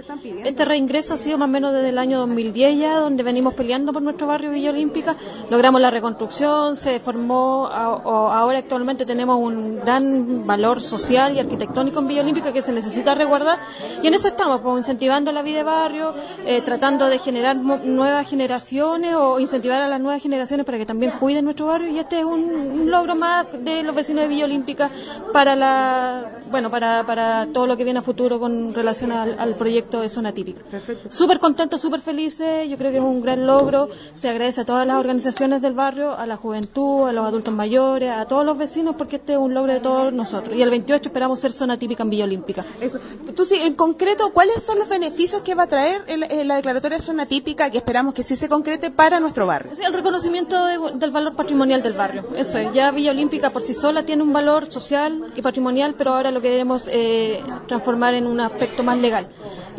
este 0.45 0.63
reingreso 0.65 1.15
ha 1.15 1.17
sido 1.17 1.37
más 1.37 1.47
o 1.47 1.51
menos 1.51 1.73
desde 1.73 1.89
el 1.89 1.97
año 1.97 2.19
2010 2.19 2.77
ya, 2.77 2.99
donde 2.99 3.23
venimos 3.23 3.55
peleando 3.55 3.91
por 3.91 4.01
nuestro 4.03 4.27
barrio 4.27 4.51
Villa 4.51 4.69
Olímpica, 4.69 5.15
logramos 5.49 5.81
la 5.81 5.89
reconstrucción, 5.89 6.75
se 6.75 6.99
formó, 6.99 7.65
a- 7.67 7.89
o- 7.95 8.31
ahora 8.31 8.59
actualmente 8.59 9.05
tenemos 9.05 9.37
un 9.39 9.79
gran 9.79 10.45
valor 10.45 10.79
social 10.79 11.35
y 11.35 11.39
arquitectónico 11.39 11.99
en 11.99 12.07
Villa 12.07 12.21
Olímpica 12.21 12.53
que 12.53 12.61
se 12.61 12.71
necesita 12.71 13.15
resguardar. 13.15 13.57
Y 14.03 14.07
en 14.07 14.13
eso 14.13 14.27
estamos, 14.27 14.61
pues, 14.61 14.77
incentivando 14.77 15.31
la 15.31 15.41
vida 15.41 15.57
de 15.57 15.63
barrio, 15.63 16.13
eh, 16.45 16.61
tratando 16.61 17.07
de 17.07 17.17
generar 17.17 17.55
nuevas 17.55 18.29
generaciones 18.29 19.15
o 19.15 19.39
incentivar 19.39 19.81
a 19.81 19.87
las 19.87 19.99
nuevas 19.99 20.21
generaciones 20.21 20.65
para 20.67 20.77
que 20.77 20.85
también 20.85 21.13
cuiden 21.19 21.45
nuestro 21.45 21.65
barrio. 21.65 21.89
Y 21.91 21.97
este 21.97 22.19
es 22.19 22.25
un, 22.25 22.43
un 22.43 22.91
logro 22.91 23.15
más 23.15 23.47
de 23.63 23.81
los 23.81 23.95
vecinos 23.95 24.21
de 24.21 24.27
Villa 24.27 24.45
Olímpica 24.45 24.89
para 25.33 25.55
la 25.55 26.25
bueno 26.51 26.69
para, 26.69 27.03
para 27.03 27.47
todo 27.51 27.65
lo 27.67 27.75
que 27.77 27.83
viene 27.83 27.99
a 27.99 28.01
futuro 28.03 28.18
con 28.27 28.73
relación 28.73 29.11
al, 29.13 29.39
al 29.39 29.55
proyecto 29.55 30.01
de 30.01 30.09
zona 30.09 30.33
típica. 30.33 30.61
Perfecto. 30.69 31.09
Súper 31.11 31.39
contentos, 31.39 31.79
súper 31.79 32.01
felices, 32.01 32.67
yo 32.67 32.77
creo 32.77 32.91
que 32.91 32.97
es 32.97 33.03
un 33.03 33.21
gran 33.21 33.47
logro, 33.47 33.87
se 34.13 34.27
agradece 34.29 34.61
a 34.61 34.65
todas 34.65 34.85
las 34.85 34.97
organizaciones 34.97 35.61
del 35.61 35.73
barrio, 35.73 36.11
a 36.17 36.25
la 36.25 36.35
juventud, 36.35 37.07
a 37.07 37.13
los 37.13 37.25
adultos 37.25 37.53
mayores, 37.53 38.09
a 38.11 38.25
todos 38.25 38.45
los 38.45 38.57
vecinos 38.57 38.95
porque 38.97 39.15
este 39.17 39.33
es 39.33 39.39
un 39.39 39.53
logro 39.53 39.71
de 39.71 39.79
todos 39.79 40.11
nosotros 40.11 40.55
y 40.57 40.61
el 40.61 40.69
28 40.69 41.07
esperamos 41.09 41.39
ser 41.39 41.53
zona 41.53 41.79
típica 41.79 42.03
en 42.03 42.09
Villa 42.09 42.25
Olímpica. 42.25 42.65
Eso. 42.81 42.99
Tú 43.35 43.45
sí, 43.45 43.55
en 43.61 43.75
concreto, 43.75 44.31
¿cuáles 44.33 44.61
son 44.63 44.79
los 44.79 44.89
beneficios 44.89 45.41
que 45.41 45.55
va 45.55 45.63
a 45.63 45.67
traer 45.67 46.03
el- 46.07 46.23
eh, 46.23 46.43
la 46.43 46.55
declaratoria 46.55 46.97
de 46.97 47.03
zona 47.03 47.25
típica 47.25 47.69
que 47.69 47.77
esperamos 47.77 48.13
que 48.13 48.23
sí 48.23 48.35
se 48.35 48.49
concrete 48.49 48.91
para 48.91 49.19
nuestro 49.19 49.47
barrio? 49.47 49.71
El 49.85 49.93
reconocimiento 49.93 50.65
de- 50.65 50.79
del 50.95 51.11
valor 51.11 51.35
patrimonial 51.35 51.81
del 51.83 51.93
barrio. 51.93 52.25
Eso 52.35 52.57
es. 52.57 52.73
Ya 52.73 52.91
Villa 52.91 53.11
Olímpica 53.11 53.49
por 53.51 53.61
sí 53.61 53.73
sola 53.73 54.03
tiene 54.05 54.23
un 54.23 54.33
valor 54.33 54.71
social 54.71 55.31
y 55.35 55.41
patrimonial, 55.41 55.93
pero 55.97 56.13
ahora 56.15 56.31
lo 56.31 56.41
queremos 56.41 56.87
eh, 56.91 57.41
transformar 57.67 57.98
en 58.15 58.27
un 58.27 58.39
aspecto 58.39 58.83
más 58.83 58.97
legal. 58.97 59.29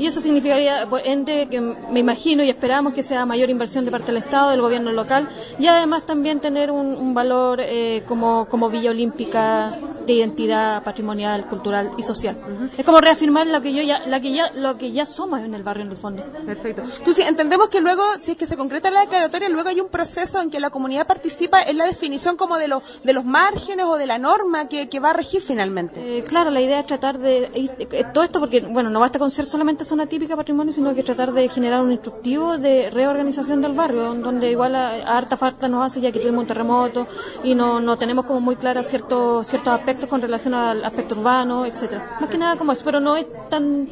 Y 0.01 0.07
eso 0.07 0.23
significaría, 0.23 0.87
por 0.89 1.07
ende, 1.07 1.47
que 1.51 1.61
me 1.61 2.01
imagino 2.01 2.43
y 2.43 2.49
esperamos 2.49 2.95
que 2.95 3.03
sea 3.03 3.27
mayor 3.27 3.51
inversión 3.51 3.85
de 3.85 3.91
parte 3.91 4.07
del 4.07 4.17
Estado, 4.17 4.51
del 4.51 4.63
gobierno 4.63 4.93
local, 4.93 5.29
y 5.59 5.67
además 5.67 6.07
también 6.07 6.41
tener 6.41 6.71
un, 6.71 6.87
un 6.87 7.13
valor 7.13 7.61
eh, 7.61 8.03
como, 8.09 8.47
como 8.49 8.71
Villa 8.71 8.93
Olímpica 8.93 9.79
de 10.07 10.15
identidad 10.15 10.83
patrimonial, 10.83 11.47
cultural 11.47 11.91
y 11.97 12.03
social. 12.03 12.37
Es 12.77 12.85
como 12.85 13.01
reafirmar 13.01 13.47
lo 13.47 13.61
que 13.61 13.73
yo 13.73 13.83
ya, 13.83 14.01
la 14.07 14.21
que 14.21 14.33
ya, 14.33 14.51
lo 14.53 14.77
que 14.79 14.93
ya 14.93 15.07
somos 15.07 15.41
en 15.41 15.55
el 15.55 15.63
barrio 15.63 15.85
en 15.85 15.91
el 15.91 15.97
fondo. 15.97 16.23
Perfecto. 16.47 16.83
Tú 17.05 17.13
sí, 17.13 17.23
entendemos 17.23 17.69
que 17.69 17.81
luego, 17.81 18.03
si 18.21 18.33
es 18.33 18.37
que 18.37 18.47
se 18.47 18.57
concreta 18.57 18.91
la 18.91 19.01
declaratoria, 19.01 19.49
luego 19.49 19.69
hay 19.69 19.81
un 19.81 19.89
proceso 19.89 20.41
en 20.41 20.51
que 20.51 20.61
la 20.61 20.71
comunidad 20.71 21.07
participa 21.07 21.63
en 21.63 21.79
la 21.79 21.85
definición 21.85 22.37
como 22.37 22.57
de 22.57 22.69
los 22.69 22.83
de 23.05 23.13
los 23.13 23.25
márgenes 23.25 23.85
o 23.87 23.97
de 23.97 24.07
la 24.07 24.19
norma 24.19 24.69
que, 24.69 24.89
que 24.89 25.01
va 25.01 25.11
a 25.11 25.13
regir 25.13 25.43
finalmente. 25.43 26.19
Eh, 26.19 26.25
claro, 26.25 26.51
la 26.51 26.61
idea 26.61 26.81
es 26.81 26.87
tratar 26.87 27.19
de 27.19 27.51
eh, 27.55 28.05
todo 28.13 28.25
esto 28.25 28.41
porque 28.41 28.61
bueno 28.61 28.91
no 28.91 29.01
basta 29.01 29.19
con 29.19 29.31
ser 29.31 29.47
solamente 29.47 29.85
zona 29.91 30.07
típica 30.07 30.37
patrimonio, 30.37 30.73
sino 30.73 30.95
que 30.95 31.03
tratar 31.03 31.33
de 31.33 31.49
generar 31.49 31.81
un 31.83 31.93
instructivo 31.93 32.57
de 32.59 32.91
reorganización 32.91 33.61
del 33.61 33.73
barrio, 33.73 34.15
donde 34.15 34.51
igual 34.51 34.75
a, 34.75 34.91
a 34.91 35.19
harta 35.19 35.37
falta 35.37 35.69
nos 35.69 35.85
hace 35.85 36.01
ya 36.01 36.13
que 36.13 36.21
tuvimos 36.21 36.43
un 36.43 36.47
terremoto 36.47 37.07
y 37.43 37.55
no, 37.55 37.81
no 37.81 37.99
tenemos 37.99 38.25
como 38.25 38.41
muy 38.41 38.57
claras 38.57 38.89
ciertos 38.89 39.47
ciertos 39.49 39.73
aspectos 39.73 40.09
con 40.09 40.23
relación 40.23 40.55
al 40.55 40.85
aspecto 40.85 41.15
urbano, 41.17 41.67
etcétera. 41.67 42.01
Más 42.21 42.31
que 42.31 42.39
nada 42.39 42.57
como 42.57 42.73
eso, 42.73 42.85
pero 42.85 43.01
no 43.01 43.17
es 43.17 43.27
tan 43.49 43.89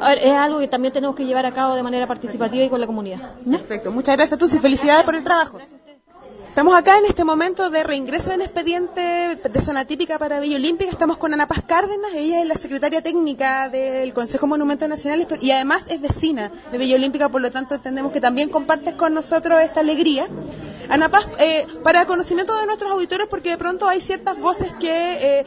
a 0.00 0.08
ver, 0.08 0.18
es 0.18 0.32
algo 0.32 0.58
que 0.58 0.68
también 0.68 0.92
tenemos 0.92 1.14
que 1.14 1.24
llevar 1.24 1.46
a 1.46 1.52
cabo 1.52 1.74
de 1.74 1.82
manera 1.82 2.06
participativa 2.06 2.64
y 2.64 2.68
con 2.68 2.80
la 2.80 2.86
comunidad. 2.86 3.20
Perfecto. 3.48 3.90
Muchas 3.92 4.16
gracias, 4.16 4.38
Tusi. 4.38 4.58
Felicidades 4.58 5.04
por 5.04 5.14
el 5.14 5.22
trabajo. 5.22 5.58
Estamos 6.52 6.76
acá 6.76 6.98
en 6.98 7.06
este 7.06 7.24
momento 7.24 7.70
de 7.70 7.82
reingreso 7.82 8.28
del 8.28 8.42
expediente 8.42 9.00
de 9.36 9.60
zona 9.62 9.86
típica 9.86 10.18
para 10.18 10.38
Villa 10.38 10.56
Olímpica. 10.56 10.90
Estamos 10.90 11.16
con 11.16 11.32
Ana 11.32 11.48
Paz 11.48 11.62
Cárdenas, 11.66 12.12
ella 12.14 12.42
es 12.42 12.46
la 12.46 12.56
secretaria 12.56 13.00
técnica 13.00 13.70
del 13.70 14.12
Consejo 14.12 14.46
Monumentos 14.46 14.86
Nacionales 14.86 15.26
y 15.40 15.50
además 15.50 15.84
es 15.88 16.02
vecina 16.02 16.52
de 16.70 16.76
Villa 16.76 16.96
Olímpica, 16.96 17.30
por 17.30 17.40
lo 17.40 17.50
tanto 17.50 17.74
entendemos 17.74 18.12
que 18.12 18.20
también 18.20 18.50
compartes 18.50 18.92
con 18.96 19.14
nosotros 19.14 19.62
esta 19.62 19.80
alegría. 19.80 20.28
Ana 20.90 21.08
Paz, 21.08 21.26
eh, 21.38 21.66
para 21.82 22.04
conocimiento 22.04 22.54
de 22.54 22.66
nuestros 22.66 22.92
auditores, 22.92 23.28
porque 23.28 23.48
de 23.48 23.56
pronto 23.56 23.88
hay 23.88 24.02
ciertas 24.02 24.38
voces 24.38 24.70
que 24.78 25.38
eh, 25.40 25.44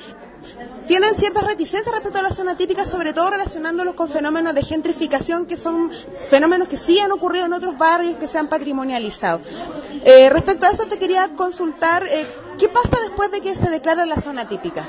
tienen 0.88 1.16
ciertas 1.16 1.44
reticencias 1.44 1.94
respecto 1.94 2.20
a 2.20 2.22
la 2.22 2.30
zona 2.30 2.56
típica, 2.56 2.86
sobre 2.86 3.14
todo 3.14 3.30
relacionándolos 3.30 3.96
con 3.96 4.10
fenómenos 4.10 4.54
de 4.54 4.64
gentrificación, 4.64 5.46
que 5.46 5.58
son 5.58 5.92
fenómenos 6.30 6.68
que 6.68 6.78
sí 6.78 7.00
han 7.00 7.12
ocurrido 7.12 7.46
en 7.46 7.54
otros 7.54 7.78
barrios 7.78 8.18
que 8.18 8.28
se 8.28 8.38
han 8.38 8.48
patrimonializado. 8.48 9.42
Eh, 10.04 10.30
respecto 10.30 10.66
a 10.66 10.70
eso, 10.70 10.86
te 10.86 10.98
quería 10.98 11.36
consultar, 11.36 12.06
eh, 12.06 12.28
¿qué 12.58 12.70
pasa 12.70 12.98
después 13.02 13.32
de 13.32 13.42
que 13.42 13.56
se 13.56 13.70
declara 13.70 14.06
la 14.06 14.18
zona 14.18 14.48
típica? 14.48 14.86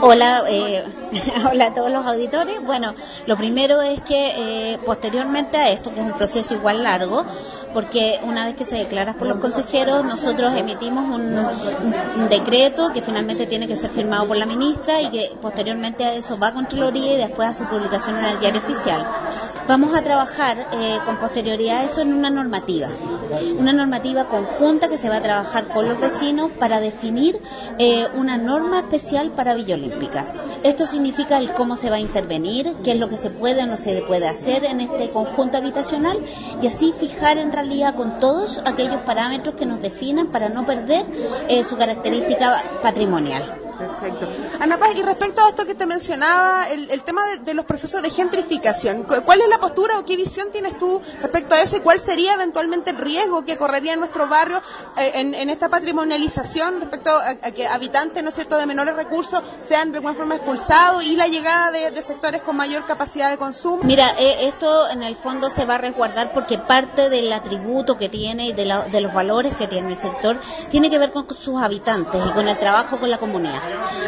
Hola, 0.00 0.44
eh, 0.48 0.84
hola 1.50 1.66
a 1.66 1.74
todos 1.74 1.90
los 1.90 2.04
auditores. 2.06 2.62
Bueno, 2.64 2.94
lo 3.26 3.36
primero 3.36 3.82
es 3.82 4.00
que 4.00 4.72
eh, 4.72 4.78
posteriormente 4.84 5.56
a 5.56 5.70
esto, 5.70 5.92
que 5.92 6.00
es 6.00 6.06
un 6.06 6.12
proceso 6.12 6.54
igual 6.54 6.82
largo, 6.82 7.24
porque 7.74 8.20
una 8.22 8.46
vez 8.46 8.54
que 8.54 8.64
se 8.64 8.76
declara 8.76 9.14
por 9.14 9.26
los 9.26 9.38
consejeros, 9.38 10.04
nosotros 10.04 10.54
emitimos 10.56 11.08
un, 11.08 11.34
decreto 12.30 12.92
que 12.94 13.02
finalmente 13.02 13.46
tiene 13.46 13.66
que 13.66 13.76
ser 13.76 13.90
firmado 13.90 14.26
por 14.28 14.36
la 14.36 14.46
ministra 14.46 15.02
y 15.02 15.10
que 15.10 15.32
posteriormente 15.42 16.04
a 16.04 16.14
eso 16.14 16.38
va 16.38 16.48
a 16.48 16.54
Contraloría 16.54 17.14
y 17.14 17.16
después 17.16 17.48
a 17.48 17.52
su 17.52 17.64
publicación 17.64 18.16
en 18.16 18.24
el 18.26 18.38
diario 18.38 18.60
oficial. 18.60 19.04
vamos 19.66 19.92
a 19.94 20.02
trabajar 20.02 20.68
eh, 20.72 20.98
con 21.04 21.18
posterioridad 21.18 21.78
a 21.78 21.84
eso 21.84 22.00
en 22.00 22.14
una 22.14 22.30
normativa, 22.30 22.88
una 23.58 23.72
normativa 23.72 24.26
conjunta 24.26 24.88
que 24.88 24.96
se 24.96 25.08
va 25.08 25.16
a 25.16 25.22
trabajar 25.22 25.66
con 25.68 25.88
los 25.88 26.00
vecinos 26.00 26.50
para 26.58 26.80
definir 26.80 27.40
eh, 27.78 28.06
una 28.14 28.36
norma 28.36 28.80
especial 28.80 29.32
para 29.32 29.54
Villa 29.54 29.74
Olímpica. 29.74 30.26
Esto 30.62 30.86
significa 30.86 31.38
el 31.38 31.52
cómo 31.52 31.76
se 31.76 31.90
va 31.90 31.96
a 31.96 32.00
intervenir, 32.00 32.74
qué 32.84 32.92
es 32.92 32.98
lo 32.98 33.08
que 33.08 33.16
se 33.16 33.30
puede 33.30 33.62
o 33.62 33.66
no 33.66 33.76
se 33.76 34.02
puede 34.02 34.28
hacer 34.28 34.64
en 34.64 34.80
este 34.80 35.10
conjunto 35.10 35.58
habitacional 35.58 36.18
y 36.62 36.66
así 36.66 36.92
fijar 36.92 37.38
en 37.38 37.52
realidad 37.52 37.94
con 37.94 38.20
todos 38.20 38.58
aquellos 38.64 39.02
parámetros 39.02 39.54
que 39.54 39.66
nos 39.66 39.80
definan 39.80 40.28
para 40.28 40.48
no 40.48 40.64
perder 40.64 41.04
eh, 41.48 41.64
su 41.64 41.76
característica 41.76 42.62
patrimonial. 42.82 43.63
Perfecto. 43.78 44.28
Ana 44.60 44.78
Paz, 44.78 44.90
y 44.96 45.02
respecto 45.02 45.44
a 45.44 45.48
esto 45.48 45.66
que 45.66 45.74
te 45.74 45.86
mencionaba, 45.86 46.68
el, 46.70 47.02
tema 47.02 47.22
de, 47.44 47.54
los 47.54 47.64
procesos 47.64 48.02
de 48.02 48.10
gentrificación, 48.10 49.02
cu- 49.02 49.22
¿cuál 49.24 49.40
es 49.40 49.48
la 49.48 49.58
postura 49.58 49.98
o 49.98 50.04
qué 50.04 50.16
visión 50.16 50.48
tienes 50.52 50.78
tú 50.78 51.00
respecto 51.22 51.54
a 51.54 51.60
eso 51.60 51.76
y 51.76 51.80
cuál 51.80 51.98
sería 52.00 52.34
eventualmente 52.34 52.90
el 52.90 52.98
riesgo 52.98 53.44
que 53.44 53.56
correría 53.56 53.96
nuestro 53.96 54.28
barrio 54.28 54.62
eh, 54.96 55.12
en, 55.14 55.50
esta 55.50 55.68
patrimonialización 55.68 56.80
respecto 56.80 57.10
a, 57.10 57.50
que 57.50 57.66
habitantes, 57.66 58.22
¿no 58.22 58.30
cierto?, 58.30 58.56
de 58.58 58.66
menores 58.66 58.94
recursos 58.96 59.42
sean 59.62 59.90
de 59.90 59.98
alguna 59.98 60.14
forma 60.14 60.36
expulsados 60.36 61.02
y 61.04 61.16
la 61.16 61.26
llegada 61.26 61.70
de, 61.70 61.90
de 61.90 62.02
sectores 62.02 62.42
con 62.42 62.56
mayor 62.56 62.86
capacidad 62.86 63.30
de 63.30 63.38
consumo? 63.38 63.80
Mira, 63.82 64.10
eh, 64.18 64.46
esto 64.48 64.88
en 64.90 65.02
el 65.02 65.16
fondo 65.16 65.50
se 65.50 65.64
va 65.64 65.74
a 65.76 65.78
resguardar 65.78 66.32
porque 66.32 66.58
parte 66.58 67.08
del 67.08 67.32
atributo 67.32 67.96
que 67.96 68.08
tiene 68.08 68.48
y 68.48 68.52
de, 68.52 68.64
la- 68.66 68.82
de 68.84 69.00
los 69.00 69.12
valores 69.12 69.54
que 69.54 69.66
tiene 69.66 69.90
el 69.92 69.98
sector 69.98 70.36
tiene 70.70 70.90
que 70.90 70.98
ver 70.98 71.10
con 71.10 71.26
sus 71.34 71.60
habitantes 71.60 72.20
y 72.24 72.30
con 72.32 72.48
el 72.48 72.56
trabajo 72.58 72.98
con 72.98 73.10
la 73.10 73.18
comunidad. 73.18 73.60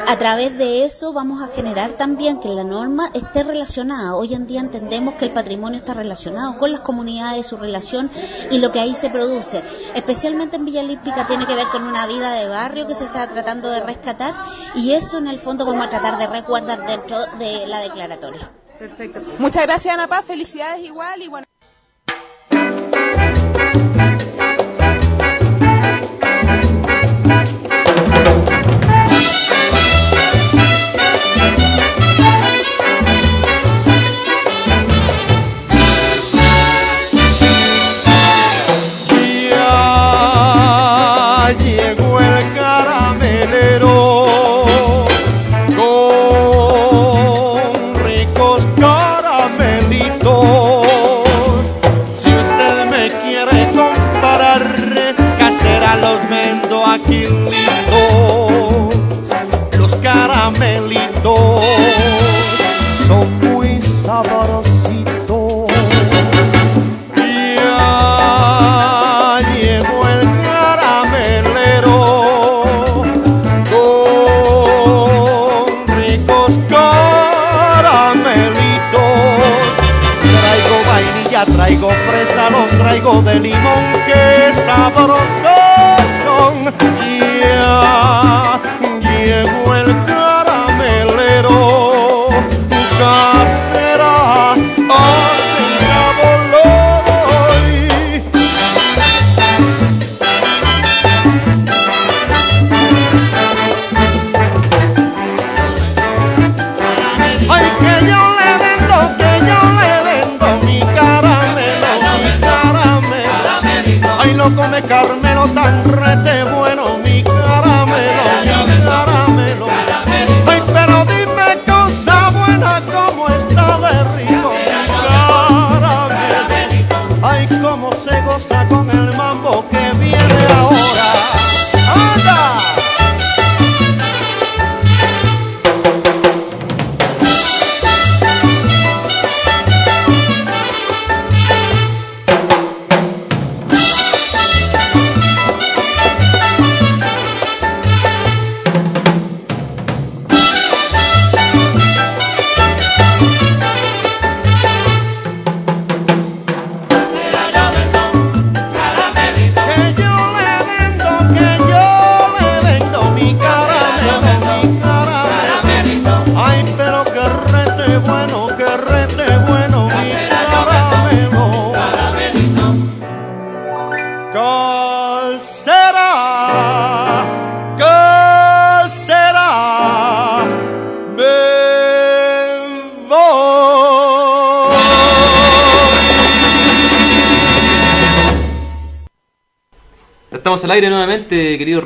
A 0.09 0.17
través 0.19 0.57
de 0.57 0.85
eso 0.85 1.13
vamos 1.13 1.43
a 1.43 1.49
generar 1.49 1.93
también 1.93 2.41
que 2.41 2.49
la 2.49 2.65
norma 2.65 3.11
esté 3.15 3.43
relacionada. 3.43 4.15
Hoy 4.15 4.35
en 4.35 4.47
día 4.47 4.61
entendemos 4.61 5.15
que 5.15 5.25
el 5.25 5.33
patrimonio 5.33 5.79
está 5.79 5.95
relacionado 5.95 6.59
con 6.59 6.71
las 6.71 6.81
comunidades, 6.81 7.47
su 7.47 7.57
relación 7.57 8.11
y 8.51 8.59
lo 8.59 8.71
que 8.71 8.81
ahí 8.81 8.95
se 8.95 9.11
produce. 9.11 9.63
Especialmente 9.95 10.57
en 10.57 10.65
Villa 10.65 10.81
Olímpica 10.81 11.27
tiene 11.27 11.47
que 11.47 11.55
ver 11.55 11.67
con 11.69 11.83
una 11.83 12.07
vida 12.07 12.35
de 12.35 12.49
barrio 12.49 12.87
que 12.87 12.95
se 12.95 13.05
está 13.05 13.27
tratando 13.29 13.69
de 13.69 13.81
rescatar 13.81 14.35
y 14.75 14.93
eso 14.93 15.19
en 15.19 15.27
el 15.27 15.39
fondo 15.39 15.67
vamos 15.67 15.87
a 15.87 15.91
tratar 15.91 16.19
de 16.19 16.27
resguardar 16.27 16.87
dentro 16.87 17.19
de 17.39 17.67
la 17.67 17.81
declaratoria. 17.81 18.51
Perfecto. 18.79 19.21
Muchas 19.39 19.65
gracias, 19.65 19.95
Ana 19.95 20.07
Paz. 20.07 20.25
Felicidades 20.25 20.85
igual 20.85 21.23
y 21.23 21.29
bueno. 21.29 21.47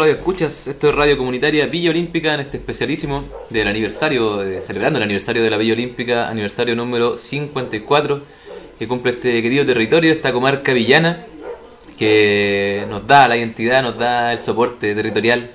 Radio 0.01 0.15
Escuchas. 0.15 0.67
Esto 0.67 0.89
es 0.89 0.95
Radio 0.95 1.19
Comunitaria 1.19 1.67
Villa 1.67 1.91
Olímpica 1.91 2.33
en 2.33 2.41
este 2.41 2.57
especialísimo 2.57 3.25
del 3.51 3.69
aniversario, 3.69 4.39
de- 4.39 4.63
celebrando 4.63 4.99
el 4.99 5.03
aniversario 5.03 5.43
de 5.43 5.51
la 5.51 5.59
Villa 5.59 5.75
Olímpica, 5.75 6.27
aniversario 6.31 6.75
número 6.75 7.19
54, 7.19 8.23
que 8.79 8.89
cumple 8.89 9.13
este 9.13 9.43
querido 9.43 9.67
territorio, 9.67 10.11
esta 10.11 10.33
comarca 10.33 10.73
villana, 10.73 11.27
que 11.99 12.87
nos 12.89 13.07
da 13.07 13.29
la 13.29 13.37
identidad, 13.37 13.83
nos 13.83 13.99
da 13.99 14.33
el 14.33 14.39
soporte 14.39 14.95
territorial 14.95 15.51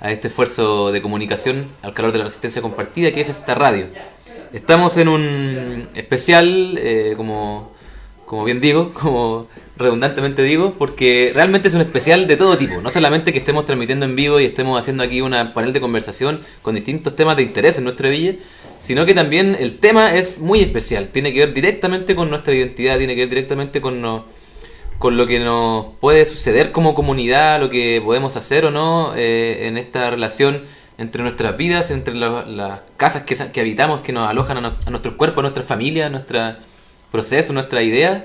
a 0.00 0.10
este 0.10 0.28
esfuerzo 0.28 0.90
de 0.92 1.02
comunicación 1.02 1.66
al 1.82 1.92
calor 1.92 2.12
de 2.12 2.18
la 2.20 2.24
resistencia 2.24 2.62
compartida, 2.62 3.12
que 3.12 3.20
es 3.20 3.28
esta 3.28 3.54
radio. 3.54 3.88
Estamos 4.54 4.96
en 4.96 5.08
un 5.08 5.88
especial, 5.94 6.78
eh, 6.78 7.12
como, 7.18 7.72
como 8.30 8.44
bien 8.44 8.60
digo, 8.60 8.92
como 8.94 9.48
redundantemente 9.76 10.42
digo, 10.44 10.74
porque 10.78 11.32
realmente 11.34 11.66
es 11.66 11.74
un 11.74 11.80
especial 11.80 12.28
de 12.28 12.36
todo 12.36 12.56
tipo. 12.56 12.80
No 12.80 12.90
solamente 12.90 13.32
que 13.32 13.40
estemos 13.40 13.66
transmitiendo 13.66 14.04
en 14.04 14.14
vivo 14.14 14.38
y 14.38 14.44
estemos 14.44 14.78
haciendo 14.78 15.02
aquí 15.02 15.20
una 15.20 15.52
panel 15.52 15.72
de 15.72 15.80
conversación 15.80 16.42
con 16.62 16.76
distintos 16.76 17.16
temas 17.16 17.36
de 17.36 17.42
interés 17.42 17.76
en 17.78 17.84
nuestra 17.84 18.08
villa, 18.08 18.34
sino 18.78 19.04
que 19.04 19.14
también 19.14 19.56
el 19.58 19.78
tema 19.78 20.14
es 20.14 20.38
muy 20.38 20.60
especial. 20.60 21.08
Tiene 21.08 21.32
que 21.32 21.40
ver 21.40 21.54
directamente 21.54 22.14
con 22.14 22.30
nuestra 22.30 22.54
identidad, 22.54 22.98
tiene 22.98 23.16
que 23.16 23.22
ver 23.22 23.30
directamente 23.30 23.80
con, 23.80 24.00
no- 24.00 24.26
con 25.00 25.16
lo 25.16 25.26
que 25.26 25.40
nos 25.40 25.86
puede 26.00 26.24
suceder 26.24 26.70
como 26.70 26.94
comunidad, 26.94 27.58
lo 27.58 27.68
que 27.68 28.00
podemos 28.04 28.36
hacer 28.36 28.66
o 28.66 28.70
no 28.70 29.14
eh, 29.16 29.66
en 29.66 29.76
esta 29.76 30.08
relación 30.08 30.62
entre 30.98 31.22
nuestras 31.22 31.56
vidas, 31.56 31.90
entre 31.90 32.14
la- 32.14 32.44
las 32.46 32.80
casas 32.96 33.24
que, 33.24 33.60
habitamos, 33.60 34.02
que 34.02 34.12
nos 34.12 34.28
alojan 34.30 34.58
a, 34.58 34.60
no- 34.60 34.76
a 34.86 34.90
nuestros 34.90 35.14
cuerpos, 35.16 35.38
a 35.38 35.42
nuestra 35.42 35.64
familia, 35.64 36.06
a 36.06 36.10
nuestra 36.10 36.60
procesos, 37.10 37.54
nuestras 37.54 37.84
ideas 37.84 38.24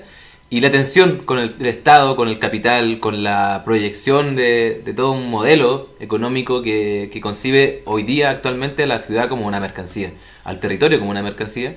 y 0.50 0.62
la 0.62 0.72
tensión 0.72 1.18
con 1.26 1.40
el, 1.40 1.66
Estado, 1.66 2.16
con 2.16 2.30
el 2.30 2.40
capital, 2.40 3.00
con 3.00 3.24
la 3.24 3.64
proyección 3.66 4.36
de, 4.36 4.82
de 4.86 4.94
todo 4.94 5.12
un 5.12 5.30
modelo 5.30 5.90
económico 6.00 6.62
que, 6.62 7.20
concibe 7.22 7.82
hoy 7.86 8.04
día 8.04 8.30
actualmente 8.30 8.84
a 8.84 8.88
la 8.88 9.00
ciudad 9.00 9.28
como 9.28 9.48
una 9.48 9.60
mercancía, 9.60 10.14
al 10.44 10.60
territorio 10.60 11.00
como 11.00 11.12
una 11.12 11.24
mercancía. 11.24 11.76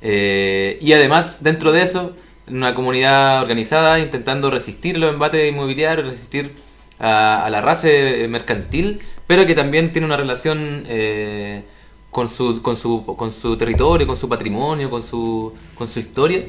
Eh, 0.00 0.78
y 0.80 0.92
además, 0.92 1.42
dentro 1.42 1.70
de 1.72 1.82
eso, 1.82 2.16
una 2.48 2.74
comunidad 2.74 3.42
organizada 3.42 3.98
intentando 3.98 4.50
resistir 4.50 4.96
los 4.96 5.12
embates 5.12 5.52
inmobiliarios, 5.52 6.06
resistir 6.08 6.52
a, 6.98 7.44
a 7.44 7.50
la 7.50 7.60
raza 7.60 7.88
mercantil, 8.28 9.00
pero 9.26 9.44
que 9.46 9.54
también 9.54 9.92
tiene 9.92 10.06
una 10.06 10.16
relación 10.16 10.84
eh, 10.88 11.62
con, 12.18 12.28
su, 12.28 12.60
con, 12.62 12.76
su, 12.76 13.04
con 13.16 13.30
su 13.32 13.56
territorio, 13.56 14.04
con 14.04 14.16
su 14.16 14.28
patrimonio, 14.28 14.90
con 14.90 15.04
su, 15.04 15.52
con 15.76 15.86
su 15.86 16.00
historia, 16.00 16.42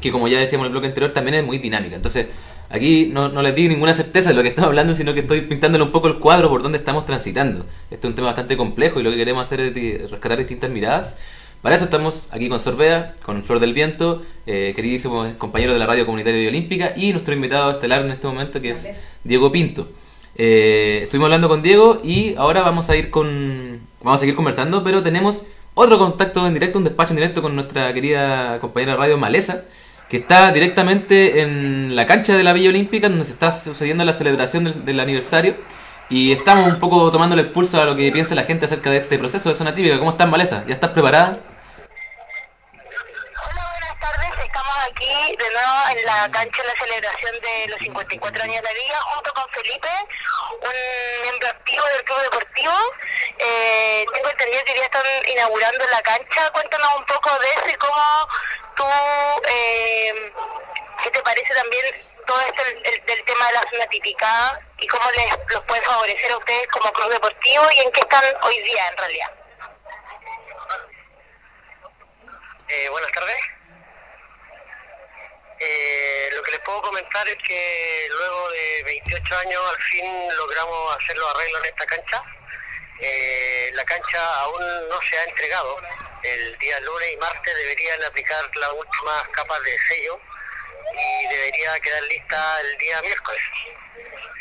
que 0.00 0.10
como 0.10 0.26
ya 0.26 0.40
decíamos 0.40 0.64
en 0.64 0.66
el 0.66 0.72
bloque 0.72 0.88
anterior, 0.88 1.12
también 1.12 1.36
es 1.36 1.44
muy 1.46 1.58
dinámica. 1.58 1.94
Entonces, 1.94 2.26
aquí 2.68 3.10
no, 3.12 3.28
no 3.28 3.40
les 3.40 3.54
digo 3.54 3.68
ninguna 3.68 3.94
certeza 3.94 4.30
de 4.30 4.34
lo 4.34 4.42
que 4.42 4.48
estamos 4.48 4.66
hablando, 4.66 4.96
sino 4.96 5.14
que 5.14 5.20
estoy 5.20 5.42
pintándole 5.42 5.84
un 5.84 5.92
poco 5.92 6.08
el 6.08 6.18
cuadro 6.18 6.48
por 6.48 6.60
donde 6.64 6.78
estamos 6.78 7.06
transitando. 7.06 7.66
Este 7.88 8.04
es 8.04 8.10
un 8.10 8.16
tema 8.16 8.26
bastante 8.26 8.56
complejo 8.56 8.98
y 8.98 9.04
lo 9.04 9.12
que 9.12 9.16
queremos 9.16 9.46
hacer 9.46 9.60
es 9.60 10.10
rescatar 10.10 10.38
distintas 10.38 10.70
miradas. 10.70 11.16
Para 11.62 11.76
eso 11.76 11.84
estamos 11.84 12.26
aquí 12.32 12.48
con 12.48 12.58
Sorbea, 12.58 13.14
con 13.22 13.44
Flor 13.44 13.60
del 13.60 13.74
Viento, 13.74 14.22
eh, 14.44 14.72
queridísimos 14.74 15.34
compañeros 15.34 15.76
de 15.76 15.78
la 15.78 15.86
Radio 15.86 16.04
Comunitaria 16.04 16.48
Olímpica 16.48 16.94
y 16.96 17.12
nuestro 17.12 17.32
invitado 17.32 17.70
estelar 17.70 18.04
en 18.04 18.10
este 18.10 18.26
momento 18.26 18.60
que 18.60 18.70
es 18.70 18.90
Diego 19.22 19.52
Pinto. 19.52 19.88
Eh, 20.34 21.02
estuvimos 21.04 21.26
hablando 21.26 21.48
con 21.48 21.62
Diego 21.62 22.00
y 22.02 22.34
ahora 22.34 22.60
vamos 22.62 22.90
a 22.90 22.96
ir 22.96 23.08
con 23.08 23.75
vamos 24.06 24.20
a 24.20 24.20
seguir 24.20 24.36
conversando, 24.36 24.84
pero 24.84 25.02
tenemos 25.02 25.42
otro 25.74 25.98
contacto 25.98 26.46
en 26.46 26.54
directo, 26.54 26.78
un 26.78 26.84
despacho 26.84 27.10
en 27.10 27.16
directo 27.16 27.42
con 27.42 27.56
nuestra 27.56 27.92
querida 27.92 28.60
compañera 28.60 28.92
de 28.92 28.98
radio 28.98 29.18
Maleza, 29.18 29.64
que 30.08 30.18
está 30.18 30.52
directamente 30.52 31.42
en 31.42 31.96
la 31.96 32.06
cancha 32.06 32.36
de 32.36 32.44
la 32.44 32.52
Villa 32.52 32.68
Olímpica 32.68 33.08
donde 33.08 33.24
se 33.24 33.32
está 33.32 33.50
sucediendo 33.50 34.04
la 34.04 34.12
celebración 34.12 34.84
del, 34.84 35.00
aniversario 35.00 35.56
y 36.08 36.30
estamos 36.30 36.72
un 36.72 36.78
poco 36.78 37.10
tomándole 37.10 37.42
el 37.42 37.48
pulso 37.48 37.82
a 37.82 37.84
lo 37.84 37.96
que 37.96 38.12
piensa 38.12 38.36
la 38.36 38.44
gente 38.44 38.66
acerca 38.66 38.90
de 38.90 38.98
este 38.98 39.18
proceso 39.18 39.48
de 39.48 39.56
zona 39.56 39.74
típica. 39.74 39.98
¿Cómo 39.98 40.12
estás, 40.12 40.28
Maleza? 40.30 40.64
¿Ya 40.68 40.74
estás 40.74 40.92
preparada? 40.92 41.40
Aquí 45.06 45.36
de 45.36 45.50
nuevo 45.50 45.88
en 45.98 46.04
la 46.04 46.30
cancha 46.30 46.62
de 46.62 46.68
la 46.68 46.74
celebración 46.76 47.40
de 47.40 47.66
los 47.68 47.78
54 47.80 48.42
años 48.42 48.56
de 48.56 48.62
la 48.62 48.72
Villa, 48.72 49.00
junto 49.00 49.32
con 49.34 49.44
Felipe, 49.50 49.88
un 50.62 51.22
miembro 51.22 51.48
activo 51.48 51.84
del 51.86 52.04
club 52.04 52.20
deportivo. 52.22 52.72
Eh, 53.38 54.06
tengo 54.12 54.28
entendido 54.30 54.64
que 54.64 54.74
día 54.74 54.84
están 54.84 55.04
inaugurando 55.28 55.84
la 55.92 56.02
cancha. 56.02 56.50
Cuéntanos 56.52 56.88
un 56.96 57.04
poco 57.06 57.30
de 57.38 57.48
eso 57.50 57.68
y 57.68 57.74
cómo 57.74 58.28
tú, 58.74 58.84
eh, 59.48 60.32
qué 61.02 61.10
te 61.10 61.22
parece 61.22 61.54
también 61.54 61.84
todo 62.26 62.40
esto 62.40 62.62
el, 62.62 62.82
el- 62.86 63.06
del 63.06 63.24
tema 63.24 63.46
de 63.46 63.52
la 63.52 63.62
zona 63.70 63.86
típica 63.86 64.60
y 64.78 64.86
cómo 64.88 65.08
les 65.12 65.32
los 65.54 65.62
puede 65.64 65.82
favorecer 65.82 66.32
a 66.32 66.38
ustedes 66.38 66.66
como 66.68 66.92
club 66.92 67.10
deportivo 67.10 67.64
y 67.72 67.78
en 67.78 67.92
qué 67.92 68.00
están 68.00 68.24
hoy 68.42 68.60
día 68.62 68.88
en 68.88 68.96
realidad. 68.96 69.30
Eh, 72.68 72.88
buenas 72.88 73.12
tardes. 73.12 73.36
Eh, 75.58 76.28
lo 76.34 76.42
que 76.42 76.50
les 76.52 76.60
puedo 76.60 76.82
comentar 76.82 77.26
es 77.28 77.36
que 77.46 78.08
luego 78.10 78.50
de 78.50 78.82
28 78.84 79.38
años 79.38 79.62
al 79.70 79.82
fin 79.82 80.28
logramos 80.36 80.96
hacer 80.96 81.16
los 81.16 81.34
arreglos 81.34 81.62
en 81.62 81.68
esta 81.70 81.86
cancha. 81.86 82.22
Eh, 83.00 83.70
la 83.72 83.84
cancha 83.84 84.40
aún 84.40 84.88
no 84.88 85.00
se 85.02 85.18
ha 85.18 85.24
entregado. 85.24 85.80
El 86.22 86.58
día 86.58 86.80
lunes 86.80 87.12
y 87.12 87.16
martes 87.16 87.56
deberían 87.56 88.02
aplicar 88.04 88.44
las 88.56 88.72
últimas 88.72 89.28
capas 89.28 89.62
de 89.62 89.78
sello 89.88 90.20
y 90.92 91.28
debería 91.28 91.78
quedar 91.80 92.02
lista 92.04 92.60
el 92.60 92.78
día 92.78 93.00
miércoles. 93.02 93.42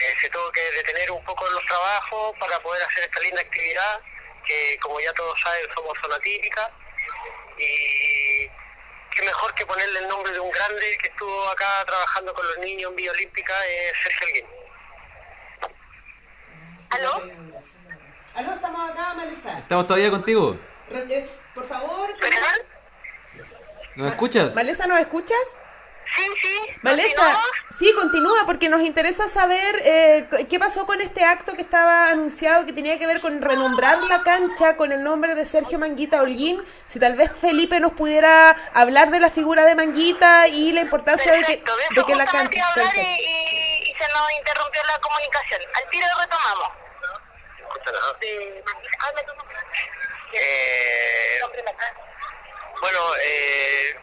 Eh, 0.02 0.16
se 0.20 0.30
tuvo 0.30 0.52
que 0.52 0.72
detener 0.72 1.12
un 1.12 1.24
poco 1.24 1.48
los 1.50 1.66
trabajos 1.66 2.34
para 2.40 2.60
poder 2.60 2.84
hacer 2.84 3.06
esta 3.06 3.20
linda 3.22 3.42
actividad 3.42 4.02
que 4.46 4.78
como 4.82 5.00
ya 5.00 5.12
todos 5.14 5.40
saben 5.42 5.66
somos 5.74 5.98
zona 6.00 6.20
típica 6.20 6.72
y 7.58 8.48
qué 9.16 9.26
mejor 9.26 9.54
que 9.56 9.66
ponerle 9.66 10.00
el 10.00 10.08
nombre 10.08 10.32
de 10.32 10.40
un 10.40 10.52
grande 10.52 10.98
que 11.02 11.08
estuvo 11.08 11.48
acá 11.50 11.66
trabajando 11.86 12.34
con 12.34 12.46
los 12.48 12.58
niños 12.60 12.92
en 12.92 12.96
Vía 12.98 13.12
Olímpica, 13.12 13.54
es 13.68 13.98
Sergio 14.04 14.28
Alguín. 14.28 14.46
¿Aló? 16.90 17.14
¿Aló? 18.36 18.54
Estamos 18.54 18.92
acá, 18.92 19.14
Maleza. 19.14 19.60
¿Estamos 19.60 19.88
todavía 19.88 20.12
contigo? 20.12 20.58
Eh, 20.92 21.30
Por 21.54 21.66
favor. 21.66 22.14
¿Nos 23.96 24.12
escuchas? 24.12 24.54
Maleza, 24.54 24.86
¿nos 24.88 25.00
escuchas? 25.00 25.56
Sí, 26.16 26.24
sí. 26.42 26.60
Maleza, 26.82 27.38
sí, 27.78 27.92
continúa, 27.96 28.46
porque 28.46 28.70
nos 28.70 28.82
interesa 28.82 29.28
saber 29.28 29.82
eh, 29.84 30.28
qué 30.50 30.60
pasó 30.60 30.86
con 30.86 31.02
este 31.02 31.24
acto 31.24 31.54
que 31.56 31.62
estaba 31.62 32.10
anunciado 32.10 32.66
que 32.66 32.74
tenía 32.74 33.00
que 33.00 33.08
ver 33.08 33.20
con 33.22 33.42
renombrar 33.42 34.02
la 34.04 34.22
cancha 34.22 34.78
con 34.78 34.92
el 34.92 35.04
nombre 35.04 35.34
de 35.36 35.46
Sergio 35.46 35.80
Manguita 35.80 36.22
Holguín. 36.22 36.64
Si 36.88 37.00
tal 37.00 37.16
vez 37.16 37.32
Felipe 37.40 37.80
nos 37.80 37.94
pudiera 37.94 38.52
hablar 38.74 39.10
de 39.10 39.20
la 39.20 39.30
figura 39.30 39.66
de 39.66 39.74
Manguita 39.76 40.48
y 40.48 40.72
la 40.74 40.82
importancia 40.82 41.32
de 41.32 41.44
que, 41.46 41.58
de 41.58 41.64
de 41.96 42.06
que 42.06 42.16
la 42.16 42.26
cancha. 42.28 42.56
iba 42.58 42.68
a 42.68 42.72
hablar 42.72 42.96
y, 42.96 43.00
y- 43.00 43.92
y 43.92 43.94
se 43.98 44.08
nos 44.14 44.32
interrumpió 44.38 44.82
la 44.84 45.00
comunicación. 45.02 45.62
Al 45.74 45.90
tiro 45.90 46.06
retomamos. 46.20 46.70
Eh, 48.22 48.64
Eh, 50.34 51.40
bueno, 52.82 53.00
eh, 53.24 53.96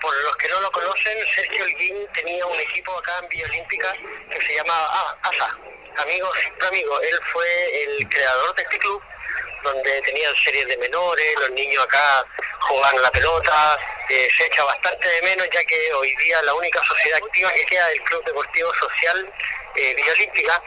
por 0.00 0.14
los 0.24 0.36
que 0.36 0.48
no 0.48 0.60
lo 0.60 0.70
conocen, 0.70 1.26
Sergio 1.34 1.64
Holguín 1.64 2.06
tenía 2.14 2.46
un 2.46 2.58
equipo 2.58 2.96
acá 2.98 3.12
en 3.22 3.28
Villa 3.28 3.46
Olímpica 3.46 3.92
que 4.30 4.40
se 4.40 4.54
llamaba 4.54 4.88
ah, 4.90 5.18
ASA, 5.22 5.58
Amigos 6.02 6.38
Siempre 6.40 6.68
Amigos. 6.68 7.00
Él 7.02 7.18
fue 7.32 7.82
el 7.84 8.08
creador 8.08 8.54
de 8.54 8.62
este 8.62 8.78
club, 8.78 9.02
donde 9.64 10.02
tenían 10.02 10.34
series 10.44 10.66
de 10.68 10.76
menores, 10.78 11.34
los 11.40 11.50
niños 11.50 11.84
acá 11.84 12.24
jugaban 12.60 13.02
la 13.02 13.10
pelota, 13.10 13.78
eh, 14.08 14.28
se 14.36 14.46
echa 14.46 14.64
bastante 14.64 15.08
de 15.08 15.22
menos 15.22 15.48
ya 15.52 15.64
que 15.64 15.92
hoy 15.94 16.14
día 16.16 16.40
la 16.42 16.54
única 16.54 16.82
sociedad 16.82 17.18
activa 17.22 17.52
que 17.52 17.66
queda 17.66 17.90
es 17.90 17.98
el 17.98 18.04
Club 18.04 18.24
Deportivo 18.24 18.74
Social 18.74 19.32
eh, 19.76 19.94
Villa 19.94 20.12
Olímpica, 20.12 20.62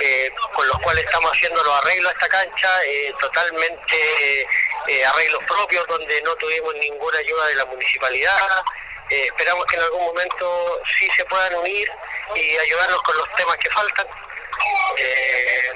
eh, 0.00 0.30
con 0.54 0.66
los 0.68 0.78
cuales 0.80 1.04
estamos 1.04 1.30
haciendo 1.32 1.62
los 1.62 1.74
arreglos 1.78 2.10
a 2.10 2.12
esta 2.12 2.28
cancha, 2.28 2.84
eh, 2.84 3.12
totalmente 3.18 4.46
eh, 4.88 5.04
arreglos 5.04 5.42
propios 5.44 5.86
donde 5.86 6.22
no 6.22 6.34
tuvimos 6.36 6.74
ninguna 6.74 7.18
ayuda 7.18 7.46
de 7.46 7.54
la 7.56 7.64
municipalidad. 7.66 8.36
Eh, 9.10 9.26
esperamos 9.26 9.66
que 9.66 9.76
en 9.76 9.82
algún 9.82 10.04
momento 10.06 10.80
sí 10.98 11.08
se 11.16 11.24
puedan 11.26 11.54
unir 11.56 11.90
y 12.34 12.58
ayudarnos 12.58 13.02
con 13.02 13.16
los 13.16 13.34
temas 13.34 13.56
que 13.58 13.70
faltan. 13.70 14.06
Eh, 14.96 15.72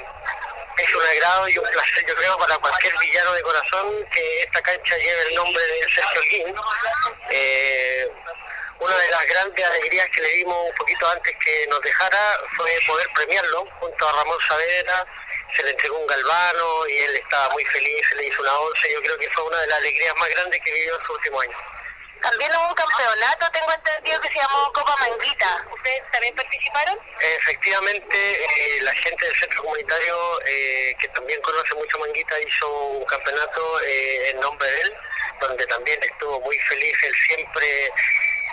es 0.77 0.95
un 0.95 1.03
agrado 1.03 1.49
y 1.49 1.57
un 1.57 1.65
placer, 1.65 2.05
yo 2.07 2.15
creo, 2.15 2.37
para 2.37 2.57
cualquier 2.57 2.93
villano 2.99 3.33
de 3.33 3.41
corazón 3.41 4.05
que 4.11 4.43
esta 4.43 4.61
cancha 4.61 4.97
lleve 4.97 5.21
el 5.29 5.35
nombre 5.35 5.63
de 5.63 5.83
Sergio 5.93 6.21
Holguín. 6.21 6.55
Una 8.79 8.95
de 8.95 9.09
las 9.09 9.25
grandes 9.27 9.65
alegrías 9.65 10.07
que 10.09 10.21
le 10.21 10.29
dimos 10.29 10.69
un 10.69 10.75
poquito 10.75 11.09
antes 11.09 11.35
que 11.43 11.67
nos 11.67 11.81
dejara 11.81 12.39
fue 12.55 12.71
poder 12.85 13.07
premiarlo 13.15 13.65
junto 13.79 14.07
a 14.07 14.11
Ramón 14.11 14.37
Saavedra. 14.47 15.05
Se 15.55 15.63
le 15.63 15.71
entregó 15.71 15.97
un 15.97 16.07
galvano 16.07 16.87
y 16.87 16.97
él 16.97 17.15
estaba 17.15 17.49
muy 17.49 17.65
feliz, 17.65 18.07
se 18.09 18.15
le 18.15 18.27
hizo 18.27 18.41
una 18.41 18.59
once. 18.59 18.93
Yo 18.93 19.01
creo 19.01 19.17
que 19.17 19.29
fue 19.31 19.43
una 19.45 19.59
de 19.59 19.67
las 19.67 19.77
alegrías 19.79 20.15
más 20.17 20.29
grandes 20.29 20.61
que 20.63 20.71
vivió 20.71 20.99
en 20.99 21.05
su 21.05 21.13
último 21.13 21.41
año. 21.41 21.57
También 22.21 22.51
hubo 22.51 22.69
un 22.69 22.75
campeonato, 22.75 23.45
tengo 23.51 23.71
entendido 23.71 24.21
que 24.21 24.29
se 24.29 24.39
llamó 24.39 24.71
Copa 24.73 24.95
Manguita. 24.99 25.67
¿Ustedes 25.71 26.01
también 26.11 26.35
participaron? 26.35 26.99
Efectivamente, 27.19 28.43
eh, 28.43 28.81
la 28.81 28.93
gente 28.93 29.25
del 29.25 29.35
centro 29.35 29.63
comunitario, 29.63 30.41
eh, 30.45 30.95
que 30.99 31.07
también 31.09 31.41
conoce 31.41 31.75
mucho 31.75 31.99
Manguita, 31.99 32.39
hizo 32.39 32.69
un 32.89 33.05
campeonato 33.05 33.81
eh, 33.81 34.29
en 34.29 34.39
nombre 34.39 34.69
de 34.69 34.81
él, 34.81 34.93
donde 35.41 35.65
también 35.67 36.01
estuvo 36.03 36.39
muy 36.41 36.57
feliz. 36.59 37.03
Él 37.03 37.13
siempre, 37.27 37.91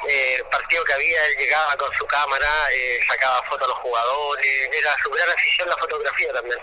eh, 0.08 0.44
partido 0.50 0.84
que 0.84 0.92
había, 0.92 1.26
él 1.26 1.36
llegaba 1.38 1.76
con 1.76 1.92
su 1.94 2.06
cámara, 2.06 2.48
eh, 2.72 2.98
sacaba 3.08 3.42
fotos 3.44 3.64
a 3.64 3.68
los 3.68 3.78
jugadores, 3.78 4.68
era 4.72 4.94
su 5.02 5.10
gran 5.10 5.28
afición 5.28 5.68
la 5.68 5.76
fotografía 5.76 6.32
también. 6.32 6.58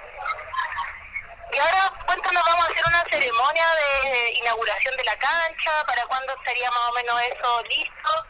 Y 1.54 1.58
ahora, 1.58 1.94
cuéntanos, 2.06 2.44
vamos 2.46 2.66
a 2.66 2.72
hacer 2.72 2.84
una 2.88 3.04
ceremonia 3.10 3.66
de 3.76 4.32
inauguración 4.32 4.96
de 4.96 5.04
la 5.04 5.18
cancha, 5.18 5.72
¿para 5.86 6.06
cuándo 6.06 6.34
estaría 6.38 6.70
más 6.72 6.90
o 6.90 6.94
menos 6.94 7.22
eso 7.24 7.64
listo? 7.64 8.26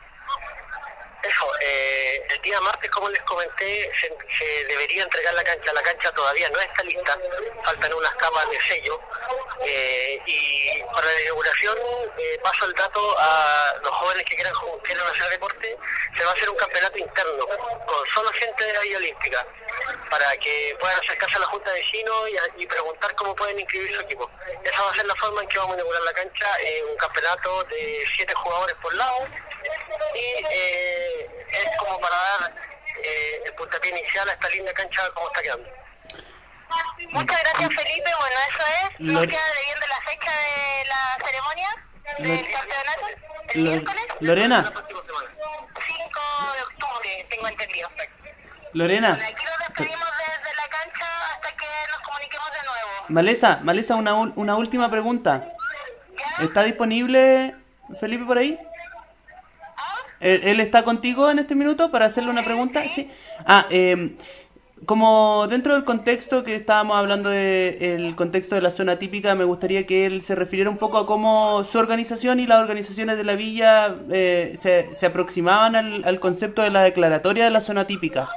Eso, 1.24 1.48
eh, 1.62 2.26
el 2.30 2.42
día 2.42 2.60
martes, 2.62 2.90
como 2.92 3.10
les 3.10 3.22
comenté, 3.24 3.92
se, 3.94 4.66
debería 4.66 5.04
entregar 5.04 5.34
la 5.34 5.44
cancha. 5.44 5.72
La 5.74 5.82
cancha 5.82 6.12
todavía 6.12 6.50
no 6.50 6.60
está 6.60 6.84
lista, 6.84 7.18
faltan 7.64 7.94
unas 7.94 8.16
capas 8.16 8.50
de 8.50 8.60
sello. 8.62 9.00
eh, 9.66 10.20
y 10.26 10.82
para 10.94 11.06
la 11.14 11.22
inauguración, 11.22 11.78
eh, 12.18 12.40
paso 12.44 12.66
el 12.66 12.74
dato 12.74 13.16
a 13.20 13.76
los 13.84 13.94
jóvenes 13.94 14.26
que 14.26 14.36
quieran, 14.36 14.54
quieran 14.84 15.08
hacer 15.08 15.30
deporte, 15.30 15.78
se 16.18 16.24
va 16.24 16.32
a 16.32 16.34
hacer 16.34 16.50
un 16.50 16.58
campeonato 16.58 16.98
interno 16.98 17.46
con 17.86 18.08
solo 18.08 18.32
gente 18.34 18.66
de 18.66 18.74
la 18.74 18.80
Villa 18.80 18.98
Olímpica, 18.98 19.46
para 20.10 20.36
que 20.38 20.76
puedan 20.80 21.00
acercarse 21.00 21.36
a 21.36 21.40
la 21.40 21.46
Junta 21.48 21.72
de 21.72 21.80
Vecinos 21.80 22.30
y, 22.30 22.64
y 22.64 22.66
preguntar 22.66 23.14
cómo 23.16 23.36
pueden 23.36 23.60
inscribir 23.60 23.94
su 23.96 24.02
equipo. 24.02 24.30
Esa 24.64 24.82
va 24.82 24.90
a 24.90 24.96
ser 24.96 25.06
la 25.06 25.16
forma 25.16 25.42
en 25.42 25.48
que 25.48 25.58
vamos 25.60 25.74
a 25.74 25.76
inaugurar 25.76 26.02
la 26.04 26.14
cancha, 26.14 26.48
eh, 26.62 26.84
un 26.84 26.98
campeonato 26.98 27.64
de 27.66 28.04
siete 28.16 28.34
jugadores 28.34 28.76
por 28.82 28.94
lado, 28.96 29.28
y 30.16 30.46
eh, 30.52 31.30
es 31.52 31.78
como 31.78 32.00
para 32.00 32.16
dar 32.16 32.54
eh, 33.04 33.42
el 33.46 33.54
puntapié 33.54 33.92
inicial 33.92 34.28
a 34.30 34.34
esta 34.34 34.50
linda 34.50 34.74
cancha 34.74 35.02
como 35.14 35.28
está 35.28 35.42
quedando. 35.42 35.70
Muchas 37.12 37.40
gracias, 37.44 37.70
Felipe. 37.76 38.10
Bueno, 38.20 38.36
eso 38.50 38.64
es. 38.84 39.00
Nos 39.00 39.14
Lore- 39.24 39.30
queda 39.30 39.42
debiendo 39.58 39.88
la 39.88 40.02
fecha 40.12 40.32
de 40.32 40.86
la 40.86 41.26
ceremonia 41.26 41.70
del 42.18 42.28
Lore- 42.28 42.52
campeonato. 42.54 43.08
El 43.54 43.64
Lo- 43.64 43.70
miércoles 43.72 44.04
Lorena, 44.22 44.64
5 44.64 44.74
de 46.56 46.62
octubre, 46.64 47.26
tengo 47.30 47.48
entendido. 47.48 47.90
Lorena, 48.74 49.14
Aquí 49.14 49.44
nos 49.44 49.58
despedimos 49.68 50.08
desde 50.18 50.56
la 50.56 50.68
cancha 50.70 51.06
hasta 51.34 51.52
que 51.58 51.66
nos 51.92 52.00
comuniquemos 52.02 52.52
de 52.52 52.60
nuevo. 52.66 52.90
Malesa, 53.10 53.60
Malesa, 53.64 53.96
una, 53.96 54.14
una 54.14 54.56
última 54.56 54.90
pregunta. 54.90 55.50
¿Está 56.40 56.64
disponible 56.64 57.56
Felipe 58.00 58.24
por 58.24 58.38
ahí? 58.38 58.58
¿Él, 60.22 60.42
él 60.44 60.60
está 60.60 60.84
contigo 60.84 61.30
en 61.30 61.40
este 61.40 61.56
minuto 61.56 61.92
para 61.92 62.06
hacerle 62.06 62.30
una 62.30 62.44
pregunta? 62.44 62.84
Sí. 62.88 63.10
Ah, 63.46 63.66
eh, 63.70 64.16
como 64.86 65.46
dentro 65.48 65.76
del 65.76 65.84
contexto 65.84 66.44
que 66.44 66.56
estábamos 66.56 66.98
hablando 66.98 67.30
del 67.30 68.16
contexto 68.16 68.56
de 68.56 68.62
la 68.62 68.72
zona 68.72 68.98
típica, 68.98 69.36
me 69.36 69.44
gustaría 69.44 69.86
que 69.86 70.08
él 70.08 70.24
se 70.24 70.34
refiriera 70.34 70.72
un 70.72 70.78
poco 70.78 70.98
a 70.98 71.06
cómo 71.06 71.64
su 71.64 71.78
organización 71.78 72.40
y 72.40 72.48
las 72.48 72.60
organizaciones 72.60 73.18
de 73.18 73.24
la 73.24 73.36
villa 73.36 73.96
eh, 74.12 74.58
se, 74.60 74.96
se 74.96 75.06
aproximaban 75.06 75.76
al, 75.76 76.04
al 76.04 76.20
concepto 76.20 76.64
de 76.64 76.72
la 76.72 76.82
declaratoria 76.82 77.44
de 77.44 77.52
la 77.52 77.62
zona 77.62 77.86
típica. 77.86 78.28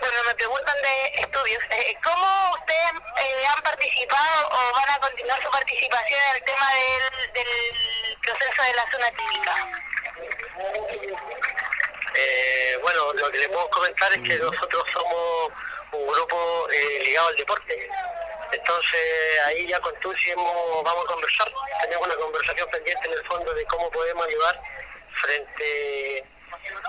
Bueno, 0.00 0.16
me 0.26 0.34
preguntan 0.34 0.74
de 0.82 0.90
estudios. 1.14 1.62
Eh, 1.70 1.96
¿Cómo 2.02 2.52
ustedes 2.54 2.92
eh, 3.18 3.46
han 3.46 3.62
participado 3.62 4.48
o 4.48 4.72
van 4.74 4.90
a 4.90 4.98
continuar 5.00 5.42
su 5.42 5.50
participación 5.50 6.20
en 6.30 6.36
el 6.36 6.44
tema 6.44 6.70
del, 6.74 7.32
del 7.32 8.18
proceso 8.22 8.62
de 8.62 8.74
la 8.74 8.90
zona 8.90 9.10
típica? 9.10 9.70
Eh, 12.14 12.78
bueno, 12.82 13.12
lo 13.14 13.30
que 13.30 13.38
le 13.38 13.48
puedo 13.48 13.68
comentar 13.70 14.12
es 14.12 14.18
que 14.28 14.36
nosotros 14.38 14.84
somos 14.92 15.48
un 15.92 16.06
grupo 16.06 16.68
eh, 16.70 17.00
ligado 17.04 17.28
al 17.28 17.36
deporte. 17.36 17.88
Entonces 18.52 19.00
ahí 19.46 19.66
ya 19.68 19.78
con 19.80 19.94
hemos- 19.94 20.82
vamos 20.84 21.04
a 21.04 21.08
conversar. 21.08 21.52
Tenemos 21.82 22.06
una 22.06 22.16
conversación 22.16 22.68
pendiente 22.70 23.06
en 23.08 23.14
el 23.14 23.24
fondo 23.26 23.52
de 23.54 23.64
cómo 23.66 23.90
podemos 23.90 24.26
ayudar 24.26 24.60
frente 25.14 26.24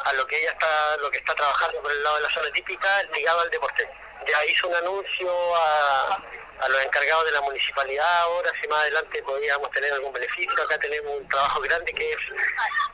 a 0.05 0.13
lo 0.13 0.25
que 0.27 0.41
ella 0.41 0.51
está, 0.51 0.97
lo 0.97 1.11
que 1.11 1.17
está 1.19 1.35
trabajando 1.35 1.81
por 1.81 1.91
el 1.91 2.03
lado 2.03 2.15
de 2.17 2.21
la 2.23 2.29
zona 2.29 2.51
típica 2.51 3.03
ligado 3.13 3.41
al 3.41 3.49
deporte. 3.51 3.87
Ya 4.27 4.45
hizo 4.45 4.67
un 4.67 4.75
anuncio 4.75 5.55
a, 5.55 6.23
a 6.61 6.69
los 6.69 6.83
encargados 6.83 7.25
de 7.25 7.31
la 7.31 7.41
municipalidad 7.41 8.21
ahora, 8.21 8.51
si 8.61 8.67
más 8.67 8.81
adelante 8.81 9.23
podríamos 9.23 9.69
tener 9.71 9.91
algún 9.93 10.13
beneficio. 10.13 10.63
Acá 10.63 10.77
tenemos 10.77 11.17
un 11.17 11.27
trabajo 11.27 11.61
grande 11.61 11.93
que 11.93 12.11
es 12.13 12.19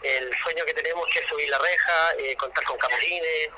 el 0.03 0.33
sueño 0.37 0.63
que 0.65 0.73
tenemos, 0.73 1.05
que 1.11 1.19
es 1.19 1.27
subir 1.27 1.49
la 1.49 1.57
reja, 1.57 2.11
eh, 2.19 2.35
contar 2.37 2.63
con 2.63 2.77
camarines, 2.77 3.49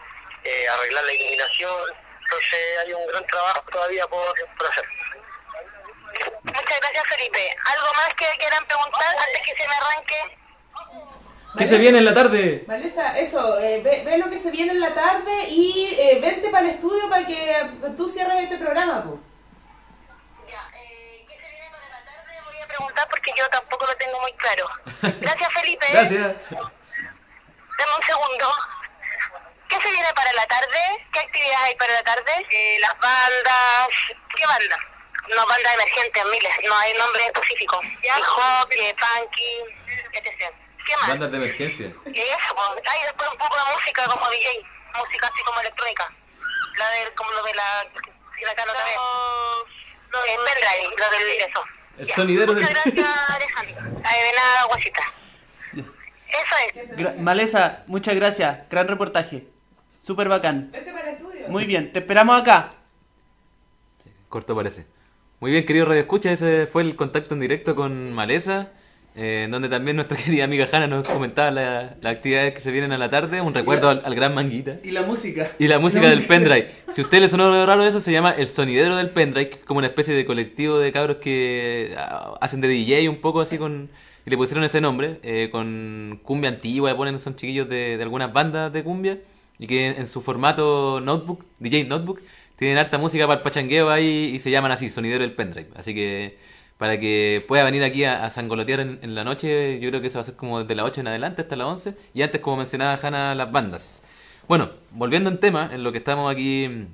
eh, 0.43 0.67
arreglar 0.69 1.03
la 1.03 1.13
iluminación. 1.13 1.93
Entonces 2.23 2.79
hay 2.79 2.93
un 2.93 3.07
gran 3.07 3.25
trabajo 3.27 3.63
todavía 3.71 4.07
por, 4.07 4.33
por 4.57 4.67
hacer. 4.67 4.85
Muchas 6.43 6.79
gracias, 6.79 7.07
Felipe. 7.07 7.55
¿Algo 7.65 7.93
más 7.93 8.13
que 8.15 8.25
quieran 8.39 8.65
preguntar 8.65 9.15
antes 9.15 9.41
que 9.45 9.55
se 9.55 9.67
me 9.67 9.75
arranque? 9.75 10.38
¿Qué 11.57 11.67
se 11.67 11.77
viene 11.77 11.97
en 11.97 12.05
la 12.05 12.13
tarde? 12.13 12.63
Vanessa, 12.67 13.17
eso, 13.17 13.59
eh, 13.59 13.81
ve, 13.83 14.03
ve 14.05 14.17
lo 14.17 14.29
que 14.29 14.37
se 14.37 14.51
viene 14.51 14.71
en 14.71 14.79
la 14.79 14.93
tarde 14.93 15.49
y 15.49 15.95
eh, 15.99 16.19
vente 16.21 16.49
para 16.49 16.65
el 16.65 16.73
estudio 16.75 17.09
para 17.09 17.25
que 17.25 17.69
tú 17.97 18.07
cierres 18.07 18.43
este 18.43 18.57
programa, 18.57 19.03
po. 19.03 19.19
Voy 22.45 22.61
a 22.61 22.67
preguntar 22.67 23.07
porque 23.09 23.31
yo 23.35 23.47
tampoco 23.49 23.85
lo 23.85 23.95
tengo 23.95 24.19
muy 24.21 24.31
claro. 24.33 24.69
Gracias, 25.21 25.53
Felipe. 25.53 25.85
Gracias. 25.91 26.35
Dame 26.51 27.95
un 27.97 28.03
segundo. 28.05 28.45
¿Qué 29.69 29.81
se 29.81 29.91
viene 29.91 30.07
para 30.15 30.33
la 30.33 30.45
tarde? 30.45 30.79
¿Qué 31.11 31.19
actividades 31.19 31.59
hay 31.65 31.75
para 31.75 31.93
la 31.93 32.03
tarde? 32.03 32.31
Eh, 32.51 32.77
las 32.79 32.93
bandas. 32.99 33.89
¿Qué 34.35 34.45
banda? 34.45 34.77
No, 35.35 35.45
bandas 35.47 35.73
emergentes, 35.73 36.25
miles. 36.25 36.53
No 36.67 36.77
hay 36.77 36.93
nombre 36.93 37.25
específico. 37.25 37.79
Hip 37.83 38.23
hop, 38.37 38.69
eh, 38.71 38.95
punky, 38.95 39.61
etc. 40.13 40.68
¿Qué 40.85 40.93
más? 40.97 41.09
Bandas 41.09 41.31
de 41.31 41.37
emergencia. 41.37 41.87
Y 41.87 42.19
eso, 42.19 42.55
pues, 42.55 42.87
hay 42.87 43.03
después 43.03 43.29
un 43.31 43.37
poco 43.37 43.55
de 43.55 43.75
música 43.75 44.05
como 44.05 44.29
DJ, 44.29 44.47
música 44.97 45.27
así 45.27 45.43
como 45.43 45.59
electrónica. 45.61 46.13
La 46.77 46.89
del, 46.91 47.13
como 47.13 47.31
lo 47.31 47.43
de 47.43 47.53
la, 47.53 47.63
si 48.37 48.45
la 48.45 48.55
Carla 48.55 48.73
también. 48.73 48.97
Lo 50.11 50.21
del 50.21 50.37
pendrive, 50.37 50.95
lo 50.97 51.09
del 51.17 51.49
eso. 51.49 51.63
El 51.99 52.07
Ya. 52.07 52.15
sonidero 52.15 52.53
del... 52.53 52.63
Muchas 52.63 52.83
gracias, 52.93 53.29
Alejandro. 53.29 54.01
Ay, 54.05 54.23
de 54.23 54.33
nada, 54.33 54.63
guasita. 54.65 55.03
Eso 55.75 56.55
es. 56.75 56.89
Gra- 56.97 57.15
Malesa, 57.17 57.83
muchas 57.87 58.15
gracias. 58.15 58.69
Gran 58.69 58.87
reportaje. 58.87 59.47
Súper 59.99 60.29
bacán. 60.29 60.71
Muy 61.49 61.65
bien, 61.65 61.91
te 61.91 61.99
esperamos 61.99 62.41
acá. 62.41 62.73
Corto 64.29 64.55
parece. 64.55 64.85
Muy 65.39 65.51
bien, 65.51 65.65
querido 65.65 65.85
Radio 65.85 66.01
Escucha, 66.01 66.31
ese 66.31 66.67
fue 66.67 66.83
el 66.83 66.95
contacto 66.95 67.33
en 67.33 67.39
directo 67.39 67.75
con 67.75 68.13
Maleza, 68.13 68.69
eh, 69.19 69.43
en 69.43 69.51
donde 69.51 69.67
también 69.69 69.97
nuestra 69.97 70.17
querida 70.23 70.45
amiga 70.45 70.67
Hanna 70.71 70.87
nos 70.87 71.07
comentaba 71.07 71.51
la- 71.51 71.97
las 72.01 72.15
actividades 72.15 72.53
que 72.53 72.61
se 72.61 72.71
vienen 72.71 72.91
a 72.93 72.97
la 72.97 73.09
tarde, 73.09 73.41
un 73.41 73.53
recuerdo 73.53 73.89
al, 73.89 74.01
al 74.05 74.15
gran 74.15 74.33
Manguita. 74.33 74.77
Y 74.83 74.91
la 74.91 75.01
música. 75.03 75.51
Y 75.59 75.67
la 75.67 75.79
música 75.79 76.09
del 76.09 76.23
pendrive. 76.25 76.71
Si 76.93 77.01
a 77.01 77.03
usted 77.03 77.19
le 77.21 77.29
sonó 77.29 77.65
raro 77.67 77.83
eso, 77.85 78.01
se 78.01 78.11
llama 78.11 78.31
el 78.31 78.47
sonidero 78.47 78.95
del 78.95 79.11
pendrive, 79.11 79.49
que 79.49 79.55
es 79.59 79.65
como 79.65 79.77
una 79.77 79.87
especie 79.87 80.15
de 80.15 80.25
colectivo 80.25 80.79
de 80.79 80.91
cabros 80.91 81.17
que 81.17 81.93
ah, 81.97 82.33
hacen 82.41 82.61
de 82.61 82.67
DJ 82.67 83.07
un 83.09 83.17
poco 83.17 83.41
así 83.41 83.57
con... 83.59 83.89
Y 84.25 84.29
le 84.31 84.37
pusieron 84.37 84.63
ese 84.63 84.81
nombre, 84.81 85.19
eh, 85.23 85.49
con 85.51 86.19
cumbia 86.23 86.49
antigua, 86.49 86.95
ponen, 86.97 87.19
son 87.19 87.35
chiquillos 87.35 87.69
de, 87.69 87.95
de 87.97 88.03
algunas 88.03 88.33
bandas 88.33 88.71
de 88.73 88.83
cumbia, 88.83 89.19
y 89.59 89.67
que 89.67 89.87
en, 89.87 89.97
en 89.97 90.07
su 90.07 90.21
formato 90.21 90.99
notebook, 91.01 91.45
DJ 91.59 91.85
notebook, 91.85 92.21
tienen 92.57 92.77
harta 92.77 92.97
música 92.97 93.25
para 93.27 93.37
el 93.37 93.43
pachangueo 93.43 93.89
ahí 93.89 94.31
y 94.35 94.39
se 94.39 94.51
llaman 94.51 94.71
así, 94.71 94.89
sonidero 94.89 95.21
del 95.21 95.33
pendrive. 95.33 95.69
Así 95.75 95.93
que 95.93 96.37
para 96.79 96.99
que 96.99 97.45
pueda 97.47 97.63
venir 97.65 97.83
aquí 97.83 98.05
a, 98.05 98.25
a 98.25 98.29
sangolotear 98.31 98.79
en, 98.79 98.97
en 99.03 99.13
la 99.13 99.23
noche, 99.23 99.79
yo 99.79 99.89
creo 99.89 100.01
que 100.01 100.07
eso 100.07 100.17
va 100.17 100.21
a 100.23 100.25
ser 100.25 100.35
como 100.35 100.61
desde 100.61 100.73
las 100.73 100.85
8 100.87 101.01
en 101.01 101.07
adelante 101.09 101.43
hasta 101.43 101.55
las 101.55 101.67
11, 101.67 101.93
y 102.15 102.23
antes, 102.23 102.41
como 102.41 102.57
mencionaba 102.57 102.97
Hanna, 102.99 103.35
las 103.35 103.51
bandas. 103.51 104.01
Bueno, 104.47 104.71
volviendo 104.91 105.29
en 105.29 105.37
tema, 105.39 105.69
en 105.71 105.83
lo 105.83 105.91
que 105.91 105.99
estamos 105.99 106.31
aquí 106.31 106.67
mm, 106.67 106.85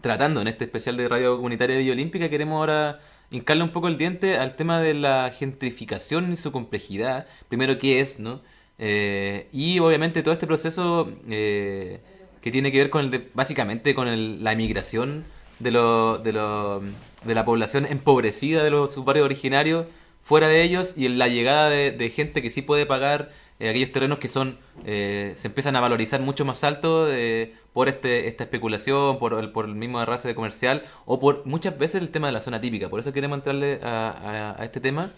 tratando 0.00 0.40
en 0.40 0.48
este 0.48 0.64
especial 0.64 0.96
de 0.96 1.08
Radio 1.08 1.36
Comunitaria 1.36 1.76
Villa 1.76 1.92
Olímpica, 1.92 2.30
queremos 2.30 2.56
ahora 2.60 3.00
hincarle 3.30 3.64
un 3.64 3.70
poco 3.70 3.88
el 3.88 3.98
diente 3.98 4.38
al 4.38 4.54
tema 4.56 4.80
de 4.80 4.94
la 4.94 5.30
gentrificación 5.36 6.32
y 6.32 6.36
su 6.36 6.52
complejidad. 6.52 7.26
Primero, 7.48 7.76
qué 7.78 8.00
es, 8.00 8.18
¿no? 8.20 8.40
Eh, 8.78 9.48
y 9.52 9.78
obviamente 9.80 10.22
todo 10.22 10.32
este 10.34 10.46
proceso 10.46 11.10
eh, 11.28 12.00
que 12.40 12.50
tiene 12.50 12.70
que 12.72 12.78
ver 12.78 12.90
con 12.90 13.04
el 13.04 13.10
de- 13.10 13.28
básicamente 13.34 13.94
con 13.94 14.08
el- 14.08 14.42
la 14.44 14.52
emigración 14.52 15.24
de, 15.64 15.70
lo, 15.72 16.18
de, 16.18 16.32
lo- 16.32 16.80
de 17.24 17.34
la 17.34 17.44
población 17.44 17.86
empobrecida 17.86 18.62
de 18.62 18.70
los 18.70 19.04
barrios 19.04 19.24
originarios 19.24 19.86
fuera 20.22 20.46
de 20.46 20.62
ellos 20.62 20.94
y 20.96 21.06
en 21.06 21.18
la 21.18 21.26
llegada 21.28 21.68
de, 21.70 22.12
gente 22.14 22.40
que 22.42 22.50
sí 22.50 22.62
puede 22.62 22.86
pagar 22.86 23.32
eh, 23.60 23.68
aquellos 23.68 23.90
terrenos 23.92 24.18
que 24.18 24.28
son 24.28 24.58
eh, 24.84 25.34
se 25.36 25.48
empiezan 25.48 25.74
a 25.76 25.80
valorizar 25.80 26.20
mucho 26.20 26.44
más 26.44 26.64
alto 26.64 27.06
eh, 27.10 27.54
por 27.72 27.88
este 27.88 28.28
esta 28.28 28.44
especulación 28.44 29.18
por 29.18 29.34
el, 29.34 29.50
por 29.50 29.64
el 29.66 29.74
mismo 29.74 29.98
arrastre 29.98 30.28
de 30.30 30.34
comercial 30.34 30.82
o 31.06 31.18
por 31.20 31.44
muchas 31.46 31.76
veces 31.78 32.00
el 32.02 32.10
tema 32.10 32.26
de 32.28 32.32
la 32.32 32.40
zona 32.40 32.60
típica. 32.60 32.88
Por 32.88 33.00
eso 33.00 33.12
queremos 33.12 33.38
entrarle 33.38 33.80
a, 33.82 34.10
a- 34.56 34.60
a 34.60 34.64
este 34.64 34.80
tema 34.80 35.12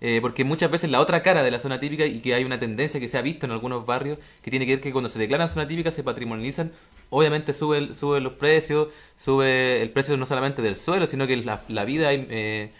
eh, 0.00 0.18
porque 0.20 0.44
muchas 0.44 0.70
veces 0.70 0.90
la 0.90 1.00
otra 1.00 1.22
cara 1.22 1.42
de 1.42 1.50
la 1.50 1.58
zona 1.58 1.80
típica 1.80 2.04
y 2.06 2.20
que 2.20 2.34
hay 2.34 2.44
una 2.44 2.58
tendencia 2.58 3.00
que 3.00 3.08
se 3.08 3.16
ha 3.18 3.22
visto 3.22 3.46
en 3.46 3.52
algunos 3.52 3.86
barrios 3.86 4.18
que 4.42 4.50
tiene 4.50 4.66
que 4.66 4.72
ver 4.72 4.80
que 4.82 4.92
cuando 4.92 5.08
se 5.08 5.18
declaran 5.18 5.48
zona 5.48 5.66
típica 5.66 5.90
se 5.90 6.02
patrimonializan 6.02 6.72
obviamente 7.10 7.52
sube 7.52 7.94
suben 7.94 8.24
los 8.24 8.34
precios 8.34 8.88
sube 9.16 9.80
el 9.82 9.90
precio 9.90 10.16
no 10.16 10.26
solamente 10.26 10.62
del 10.62 10.76
suelo 10.76 11.06
sino 11.06 11.26
que 11.26 11.36
la, 11.36 11.84
vida 11.84 12.12
eh, 12.12 12.72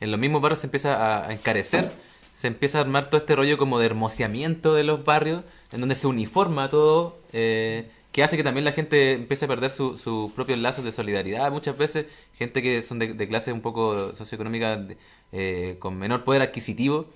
en 0.00 0.10
los 0.10 0.18
mismos 0.20 0.40
barrios 0.42 0.60
se 0.60 0.66
empieza 0.66 1.26
a, 1.26 1.32
encarecer. 1.32 1.92
Se 2.34 2.46
empieza 2.46 2.78
a 2.78 2.80
armar 2.80 3.10
todo 3.10 3.20
este 3.20 3.36
rollo 3.36 3.58
como 3.58 3.78
de 3.78 3.84
hermoseamiento 3.86 4.72
de 4.74 4.82
los 4.84 5.04
barrios 5.04 5.44
en 5.72 5.80
donde 5.80 5.94
se 5.94 6.06
uniforma 6.06 6.70
todo 6.70 7.18
eh, 7.32 7.90
que 8.12 8.22
hace 8.22 8.36
que 8.38 8.42
también 8.42 8.64
la 8.64 8.72
gente 8.72 9.12
empiece 9.12 9.44
a 9.44 9.48
perder 9.48 9.70
su- 9.70 9.98
sus 9.98 10.32
propios 10.32 10.58
lazos 10.58 10.84
de 10.84 10.90
solidaridad. 10.92 11.52
Muchas 11.52 11.76
veces 11.76 12.06
gente 12.34 12.62
que 12.62 12.82
son 12.82 12.98
de, 12.98 13.12
de 13.14 13.28
clase 13.28 13.52
un 13.52 13.60
poco 13.60 14.16
socioeconómica 14.16 14.76
de- 14.78 14.96
eh, 15.32 15.76
con 15.80 15.98
menor 15.98 16.24
poder 16.24 16.40
adquisitivo 16.42 17.06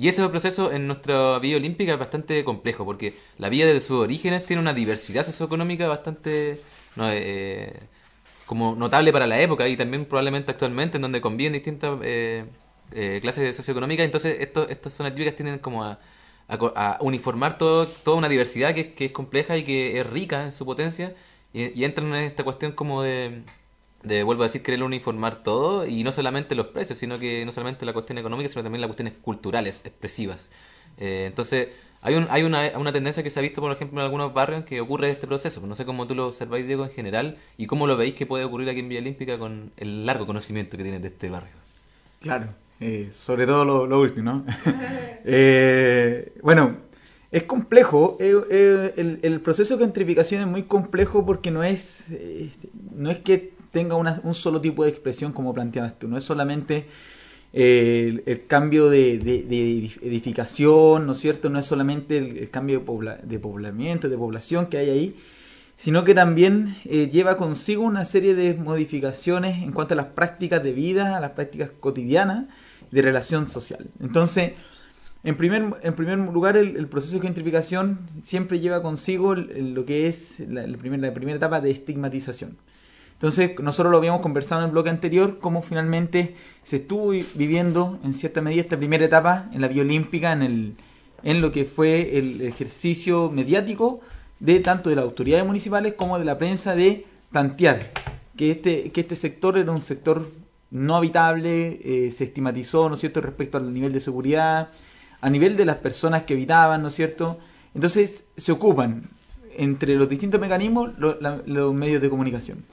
y 0.00 0.08
ese 0.08 0.28
proceso 0.28 0.72
en 0.72 0.86
nuestra 0.86 1.38
vía 1.40 1.56
olímpica 1.56 1.92
es 1.92 1.98
bastante 1.98 2.44
complejo 2.44 2.84
porque 2.84 3.14
la 3.38 3.48
vía 3.48 3.66
de 3.66 3.80
sus 3.80 3.98
orígenes 3.98 4.46
tiene 4.46 4.62
una 4.62 4.72
diversidad 4.74 5.24
socioeconómica 5.24 5.88
bastante 5.88 6.60
no, 6.96 7.10
eh, 7.10 7.72
como 8.46 8.74
notable 8.76 9.12
para 9.12 9.26
la 9.26 9.40
época 9.40 9.68
y 9.68 9.76
también 9.76 10.06
probablemente 10.06 10.50
actualmente 10.52 10.96
en 10.98 11.02
donde 11.02 11.20
conviven 11.20 11.52
distintas 11.52 11.98
eh, 12.02 12.46
eh, 12.92 13.18
clases 13.20 13.56
socioeconómicas. 13.56 14.04
Entonces 14.04 14.36
esto, 14.40 14.68
estas 14.68 14.94
zonas 14.94 15.12
típicas 15.14 15.36
tienen 15.36 15.58
como 15.58 15.84
a, 15.84 15.98
a 16.48 16.54
a 16.96 16.98
uniformar 17.00 17.58
todo, 17.58 17.86
toda 17.86 18.16
una 18.16 18.28
diversidad 18.28 18.74
que, 18.74 18.94
que 18.94 19.06
es 19.06 19.12
compleja 19.12 19.56
y 19.56 19.64
que 19.64 20.00
es 20.00 20.06
rica 20.06 20.44
en 20.44 20.52
su 20.52 20.64
potencia. 20.64 21.14
Y, 21.52 21.78
y 21.80 21.84
entran 21.84 22.08
en 22.14 22.22
esta 22.24 22.44
cuestión 22.44 22.72
como 22.72 23.02
de, 23.02 23.42
de, 24.02 24.22
vuelvo 24.22 24.42
a 24.42 24.46
decir, 24.46 24.62
querer 24.62 24.82
uniformar 24.82 25.42
todo 25.42 25.86
y 25.86 26.04
no 26.04 26.12
solamente 26.12 26.54
los 26.54 26.66
precios, 26.68 26.98
sino 26.98 27.18
que 27.18 27.44
no 27.44 27.52
solamente 27.52 27.84
la 27.84 27.92
cuestión 27.92 28.18
económica, 28.18 28.48
sino 28.48 28.62
también 28.62 28.80
las 28.80 28.88
cuestiones 28.88 29.14
culturales, 29.20 29.82
expresivas. 29.84 30.50
Eh, 30.98 31.24
entonces, 31.26 31.68
hay, 32.00 32.14
un, 32.14 32.28
hay 32.30 32.42
una, 32.42 32.70
una 32.76 32.92
tendencia 32.92 33.22
que 33.22 33.30
se 33.30 33.40
ha 33.40 33.42
visto, 33.42 33.60
por 33.60 33.72
ejemplo, 33.72 34.00
en 34.00 34.04
algunos 34.04 34.32
barrios 34.32 34.64
que 34.64 34.80
ocurre 34.80 35.10
este 35.10 35.26
proceso. 35.26 35.66
No 35.66 35.74
sé 35.74 35.84
cómo 35.84 36.06
tú 36.06 36.14
lo 36.14 36.28
observáis, 36.28 36.66
Diego, 36.66 36.84
en 36.84 36.90
general, 36.90 37.38
y 37.56 37.66
cómo 37.66 37.86
lo 37.86 37.96
veis 37.96 38.14
que 38.14 38.26
puede 38.26 38.44
ocurrir 38.44 38.68
aquí 38.68 38.80
en 38.80 38.88
Villa 38.88 39.00
Olímpica 39.00 39.38
con 39.38 39.72
el 39.76 40.06
largo 40.06 40.26
conocimiento 40.26 40.76
que 40.76 40.84
tienes 40.84 41.02
de 41.02 41.08
este 41.08 41.28
barrio. 41.28 41.52
Claro, 42.20 42.48
eh, 42.80 43.10
sobre 43.12 43.46
todo 43.46 43.86
lo, 43.86 44.00
último. 44.00 44.44
Eh, 45.30 46.32
bueno, 46.42 46.78
es 47.30 47.42
complejo. 47.42 48.16
el, 48.20 49.18
el 49.20 49.40
proceso 49.40 49.76
de 49.76 49.84
gentrificación 49.84 50.40
es 50.40 50.46
muy 50.46 50.62
complejo 50.62 51.26
porque 51.26 51.50
no 51.50 51.62
es, 51.64 52.06
eh, 52.10 52.50
no 52.94 53.10
es 53.10 53.18
que 53.18 53.57
tenga 53.78 53.94
un 53.94 54.34
solo 54.34 54.60
tipo 54.60 54.82
de 54.82 54.90
expresión 54.90 55.32
como 55.32 55.54
planteabas 55.54 55.96
tú. 55.98 56.08
No 56.08 56.18
es 56.18 56.24
solamente 56.24 56.86
eh, 57.52 58.24
el, 58.26 58.46
cambio 58.46 58.90
de, 58.90 59.14
edificación, 60.02 61.06
¿no 61.06 61.12
es 61.12 61.18
cierto? 61.18 61.48
No 61.48 61.60
es 61.60 61.66
solamente 61.66 62.18
el, 62.18 62.50
cambio 62.50 62.80
de, 62.80 62.84
pobla- 62.84 63.20
de 63.22 63.38
poblamiento, 63.38 64.08
de 64.08 64.18
población 64.18 64.66
que 64.66 64.78
hay 64.78 64.90
ahí, 64.90 65.16
sino 65.76 66.02
que 66.02 66.12
también 66.12 66.76
eh, 66.86 67.08
lleva 67.08 67.36
consigo 67.36 67.84
una 67.84 68.04
serie 68.04 68.34
de 68.34 68.54
modificaciones 68.54 69.62
en 69.62 69.70
cuanto 69.70 69.94
a 69.94 69.96
las 69.96 70.06
prácticas 70.06 70.60
de 70.64 70.72
vida, 70.72 71.16
a 71.16 71.20
las 71.20 71.30
prácticas 71.30 71.70
cotidianas 71.78 72.46
de 72.90 73.00
relación 73.00 73.46
social. 73.46 73.86
Entonces, 74.00 74.54
en 75.22 75.36
primer, 75.36 75.74
en 75.82 75.94
primer 75.94 76.18
lugar, 76.18 76.56
el, 76.56 76.88
proceso 76.88 77.14
de 77.14 77.22
gentrificación 77.22 78.00
siempre 78.22 78.58
lleva 78.58 78.82
consigo 78.82 79.36
lo 79.36 79.84
que 79.84 80.08
es 80.08 80.40
la, 80.40 80.66
la 80.66 80.76
primera 81.14 81.36
etapa 81.36 81.60
de 81.60 81.70
estigmatización. 81.70 82.56
Entonces, 83.18 83.58
nosotros 83.60 83.90
lo 83.90 83.98
habíamos 83.98 84.20
conversado 84.20 84.60
en 84.60 84.66
el 84.66 84.70
bloque 84.70 84.90
anterior, 84.90 85.38
cómo 85.40 85.60
finalmente 85.60 86.36
se 86.62 86.76
estuvo 86.76 87.08
vi- 87.08 87.26
viviendo 87.34 87.98
en 88.04 88.14
cierta 88.14 88.40
medida 88.40 88.62
esta 88.62 88.76
primera 88.76 89.04
etapa 89.04 89.50
en 89.52 89.60
la 89.60 89.66
Vía 89.66 89.82
Olímpica, 89.82 90.32
en, 90.32 90.76
lo 91.24 91.50
que 91.50 91.64
fue 91.64 92.16
el 92.16 92.40
ejercicio 92.42 93.28
mediático 93.28 93.98
de 94.38 94.60
tanto 94.60 94.88
de 94.88 94.94
las 94.94 95.04
autoridades 95.04 95.44
municipales 95.44 95.94
como 95.94 96.16
de 96.16 96.24
la 96.24 96.38
prensa 96.38 96.76
de 96.76 97.06
plantear 97.32 97.90
que 98.36 98.52
este, 98.52 98.92
este 98.94 99.16
sector 99.16 99.58
era 99.58 99.72
un 99.72 99.82
sector 99.82 100.30
no 100.70 100.94
habitable, 100.94 101.80
eh, 101.82 102.12
se 102.12 102.22
estigmatizó, 102.22 102.88
¿no 102.88 102.94
cierto?, 102.94 103.20
respecto 103.20 103.58
al 103.58 103.74
nivel 103.74 103.92
de 103.92 103.98
seguridad, 103.98 104.68
a 105.20 105.28
nivel 105.28 105.56
de 105.56 105.64
las 105.64 105.76
personas 105.78 106.22
que 106.22 106.34
habitaban, 106.34 106.82
¿no 106.82 106.88
es 106.88 106.94
cierto? 106.94 107.40
Entonces 107.74 108.22
se 108.36 108.52
ocupan 108.52 109.10
entre 109.56 109.96
los 109.96 110.08
distintos 110.08 110.40
mecanismos 110.40 110.90
los 110.98 111.74
medios 111.74 112.00
de 112.00 112.08
comunicación. 112.08 112.64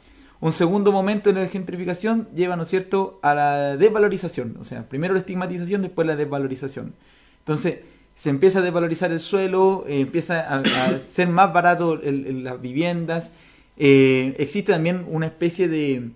Un 0.45 0.53
segundo 0.53 0.91
momento 0.91 1.31
en 1.31 1.37
la 1.37 1.47
gentrificación 1.47 2.27
lleva, 2.35 2.55
¿no 2.55 2.61
es 2.61 2.69
cierto?, 2.69 3.17
a 3.23 3.33
la 3.33 3.77
desvalorización. 3.77 4.57
O 4.59 4.63
sea, 4.63 4.87
primero 4.87 5.15
la 5.15 5.19
estigmatización, 5.19 5.81
después 5.81 6.05
la 6.05 6.15
desvalorización. 6.15 6.93
Entonces, 7.39 7.79
se 8.13 8.29
empieza 8.29 8.59
a 8.59 8.61
desvalorizar 8.61 9.11
el 9.11 9.19
suelo, 9.19 9.85
eh, 9.87 10.01
empieza 10.01 10.41
a, 10.41 10.99
ser 10.99 11.29
más 11.29 11.51
barato 11.51 11.99
las 11.99 12.61
viviendas. 12.61 13.31
eh, 13.77 14.35
existe 14.37 14.71
también 14.71 15.07
una 15.09 15.25
especie 15.25 15.67
de... 15.67 16.11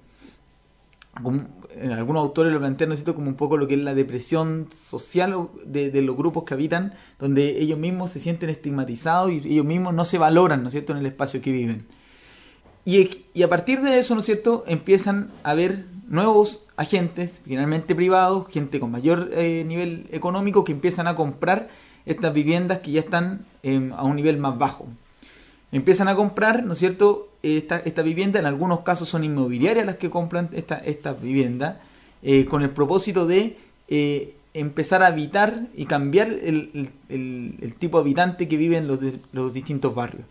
como- 1.24 1.48
en 1.76 1.92
algunos 1.92 2.22
autores 2.22 2.54
lo 2.54 2.60
plantean, 2.60 2.92
¿no 2.92 3.16
como 3.16 3.30
un 3.30 3.36
poco 3.36 3.58
lo 3.58 3.68
que 3.68 3.74
es 3.74 3.80
la 3.80 3.96
depresión 3.96 4.68
social 4.72 5.50
de, 5.66 5.90
de 5.90 6.02
los 6.04 6.16
grupos 6.16 6.44
que 6.44 6.54
habitan, 6.54 6.94
donde 7.18 7.60
ellos 7.62 7.80
mismos 7.80 8.12
se 8.12 8.20
sienten 8.20 8.52
estigmatizados 8.52 9.32
y 9.32 9.38
ellos 9.54 9.66
mismos 9.66 9.96
no 9.96 10.06
se 10.06 10.20
valoran, 10.20 10.62
¿no 10.62 10.68
es 10.68 10.74
cierto?, 10.74 10.94
en 10.94 11.00
el 11.00 11.08
espacio 11.08 11.42
que 11.42 11.52
viven. 11.52 11.88
Y, 12.90 13.44
a 13.44 13.48
partir 13.48 13.82
de 13.82 14.00
eso, 14.00 14.16
¿no 14.16 14.22
es 14.22 14.26
cierto?, 14.26 14.64
empiezan 14.66 15.30
a 15.44 15.52
haber 15.52 15.86
nuevos 16.08 16.66
agentes, 16.76 17.42
finalmente 17.46 17.94
privados, 17.94 18.48
gente 18.50 18.80
con 18.80 18.90
mayor 18.90 19.30
eh, 19.34 19.64
nivel 19.64 20.08
económico, 20.12 20.64
que 20.64 20.72
empiezan 20.72 21.06
a 21.06 21.16
comprar 21.16 21.70
estas 22.08 22.34
viviendas 22.34 22.80
que 22.80 22.90
ya 22.90 23.02
están 23.02 23.46
em, 23.62 23.94
a 23.94 24.02
un 24.02 24.16
nivel 24.16 24.38
más 24.38 24.58
bajo. 24.58 24.88
Empiezan 25.72 26.08
a 26.08 26.16
comprar, 26.16 26.64
¿no 26.64 26.74
es 26.74 26.80
cierto?, 26.80 27.30
esta, 27.44 27.78
esta 27.78 28.02
vivienda, 28.02 28.40
en 28.40 28.48
algunos 28.48 28.80
casos 28.80 29.08
son 29.08 29.24
inmobiliarias 29.24 29.86
las 29.86 29.98
que 29.98 30.10
compran 30.10 30.50
esta, 30.54 30.78
esta 30.78 31.14
vivienda, 31.14 31.80
eh, 32.24 32.46
con 32.46 32.64
el 32.64 32.72
propósito 32.72 33.28
de 33.28 33.56
eh, 33.88 34.34
empezar 34.56 35.04
a 35.04 35.08
habitar 35.08 35.68
y 35.76 35.86
cambiar 35.86 36.32
el, 36.32 36.92
tipo 37.78 37.98
de 37.98 38.02
habitante 38.02 38.48
que 38.48 38.58
vive 38.58 38.78
en 38.78 38.88
los, 38.88 39.00
de- 39.00 39.20
los 39.32 39.54
distintos 39.54 39.94
barrios. 39.94 40.26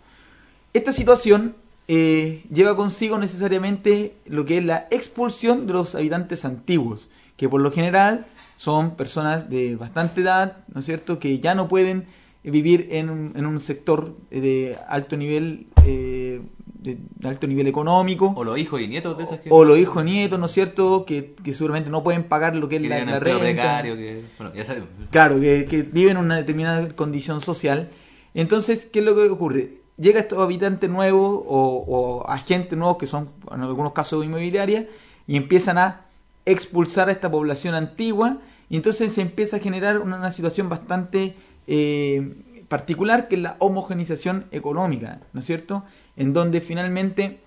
Esta 0.74 0.93
situación 0.93 1.55
eh, 1.89 2.44
lleva 2.52 2.77
consigo 2.77 3.19
necesariamente 3.19 4.15
lo 4.27 4.44
que 4.44 4.59
es 4.59 4.65
la 4.65 4.86
expulsión 4.90 5.66
de 5.66 5.73
los 5.73 5.94
habitantes 5.94 6.44
antiguos, 6.44 7.09
que 7.36 7.48
por 7.48 7.60
lo 7.60 7.73
general 7.73 8.27
son 8.56 8.97
personas 8.97 9.48
de 9.48 9.77
bastante 9.77 10.20
edad, 10.20 10.59
¿no 10.73 10.81
es 10.81 10.86
cierto?, 10.86 11.19
que 11.19 11.39
ya 11.39 11.55
no 11.55 11.66
pueden 11.66 12.06
vivir 12.44 12.89
en 12.93 13.09
un, 13.10 13.32
en 13.36 13.47
un 13.47 13.60
sector 13.60 14.16
de 14.31 14.77
alto 14.89 15.16
nivel 15.16 15.66
eh, 15.85 16.40
de, 16.65 16.98
de 17.16 17.28
alto 17.28 17.47
nivel 17.47 17.66
económico 17.66 18.32
O 18.36 18.44
los 18.44 18.56
hijos 18.59 18.81
y 18.81 18.86
nietos 18.86 19.19
de 19.19 19.24
esas 19.24 19.40
que... 19.40 19.48
o 19.51 19.65
los 19.65 19.78
hijos 19.78 20.05
nietos, 20.05 20.39
¿no 20.39 20.47
es 20.47 20.52
cierto?, 20.52 21.05
que, 21.06 21.35
que 21.43 21.55
seguramente 21.55 21.90
no 21.90 22.02
pueden 22.02 22.24
pagar 22.24 22.55
lo 22.55 22.69
que 22.69 22.77
es 22.77 22.82
que 22.82 22.89
la, 22.89 23.05
la 23.05 23.19
renta. 23.19 23.40
precario, 23.40 23.97
que... 23.97 24.23
Bueno, 24.39 24.55
ya 24.55 24.65
sabemos. 24.65 24.89
Claro, 25.10 25.40
que, 25.40 25.65
que 25.66 25.82
viven 25.82 26.16
en 26.16 26.24
una 26.24 26.36
determinada 26.36 26.89
condición 26.94 27.40
social. 27.40 27.90
Entonces, 28.35 28.86
¿qué 28.86 28.98
es 28.98 29.05
lo 29.05 29.15
que 29.15 29.23
ocurre? 29.28 29.78
Llega 29.98 30.20
estos 30.20 30.38
habitantes 30.38 30.88
nuevos 30.88 31.42
o, 31.46 31.84
o 31.86 32.28
agentes 32.28 32.78
nuevos 32.78 32.98
que 32.98 33.06
son 33.06 33.30
en 33.52 33.62
algunos 33.62 33.92
casos 33.92 34.24
inmobiliarias 34.24 34.86
y 35.26 35.36
empiezan 35.36 35.78
a 35.78 36.06
expulsar 36.46 37.08
a 37.08 37.12
esta 37.12 37.30
población 37.30 37.74
antigua 37.74 38.38
y 38.70 38.76
entonces 38.76 39.12
se 39.12 39.22
empieza 39.22 39.56
a 39.56 39.60
generar 39.60 39.98
una, 39.98 40.30
situación 40.30 40.68
bastante 40.68 41.36
eh, 41.66 42.34
particular 42.68 43.28
que 43.28 43.36
es 43.36 43.42
la 43.42 43.56
homogenización 43.58 44.46
económica, 44.50 45.20
¿no 45.32 45.40
es 45.40 45.46
cierto? 45.46 45.84
En 46.16 46.32
donde 46.32 46.60
finalmente 46.60 47.40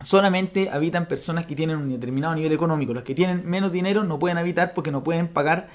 solamente 0.00 0.70
habitan 0.70 1.06
personas 1.06 1.46
que 1.46 1.56
tienen 1.56 1.76
un 1.76 1.90
determinado 1.90 2.34
nivel 2.34 2.52
económico. 2.52 2.94
Los 2.94 3.02
que 3.02 3.14
tienen 3.14 3.48
menos 3.48 3.72
dinero 3.72 4.04
no 4.04 4.18
pueden 4.18 4.38
habitar 4.38 4.74
porque 4.74 4.92
no 4.92 5.02
pueden 5.02 5.28
pagar 5.28 5.68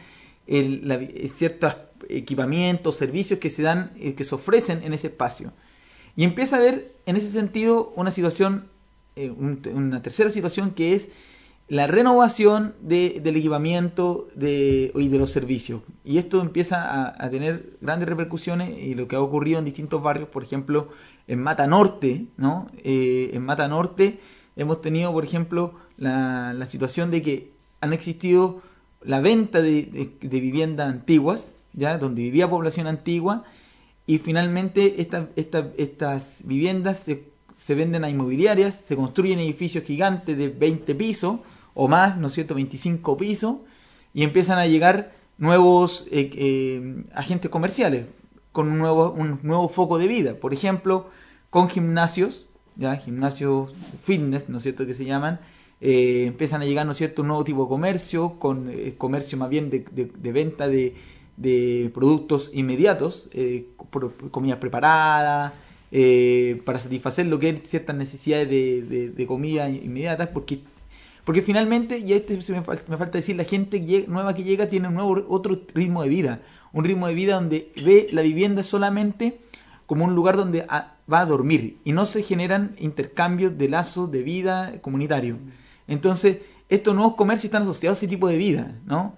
ciertos 0.45 1.76
equipamientos, 2.10 2.98
servicios 2.98 3.40
que 3.40 3.49
se 3.49 3.61
dan, 3.61 3.91
eh, 3.98 4.14
que 4.15 4.26
se 4.26 4.35
ofrecen 4.35 4.84
en 4.84 4.94
ese 4.94 5.07
espacio. 5.07 5.53
Y 6.15 6.23
empieza 6.23 6.56
a 6.56 6.60
haber 6.60 6.94
en 7.06 7.15
ese 7.18 7.30
sentido 7.30 7.91
una 7.95 8.11
situación, 8.11 8.65
eh, 9.15 9.30
un- 9.31 9.61
una 9.73 10.02
tercera 10.02 10.30
situación 10.30 10.72
que 10.72 10.94
es 10.94 11.10
la 11.69 11.88
renovación 11.88 12.73
de- 12.81 13.19
del 13.23 13.38
equipamiento 13.38 14.27
de, 14.35 14.91
y 14.95 15.07
de 15.07 15.18
los 15.18 15.31
servicios. 15.31 15.81
Y 16.03 16.18
esto 16.18 16.41
empieza 16.41 17.10
a, 17.23 17.30
tener 17.30 17.77
grandes 17.81 18.07
repercusiones 18.10 18.77
y 18.77 18.95
lo 18.95 19.07
que 19.07 19.15
ha 19.15 19.22
ocurrido 19.22 19.60
en 19.60 19.65
distintos 19.65 20.02
barrios, 20.03 20.27
por 20.30 20.44
ejemplo, 20.44 20.90
en 21.27 21.40
Mata 21.41 21.65
Norte, 21.68 22.26
¿no? 22.38 22.69
Eh, 22.84 23.31
en 23.34 23.44
Mata 23.45 23.68
Norte 23.68 24.19
hemos 24.57 24.81
tenido, 24.81 25.11
por 25.14 25.23
ejemplo, 25.23 25.73
la, 25.98 26.53
situación 26.68 27.11
de 27.11 27.22
que 27.22 27.52
han 27.81 27.94
existido 27.94 28.61
la 29.02 29.19
venta 29.22 29.61
de, 29.61 29.84
de- 29.84 30.11
de 30.22 30.40
viviendas 30.40 30.90
antiguas, 30.90 31.53
ya 31.73 31.98
donde 31.98 32.22
vivía 32.23 32.49
población 32.49 32.88
antigua, 32.88 33.45
y 34.06 34.18
finalmente 34.18 35.02
esta- 35.02 35.30
esta- 35.36 35.72
estas 35.78 36.42
viviendas 36.46 37.00
se, 37.00 37.24
se 37.56 37.76
venden 37.76 38.04
a 38.04 38.10
inmobiliarias, 38.10 38.76
se 38.76 38.96
construyen 38.96 39.40
edificios 39.40 39.84
gigantes 39.84 40.38
de 40.38 40.50
20 40.50 40.96
pisos 40.96 41.40
o 41.74 41.88
más, 41.88 42.18
¿no 42.18 42.28
es 42.28 42.34
cierto?, 42.34 42.56
25 42.56 43.18
pisos, 43.18 43.58
y 44.14 44.24
empiezan 44.24 44.60
a 44.60 44.68
llegar 44.68 45.14
nuevos 45.38 46.06
eh, 46.12 46.30
eh, 46.36 47.04
agentes 47.14 47.50
comerciales 47.50 48.06
con 48.52 48.68
un 48.72 48.78
nuevo, 48.78 49.12
un 49.12 49.40
nuevo 49.44 49.68
foco 49.70 49.98
de 49.98 50.08
vida. 50.08 50.36
Por 50.36 50.54
ejemplo, 50.54 51.10
con 51.50 51.70
gimnasios, 51.70 52.46
ya 52.76 52.96
gimnasios 52.98 53.74
fitness, 54.04 54.50
¿no 54.50 54.58
es 54.58 54.64
cierto?, 54.64 54.86
que 54.86 54.94
se 54.94 55.06
llaman, 55.06 55.40
eh, 55.82 56.26
empiezan 56.28 56.62
a 56.62 56.66
llegar, 56.66 56.86
¿no 56.86 56.92
es 56.92 56.98
cierto?, 57.00 57.22
un 57.24 57.30
nuevo 57.30 57.44
tipo 57.44 57.64
de 57.64 57.70
comercio, 57.70 58.38
con 58.40 58.70
eh, 58.70 58.96
comercio 58.98 59.38
más 59.38 59.50
bien 59.50 59.70
de, 59.70 59.80
de- 59.92 60.06
de 60.16 60.32
venta 60.32 60.68
de, 60.68 60.96
de 61.38 61.92
productos 61.94 62.52
inmediatos, 62.54 63.30
eh, 63.34 63.68
comida 64.32 64.60
preparada, 64.60 65.54
eh, 65.92 66.62
para 66.66 66.80
satisfacer 66.80 67.26
lo 67.28 67.40
que 67.40 67.50
es 67.50 67.62
ciertas 67.70 67.96
necesidades 67.96 68.50
de, 68.50 68.82
de- 68.84 69.10
de 69.10 69.28
comida 69.28 69.70
inmediatas, 69.70 70.30
porque 70.30 70.60
porque 71.26 71.42
finalmente, 71.42 72.00
y 72.00 72.12
este 72.14 72.36
me, 72.36 72.64
fal- 72.64 72.82
me 72.90 72.98
falta 72.98 73.18
decir, 73.18 73.38
la 73.38 73.46
gente 73.46 73.80
nueva 74.10 74.36
que 74.36 74.44
llega 74.44 74.68
tiene 74.70 74.90
un 74.90 74.96
nuevo 74.96 75.26
otro 75.30 75.58
ritmo 75.74 76.04
de 76.04 76.10
vida, 76.10 76.42
un 76.74 76.84
ritmo 76.84 77.08
de 77.08 77.14
vida 77.14 77.36
donde 77.36 77.72
ve 77.82 78.08
la 78.12 78.22
vivienda 78.24 78.62
solamente 78.62 79.40
como 79.86 80.04
un 80.04 80.16
lugar 80.16 80.36
donde 80.36 80.66
a- 80.68 80.96
va 81.12 81.22
a 81.22 81.26
dormir 81.26 81.78
y 81.86 81.94
no 81.94 82.06
se 82.06 82.24
generan 82.24 82.76
intercambios 82.78 83.58
de 83.58 83.70
lazos 83.70 84.12
de 84.12 84.22
vida 84.22 84.74
comunitario. 84.82 85.38
Entonces, 85.88 86.38
estos 86.68 86.94
nuevos 86.94 87.16
comercios 87.16 87.46
están 87.46 87.64
asociados 87.64 87.98
a 87.98 88.00
ese 88.00 88.08
tipo 88.10 88.28
de 88.28 88.38
vida, 88.38 88.76
¿no? 88.86 89.16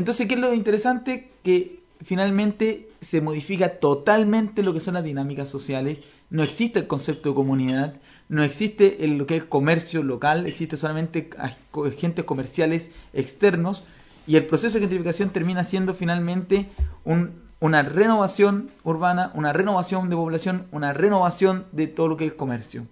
Entonces, 0.00 0.28
¿qué 0.28 0.32
es 0.32 0.40
lo 0.40 0.54
interesante? 0.54 1.30
Que 1.42 1.82
finalmente 2.00 2.88
se 3.02 3.20
modifica 3.20 3.80
totalmente 3.80 4.62
lo 4.62 4.72
que 4.72 4.80
son 4.80 4.94
las 4.94 5.04
dinámicas 5.04 5.50
sociales. 5.50 5.98
No 6.30 6.42
existe 6.42 6.78
el 6.78 6.86
concepto 6.86 7.28
de 7.28 7.34
comunidad, 7.34 7.96
no 8.30 8.42
existe 8.42 8.96
lo 9.06 9.26
que 9.26 9.36
es 9.36 9.44
comercio 9.44 10.02
local, 10.02 10.46
existe 10.46 10.78
solamente 10.78 11.28
agentes 11.38 12.24
comerciales 12.24 12.92
externos 13.12 13.84
y 14.26 14.36
el 14.36 14.46
proceso 14.46 14.76
de 14.76 14.80
gentrificación 14.80 15.28
termina 15.28 15.64
siendo 15.64 15.92
finalmente 15.92 16.70
un, 17.04 17.32
una 17.60 17.82
renovación 17.82 18.70
urbana, 18.84 19.32
una 19.34 19.52
renovación 19.52 20.08
de 20.08 20.16
población, 20.16 20.66
una 20.72 20.94
renovación 20.94 21.66
de 21.72 21.88
todo 21.88 22.08
lo 22.08 22.16
que 22.16 22.24
es 22.24 22.32
comercio. 22.32 22.86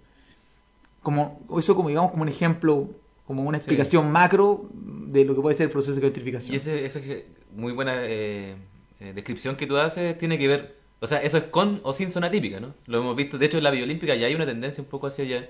Como, 1.01 1.41
eso 1.57 1.75
como 1.75 1.89
digamos 1.89 2.11
como 2.11 2.21
un 2.21 2.29
ejemplo, 2.29 2.87
como 3.29 3.43
una 3.43 3.59
explicación 3.59 4.11
macro 4.11 4.67
de 4.73 5.23
lo 5.23 5.35
que 5.35 5.41
puede 5.41 5.55
ser 5.55 5.65
el 5.65 5.71
proceso 5.71 5.93
de 5.93 6.01
gentrificación. 6.01 6.51
Y 6.51 6.57
ese, 6.57 6.83
esa 6.87 6.97
es 6.97 7.25
muy 7.51 7.73
buena 7.73 7.93
eh, 7.97 8.55
eh, 8.99 9.13
descripción 9.13 9.55
que 9.55 9.67
tú 9.67 9.77
haces 9.77 10.17
tiene 10.17 10.39
que 10.39 10.47
ver, 10.47 10.77
o 10.99 11.05
sea, 11.05 11.21
eso 11.21 11.37
es 11.37 11.43
con 11.43 11.79
o 11.83 11.93
sin 11.93 12.09
zona 12.09 12.31
típica, 12.31 12.59
¿no? 12.59 12.73
Lo 12.87 13.01
hemos 13.01 13.15
visto, 13.15 13.37
de 13.37 13.45
hecho 13.45 13.59
en 13.59 13.65
la 13.65 13.69
Biolímpica 13.69 14.15
ya 14.15 14.25
hay 14.25 14.33
una 14.33 14.47
tendencia 14.47 14.83
un 14.83 14.89
poco 14.89 15.05
hacia 15.05 15.25
allá. 15.25 15.47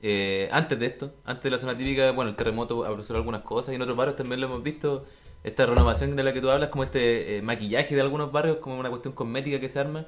Eh, 0.00 0.48
antes 0.52 0.78
de 0.78 0.86
esto, 0.86 1.12
antes 1.24 1.42
de 1.42 1.50
la 1.50 1.58
zona 1.58 1.76
típica, 1.76 2.12
bueno, 2.12 2.30
el 2.30 2.36
terremoto 2.36 2.84
abrazó 2.84 3.16
algunas 3.16 3.42
cosas 3.42 3.72
y 3.72 3.74
en 3.74 3.82
otros 3.82 3.96
barrios 3.96 4.14
también 4.14 4.40
lo 4.40 4.46
hemos 4.46 4.62
visto. 4.62 5.04
Esta 5.42 5.66
renovación 5.66 6.14
de 6.14 6.22
la 6.22 6.32
que 6.32 6.40
tú 6.40 6.50
hablas, 6.50 6.68
como 6.68 6.84
este 6.84 7.40
maquillaje 7.42 7.96
de 7.96 8.00
algunos 8.00 8.30
barrios, 8.30 8.58
como 8.58 8.78
una 8.78 8.90
cuestión 8.90 9.12
cosmética 9.12 9.58
que 9.58 9.68
se 9.68 9.80
arma 9.80 10.06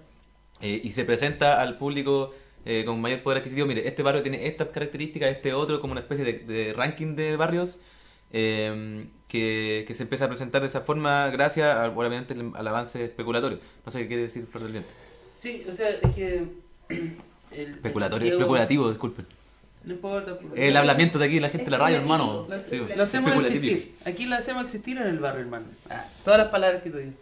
y 0.61 0.93
se 0.93 1.05
presenta 1.05 1.61
al 1.61 1.77
público 1.77 2.33
eh, 2.65 2.85
con 2.85 3.01
mayor 3.01 3.23
poder 3.23 3.39
adquisitivo, 3.39 3.67
mire, 3.67 3.87
este 3.87 4.03
barrio 4.03 4.23
tiene 4.23 4.47
estas 4.47 4.69
características, 4.69 5.31
este 5.31 5.55
otro, 5.55 5.81
como 5.81 5.93
una 5.93 6.01
especie 6.01 6.25
de, 6.25 6.73
ranking 6.73 7.15
de 7.17 7.37
barrios 7.37 7.79
eh, 8.33 9.07
que, 9.29 9.87
se 9.93 10.03
empieza 10.03 10.27
a 10.27 10.29
presentar 10.29 10.61
de 10.61 10.69
esa 10.69 10.81
forma 10.81 11.29
gracias, 11.29 11.75
a, 11.75 11.89
obviamente, 11.89 12.35
al 12.35 12.69
avance 12.69 13.05
especulatorio. 13.05 13.59
No 13.85 13.93
sé 13.93 14.01
qué 14.01 14.09
quiere 14.09 14.23
decir 14.23 14.47
Flor 14.51 14.65
del 14.65 14.73
Viento. 14.73 14.91
Sí, 15.37 15.65
o 15.69 15.73
sea, 15.73 15.89
es 15.89 16.15
que... 16.15 16.45
El, 17.51 17.73
especulatorio, 17.73 18.33
especulativo, 18.35 18.89
disculpen. 18.91 19.27
No 19.83 19.95
importa. 19.95 20.39
El 20.55 20.77
hablamiento 20.77 21.19
de 21.19 21.27
aquí, 21.27 21.41
la 21.41 21.49
gente 21.49 21.65
de 21.65 21.71
la 21.73 21.79
radio, 21.79 21.97
hermano. 21.97 22.47
Lo, 22.49 23.03
hacemos 23.03 23.33
existir. 23.45 23.97
Aquí 24.05 24.27
lo 24.27 24.37
hacemos 24.37 24.65
existir 24.65 24.99
en 24.99 25.09
el 25.09 25.19
barrio, 25.19 25.41
hermano. 25.41 25.67
Ah, 25.89 26.07
todas 26.25 26.39
las 26.39 26.49
palabras 26.49 26.83
que 26.83 26.91
tú 26.91 26.99
dices. 26.99 27.15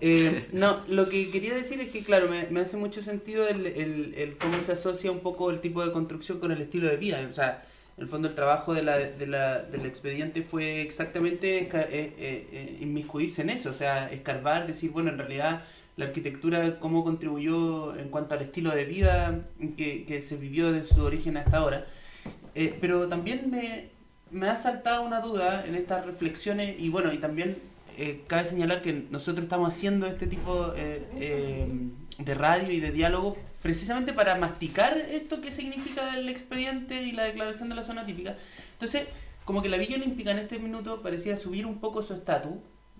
Eh, 0.00 0.48
no, 0.52 0.82
lo 0.88 1.08
que 1.08 1.30
quería 1.30 1.54
decir 1.54 1.80
es 1.80 1.90
que, 1.90 2.02
claro, 2.02 2.28
me, 2.28 2.60
hace 2.60 2.76
mucho 2.76 3.02
sentido 3.02 3.46
el, 3.48 3.66
el, 3.66 4.36
cómo 4.38 4.62
se 4.64 4.72
asocia 4.72 5.12
un 5.12 5.20
poco 5.20 5.50
el 5.50 5.60
tipo 5.60 5.84
de 5.84 5.92
construcción 5.92 6.38
con 6.40 6.52
el 6.52 6.60
estilo 6.62 6.88
de 6.88 6.96
vida. 6.96 7.26
O 7.28 7.32
sea, 7.32 7.64
en 8.00 8.04
el 8.04 8.08
fondo 8.08 8.28
el 8.28 8.34
trabajo 8.34 8.72
de 8.72 8.82
la, 8.82 8.96
de 8.96 9.26
la, 9.26 9.62
del 9.62 9.84
expediente 9.84 10.42
fue 10.42 10.80
exactamente 10.80 11.58
eh, 11.58 11.68
eh, 11.72 12.48
eh, 12.50 12.78
inmiscuirse 12.80 13.42
en 13.42 13.50
eso, 13.50 13.68
o 13.68 13.74
sea, 13.74 14.10
escarbar, 14.10 14.66
decir, 14.66 14.90
bueno, 14.90 15.10
en 15.10 15.18
realidad 15.18 15.64
la 15.98 16.06
arquitectura 16.06 16.78
cómo 16.80 17.04
contribuyó 17.04 17.94
en 17.96 18.08
cuanto 18.08 18.34
al 18.34 18.40
estilo 18.40 18.70
de 18.70 18.86
vida 18.86 19.40
que, 19.76 20.06
que 20.06 20.22
se 20.22 20.36
vivió 20.36 20.72
desde 20.72 20.94
su 20.94 21.04
origen 21.04 21.36
hasta 21.36 21.58
ahora. 21.58 21.88
pero 22.80 23.06
también 23.06 23.50
me, 23.50 23.90
me 24.30 24.48
ha 24.48 24.56
saltado 24.56 25.02
una 25.02 25.20
duda 25.20 25.66
en 25.66 25.74
estas 25.74 26.06
reflexiones 26.06 26.76
y 26.78 26.88
bueno, 26.88 27.12
y 27.12 27.18
también 27.18 27.58
eh, 27.96 28.24
cabe 28.26 28.44
señalar 28.44 28.82
que 28.82 28.92
nosotros 29.10 29.44
estamos 29.44 29.74
haciendo 29.74 30.06
este 30.06 30.26
tipo 30.26 30.72
eh, 30.76 31.06
eh, 31.16 31.68
de 32.18 32.34
radio 32.34 32.70
y 32.70 32.80
de 32.80 32.92
diálogo 32.92 33.36
precisamente 33.62 34.12
para 34.12 34.36
masticar 34.36 34.96
esto 34.96 35.40
que 35.40 35.52
significa 35.52 36.16
el 36.16 36.28
expediente 36.28 37.02
y 37.02 37.12
la 37.12 37.24
declaración 37.24 37.68
de 37.68 37.74
la 37.74 37.82
zona 37.82 38.06
típica. 38.06 38.36
Entonces, 38.72 39.06
como 39.44 39.62
que 39.62 39.68
la 39.68 39.76
Villa 39.76 39.96
Olímpica 39.96 40.30
en 40.30 40.38
este 40.38 40.58
minuto 40.58 41.02
parecía 41.02 41.36
subir 41.36 41.66
un 41.66 41.78
poco 41.78 42.02
su 42.02 42.14
estatus, 42.14 42.54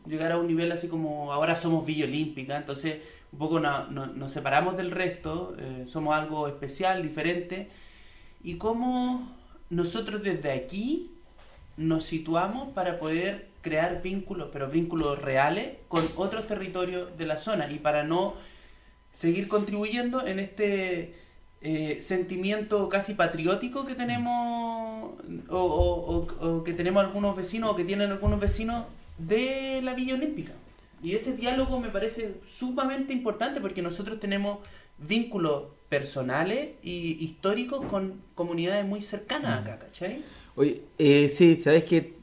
llegar 0.07 0.33
a 0.33 0.39
un 0.39 0.47
nivel 0.47 0.71
así 0.73 0.89
como 0.89 1.33
ahora 1.33 1.57
somos 1.57 1.87
Villa 1.87 2.05
Olímpica, 2.05 2.57
entonces 2.57 2.99
un 3.33 3.39
poco 3.39 3.61
nos 3.61 4.33
separamos 4.33 4.77
del 4.77 4.91
resto, 4.91 5.57
somos 5.87 6.15
algo 6.15 6.49
especial, 6.49 7.03
diferente, 7.03 7.69
y 8.43 8.57
cómo 8.57 9.37
nosotros 9.69 10.23
desde 10.23 10.51
aquí 10.51 11.13
nos 11.77 12.05
situamos 12.05 12.73
para 12.73 12.99
poder 12.99 13.50
crear 13.63 14.03
vínculos, 14.03 14.49
pero 14.53 14.69
vínculos 14.69 15.21
reales 15.21 15.77
con 15.89 16.03
otros 16.17 16.47
territorios 16.47 17.17
de 17.19 17.27
la 17.27 17.37
zona 17.37 17.71
y 17.71 17.79
para 17.79 18.05
no 18.05 18.35
seguir 19.13 19.49
contribuyendo 19.49 20.27
en 20.27 20.39
este 20.39 21.15
eh, 21.63 21.99
sentimiento 22.01 22.89
casi 22.89 23.15
patriótico 23.15 23.85
que 23.85 23.95
tenemos 23.95 25.13
o, 25.51 26.63
que 26.65 26.73
tenemos 26.73 27.05
algunos 27.05 27.37
vecinos 27.37 27.71
o 27.71 27.77
que 27.77 27.85
tienen 27.85 28.11
algunos 28.11 28.41
vecinos 28.41 28.87
de 29.19 29.81
la 29.83 29.95
Villa 29.95 30.15
Olímpica. 30.15 30.53
Y 31.03 31.15
ese 31.15 31.37
diálogo 31.37 31.81
me 31.81 31.89
parece 31.89 32.37
sumamente 32.47 33.13
importante 33.13 33.61
porque 33.61 33.83
nosotros 33.83 34.21
tenemos 34.21 34.59
vínculos 34.99 35.65
personales 35.89 36.71
y 36.83 37.25
históricos 37.25 37.85
con 37.87 38.21
comunidades 38.35 38.87
muy 38.87 39.03
cercanas 39.03 39.63
acá, 39.63 39.79
¿cachai? 39.79 40.23
Oye, 40.57 40.83
eh, 40.99 41.29
sí, 41.29 41.57
sabes 41.57 41.85
que 41.85 42.15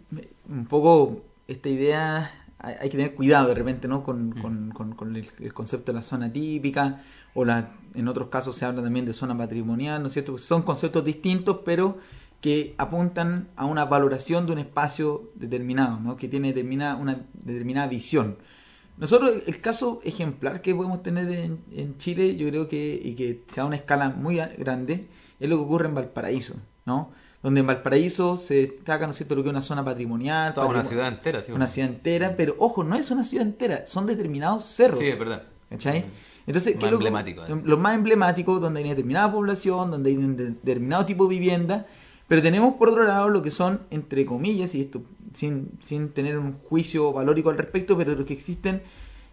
un 0.49 0.65
poco 0.65 1.23
esta 1.47 1.69
idea 1.69 2.31
hay, 2.59 2.89
que 2.89 2.97
tener 2.97 3.15
cuidado 3.15 3.47
de 3.47 3.53
repente 3.53 3.87
¿no? 3.87 4.03
con, 4.03 4.29
mm. 4.29 4.71
con, 4.71 4.95
con, 4.95 5.15
el, 5.15 5.53
concepto 5.53 5.91
de 5.91 5.97
la 5.97 6.03
zona 6.03 6.31
típica 6.31 7.03
o 7.33 7.45
la, 7.45 7.71
en 7.93 8.07
otros 8.07 8.29
casos 8.29 8.57
se 8.57 8.65
habla 8.65 8.81
también 8.81 9.05
de 9.05 9.13
zona 9.13 9.37
patrimonial, 9.37 10.01
¿no 10.01 10.07
es 10.07 10.13
cierto? 10.13 10.37
Son 10.37 10.63
conceptos 10.63 11.05
distintos 11.05 11.59
pero 11.63 11.97
que 12.41 12.75
apuntan 12.77 13.49
a 13.55 13.65
una 13.65 13.85
valoración 13.85 14.45
de 14.45 14.53
un 14.53 14.59
espacio 14.59 15.31
determinado, 15.35 15.99
¿no? 15.99 16.17
que 16.17 16.27
tiene 16.27 16.49
determinada, 16.49 16.95
una 16.95 17.25
determinada 17.33 17.87
visión. 17.87 18.37
Nosotros, 18.97 19.43
el 19.45 19.61
caso 19.61 20.01
ejemplar 20.03 20.61
que 20.61 20.73
podemos 20.73 21.03
tener 21.03 21.31
en, 21.31 21.63
en 21.71 21.97
Chile, 21.97 22.35
yo 22.35 22.47
creo 22.47 22.67
que, 22.67 22.99
y 23.03 23.13
que 23.13 23.43
se 23.47 23.61
da 23.61 23.65
una 23.65 23.75
escala 23.75 24.09
muy 24.09 24.37
grande, 24.57 25.07
es 25.39 25.49
lo 25.49 25.57
que 25.57 25.63
ocurre 25.63 25.87
en 25.87 25.95
Valparaíso, 25.95 26.55
¿no? 26.85 27.11
Donde 27.43 27.61
en 27.61 27.67
Valparaíso 27.67 28.37
se 28.37 28.55
destaca, 28.55 29.05
¿no 29.05 29.11
es 29.11 29.17
cierto?, 29.17 29.35
lo 29.35 29.43
que 29.43 29.49
es 29.49 29.51
una 29.51 29.61
zona 29.61 29.85
patrimonial. 29.85 30.53
Toda 30.53 30.67
una 30.67 30.83
ciudad 30.83 31.07
entera, 31.07 31.41
sí. 31.41 31.51
Una 31.51 31.67
ciudad 31.67 31.89
entera, 31.89 32.35
pero 32.35 32.55
ojo, 32.57 32.83
no 32.83 32.95
es 32.95 33.11
una 33.11 33.23
ciudad 33.23 33.45
entera, 33.45 33.85
son 33.85 34.05
determinados 34.05 34.65
cerros. 34.65 34.99
Sí, 34.99 35.07
es 35.07 35.19
verdad. 35.19 35.43
¿Cachai? 35.69 36.05
Entonces, 36.45 36.77
¿qué 36.79 36.89
lo, 36.89 36.97
los 36.97 37.79
más 37.79 37.95
emblemáticos, 37.95 38.61
donde 38.61 38.79
hay 38.79 38.85
una 38.85 38.95
determinada 38.95 39.31
población, 39.31 39.91
donde 39.91 40.09
hay 40.09 40.17
un 40.17 40.37
determinado 40.37 41.05
tipo 41.05 41.25
de 41.25 41.29
vivienda, 41.31 41.85
pero 42.27 42.41
tenemos 42.41 42.75
por 42.75 42.89
otro 42.89 43.03
lado 43.03 43.27
lo 43.27 43.41
que 43.41 43.51
son, 43.51 43.81
entre 43.91 44.25
comillas, 44.25 44.73
y 44.73 44.81
esto 44.81 45.03
sin, 45.33 45.71
sin 45.81 46.09
tener 46.09 46.37
un 46.37 46.57
juicio 46.69 47.11
valórico 47.11 47.49
al 47.49 47.57
respecto, 47.57 47.97
pero 47.97 48.15
lo 48.15 48.25
que 48.25 48.33
existen, 48.33 48.81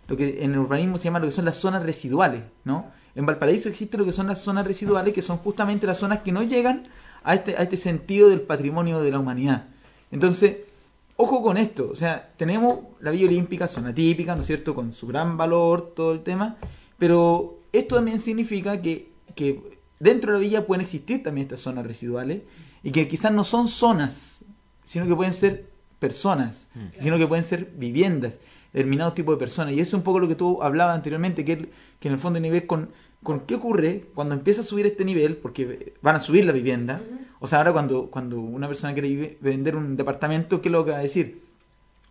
lo 0.09 0.17
que 0.17 0.45
en 0.45 0.53
el 0.53 0.59
urbanismo 0.59 0.99
se 0.99 1.05
llama 1.05 1.21
lo 1.21 1.27
que 1.27 1.33
son 1.33 1.45
las 1.45 1.57
zonas 1.57 1.83
residuales, 1.83 2.43
¿no? 2.65 2.91
En 3.15 3.27
Valparaíso 3.27 3.69
existe 3.69 3.97
lo 3.97 4.05
que 4.05 4.13
son 4.13 4.27
las 4.27 4.41
zonas 4.41 4.67
residuales, 4.67 5.15
que 5.15 5.23
son 5.23 5.39
justamente 5.39 5.87
las 5.87 5.99
zonas 5.99 6.21
que 6.21 6.33
no 6.33 6.43
llegan 6.43 6.83
a 7.25 7.35
este, 7.35 7.57
a 7.57 7.63
este 7.63 7.77
sentido 7.77 8.29
del 8.29 8.43
patrimonio 8.43 9.01
de 9.03 9.11
la 9.11 9.19
humanidad. 9.19 9.67
Entonces, 10.11 10.59
ojo 11.17 11.43
con 11.43 11.57
esto, 11.57 11.89
o 11.91 11.97
sea, 11.97 12.31
tenemos 12.37 12.81
la 13.01 13.11
Villa 13.11 13.27
Olímpica, 13.27 13.67
zona 13.67 13.95
típica, 13.95 14.35
¿no 14.35 14.43
es 14.43 14.47
cierto?, 14.47 14.75
con 14.75 14.93
su 14.93 15.07
gran 15.07 15.37
valor, 15.37 15.93
todo 15.97 16.13
el 16.13 16.23
tema, 16.23 16.57
pero 16.99 17.59
esto 17.73 17.97
también 17.97 18.21
significa 18.21 18.81
que, 18.81 19.11
que 19.35 19.79
dentro 19.99 20.33
de 20.33 20.39
la 20.39 20.43
villa 20.43 20.67
pueden 20.67 20.83
existir 20.83 21.23
también 21.23 21.47
estas 21.47 21.61
zonas 21.61 21.87
residuales 21.87 22.43
y 22.83 22.91
que 22.91 23.09
quizás 23.09 23.33
no 23.33 23.43
son 23.43 23.69
zonas, 23.69 24.45
sino 24.85 25.07
que 25.07 25.17
pueden 25.17 25.33
ser 25.33 25.69
personas, 25.99 26.69
mm. 26.75 27.01
sino 27.01 27.19
que 27.19 27.27
pueden 27.27 27.45
ser 27.45 27.73
viviendas, 27.77 28.39
determinados 28.73 29.15
tipos 29.15 29.35
de 29.35 29.39
personas. 29.39 29.73
Y 29.73 29.81
eso 29.81 29.91
es 29.91 29.95
un 29.95 30.03
poco 30.03 30.21
lo 30.21 30.29
que 30.29 30.35
tú 30.35 30.63
hablabas 30.63 30.95
anteriormente, 30.95 31.45
que, 31.45 31.71
que 31.99 32.09
en 32.09 32.15
el 32.15 32.21
fondo 32.21 32.39
nivel 32.39 32.67
con 32.67 32.91
con 33.25 33.41
qué 33.41 33.57
ocurre 33.57 34.11
cuando 34.15 34.35
empieza 34.37 34.61
a 34.61 34.65
subir 34.65 34.87
este 34.87 35.05
nivel, 35.05 35.39
porque 35.39 35.95
van 36.03 36.15
a 36.15 36.21
subir 36.21 36.45
la 36.45 36.53
vivienda. 36.53 37.03
O 37.41 37.49
sea, 37.49 37.59
ahora 37.59 37.73
cuando, 37.73 38.11
cuando 38.11 38.39
una 38.39 38.69
persona 38.69 38.93
quiere 38.93 39.39
vender 39.41 39.75
un 39.75 39.97
departamento, 39.97 40.61
¿qué 40.61 40.69
es 40.69 40.73
lo 40.73 40.85
que 40.85 40.93
va 40.93 40.99
a 40.99 41.01
decir? 41.01 41.43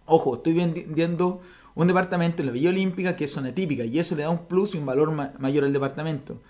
Ojo, 0.06 0.36
estoy 0.36 0.54
vendiendo 0.54 1.40
un 1.76 1.88
departamento 1.88 2.42
en 2.42 2.48
la 2.48 2.52
Villa 2.52 2.70
Olímpica 2.70 3.16
que 3.16 3.26
es 3.26 3.32
zona 3.32 3.54
típica 3.54 3.86
y 3.86 4.00
eso 4.00 4.16
le 4.16 4.24
da 4.24 4.30
un 4.30 4.46
plus 4.48 4.76
y 4.76 4.80
un 4.80 4.86
valor 4.86 5.12
mayor 5.40 5.64
al 5.64 5.72
departamento. 5.72 6.42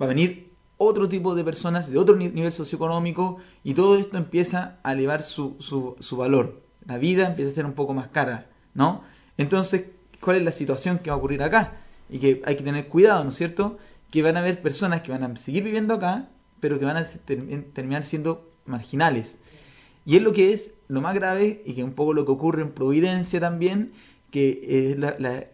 Va 0.00 0.06
a 0.06 0.08
venir 0.08 0.52
otro 0.76 1.08
tipo 1.08 1.34
de 1.34 1.44
personas 1.44 1.90
de 1.90 1.98
otro 1.98 2.16
nivel 2.16 2.52
socioeconómico 2.52 3.38
y 3.64 3.74
todo 3.74 3.96
esto 3.96 4.16
empieza 4.16 4.78
a 4.82 4.92
elevar 4.92 5.22
su, 5.22 5.56
su, 5.60 5.96
su 6.00 6.16
valor. 6.16 6.60
La 6.86 6.98
vida 6.98 7.28
empieza 7.28 7.50
a 7.52 7.54
ser 7.54 7.66
un 7.66 7.74
poco 7.74 7.94
más 7.94 8.08
cara, 8.08 8.50
¿no? 8.74 9.02
Entonces, 9.36 9.86
¿cuál 10.20 10.36
es 10.36 10.42
la 10.42 10.52
situación 10.52 10.98
que 10.98 11.10
va 11.10 11.16
a 11.16 11.18
ocurrir 11.18 11.42
acá? 11.42 11.78
Y 12.10 12.18
que 12.18 12.42
hay 12.44 12.56
que 12.56 12.62
tener 12.62 12.88
cuidado, 12.88 13.22
¿no 13.24 13.30
es 13.30 13.36
cierto? 13.36 13.78
Que 14.10 14.22
van 14.22 14.36
a 14.36 14.40
haber 14.40 14.62
personas 14.62 15.02
que 15.02 15.10
van 15.10 15.22
a 15.22 15.36
seguir 15.36 15.64
viviendo 15.64 15.94
acá, 15.94 16.28
pero 16.60 16.78
que 16.78 16.84
van 16.84 16.96
a 16.96 17.04
terminar 17.06 18.04
siendo 18.04 18.50
marginales. 18.64 19.38
Y 20.04 20.16
es 20.16 20.22
lo 20.22 20.32
que 20.32 20.52
es 20.52 20.72
lo 20.88 21.00
más 21.00 21.14
grave 21.14 21.62
y 21.66 21.74
que 21.74 21.80
es 21.82 21.86
un 21.86 21.92
poco 21.92 22.14
lo 22.14 22.24
que 22.24 22.32
ocurre 22.32 22.62
en 22.62 22.72
Providencia 22.72 23.40
también, 23.40 23.92
que 24.30 24.96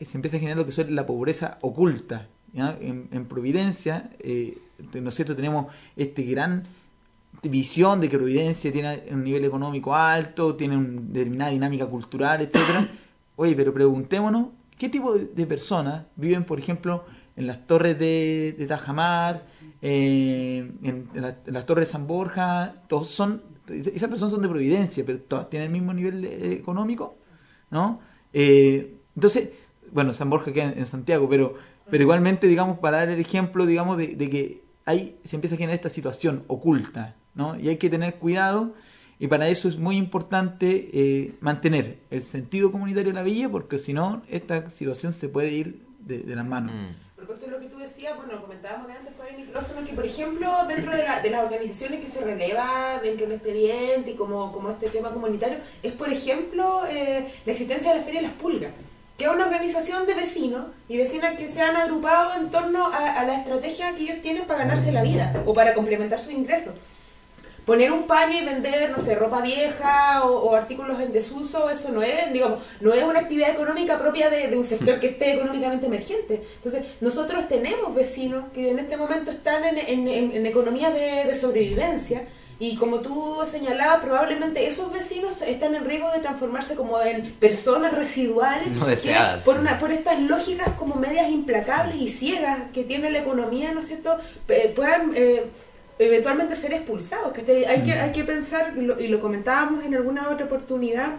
se 0.00 0.16
empieza 0.16 0.36
a 0.36 0.40
generar 0.40 0.58
lo 0.58 0.64
que 0.64 0.70
es 0.70 0.90
la 0.90 1.06
pobreza 1.06 1.58
oculta. 1.60 2.28
En, 2.54 3.26
Providencia, 3.26 4.10
eh, 4.20 4.56
¿no 4.94 5.08
es 5.08 5.16
tenemos 5.16 5.66
este 5.96 6.22
gran 6.22 6.64
visión 7.42 8.00
de 8.00 8.08
que 8.08 8.16
Providencia 8.16 8.72
tiene 8.72 9.02
un 9.10 9.24
nivel 9.24 9.44
económico 9.44 9.94
alto, 9.94 10.54
tiene 10.54 10.76
una 10.76 11.00
determinada 11.00 11.50
dinámica 11.50 11.86
cultural, 11.86 12.40
etcétera. 12.40 12.88
Oye, 13.36 13.56
pero 13.56 13.74
preguntémonos, 13.74 14.48
¿qué 14.78 14.88
tipo 14.88 15.14
de 15.14 15.46
personas 15.46 16.04
viven, 16.14 16.44
por 16.44 16.60
ejemplo, 16.60 17.04
en 17.36 17.46
las 17.46 17.66
torres 17.66 17.98
de, 17.98 18.64
Tajamar, 18.68 19.44
eh, 19.82 20.70
en, 20.82 21.08
las 21.46 21.66
torres 21.66 21.88
de 21.88 21.92
San 21.92 22.06
Borja, 22.06 22.74
todos 22.88 23.08
son, 23.08 23.42
esas 23.68 24.08
personas 24.08 24.32
son 24.32 24.42
de 24.42 24.48
Providencia, 24.48 25.04
pero 25.04 25.20
todas 25.20 25.50
tienen 25.50 25.66
el 25.66 25.72
mismo 25.72 25.92
nivel 25.92 26.24
eh, 26.24 26.52
económico, 26.52 27.16
¿no? 27.70 28.00
Eh, 28.32 28.96
entonces, 29.14 29.50
bueno, 29.92 30.12
San 30.12 30.30
Borja 30.30 30.52
queda 30.52 30.72
en, 30.72 30.86
Santiago, 30.86 31.28
pero, 31.28 31.54
pero 31.90 32.02
igualmente, 32.02 32.46
digamos, 32.46 32.78
para 32.78 32.98
dar 32.98 33.08
el 33.08 33.20
ejemplo, 33.20 33.66
digamos, 33.66 33.96
de, 33.96 34.08
de 34.08 34.30
que 34.30 34.62
hay, 34.84 35.16
se 35.24 35.36
empieza 35.36 35.56
a 35.56 35.58
generar 35.58 35.74
esta 35.74 35.88
situación 35.88 36.44
oculta, 36.46 37.16
¿no? 37.34 37.58
Y 37.58 37.68
hay 37.68 37.76
que 37.76 37.90
tener 37.90 38.16
cuidado 38.16 38.74
y 39.18 39.28
para 39.28 39.48
eso 39.48 39.68
es 39.68 39.78
muy 39.78 39.96
importante 39.96 40.90
eh, 40.92 41.34
mantener 41.40 42.00
el 42.10 42.22
sentido 42.22 42.72
comunitario 42.72 43.10
de 43.10 43.14
la 43.14 43.22
villa, 43.22 43.48
porque 43.48 43.78
si 43.78 43.92
no, 43.92 44.22
esta 44.28 44.68
situación 44.70 45.12
se 45.12 45.28
puede 45.28 45.52
ir 45.52 45.86
de, 46.00 46.18
de 46.18 46.36
las 46.36 46.46
manos. 46.46 46.74
Por 47.26 47.36
eso 47.36 47.46
lo 47.46 47.58
que 47.60 47.66
tú 47.66 47.78
decías, 47.78 48.16
bueno, 48.16 48.32
lo 48.34 48.42
comentábamos 48.42 48.86
de 48.88 48.94
antes 48.94 49.14
fuera 49.14 49.32
del 49.32 49.46
micrófono, 49.46 49.84
que 49.86 49.92
por 49.92 50.04
ejemplo, 50.06 50.50
dentro 50.68 50.94
de, 50.94 51.02
la- 51.04 51.20
de 51.20 51.30
las 51.30 51.44
organizaciones 51.44 52.00
que 52.00 52.06
se 52.06 52.20
releva 52.20 53.00
dentro 53.02 53.26
del 53.26 53.36
expediente 53.36 54.10
y 54.12 54.14
como, 54.14 54.52
como 54.52 54.70
este 54.70 54.88
tema 54.88 55.10
comunitario, 55.12 55.58
es 55.82 55.92
por 55.92 56.10
ejemplo 56.12 56.82
eh, 56.90 57.24
la 57.46 57.52
existencia 57.52 57.92
de 57.92 57.98
la 57.98 58.04
Feria 58.04 58.20
de 58.22 58.28
las 58.28 58.36
Pulgas, 58.36 58.72
que 59.16 59.24
es 59.24 59.30
una 59.30 59.44
organización 59.46 60.06
de 60.06 60.14
vecinos 60.14 60.66
y 60.88 60.96
vecinas 60.96 61.36
que 61.36 61.48
se 61.48 61.60
han 61.62 61.76
agrupado 61.76 62.34
en 62.40 62.50
torno 62.50 62.86
a, 62.86 63.20
a 63.20 63.24
la 63.24 63.36
estrategia 63.38 63.94
que 63.94 64.02
ellos 64.02 64.22
tienen 64.22 64.44
para 64.46 64.60
ganarse 64.60 64.90
la 64.92 65.02
vida 65.02 65.42
o 65.46 65.54
para 65.54 65.72
complementar 65.74 66.18
sus 66.20 66.32
ingresos. 66.32 66.74
Poner 67.64 67.90
un 67.92 68.06
paño 68.06 68.38
y 68.38 68.44
vender, 68.44 68.90
no 68.90 68.98
sé, 68.98 69.14
ropa 69.14 69.40
vieja 69.40 70.24
o, 70.24 70.50
o 70.50 70.54
artículos 70.54 71.00
en 71.00 71.12
desuso, 71.12 71.70
eso 71.70 71.88
no 71.90 72.02
es, 72.02 72.30
digamos, 72.32 72.58
no 72.80 72.92
es 72.92 73.02
una 73.02 73.20
actividad 73.20 73.50
económica 73.50 73.98
propia 73.98 74.28
de, 74.28 74.48
de 74.48 74.56
un 74.58 74.64
sector 74.66 75.00
que 75.00 75.06
esté 75.08 75.32
económicamente 75.32 75.86
emergente. 75.86 76.42
Entonces, 76.56 76.82
nosotros 77.00 77.48
tenemos 77.48 77.94
vecinos 77.94 78.44
que 78.52 78.68
en 78.70 78.78
este 78.80 78.98
momento 78.98 79.30
están 79.30 79.64
en, 79.64 79.78
en, 79.78 80.08
en- 80.08 80.32
en 80.36 80.44
economía 80.46 80.90
de, 80.90 81.24
de 81.24 81.34
sobrevivencia 81.34 82.24
y 82.60 82.76
como 82.76 83.00
tú 83.00 83.38
señalabas, 83.46 83.98
probablemente 84.04 84.66
esos 84.68 84.92
vecinos 84.92 85.40
están 85.42 85.74
en 85.74 85.84
riesgo 85.86 86.10
de 86.12 86.20
transformarse 86.20 86.74
como 86.76 87.00
en 87.00 87.32
personas 87.40 87.92
residuales 87.94 88.68
No 88.68 88.84
que 88.84 88.90
deseadas. 88.90 89.42
por, 89.42 89.58
una, 89.58 89.78
por 89.78 89.90
estas 89.90 90.20
lógicas 90.20 90.68
como 90.78 90.96
medias 90.96 91.30
implacables 91.30 91.96
y 91.96 92.08
ciegas 92.08 92.58
que 92.74 92.84
tiene 92.84 93.10
la 93.10 93.18
economía, 93.20 93.72
¿no 93.72 93.80
es 93.80 93.86
cierto?, 93.86 94.18
Pe- 94.46 94.72
puedan... 94.76 95.12
eh, 95.14 95.44
eventualmente 95.98 96.56
ser 96.56 96.72
expulsados. 96.72 97.32
Que 97.32 97.66
hay, 97.66 97.82
que, 97.82 97.92
hay 97.92 98.12
que 98.12 98.24
pensar, 98.24 98.74
y 98.76 98.80
lo, 98.82 99.00
y 99.00 99.08
lo 99.08 99.20
comentábamos 99.20 99.84
en 99.84 99.94
alguna 99.94 100.28
otra 100.30 100.46
oportunidad, 100.46 101.16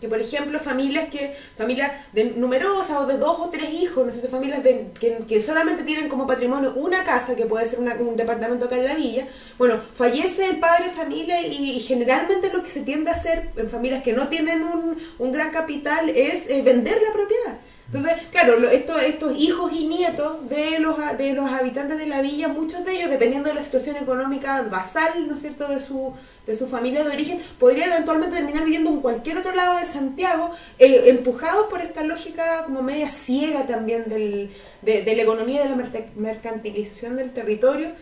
que 0.00 0.08
por 0.08 0.20
ejemplo 0.20 0.58
familias 0.60 1.08
que 1.08 1.34
familias 1.56 1.90
de 2.12 2.24
numerosas 2.36 2.98
o 2.98 3.06
de 3.06 3.16
dos 3.16 3.38
o 3.40 3.48
tres 3.48 3.70
hijos, 3.72 4.04
¿no 4.06 4.28
familias 4.28 4.62
de- 4.62 4.88
que, 5.00 5.18
que 5.26 5.40
solamente 5.40 5.84
tienen 5.84 6.10
como 6.10 6.26
patrimonio 6.26 6.74
una 6.76 7.02
casa, 7.02 7.34
que 7.34 7.46
puede 7.46 7.64
ser 7.64 7.78
una- 7.80 7.94
un 7.94 8.14
departamento 8.14 8.66
acá 8.66 8.76
en 8.76 8.84
la 8.84 8.94
villa, 8.94 9.26
bueno, 9.56 9.80
fallece 9.94 10.44
el 10.48 10.58
padre 10.60 10.84
de 10.88 10.90
familia 10.90 11.40
y, 11.46 11.70
y 11.76 11.80
generalmente 11.80 12.50
lo 12.52 12.62
que 12.62 12.68
se 12.68 12.82
tiende 12.82 13.08
a 13.08 13.14
hacer 13.14 13.48
en 13.56 13.70
familias 13.70 14.02
que 14.02 14.12
no 14.12 14.28
tienen 14.28 14.62
un, 14.64 14.98
un 15.18 15.32
gran 15.32 15.50
capital 15.50 16.10
es 16.10 16.50
eh, 16.50 16.60
vender 16.60 17.00
la 17.00 17.12
propiedad. 17.14 17.58
Entonces, 17.86 18.14
claro, 18.32 18.58
lo- 18.58 18.68
estos, 18.68 19.00
estos 19.02 19.38
hijos 19.38 19.72
y 19.72 19.86
nietos 19.86 20.48
de 20.48 20.80
los, 20.80 20.96
de 21.18 21.32
los 21.34 21.48
habitantes 21.50 21.96
de 21.98 22.06
la 22.06 22.20
villa, 22.20 22.48
muchos 22.48 22.84
de 22.84 22.96
ellos, 22.96 23.10
dependiendo 23.10 23.48
de 23.48 23.54
la 23.54 23.62
situación 23.62 23.96
económica 23.96 24.62
basal, 24.62 25.26
¿no 25.28 25.34
es 25.34 25.40
cierto?, 25.42 25.68
de 25.68 25.78
su, 25.78 26.12
de 26.48 26.56
su 26.56 26.66
familia 26.66 27.04
de 27.04 27.10
origen, 27.10 27.40
podrían 27.60 27.92
eventualmente 27.92 28.36
terminar 28.36 28.64
viviendo 28.64 28.90
en 28.90 29.00
cualquier 29.00 29.38
otro 29.38 29.52
lado 29.52 29.78
de 29.78 29.86
Santiago, 29.86 30.50
eh, 30.80 31.04
empujados 31.06 31.66
por 31.68 31.80
esta 31.80 32.02
lógica 32.02 32.64
como 32.64 32.82
media 32.82 33.08
ciega 33.08 33.66
también 33.66 34.04
del, 34.08 34.50
de, 34.82 35.14
la 35.14 35.22
economía 35.22 35.60
y 35.64 35.68
de 35.68 35.76
la 35.76 36.00
mercantilización 36.16 37.14
del 37.16 37.30
territorio. 37.32 37.92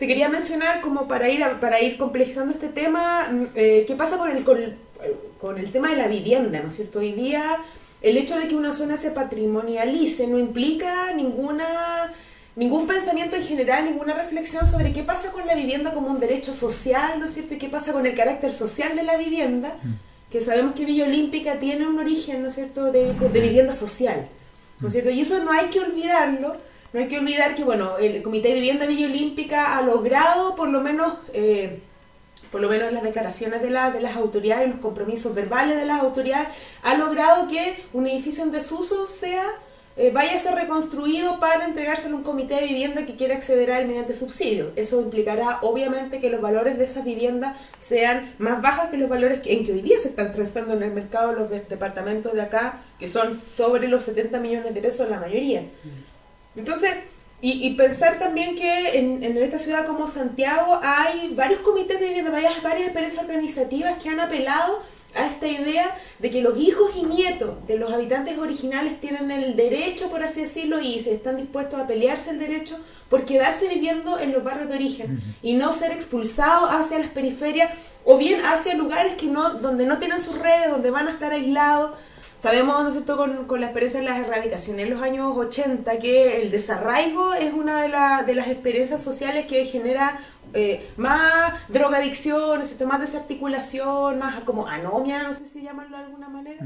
Te 0.00 0.08
quería 0.08 0.28
mencionar, 0.28 0.80
como 0.80 1.06
para 1.06 1.28
ir, 1.28 1.44
para 1.60 1.80
ir 1.80 1.96
complejizando 1.96 2.52
este 2.52 2.68
tema, 2.68 3.28
mm, 3.30 3.46
eh, 3.54 3.84
qué 3.86 3.94
pasa 3.94 4.18
con, 4.18 4.30
el- 4.30 4.38
eh, 4.48 5.14
con 5.38 5.58
el 5.58 5.70
tema 5.70 5.90
de 5.90 5.96
la 5.96 6.08
vivienda, 6.08 6.60
¿no 6.60 6.68
es 6.70 6.74
cierto? 6.76 6.98
Hoy 6.98 7.12
día 7.12 7.58
el 8.02 8.16
hecho 8.16 8.38
de 8.38 8.48
que 8.48 8.56
una 8.56 8.72
zona 8.72 8.96
se 8.96 9.10
patrimonialice 9.10 10.26
no 10.26 10.38
implica 10.38 11.12
ninguna 11.14 12.12
ningún 12.58 12.88
pensamiento 12.88 13.36
en 13.36 13.44
general, 13.44 13.84
ninguna 13.84 14.14
reflexión 14.14 14.66
sobre 14.66 14.92
qué 14.92 15.04
pasa 15.04 15.30
con 15.30 15.46
la 15.46 15.54
vivienda 15.54 15.92
como 15.92 16.08
un 16.08 16.18
derecho 16.18 16.54
social, 16.54 17.20
¿no 17.20 17.26
es 17.26 17.34
cierto? 17.34 17.54
Y 17.54 17.58
qué 17.58 17.68
pasa 17.68 17.92
con 17.92 18.04
el 18.04 18.16
carácter 18.16 18.50
social 18.50 18.96
de 18.96 19.04
la 19.04 19.16
vivienda, 19.16 19.76
que 20.28 20.40
sabemos 20.40 20.72
que 20.72 20.84
Villa 20.84 21.04
Olímpica 21.04 21.60
tiene 21.60 21.86
un 21.86 22.00
origen, 22.00 22.42
¿no 22.42 22.48
es 22.48 22.56
cierto?, 22.56 22.90
de, 22.90 23.14
de 23.14 23.40
vivienda 23.40 23.72
social, 23.72 24.28
¿no 24.80 24.88
es 24.88 24.92
cierto? 24.92 25.10
Y 25.10 25.20
eso 25.20 25.38
no 25.44 25.52
hay 25.52 25.66
que 25.66 25.78
olvidarlo, 25.78 26.56
no 26.92 26.98
hay 26.98 27.06
que 27.06 27.18
olvidar 27.18 27.54
que, 27.54 27.62
bueno, 27.62 27.96
el 27.98 28.22
Comité 28.22 28.48
de 28.48 28.54
Vivienda 28.54 28.86
Villa 28.86 29.06
Olímpica 29.06 29.78
ha 29.78 29.82
logrado, 29.82 30.56
por 30.56 30.68
lo 30.68 30.80
menos, 30.80 31.14
eh, 31.32 31.78
por 32.50 32.60
lo 32.60 32.68
menos 32.68 32.92
las 32.92 33.02
declaraciones 33.02 33.60
de, 33.62 33.70
la, 33.70 33.90
de 33.90 34.00
las 34.00 34.16
autoridades, 34.16 34.68
los 34.68 34.78
compromisos 34.80 35.34
verbales 35.34 35.76
de 35.76 35.84
las 35.86 36.00
autoridades, 36.00 36.48
ha 36.82 36.94
logrado 36.94 37.46
que 37.48 37.76
un 37.92 38.06
edificio 38.06 38.42
en 38.44 38.52
desuso 38.52 39.06
sea 39.06 39.44
eh, 40.00 40.12
vaya 40.12 40.34
a 40.36 40.38
ser 40.38 40.54
reconstruido 40.54 41.40
para 41.40 41.64
entregárselo 41.64 42.14
a 42.14 42.18
un 42.18 42.22
comité 42.24 42.54
de 42.54 42.66
vivienda 42.68 43.04
que 43.04 43.16
quiera 43.16 43.34
acceder 43.34 43.72
a 43.72 43.80
él 43.80 43.88
mediante 43.88 44.14
subsidio. 44.14 44.70
Eso 44.76 45.00
implicará 45.00 45.58
obviamente 45.62 46.20
que 46.20 46.30
los 46.30 46.40
valores 46.40 46.78
de 46.78 46.84
esas 46.84 47.04
viviendas 47.04 47.56
sean 47.80 48.32
más 48.38 48.62
bajos 48.62 48.90
que 48.90 48.96
los 48.96 49.08
valores 49.08 49.40
que, 49.40 49.52
en 49.54 49.66
que 49.66 49.72
hoy 49.72 49.80
día 49.82 49.98
se 49.98 50.10
están 50.10 50.30
transando 50.30 50.74
en 50.74 50.84
el 50.84 50.92
mercado 50.92 51.32
los 51.32 51.50
de- 51.50 51.62
departamentos 51.68 52.32
de 52.32 52.42
acá, 52.42 52.80
que 53.00 53.08
son 53.08 53.34
sobre 53.34 53.88
los 53.88 54.04
70 54.04 54.38
millones 54.38 54.72
de 54.72 54.80
pesos 54.80 55.10
la 55.10 55.18
mayoría. 55.18 55.64
Entonces, 56.54 56.92
y, 57.40 57.66
y 57.66 57.74
pensar 57.74 58.18
también 58.18 58.56
que 58.56 58.98
en, 58.98 59.22
en 59.22 59.36
esta 59.38 59.58
ciudad 59.58 59.86
como 59.86 60.08
Santiago 60.08 60.80
hay 60.82 61.32
varios 61.34 61.60
comités 61.60 62.00
de 62.00 62.08
vivienda, 62.08 62.30
varias, 62.30 62.62
varias 62.62 62.86
experiencias 62.86 63.24
organizativas 63.24 64.02
que 64.02 64.08
han 64.08 64.20
apelado 64.20 64.82
a 65.14 65.26
esta 65.26 65.46
idea 65.46 65.96
de 66.18 66.30
que 66.30 66.42
los 66.42 66.58
hijos 66.58 66.90
y 66.94 67.02
nietos 67.02 67.66
de 67.66 67.78
los 67.78 67.92
habitantes 67.92 68.38
originales 68.38 69.00
tienen 69.00 69.30
el 69.30 69.56
derecho, 69.56 70.10
por 70.10 70.22
así 70.22 70.40
decirlo, 70.40 70.80
y 70.80 70.98
se 71.00 71.14
están 71.14 71.36
dispuestos 71.36 71.80
a 71.80 71.86
pelearse 71.86 72.30
el 72.30 72.38
derecho 72.38 72.76
por 73.08 73.24
quedarse 73.24 73.68
viviendo 73.68 74.18
en 74.18 74.32
los 74.32 74.44
barrios 74.44 74.68
de 74.68 74.74
origen 74.74 75.20
y 75.42 75.54
no 75.54 75.72
ser 75.72 75.92
expulsados 75.92 76.70
hacia 76.70 76.98
las 76.98 77.08
periferias 77.08 77.70
o 78.04 78.18
bien 78.18 78.44
hacia 78.44 78.74
lugares 78.74 79.14
que 79.14 79.26
no, 79.26 79.54
donde 79.54 79.86
no 79.86 79.98
tienen 79.98 80.20
sus 80.20 80.38
redes, 80.38 80.70
donde 80.70 80.90
van 80.90 81.08
a 81.08 81.12
estar 81.12 81.32
aislados. 81.32 81.92
Sabemos, 82.38 82.80
¿no 82.82 82.88
es 82.88 82.94
cierto?, 82.94 83.16
con, 83.16 83.46
con 83.46 83.60
la 83.60 83.66
experiencia 83.66 83.98
de 84.00 84.06
las 84.06 84.18
erradicaciones 84.18 84.86
en 84.86 84.94
los 84.94 85.02
años 85.02 85.36
80, 85.36 85.98
que 85.98 86.40
el 86.40 86.50
desarraigo 86.52 87.34
es 87.34 87.52
una 87.52 87.82
de, 87.82 87.88
la- 87.88 88.22
de 88.22 88.34
las 88.36 88.46
experiencias 88.48 89.02
sociales 89.02 89.46
que 89.46 89.64
genera 89.64 90.20
eh, 90.54 90.88
más 90.96 91.52
drogadicción, 91.68 92.58
¿no 92.58 92.62
es 92.62 92.68
cierto?, 92.68 92.86
más 92.86 93.00
desarticulación, 93.00 94.18
más 94.20 94.40
como 94.42 94.66
anomia, 94.68 95.24
no 95.24 95.34
sé 95.34 95.46
si 95.46 95.62
llamarlo 95.62 95.96
de 95.98 96.04
alguna 96.04 96.28
manera. 96.28 96.64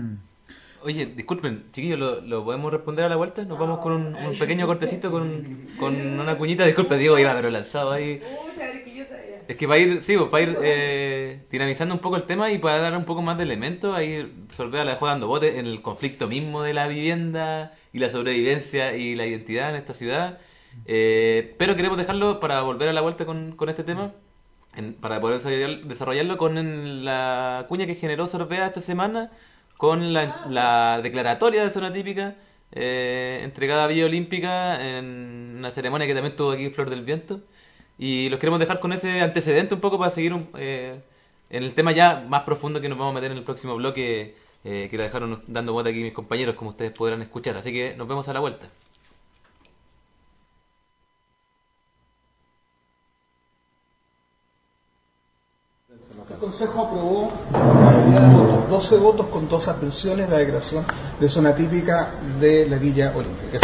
Oye, 0.85 1.07
disculpen, 1.07 1.65
chiquillos, 1.73 1.99
¿lo, 1.99 2.20
lo 2.20 2.44
podemos 2.44 2.70
responder 2.73 3.05
a 3.05 3.09
la 3.09 3.16
vuelta? 3.16 3.43
Nos 3.44 3.59
vamos 3.59 3.78
con 3.78 3.93
un, 3.93 4.15
un 4.16 4.39
pequeño 4.39 4.66
cortecito, 4.66 5.11
con, 5.12 5.66
con 5.78 5.94
una 6.20 6.36
cuñita. 6.36 6.65
Disculpe, 6.66 6.99
Diego, 6.99 7.19
iba 7.19 7.32
pero 7.35 7.51
lanzado 7.51 7.93
ahí. 7.93 8.20
Es 9.48 9.56
que 9.56 9.66
para 9.66 9.78
ir, 9.78 10.02
sí, 10.02 10.16
pues, 10.16 10.28
para 10.31 10.43
ir 10.44 10.56
eh, 10.62 11.47
dinamizando 11.51 11.94
un 11.94 12.01
poco 12.01 12.16
el 12.16 12.24
tema 12.24 12.51
y 12.51 12.59
para 12.59 12.78
dar 12.78 12.97
un 12.97 13.05
poco 13.05 13.23
más 13.23 13.36
de 13.36 13.43
elementos, 13.44 13.94
ahí 13.94 14.32
Solvea 14.55 14.85
la 14.85 14.93
dejó 14.93 15.06
dando 15.09 15.27
bote 15.27 15.59
en 15.59 15.66
el 15.66 15.82
conflicto 15.82 16.28
mismo 16.28 16.62
de 16.62 16.73
la 16.74 16.86
vivienda 16.86 17.74
y 17.93 17.98
la 17.98 18.09
sobrevivencia 18.09 18.97
y 18.97 19.14
la 19.14 19.27
identidad 19.27 19.70
en 19.70 19.77
esta 19.77 19.94
ciudad. 19.94 20.39
Eh, 20.86 21.55
pero 21.59 21.77
queremos 21.77 21.98
dejarlo 21.98 22.40
para 22.40 22.62
volver 22.62 22.89
a 22.89 22.93
la 22.93 23.01
vuelta 23.01 23.27
con, 23.27 23.52
con 23.56 23.69
este 23.69 23.85
tema, 23.85 24.12
en- 24.77 24.94
para 24.94 25.20
poder 25.20 25.40
desarrollar- 25.40 25.82
desarrollarlo 25.85 26.36
con 26.39 27.05
la 27.05 27.66
cuña 27.69 27.86
que 27.86 27.94
generó 27.97 28.27
Sorbea 28.27 28.66
esta 28.66 28.81
semana, 28.81 29.31
con 29.77 30.12
la, 30.12 30.47
la 30.48 31.01
declaratoria 31.02 31.64
de 31.64 31.70
zona 31.70 31.93
típica 31.93 32.36
eh, 32.73 33.40
entregada 33.43 33.85
a 33.85 33.86
Villa 33.89 34.06
Olímpica 34.06 34.98
en 34.98 35.56
una 35.59 35.70
ceremonia 35.73 36.06
que 36.06 36.14
también 36.14 36.36
tuvo 36.36 36.52
aquí 36.52 36.70
Flor 36.70 36.90
del 36.90 37.02
Viento. 37.02 37.40
Y 37.98 38.28
los 38.31 38.39
queremos 38.39 38.59
dejar 38.60 38.81
con 38.81 38.93
ese 38.93 39.20
antecedente 39.20 39.74
un 39.74 39.81
poco 39.81 39.98
para 39.98 40.10
seguir 40.10 40.32
un- 40.32 40.48
eh, 40.56 41.01
en 41.51 41.62
el 41.62 41.74
tema 41.74 41.93
ya 41.93 42.24
más 42.28 42.43
profundo 42.43 42.81
que 42.81 42.89
nos 42.89 42.98
vamos 42.98 43.12
a 43.12 43.14
meter 43.14 43.31
en 43.32 43.39
el 43.39 43.44
próximo 43.44 43.74
bloque, 43.77 44.35
eh, 44.64 44.89
que 44.90 44.97
lo 44.97 45.02
dejaron 45.02 45.43
dando 45.47 45.73
bote 45.73 45.90
aquí 45.90 46.02
mis 46.02 46.12
compañeros, 46.12 46.55
como 46.55 46.70
ustedes 46.70 46.93
podrán 46.93 47.23
escuchar. 47.23 47.56
Así 47.56 47.73
que 47.73 47.94
nos 47.97 48.09
vemos 48.09 48.28
a 48.28 48.32
la 48.32 48.40
vuelta. 48.40 48.66
El 56.31 56.36
Consejo 56.39 56.82
aprobó 56.86 57.32
la 57.52 58.28
votos, 58.31 58.70
12 58.70 58.97
votos 58.97 59.27
con 59.27 59.48
dos 59.48 59.69
abstenciones, 59.69 60.28
la 60.28 60.39
declaración 60.39 60.85
de 61.20 61.28
zona 61.28 61.55
típica 61.55 62.09
de 62.40 62.66
la 62.69 62.78
Villa 62.78 63.12
Olímpica. 63.14 63.59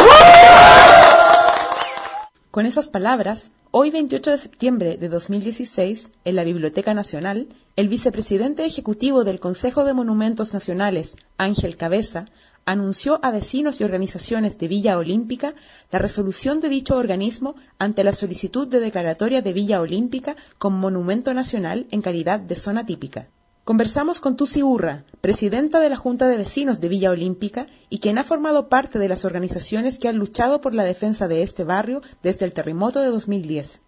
Con 2.59 2.67
esas 2.67 2.89
palabras, 2.89 3.53
hoy 3.71 3.91
28 3.91 4.33
de 4.33 4.37
septiembre 4.37 4.97
de 4.97 5.09
2016, 5.09 6.11
en 6.25 6.35
la 6.35 6.43
Biblioteca 6.43 6.93
Nacional, 6.93 7.47
el 7.77 7.87
vicepresidente 7.87 8.67
ejecutivo 8.67 9.23
del 9.23 9.39
Consejo 9.39 9.85
de 9.85 9.95
Monumentos 9.95 10.53
Nacionales, 10.53 11.15
Ángel 11.37 11.77
Cabeza, 11.77 12.27
anunció 12.65 13.21
a 13.23 13.31
vecinos 13.31 13.81
y 13.81 13.85
organizaciones 13.85 14.59
de 14.59 14.67
Villa 14.67 14.99
Olímpica 14.99 15.55
la 15.93 16.01
resolución 16.01 16.59
de 16.59 16.69
dicho 16.69 16.97
organismo 16.97 17.55
ante 17.79 18.03
la 18.03 18.13
solicitud 18.13 18.67
de 18.67 18.81
declaratoria 18.81 19.41
de 19.41 19.53
Villa 19.53 19.81
Olímpica 19.81 20.35
como 20.59 20.79
monumento 20.79 21.33
nacional 21.35 21.87
en 21.93 22.03
calidad 22.03 22.41
de 22.41 22.57
zona 22.57 22.85
típica. 22.85 23.29
Conversamos 23.69 24.19
con 24.19 24.35
Tusi 24.35 24.63
Urra, 24.63 25.05
presidenta 25.21 25.79
de 25.79 25.91
la 25.91 25.97
Junta 25.97 26.27
de 26.27 26.39
Vecinos 26.39 26.81
de 26.81 26.89
Villa 26.89 27.11
Olímpica 27.11 27.67
y 27.91 27.99
quien 27.99 28.17
ha 28.17 28.25
formado 28.25 28.71
parte 28.71 28.99
de 28.99 29.09
las 29.09 29.27
organizaciones 29.27 29.99
que 29.99 30.09
han 30.09 30.17
luchado 30.17 30.63
por 30.63 30.73
la 30.75 30.85
defensa 30.85 31.29
de 31.29 31.43
este 31.43 31.65
barrio 31.65 32.01
desde 32.23 32.47
el 32.47 32.55
terremoto 32.55 33.03
de 33.03 33.09
2010. 33.09 33.83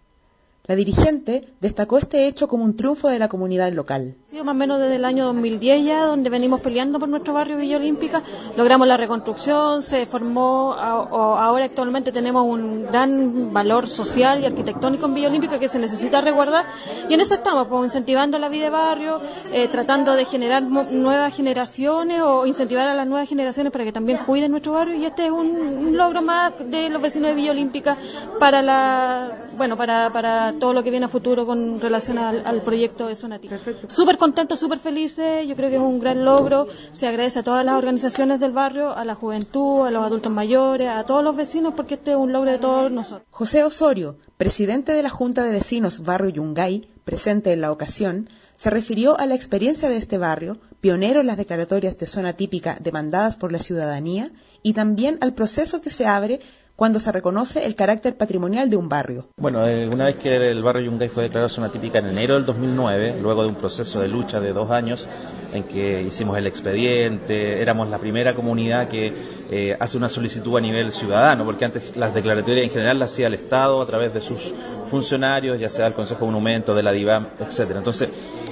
La 0.71 0.77
dirigente 0.77 1.49
destacó 1.59 1.97
este 1.97 2.27
hecho 2.27 2.47
como 2.47 2.63
un 2.63 2.77
triunfo 2.77 3.09
de 3.09 3.19
la 3.19 3.27
comunidad 3.27 3.73
local. 3.73 4.15
Sido 4.25 4.45
más 4.45 4.55
o 4.55 4.57
menos 4.57 4.79
desde 4.79 4.95
el 4.95 5.03
año 5.03 5.25
2010 5.25 5.83
ya, 5.83 6.05
donde 6.05 6.29
venimos 6.29 6.61
peleando 6.61 6.97
por 6.97 7.09
nuestro 7.09 7.33
barrio 7.33 7.57
Villa 7.57 7.75
Olímpica. 7.75 8.23
Logramos 8.55 8.87
la 8.87 8.95
reconstrucción, 8.95 9.83
se 9.83 10.05
formó, 10.05 10.71
ahora 10.71 11.65
actualmente 11.65 12.13
tenemos 12.13 12.45
un 12.45 12.85
gran 12.85 13.51
valor 13.51 13.89
social 13.89 14.39
y 14.41 14.45
arquitectónico 14.45 15.07
en 15.07 15.13
Villa 15.13 15.27
Olímpica 15.27 15.59
que 15.59 15.67
se 15.67 15.77
necesita 15.77 16.21
resguardar. 16.21 16.63
Y 17.09 17.15
en 17.15 17.19
eso 17.19 17.33
estamos, 17.33 17.67
pues, 17.67 17.83
incentivando 17.83 18.39
la 18.39 18.47
vida 18.47 18.63
de 18.63 18.69
barrio, 18.69 19.19
eh, 19.51 19.67
tratando 19.67 20.13
de 20.13 20.23
generar 20.23 20.63
nuevas 20.63 21.35
generaciones 21.35 22.21
o 22.21 22.45
incentivar 22.45 22.87
a 22.87 22.93
las 22.93 23.07
nuevas 23.07 23.27
generaciones 23.27 23.73
para 23.73 23.83
que 23.83 23.91
también 23.91 24.19
cuiden 24.25 24.51
nuestro 24.51 24.71
barrio. 24.71 24.95
Y 24.95 25.03
este 25.03 25.25
es 25.25 25.31
un, 25.31 25.97
logro 25.97 26.21
más 26.21 26.53
de 26.65 26.89
los 26.89 27.01
vecinos 27.01 27.27
de 27.27 27.35
Villa 27.35 27.51
Olímpica 27.51 27.97
para 28.39 28.61
la, 28.61 29.31
bueno, 29.57 29.75
para, 29.75 30.09
para 30.09 30.53
todo 30.61 30.73
lo 30.73 30.83
que 30.83 30.91
viene 30.91 31.07
a 31.07 31.09
futuro 31.09 31.45
con 31.45 31.81
relación 31.81 32.19
al, 32.19 32.61
proyecto 32.61 33.07
de 33.07 33.15
Sonati. 33.15 33.49
Perfecto. 33.49 33.89
Súper 33.89 34.17
contentos, 34.17 34.59
súper 34.59 34.77
felices, 34.77 35.47
yo 35.47 35.55
creo 35.55 35.69
que 35.71 35.77
es 35.77 35.81
un 35.81 35.99
gran 35.99 36.23
logro. 36.23 36.67
Se 36.93 37.07
agradece 37.07 37.39
a 37.39 37.43
todas 37.43 37.65
las 37.65 37.75
organizaciones 37.75 38.39
del 38.39 38.51
barrio, 38.51 38.95
a 38.95 39.03
la 39.03 39.15
juventud, 39.15 39.87
a 39.87 39.91
los 39.91 40.05
adultos 40.05 40.31
mayores, 40.31 40.87
a 40.87 41.03
todos 41.03 41.23
los 41.23 41.35
vecinos, 41.35 41.73
porque 41.75 41.95
este 41.95 42.11
es 42.11 42.17
un 42.17 42.31
logro 42.31 42.51
de 42.51 42.59
todos 42.59 42.91
nosotros. 42.91 43.27
José 43.31 43.63
Osorio, 43.63 44.17
presidente 44.37 44.93
de 44.93 45.01
la 45.01 45.09
Junta 45.09 45.43
de 45.43 45.51
Vecinos 45.51 46.03
Barrio 46.03 46.29
Yungay, 46.29 46.87
presente 47.03 47.51
en 47.51 47.61
la 47.61 47.71
ocasión, 47.71 48.29
se 48.55 48.69
refirió 48.69 49.19
a 49.19 49.25
la 49.25 49.33
experiencia 49.33 49.89
de 49.89 49.97
este 49.97 50.19
barrio, 50.19 50.59
pionero 50.81 51.21
en 51.21 51.27
las 51.27 51.37
declaratorias 51.37 51.97
de 51.97 52.05
zona 52.05 52.33
típica 52.33 52.77
demandadas 52.79 53.35
por 53.35 53.51
la 53.51 53.57
ciudadanía, 53.57 54.31
y 54.61 54.73
también 54.73 55.17
al 55.21 55.33
proceso 55.33 55.81
que 55.81 55.89
se 55.89 56.05
abre 56.05 56.39
cuando 56.81 56.99
se 56.99 57.11
reconoce 57.11 57.67
el 57.67 57.75
carácter 57.75 58.17
patrimonial 58.17 58.67
de 58.67 58.75
un 58.75 58.89
barrio. 58.89 59.27
Bueno, 59.37 59.67
eh, 59.67 59.87
una 59.87 60.05
vez 60.05 60.15
que 60.15 60.49
el 60.49 60.63
barrio 60.63 60.89
Yungay 60.89 61.09
fue 61.09 61.21
declarado 61.21 61.47
zona 61.47 61.69
típica 61.69 61.99
en 61.99 62.07
enero 62.07 62.33
del 62.33 62.43
2009, 62.43 63.19
luego 63.21 63.43
de 63.43 63.49
un 63.49 63.55
proceso 63.55 63.99
de 63.99 64.07
lucha 64.07 64.39
de 64.39 64.51
dos 64.51 64.71
años 64.71 65.07
en 65.53 65.65
que 65.65 66.01
hicimos 66.01 66.39
el 66.39 66.47
expediente, 66.47 67.61
éramos 67.61 67.87
la 67.87 67.99
primera 67.99 68.33
comunidad 68.33 68.87
que 68.87 69.13
eh, 69.53 69.75
hace 69.77 69.97
una 69.97 70.07
solicitud 70.07 70.57
a 70.57 70.61
nivel 70.61 70.93
ciudadano, 70.93 71.43
porque 71.43 71.65
antes 71.65 71.97
las 71.97 72.13
declaratorias 72.13 72.63
en 72.63 72.71
general 72.71 72.99
las 72.99 73.11
hacía 73.11 73.27
el 73.27 73.33
Estado 73.33 73.81
a 73.81 73.85
través 73.85 74.13
de 74.13 74.21
sus 74.21 74.53
funcionarios, 74.89 75.59
ya 75.59 75.69
sea 75.69 75.87
el 75.87 75.93
Consejo 75.93 76.21
de 76.21 76.27
Monumentos, 76.27 76.73
de 76.73 76.81
la 76.81 76.93
DIVAM, 76.93 77.27
etcétera. 77.37 77.79
Entonces, 77.79 78.07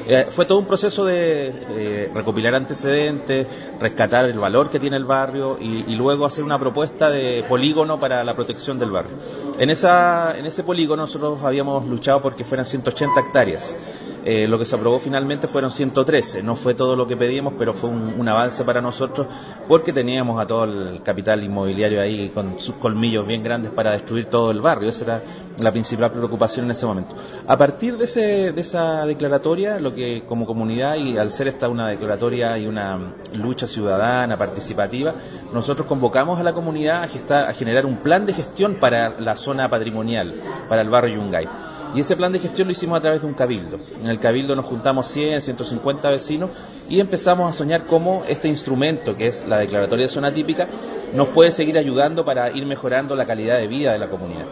eh, 0.06 0.28
fue 0.30 0.46
todo 0.46 0.60
un 0.60 0.66
proceso 0.66 1.06
de 1.06 1.54
eh, 1.70 2.12
recopilar 2.14 2.54
antecedentes, 2.54 3.48
rescatar 3.80 4.26
el 4.26 4.38
valor 4.40 4.70
que 4.70 4.78
tiene 4.78 4.98
el 4.98 5.06
barrio 5.06 5.58
y, 5.62 5.96
luego 5.96 6.26
hacer 6.26 6.44
una 6.44 6.60
propuesta 6.60 7.10
de 7.10 7.46
polígono 7.48 7.98
para 8.00 8.24
la 8.26 8.36
protección 8.36 8.78
del 8.78 8.92
barrio. 8.92 9.12
En, 9.58 9.70
esa, 9.70 10.38
en 10.38 10.46
ese 10.46 10.64
polígono 10.64 11.04
nosotros 11.04 11.40
habíamos 11.44 11.88
luchado 11.88 12.22
porque 12.22 12.44
fueran 12.44 12.66
180 12.66 13.20
hectáreas. 13.22 13.78
Eh, 14.26 14.48
lo 14.48 14.60
que 14.60 14.66
se 14.66 14.76
aprobó 14.76 15.00
finalmente 15.00 15.48
fueron 15.48 15.72
113. 15.72 16.44
No 16.44 16.56
fue 16.56 16.74
todo 16.74 16.96
lo 16.96 17.08
que 17.08 17.16
pedíamos, 17.16 17.54
pero 17.58 17.74
fue 17.74 17.90
un, 17.90 18.28
avance 18.30 18.64
para 18.64 18.80
nosotros 18.80 19.26
porque 19.68 19.92
teníamos 19.92 20.40
a 20.40 20.46
todo 20.46 20.66
el 20.66 21.02
capital 21.02 21.44
inmobiliario 21.44 22.00
ahí 22.00 22.30
con 22.34 22.60
sus 22.60 22.76
colmillos 22.76 23.26
bien 23.26 23.42
grandes 23.42 23.72
para 23.72 23.92
destruir 23.92 24.26
todo 24.26 24.52
el 24.52 24.62
barrio. 24.62 24.90
Esa 24.90 25.06
era 25.06 25.24
la 25.60 25.72
principal 25.72 26.12
preocupación 26.12 26.66
en 26.66 26.72
ese 26.72 26.86
momento. 26.86 27.16
A 27.48 27.58
partir 27.58 27.98
de, 27.98 28.06
ese, 28.06 28.52
de 28.52 28.62
esa 28.62 29.06
declaratoria, 29.06 29.80
lo 29.80 29.96
que 29.96 30.24
como 30.28 30.46
comunidad 30.46 30.96
y 30.96 31.18
al 31.18 31.32
ser 31.32 31.48
esta 31.48 31.70
una 31.70 31.88
declaratoria 31.88 32.58
y 32.58 32.68
una 32.68 33.00
lucha 33.36 33.68
ciudadana 33.68 34.38
participativa, 34.38 35.16
nosotros 35.54 35.88
convocamos 35.88 36.40
a 36.40 36.44
la 36.44 36.54
comunidad 36.54 37.04
a, 37.04 37.08
gestar, 37.08 37.48
a 37.48 37.54
generar 37.54 37.86
un 37.86 37.98
plan 37.98 38.26
de 38.26 38.34
gestión 38.34 38.76
para 38.76 39.20
la 39.20 39.36
zona 39.36 39.70
patrimonial, 39.70 40.36
para 40.68 40.82
el 40.82 40.90
barrio 40.90 41.16
Yungay. 41.16 41.48
Y 41.94 42.02
ese 42.02 42.16
plan 42.16 42.32
de 42.32 42.40
gestión 42.40 42.68
lo 42.68 42.72
hicimos 42.72 42.98
a 42.98 43.02
través 43.02 43.22
de 43.22 43.28
un 43.28 43.34
cabildo. 43.34 43.80
En 44.02 44.08
el 44.08 44.20
cabildo 44.20 44.56
nos 44.56 44.66
juntamos 44.66 45.08
100, 45.08 45.42
150 45.42 46.10
vecinos 46.10 46.52
y 46.88 47.00
empezamos 47.00 47.50
a 47.50 47.54
soñar 47.54 47.86
cómo 47.86 48.24
este 48.28 48.48
instrumento, 48.48 49.16
que 49.16 49.28
es 49.28 49.48
la 49.48 49.58
declaratoria 49.58 50.06
de 50.06 50.12
zona 50.12 50.32
típica, 50.32 50.68
nos 51.14 51.30
puede 51.30 51.52
seguir 51.52 51.78
ayudando 51.78 52.24
para 52.24 52.52
ir 52.52 52.66
mejorando 52.66 53.16
la 53.16 53.26
calidad 53.26 53.58
de 53.58 53.68
vida 53.68 53.92
de 53.92 54.00
la 54.00 54.08
comunidad. 54.08 54.46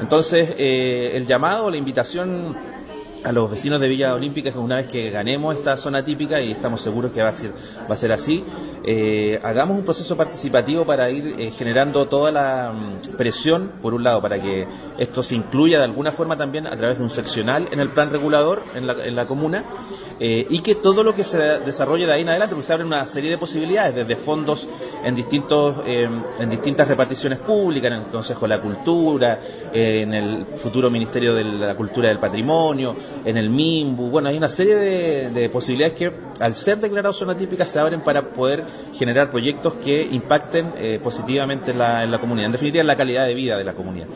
Entonces, 0.00 0.54
eh, 0.58 1.12
el 1.14 1.26
llamado, 1.26 1.70
la 1.70 1.76
invitación 1.76 2.56
a 3.24 3.32
los 3.32 3.50
vecinos 3.50 3.80
de 3.80 3.88
Villa 3.88 4.14
Olímpica 4.14 4.52
que 4.52 4.58
una 4.58 4.76
vez 4.76 4.86
que 4.86 5.10
ganemos 5.10 5.56
esta 5.56 5.76
zona 5.78 6.04
típica 6.04 6.40
y 6.42 6.52
estamos 6.52 6.82
seguros 6.82 7.10
que 7.10 7.22
va 7.22 7.28
a 7.28 7.32
ser, 7.32 7.52
va 7.90 7.94
a 7.94 7.96
ser 7.96 8.12
así, 8.12 8.44
eh, 8.84 9.40
hagamos 9.42 9.78
un 9.78 9.84
proceso 9.84 10.14
participativo 10.14 10.84
para 10.84 11.10
ir 11.10 11.34
eh, 11.38 11.50
generando 11.50 12.06
toda 12.06 12.30
la 12.30 12.74
mm, 12.74 13.16
presión, 13.16 13.72
por 13.80 13.94
un 13.94 14.04
lado, 14.04 14.20
para 14.20 14.40
que 14.40 14.66
esto 14.98 15.22
se 15.22 15.34
incluya 15.34 15.78
de 15.78 15.84
alguna 15.84 16.12
forma 16.12 16.36
también 16.36 16.66
a 16.66 16.76
través 16.76 16.98
de 16.98 17.04
un 17.04 17.10
seccional 17.10 17.66
en 17.70 17.80
el 17.80 17.90
plan 17.90 18.10
regulador 18.10 18.62
en 18.74 18.86
la, 18.86 18.92
en 19.04 19.16
la 19.16 19.26
comuna 19.26 19.64
eh, 20.20 20.46
y 20.50 20.60
que 20.60 20.74
todo 20.74 21.02
lo 21.02 21.14
que 21.14 21.24
se 21.24 21.38
desarrolle 21.60 22.06
de 22.06 22.12
ahí 22.12 22.22
en 22.22 22.28
adelante, 22.28 22.54
porque 22.54 22.66
se 22.66 22.72
abren 22.74 22.86
una 22.86 23.06
serie 23.06 23.30
de 23.30 23.38
posibilidades, 23.38 23.94
desde 23.94 24.16
fondos 24.16 24.68
en 25.02 25.16
distintos 25.16 25.76
en 25.86 26.50
distintas 26.50 26.86
reparticiones 26.86 27.38
públicas, 27.38 27.90
en 27.90 27.98
el 27.98 28.06
Consejo 28.06 28.42
de 28.42 28.48
la 28.48 28.60
Cultura, 28.60 29.38
en 29.72 30.14
el 30.14 30.46
futuro 30.56 30.90
Ministerio 30.90 31.34
de 31.34 31.44
la 31.44 31.74
Cultura 31.74 32.08
y 32.08 32.10
del 32.10 32.18
Patrimonio, 32.18 32.94
en 33.24 33.36
el 33.36 33.50
MIMBU, 33.50 34.10
bueno, 34.10 34.28
hay 34.28 34.36
una 34.36 34.48
serie 34.48 34.76
de, 34.76 35.48
posibilidades 35.48 35.96
que 35.96 36.12
al 36.40 36.54
ser 36.54 36.78
declarados 36.78 37.16
zona 37.16 37.36
típica 37.36 37.64
se 37.64 37.78
abren 37.78 38.00
para 38.00 38.28
poder 38.28 38.64
generar 38.94 39.30
proyectos 39.30 39.74
que 39.82 40.02
impacten 40.02 40.72
eh, 40.76 41.00
positivamente 41.02 41.70
en 41.70 41.78
la, 41.78 42.04
en 42.04 42.10
la 42.10 42.18
comunidad, 42.18 42.46
en 42.46 42.52
definitiva 42.52 42.80
en 42.82 42.86
la 42.86 42.96
calidad 42.96 43.26
de 43.26 43.34
vida 43.34 43.56
de 43.56 43.64
la 43.64 43.74
comunidad. 43.74 44.06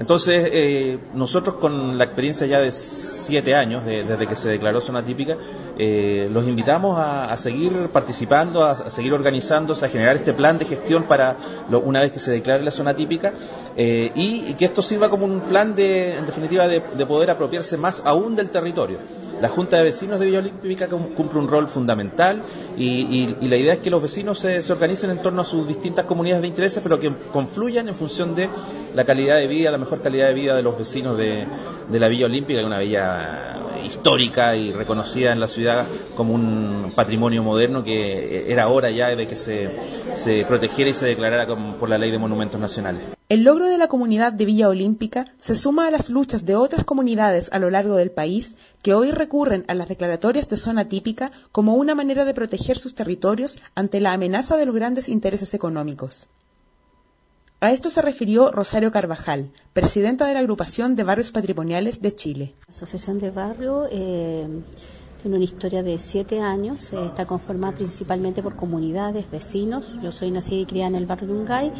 Entonces, 0.00 0.48
eh, 0.52 0.98
nosotros 1.14 1.56
con 1.56 1.96
la 1.96 2.04
experiencia 2.04 2.46
ya 2.46 2.58
de 2.60 2.72
siete 2.72 3.54
años, 3.54 3.84
desde 3.84 4.26
que 4.26 4.36
se 4.36 4.48
declaró 4.48 4.80
zona 4.80 5.04
típica, 5.04 5.36
eh, 5.78 6.28
los 6.32 6.46
invitamos 6.46 6.96
a, 6.98 7.36
seguir 7.36 7.88
participando, 7.92 8.64
a, 8.64 8.90
seguir 8.90 9.12
organizándose, 9.12 9.86
a 9.86 9.88
generar 9.88 10.16
este 10.16 10.32
plan 10.32 10.58
de 10.58 10.64
gestión 10.64 11.04
para 11.04 11.36
una 11.70 12.02
vez 12.02 12.12
que 12.12 12.18
se 12.18 12.30
declare 12.30 12.62
la 12.62 12.70
zona 12.70 12.94
típica 12.94 13.32
eh, 13.76 14.10
y, 14.14 14.54
que 14.54 14.64
esto 14.64 14.82
sirva 14.82 15.10
como 15.10 15.24
un 15.26 15.40
plan, 15.40 15.74
de, 15.74 16.16
en 16.16 16.26
definitiva, 16.26 16.68
de 16.68 17.06
poder 17.06 17.30
apropiarse 17.30 17.76
más 17.76 18.02
aún 18.04 18.36
del 18.36 18.50
territorio. 18.50 18.98
La 19.40 19.48
Junta 19.48 19.78
de 19.78 19.84
Vecinos 19.84 20.20
de 20.20 20.26
Villa 20.26 20.38
Olímpica 20.38 20.88
cumple 20.88 21.38
un 21.38 21.48
rol 21.48 21.68
fundamental 21.68 22.42
y, 22.78 23.36
la 23.40 23.56
idea 23.56 23.74
es 23.74 23.78
que 23.80 23.90
los 23.90 24.00
vecinos 24.00 24.38
se, 24.38 24.72
organicen 24.72 25.10
en 25.10 25.20
torno 25.22 25.42
a 25.42 25.44
sus 25.44 25.66
distintas 25.66 26.04
comunidades 26.04 26.42
de 26.42 26.48
interés, 26.48 26.80
pero 26.82 26.98
que 26.98 27.12
confluyan 27.32 27.88
en 27.88 27.94
función 27.94 28.34
de 28.34 28.48
la 28.94 29.04
calidad 29.04 29.36
de 29.36 29.46
vida, 29.46 29.70
la 29.70 29.78
mejor 29.78 30.00
calidad 30.00 30.28
de 30.28 30.34
vida 30.34 30.56
de 30.56 30.62
los 30.62 30.78
vecinos 30.78 31.18
de, 31.18 31.46
la 31.90 32.08
Villa 32.08 32.26
Olímpica, 32.26 32.64
una 32.64 32.78
villa 32.78 33.60
histórica 33.84 34.56
y 34.56 34.72
reconocida 34.72 35.32
en 35.32 35.40
la 35.40 35.48
ciudad 35.48 35.86
como 36.16 36.32
un 36.32 36.92
patrimonio 36.94 37.42
moderno 37.42 37.84
que 37.84 38.50
era 38.50 38.68
hora 38.68 38.90
ya 38.90 39.14
de 39.14 39.26
que 39.26 39.36
se, 39.36 39.70
se 40.14 40.44
protegiera 40.46 40.90
y 40.90 40.94
se 40.94 41.06
declarara 41.06 41.46
por 41.46 41.88
la 41.88 41.98
ley 41.98 42.10
de 42.10 42.18
monumentos 42.18 42.58
nacionales. 42.58 43.02
El 43.30 43.42
logro 43.42 43.66
de 43.66 43.78
la 43.78 43.88
comunidad 43.88 44.34
de 44.34 44.44
Villa 44.44 44.68
Olímpica 44.68 45.32
se 45.40 45.56
suma 45.56 45.86
a 45.86 45.90
las 45.90 46.10
luchas 46.10 46.44
de 46.44 46.56
otras 46.56 46.84
comunidades 46.84 47.48
a 47.52 47.58
lo 47.58 47.70
largo 47.70 47.96
del 47.96 48.10
país 48.10 48.58
que 48.82 48.92
hoy 48.92 49.12
recurren 49.12 49.64
a 49.66 49.74
las 49.74 49.88
declaratorias 49.88 50.50
de 50.50 50.58
zona 50.58 50.90
típica 50.90 51.32
como 51.50 51.74
una 51.74 51.94
manera 51.94 52.26
de 52.26 52.34
proteger 52.34 52.78
sus 52.78 52.94
territorios 52.94 53.62
ante 53.74 53.98
la 54.00 54.12
amenaza 54.12 54.58
de 54.58 54.66
los 54.66 54.74
grandes 54.74 55.08
intereses 55.08 55.54
económicos. 55.54 56.28
A 57.60 57.72
esto 57.72 57.88
se 57.88 58.02
refirió 58.02 58.52
Rosario 58.52 58.92
Carvajal, 58.92 59.50
presidenta 59.72 60.26
de 60.26 60.34
la 60.34 60.40
Agrupación 60.40 60.94
de 60.94 61.04
Barrios 61.04 61.30
Patrimoniales 61.32 62.02
de 62.02 62.14
Chile. 62.14 62.54
Tiene 65.24 65.38
una 65.38 65.46
historia 65.46 65.82
de 65.82 65.98
siete 65.98 66.42
años, 66.42 66.92
eh, 66.92 66.98
está 67.06 67.24
conformada 67.24 67.74
principalmente 67.74 68.42
por 68.42 68.56
comunidades, 68.56 69.30
vecinos. 69.30 69.90
Yo 70.02 70.12
soy 70.12 70.30
nacida 70.30 70.60
y 70.60 70.66
criada 70.66 70.88
en 70.90 70.96
el 70.96 71.06
barrio 71.06 71.28
Yungay, 71.28 71.72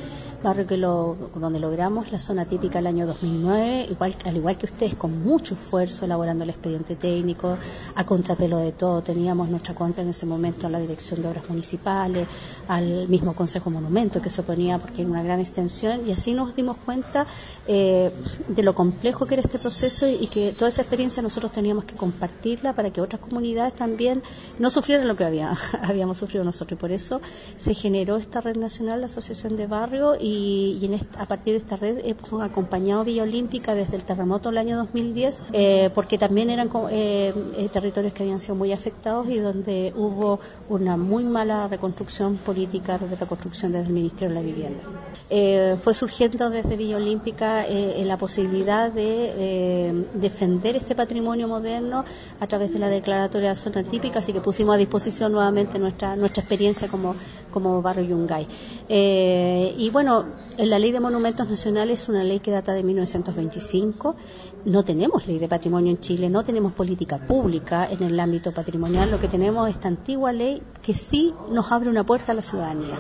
barrio 0.43 0.67
que 0.67 0.79
lo, 0.79 1.15
donde 1.35 1.61
logramos 1.61 2.11
la 2.11 2.19
zona 2.19 2.47
típica 2.47 2.79
el 2.79 2.87
año 2.87 3.07
2009, 3.07 3.89
igual, 3.91 4.17
al 4.25 4.37
igual 4.39 4.57
que 4.57 4.65
ustedes, 4.65 4.95
con 4.95 5.23
mucho 5.23 5.57
esfuerzo 5.57 6.07
elaborando 6.07 6.45
el 6.45 6.51
expediente 6.51 6.97
técnico, 6.97 7.59
a 7.95 8.07
contrapelo 8.07 8.57
de 8.57 8.73
todo. 8.73 9.03
Teníamos 9.03 9.51
nuestra 9.51 9.75
contra 9.75 10.03
en 10.03 10.09
ese 10.09 10.25
momento 10.25 10.67
a 10.67 10.71
la 10.71 10.79
Dirección 10.79 11.21
de 11.21 11.29
Obras 11.29 11.47
Municipales, 11.51 12.27
al 12.69 13.09
mismo 13.09 13.35
Consejo 13.35 13.69
Monumento 13.69 14.23
que 14.23 14.31
se 14.31 14.41
oponía 14.41 14.79
porque 14.79 15.03
era 15.03 15.11
una 15.11 15.23
gran 15.23 15.41
extensión 15.41 16.09
y 16.09 16.13
así 16.13 16.33
nos 16.33 16.57
dimos 16.57 16.79
cuenta 16.79 17.27
eh, 17.67 18.11
de 18.49 18.63
lo 18.63 18.75
complejo 18.75 19.27
que 19.27 19.35
era 19.35 19.43
este 19.43 19.59
proceso 19.59 20.09
y 20.09 20.29
que 20.29 20.53
toda 20.53 20.71
esa 20.71 20.81
experiencia 20.81 21.23
nosotros 21.23 21.53
teníamos 21.53 21.85
que 21.85 21.95
compartirla 21.95 22.73
para 22.73 22.91
que 22.91 23.03
otras 23.03 23.21
comunidades 23.21 23.34
comunidades 23.35 23.75
también 23.75 24.23
no 24.61 24.71
sufrieran 24.71 25.09
lo 25.09 25.17
que 25.17 25.25
había, 25.25 25.57
habíamos 25.83 26.19
sufrido 26.19 26.45
nosotros. 26.45 26.79
Y 26.79 26.81
por 26.81 26.93
eso 26.93 27.21
se 27.59 27.75
generó 27.75 28.17
esta 28.17 28.41
red 28.41 28.57
nacional, 28.57 29.01
la 29.01 29.07
Asociación 29.07 29.57
de 29.57 29.67
Barrio, 29.67 30.15
y, 30.21 30.79
y 30.81 30.87
en 30.87 30.95
esta- 30.95 31.23
a 31.23 31.27
partir 31.27 31.55
de 31.55 31.59
esta 31.59 31.77
red 31.77 31.99
hemos 32.05 32.43
acompañado 32.43 33.05
Villa 33.05 33.25
Olímpica 33.25 33.75
desde 33.75 33.97
el 33.97 34.05
terremoto 34.05 34.51
del 34.51 34.59
año 34.59 34.77
2010, 34.77 35.43
eh, 35.53 35.91
porque 35.95 36.17
también 36.19 36.49
eran 36.51 36.71
eh, 36.91 37.33
eh, 37.59 37.69
territorios 37.73 38.13
que 38.13 38.23
habían 38.23 38.41
sido 38.41 38.55
muy 38.55 38.73
afectados 38.73 39.29
y 39.29 39.39
donde 39.39 39.93
hubo 39.97 40.39
una 40.69 40.97
muy 40.97 41.25
mala 41.25 41.67
reconstrucción 41.69 42.37
política, 42.37 42.99
de 42.99 43.17
reconstrucción 43.17 43.73
desde 43.73 43.87
el 43.89 43.93
Ministerio 43.93 44.29
de 44.29 44.35
la 44.35 44.47
Vivienda. 44.47 44.81
Eh, 45.31 45.77
fue 45.83 45.95
surgiendo 45.95 46.51
desde 46.51 46.77
Villa 46.77 46.97
Olímpica 46.97 47.67
eh, 47.67 48.03
la 48.07 48.17
posibilidad 48.17 48.93
de 48.93 49.33
eh, 49.37 50.05
defender 50.15 50.77
este 50.77 50.95
patrimonio 50.95 51.49
moderno 51.49 52.05
a 52.41 52.47
través 52.47 52.73
de 52.73 52.79
la 52.79 52.89
declaratoria 53.25 53.51
de 53.51 53.57
zona 53.57 53.83
típica, 53.83 54.19
así 54.19 54.33
que 54.33 54.41
pusimos 54.41 54.75
a 54.75 54.79
disposición 54.79 55.33
nuevamente 55.33 55.79
nuestra 55.79 56.17
nuestra 56.17 56.43
experiencia 56.43 56.89
como, 56.89 57.15
como 57.51 57.81
barrio 57.83 58.05
Yungay. 58.05 58.47
Eh, 58.89 59.75
y 59.77 59.91
bueno, 59.91 60.25
la 60.59 60.79
ley 60.79 60.93
de 60.93 61.01
monumentos 61.01 61.49
nacionales 61.49 62.03
es 62.03 62.09
una 62.09 62.23
ley 62.23 62.41
que 62.41 62.51
data 62.51 62.73
de 62.73 62.83
1925. 62.83 64.17
No 64.67 64.85
tenemos 64.85 65.27
ley 65.27 65.39
de 65.39 65.49
patrimonio 65.49 65.91
en 65.91 66.01
Chile, 66.01 66.29
no 66.29 66.45
tenemos 66.45 66.73
política 66.73 67.19
pública 67.19 67.89
en 67.91 68.03
el 68.03 68.19
ámbito 68.19 68.53
patrimonial. 68.53 69.11
Lo 69.11 69.21
que 69.21 69.29
tenemos 69.29 69.69
es 69.69 69.77
esta 69.77 69.89
antigua 69.89 70.33
ley 70.33 70.63
que 70.83 70.95
sí 70.95 71.35
nos 71.51 71.71
abre 71.73 71.89
una 71.89 72.05
puerta 72.05 72.33
a 72.33 72.35
la 72.35 72.43
ciudadanía, 72.43 72.99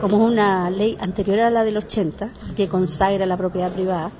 como 0.00 0.24
una 0.24 0.70
ley 0.70 0.96
anterior 1.00 1.40
a 1.40 1.50
la 1.50 1.64
del 1.64 1.76
80, 1.76 2.30
que 2.56 2.68
consagra 2.68 3.26
la 3.26 3.36
propiedad 3.36 3.72
privada 3.72 4.10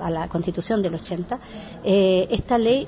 a 0.00 0.10
la 0.10 0.28
constitución 0.28 0.82
del 0.82 0.94
80, 0.94 1.38
eh, 1.84 2.28
esta 2.30 2.58
ley 2.58 2.86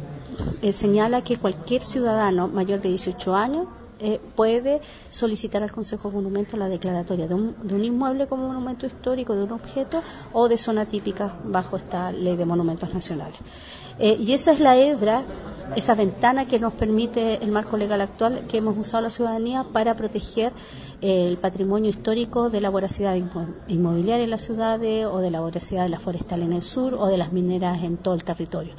eh, 0.62 0.72
señala 0.72 1.22
que 1.22 1.36
cualquier 1.36 1.82
ciudadano 1.82 2.48
mayor 2.48 2.80
de 2.80 2.88
18 2.90 3.34
años 3.34 3.66
eh, 4.00 4.20
puede 4.36 4.80
solicitar 5.10 5.62
al 5.64 5.72
Consejo 5.72 6.08
de 6.10 6.14
Monumentos 6.16 6.58
la 6.58 6.68
declaratoria 6.68 7.26
de 7.26 7.34
un, 7.34 7.54
de 7.62 7.74
un 7.74 7.84
inmueble 7.84 8.26
como 8.28 8.46
monumento 8.46 8.86
histórico, 8.86 9.34
de 9.34 9.42
un 9.42 9.52
objeto 9.52 10.02
o 10.32 10.48
de 10.48 10.56
zona 10.56 10.84
típica 10.86 11.34
bajo 11.44 11.76
esta 11.76 12.12
ley 12.12 12.36
de 12.36 12.44
monumentos 12.44 12.94
nacionales. 12.94 13.36
Eh, 14.00 14.16
y 14.20 14.32
esa 14.32 14.52
es 14.52 14.60
la 14.60 14.76
hebra, 14.76 15.22
esa 15.74 15.96
ventana 15.96 16.44
que 16.44 16.60
nos 16.60 16.72
permite 16.74 17.42
el 17.42 17.50
marco 17.50 17.76
legal 17.76 18.00
actual 18.00 18.44
que 18.46 18.58
hemos 18.58 18.78
usado 18.78 19.02
la 19.02 19.10
ciudadanía 19.10 19.64
para 19.64 19.94
proteger 19.94 20.52
el 21.00 21.36
patrimonio 21.36 21.90
histórico 21.90 22.48
de 22.50 22.60
la 22.60 22.70
voracidad 22.70 23.16
inmo- 23.16 23.52
inmobiliaria 23.66 24.22
en 24.22 24.30
las 24.30 24.42
ciudades 24.42 25.04
o 25.06 25.18
de 25.18 25.32
la 25.32 25.40
voracidad 25.40 25.82
de 25.82 25.88
la 25.88 25.98
forestal 25.98 26.42
en 26.42 26.52
el 26.52 26.62
sur 26.62 26.94
o 26.94 27.06
de 27.06 27.18
las 27.18 27.32
mineras 27.32 27.82
en 27.82 27.96
todo 27.96 28.14
el 28.14 28.22
territorio, 28.22 28.74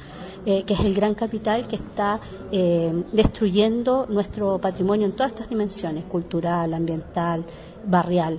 eh, 0.46 0.64
que 0.64 0.74
es 0.74 0.80
el 0.80 0.94
gran 0.94 1.14
capital 1.14 1.66
que 1.68 1.76
está 1.76 2.20
eh, 2.50 3.04
destruyendo 3.12 4.06
nuestro 4.08 4.58
patrimonio 4.58 5.06
en 5.06 5.12
todas 5.12 5.32
estas 5.32 5.48
dimensiones, 5.48 6.04
cultural, 6.06 6.72
ambiental, 6.72 7.44
barrial. 7.84 8.38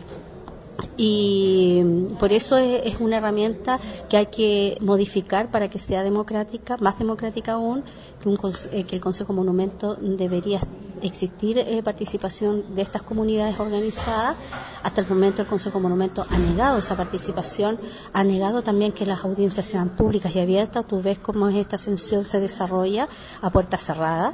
Y 0.98 1.84
por 2.20 2.32
eso 2.32 2.58
es, 2.58 2.82
es 2.86 3.00
una 3.00 3.18
herramienta 3.18 3.80
que 4.10 4.18
hay 4.18 4.26
que 4.28 4.78
modificar 4.82 5.50
para 5.50 5.70
que 5.70 5.80
sea 5.80 6.04
democrática, 6.04 6.78
más 6.78 6.98
democrática 6.98 7.54
aún, 7.54 7.84
que, 8.22 8.30
un 8.30 8.38
eh, 8.72 8.84
que 8.84 8.96
el 8.96 9.02
Consejo 9.02 9.34
Monumento 9.34 9.96
debería 9.96 10.62
existir 11.02 11.58
eh, 11.58 11.82
participación 11.84 12.76
de 12.76 12.82
estas 12.82 13.02
comunidades 13.02 13.60
organizadas. 13.60 14.36
Hasta 14.84 15.02
el 15.02 15.08
momento 15.08 15.42
el 15.42 15.48
Consejo 15.48 15.80
Monumento 15.80 16.26
ha 16.30 16.38
negado 16.38 16.78
esa 16.78 16.96
participación, 16.96 17.80
ha 18.14 18.24
negado 18.24 18.62
también 18.62 18.92
que 18.92 19.06
las 19.06 19.24
audiencias 19.24 19.68
sean 19.68 19.90
públicas 19.90 20.36
y 20.36 20.40
abiertas. 20.40 20.88
Tú 20.88 21.02
ves 21.02 21.20
cómo 21.20 21.50
esta 21.50 21.76
ascensión 21.76 22.24
se 22.24 22.40
desarrolla 22.40 23.08
a 23.42 23.50
puerta 23.50 23.78
cerrada. 23.78 24.34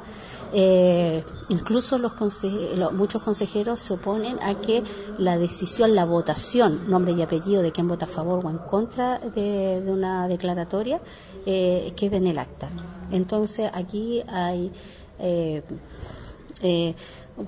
Eh, 0.52 1.22
incluso 1.50 1.98
los 1.98 2.12
conse- 2.14 2.74
lo- 2.76 2.92
muchos 2.92 3.22
consejeros 3.22 3.80
se 3.80 3.92
oponen 3.94 4.38
a 4.42 4.54
que 4.54 4.82
la 5.18 5.36
decisión, 5.36 5.94
la 5.94 6.04
votación, 6.06 6.88
nombre 6.88 7.12
y 7.12 7.20
apellido 7.22 7.62
de 7.62 7.70
quién 7.72 7.86
vota 7.88 8.06
a 8.06 8.08
favor 8.08 8.44
o 8.44 8.50
en 8.50 8.58
contra 8.58 9.18
de, 9.18 9.82
una 9.86 10.26
declaratoria, 10.28 11.00
eh, 11.44 11.92
quede 11.96 12.16
en 12.16 12.26
el 12.28 12.38
acta. 12.38 12.68
Entonces 13.10 13.70
aquí 13.74 14.22
hay 14.28 14.72
eh, 15.18 15.62
eh, 16.62 16.94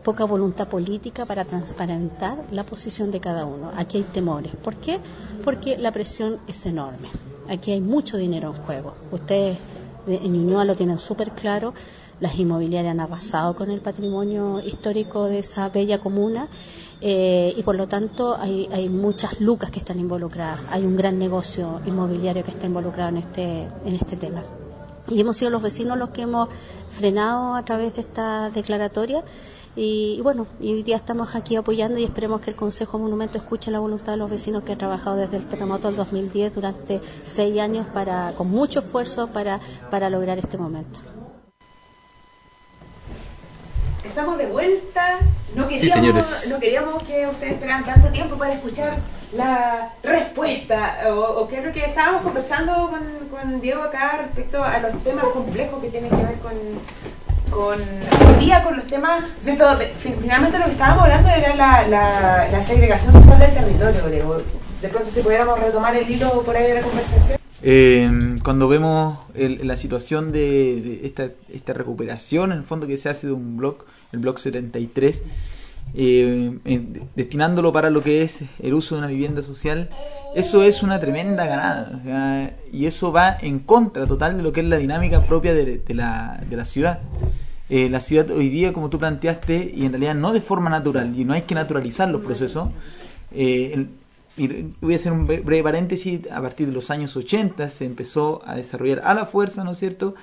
poca 0.04 0.24
voluntad 0.24 0.68
política 0.68 1.24
para 1.26 1.44
transparentar 1.44 2.38
la 2.52 2.64
posición 2.64 3.10
de 3.10 3.20
cada 3.20 3.44
uno. 3.46 3.70
Aquí 3.76 3.96
hay 3.98 4.04
temores. 4.04 4.52
¿Por 4.56 4.76
qué? 4.76 4.98
Porque 5.44 5.78
la 5.78 5.90
presión 5.92 6.38
es 6.46 6.64
enorme. 6.66 7.08
Aquí 7.48 7.72
hay 7.72 7.80
mucho 7.80 8.16
dinero 8.16 8.48
en 8.54 8.62
juego. 8.62 8.94
Ustedes 9.10 9.58
de- 10.06 10.16
en 10.16 10.32
Ñuñoa 10.32 10.64
lo 10.64 10.76
tienen 10.76 10.98
súper 10.98 11.30
claro. 11.32 11.72
Las 12.20 12.38
inmobiliarias 12.38 12.92
han 12.92 13.00
arrasado 13.00 13.56
con 13.56 13.70
el 13.70 13.80
patrimonio 13.80 14.60
histórico 14.60 15.24
de 15.24 15.38
esa 15.38 15.70
bella 15.70 16.00
comuna 16.00 16.48
eh, 17.00 17.54
y 17.56 17.62
por 17.62 17.76
lo 17.76 17.88
tanto 17.88 18.36
hay, 18.36 18.68
hay 18.72 18.90
muchas 18.90 19.40
lucas 19.40 19.70
que 19.70 19.78
están 19.78 19.98
involucradas. 19.98 20.60
Hay 20.70 20.84
un 20.84 20.96
gran 20.96 21.18
negocio 21.18 21.80
inmobiliario 21.86 22.44
que 22.44 22.50
está 22.50 22.66
involucrado 22.66 23.08
en 23.08 23.16
este, 23.18 23.62
en 23.84 23.94
este 23.94 24.16
tema. 24.16 24.42
Y 25.08 25.18
hemos 25.18 25.38
sido 25.38 25.50
los 25.50 25.62
vecinos 25.62 25.98
los 25.98 26.10
que 26.10 26.22
hemos 26.22 26.48
frenado 26.90 27.54
a 27.54 27.64
través 27.64 27.94
de 27.94 28.02
esta 28.02 28.50
declaratoria. 28.50 29.24
Y, 29.74 30.16
y 30.18 30.20
bueno, 30.20 30.46
y 30.60 30.74
hoy 30.74 30.82
día 30.82 30.96
estamos 30.96 31.34
aquí 31.34 31.56
apoyando 31.56 31.98
y 31.98 32.04
esperemos 32.04 32.40
que 32.42 32.50
el 32.50 32.56
Consejo 32.56 32.98
Monumento 32.98 33.38
escuche 33.38 33.70
la 33.70 33.78
voluntad 33.78 34.12
de 34.12 34.18
los 34.18 34.28
vecinos 34.28 34.62
que 34.62 34.72
han 34.72 34.78
trabajado 34.78 35.16
desde 35.16 35.38
el 35.38 35.46
terremoto 35.46 35.88
del 35.88 35.96
2010 35.96 36.54
durante 36.54 37.00
seis 37.24 37.58
años 37.58 37.86
para, 37.94 38.34
con 38.36 38.50
mucho 38.50 38.80
esfuerzo 38.80 39.28
para, 39.28 39.58
para 39.90 40.10
lograr 40.10 40.38
este 40.38 40.58
momento. 40.58 41.00
Estamos 44.04 44.38
de 44.38 44.46
vuelta. 44.46 45.18
No 45.54 45.66
queríamos, 45.68 46.46
no 46.48 46.60
queríamos 46.60 47.02
que 47.02 47.26
ustedes 47.26 47.52
esperaran 47.54 47.84
tanto 47.84 48.08
tiempo 48.08 48.36
para 48.36 48.54
escuchar 48.54 48.96
la 49.32 49.90
respuesta. 50.02 50.98
O, 51.08 51.40
o 51.42 51.48
que 51.48 51.58
es 51.58 51.64
lo 51.66 51.72
que 51.72 51.84
estábamos 51.84 52.22
conversando 52.22 52.88
con, 52.88 53.28
con 53.28 53.60
Diego 53.60 53.82
acá 53.82 54.18
respecto 54.18 54.62
a 54.62 54.78
los 54.78 55.02
temas 55.02 55.24
complejos 55.26 55.80
que 55.82 55.88
tienen 55.90 56.10
que 56.10 56.16
ver 56.16 56.36
con, 56.36 56.52
con 57.50 57.80
hoy 57.80 58.34
día 58.44 58.62
con 58.62 58.76
los 58.76 58.86
temas. 58.86 59.24
¿cierto? 59.40 59.76
De- 59.76 59.88
fin- 59.88 60.16
finalmente 60.20 60.58
lo 60.58 60.66
que 60.66 60.72
estábamos 60.72 61.02
hablando 61.04 61.28
era 61.28 61.54
la, 61.56 61.86
la, 61.88 62.48
la 62.50 62.60
segregación 62.60 63.12
social 63.12 63.38
del 63.38 63.52
territorio, 63.52 64.06
Diego. 64.08 64.42
De 64.80 64.88
pronto, 64.88 65.10
si 65.10 65.20
pudiéramos 65.20 65.58
retomar 65.60 65.94
el 65.96 66.08
hilo 66.08 66.42
por 66.42 66.56
ahí 66.56 66.68
de 66.68 66.74
la 66.74 66.80
conversación. 66.82 67.38
Eh, 67.62 68.36
cuando 68.42 68.68
vemos 68.68 69.18
el- 69.34 69.66
la 69.66 69.76
situación 69.76 70.32
de, 70.32 71.00
esta, 71.04 71.74
recuperación, 71.74 72.52
en 72.52 72.58
el 72.58 72.64
fondo 72.64 72.86
que 72.86 72.96
se 72.96 73.08
hace 73.08 73.26
de 73.26 73.32
un 73.34 73.56
blog, 73.56 73.84
el 74.12 74.20
blog 74.20 74.38
73, 74.38 75.22
eh, 75.94 76.58
en- 76.64 77.02
destinándolo 77.14 77.72
para 77.72 77.90
lo 77.90 78.02
que 78.02 78.22
es 78.22 78.40
el 78.60 78.74
uso 78.74 78.94
de 78.94 79.00
una 79.00 79.08
vivienda 79.08 79.42
social, 79.42 79.90
eso 80.34 80.62
es 80.62 80.82
una 80.82 81.00
tremenda 81.00 81.44
ganada. 81.46 81.98
o 82.00 82.02
sea, 82.04 82.56
y 82.72 82.86
eso 82.86 83.12
va 83.12 83.36
en 83.40 83.58
contra 83.58 84.06
total 84.06 84.36
de 84.36 84.42
lo 84.42 84.52
que 84.52 84.60
es 84.60 84.66
la 84.66 84.76
dinámica 84.76 85.22
propia 85.24 85.52
de, 85.52 85.82
la, 85.94 86.40
ciudad. 86.64 87.00
Eh, 87.68 87.88
la 87.90 88.00
ciudad 88.00 88.30
hoy 88.30 88.48
día, 88.48 88.72
como 88.72 88.88
tú 88.88 88.98
planteaste, 88.98 89.72
y 89.74 89.84
en 89.84 89.92
realidad 89.92 90.14
no 90.14 90.32
de 90.32 90.40
forma 90.40 90.70
natural, 90.70 91.12
y 91.18 91.24
no 91.24 91.34
hay 91.34 91.42
que 91.42 91.54
naturalizar 91.54 92.08
los 92.08 92.22
procesos, 92.22 92.70
eh, 93.32 93.86
voy 94.36 94.92
a 94.94 94.96
hacer 94.96 95.12
un 95.12 95.26
bre- 95.26 95.44
breve 95.44 95.62
paréntesis, 95.62 96.20
a 96.30 96.40
partir 96.40 96.66
de 96.66 96.72
los 96.72 96.90
años 96.90 97.16
80 97.16 97.68
se 97.70 97.84
empezó 97.84 98.42
a 98.46 98.54
desarrollar 98.54 99.02
a 99.04 99.14
la 99.14 99.26
fuerza, 99.26 99.64
¿no 99.64 99.72
es 99.72 99.78
cierto?, 99.78 100.14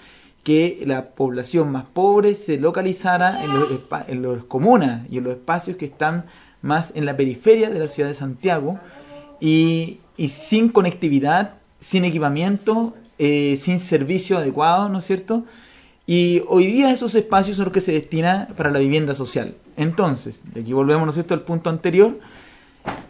que 0.44 0.84
la 0.86 1.10
población 1.10 1.72
más 1.74 1.84
pobre 1.86 2.34
se 2.34 2.58
localizara 2.58 3.44
en 3.44 3.54
los, 3.54 3.70
en 4.08 4.22
los 4.22 4.46
comunas 4.46 5.02
y 5.12 5.18
en 5.18 5.26
los 5.26 5.34
espacios 5.34 5.76
que 5.76 5.86
están 5.86 6.26
más 6.62 6.94
en 6.96 7.06
la 7.06 7.18
periferia 7.18 7.70
de 7.70 7.80
la 7.80 7.90
ciudad 7.90 8.08
de 8.08 8.16
Santiago 8.16 8.80
y, 9.42 10.00
sin 10.30 10.70
conectividad, 10.70 11.56
sin 11.82 12.06
equipamiento, 12.06 12.96
eh, 13.20 13.58
sin 13.62 13.78
servicio 13.80 14.38
adecuado, 14.38 14.88
¿no 14.88 15.00
es 15.00 15.06
cierto? 15.06 15.44
Y 16.06 16.44
hoy 16.48 16.68
día 16.68 16.92
esos 16.92 17.14
espacios 17.14 17.58
son 17.58 17.66
los 17.66 17.74
que 17.74 17.82
se 17.82 17.92
destinan 17.92 18.48
para 18.56 18.72
la 18.72 18.80
vivienda 18.80 19.14
social. 19.16 19.54
Entonces, 19.76 20.44
y 20.56 20.60
aquí 20.60 20.72
volvemos, 20.72 21.06
¿no 21.06 21.10
es 21.10 21.16
cierto?, 21.16 21.34
al 21.34 21.42
punto 21.42 21.70
anterior, 21.70 22.18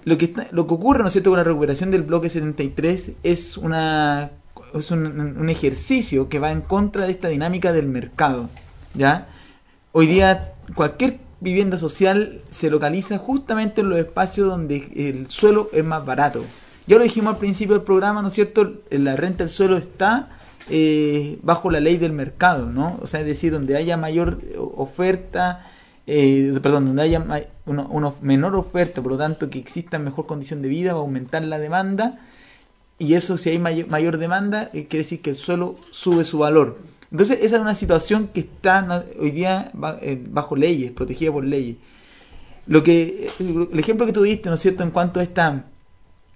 lo 0.08 0.18
que, 0.18 0.34
lo 0.52 0.68
que 0.68 0.74
ocurre, 0.74 1.02
¿no 1.02 1.08
es 1.08 1.14
cierto?, 1.14 1.32
con 1.32 1.38
la 1.38 1.44
recuperación 1.44 1.92
del 1.92 2.04
bloque 2.04 2.30
73 2.30 3.12
es, 3.24 3.58
una, 3.58 4.32
es 4.74 4.92
un, 4.92 5.50
ejercicio 5.50 6.30
que 6.30 6.40
va 6.40 6.52
en 6.52 6.62
contra 6.62 7.06
de 7.06 7.12
esta 7.12 7.28
dinámica 7.28 7.74
del 7.74 7.88
mercado, 7.88 8.50
¿ya? 8.94 9.28
Hoy 9.92 10.08
día 10.08 10.54
cualquier 10.76 11.20
vivienda 11.42 11.78
social 11.78 12.42
se 12.50 12.70
localiza 12.70 13.18
justamente 13.18 13.82
en 13.82 13.90
los 13.90 14.00
espacios 14.00 14.48
donde 14.48 14.92
el 14.96 15.28
suelo 15.28 15.70
es 15.74 15.84
más 15.84 16.06
barato. 16.06 16.44
Ya 16.88 16.98
lo 16.98 17.04
dijimos 17.04 17.34
al 17.34 17.40
principio 17.40 17.76
del 17.76 17.84
programa, 17.84 18.22
¿no 18.22 18.30
es 18.30 18.34
cierto?, 18.34 18.76
la 18.90 19.18
renta 19.18 19.44
del 19.44 19.52
suelo 19.52 19.76
está 19.76 20.30
eh, 20.70 21.38
bajo 21.44 21.70
la 21.70 21.80
ley 21.80 21.98
del 21.98 22.14
mercado, 22.14 22.68
¿no? 22.68 22.98
O 23.02 23.08
sea, 23.08 23.20
es 23.20 23.26
decir, 23.26 23.52
donde 23.52 23.76
haya 23.76 23.98
mayor 23.98 24.42
oferta, 24.58 25.66
eh, 26.08 26.58
perdón, 26.64 26.88
donde 26.88 27.04
haya 27.04 27.24
una, 27.66 28.14
menor 28.22 28.56
oferta, 28.56 29.02
por 29.04 29.12
lo 29.12 29.18
tanto 29.18 29.50
que 29.50 29.60
exista 29.60 30.00
mejor 30.00 30.26
condición 30.26 30.62
de 30.62 30.70
vida, 30.70 30.94
va 30.94 31.00
a 31.00 31.02
aumentar 31.02 31.44
la 31.44 31.60
demanda 31.60 32.20
y 32.98 33.14
eso 33.14 33.38
si 33.38 33.52
hay 33.52 33.60
may- 33.60 33.84
mayor 33.84 34.18
demanda 34.18 34.72
eh, 34.74 34.88
quiere 34.88 35.04
decir 35.04 35.22
que 35.22 35.30
el 35.32 35.36
suelo 35.36 35.76
sube 35.92 36.26
su 36.26 36.40
valor. 36.40 36.80
Entonces, 37.12 37.40
esa 37.42 37.56
es 37.58 37.62
una 37.62 37.76
situación 37.76 38.30
que 38.34 38.42
está 38.42 39.06
hoy 39.20 39.32
día 39.32 39.72
eh, 40.02 40.22
bajo 40.30 40.56
leyes, 40.56 40.92
protegida 40.92 41.32
por 41.32 41.46
leyes. 41.46 41.78
Lo 42.66 42.84
que, 42.84 43.30
el 43.40 43.80
ejemplo 43.80 44.06
que 44.06 44.12
tú 44.12 44.24
diste, 44.24 44.50
¿no 44.50 44.56
es 44.56 44.62
cierto?, 44.62 44.84
en 44.84 44.92
cuanto 44.92 45.22
a 45.22 45.24
esta, 45.24 45.64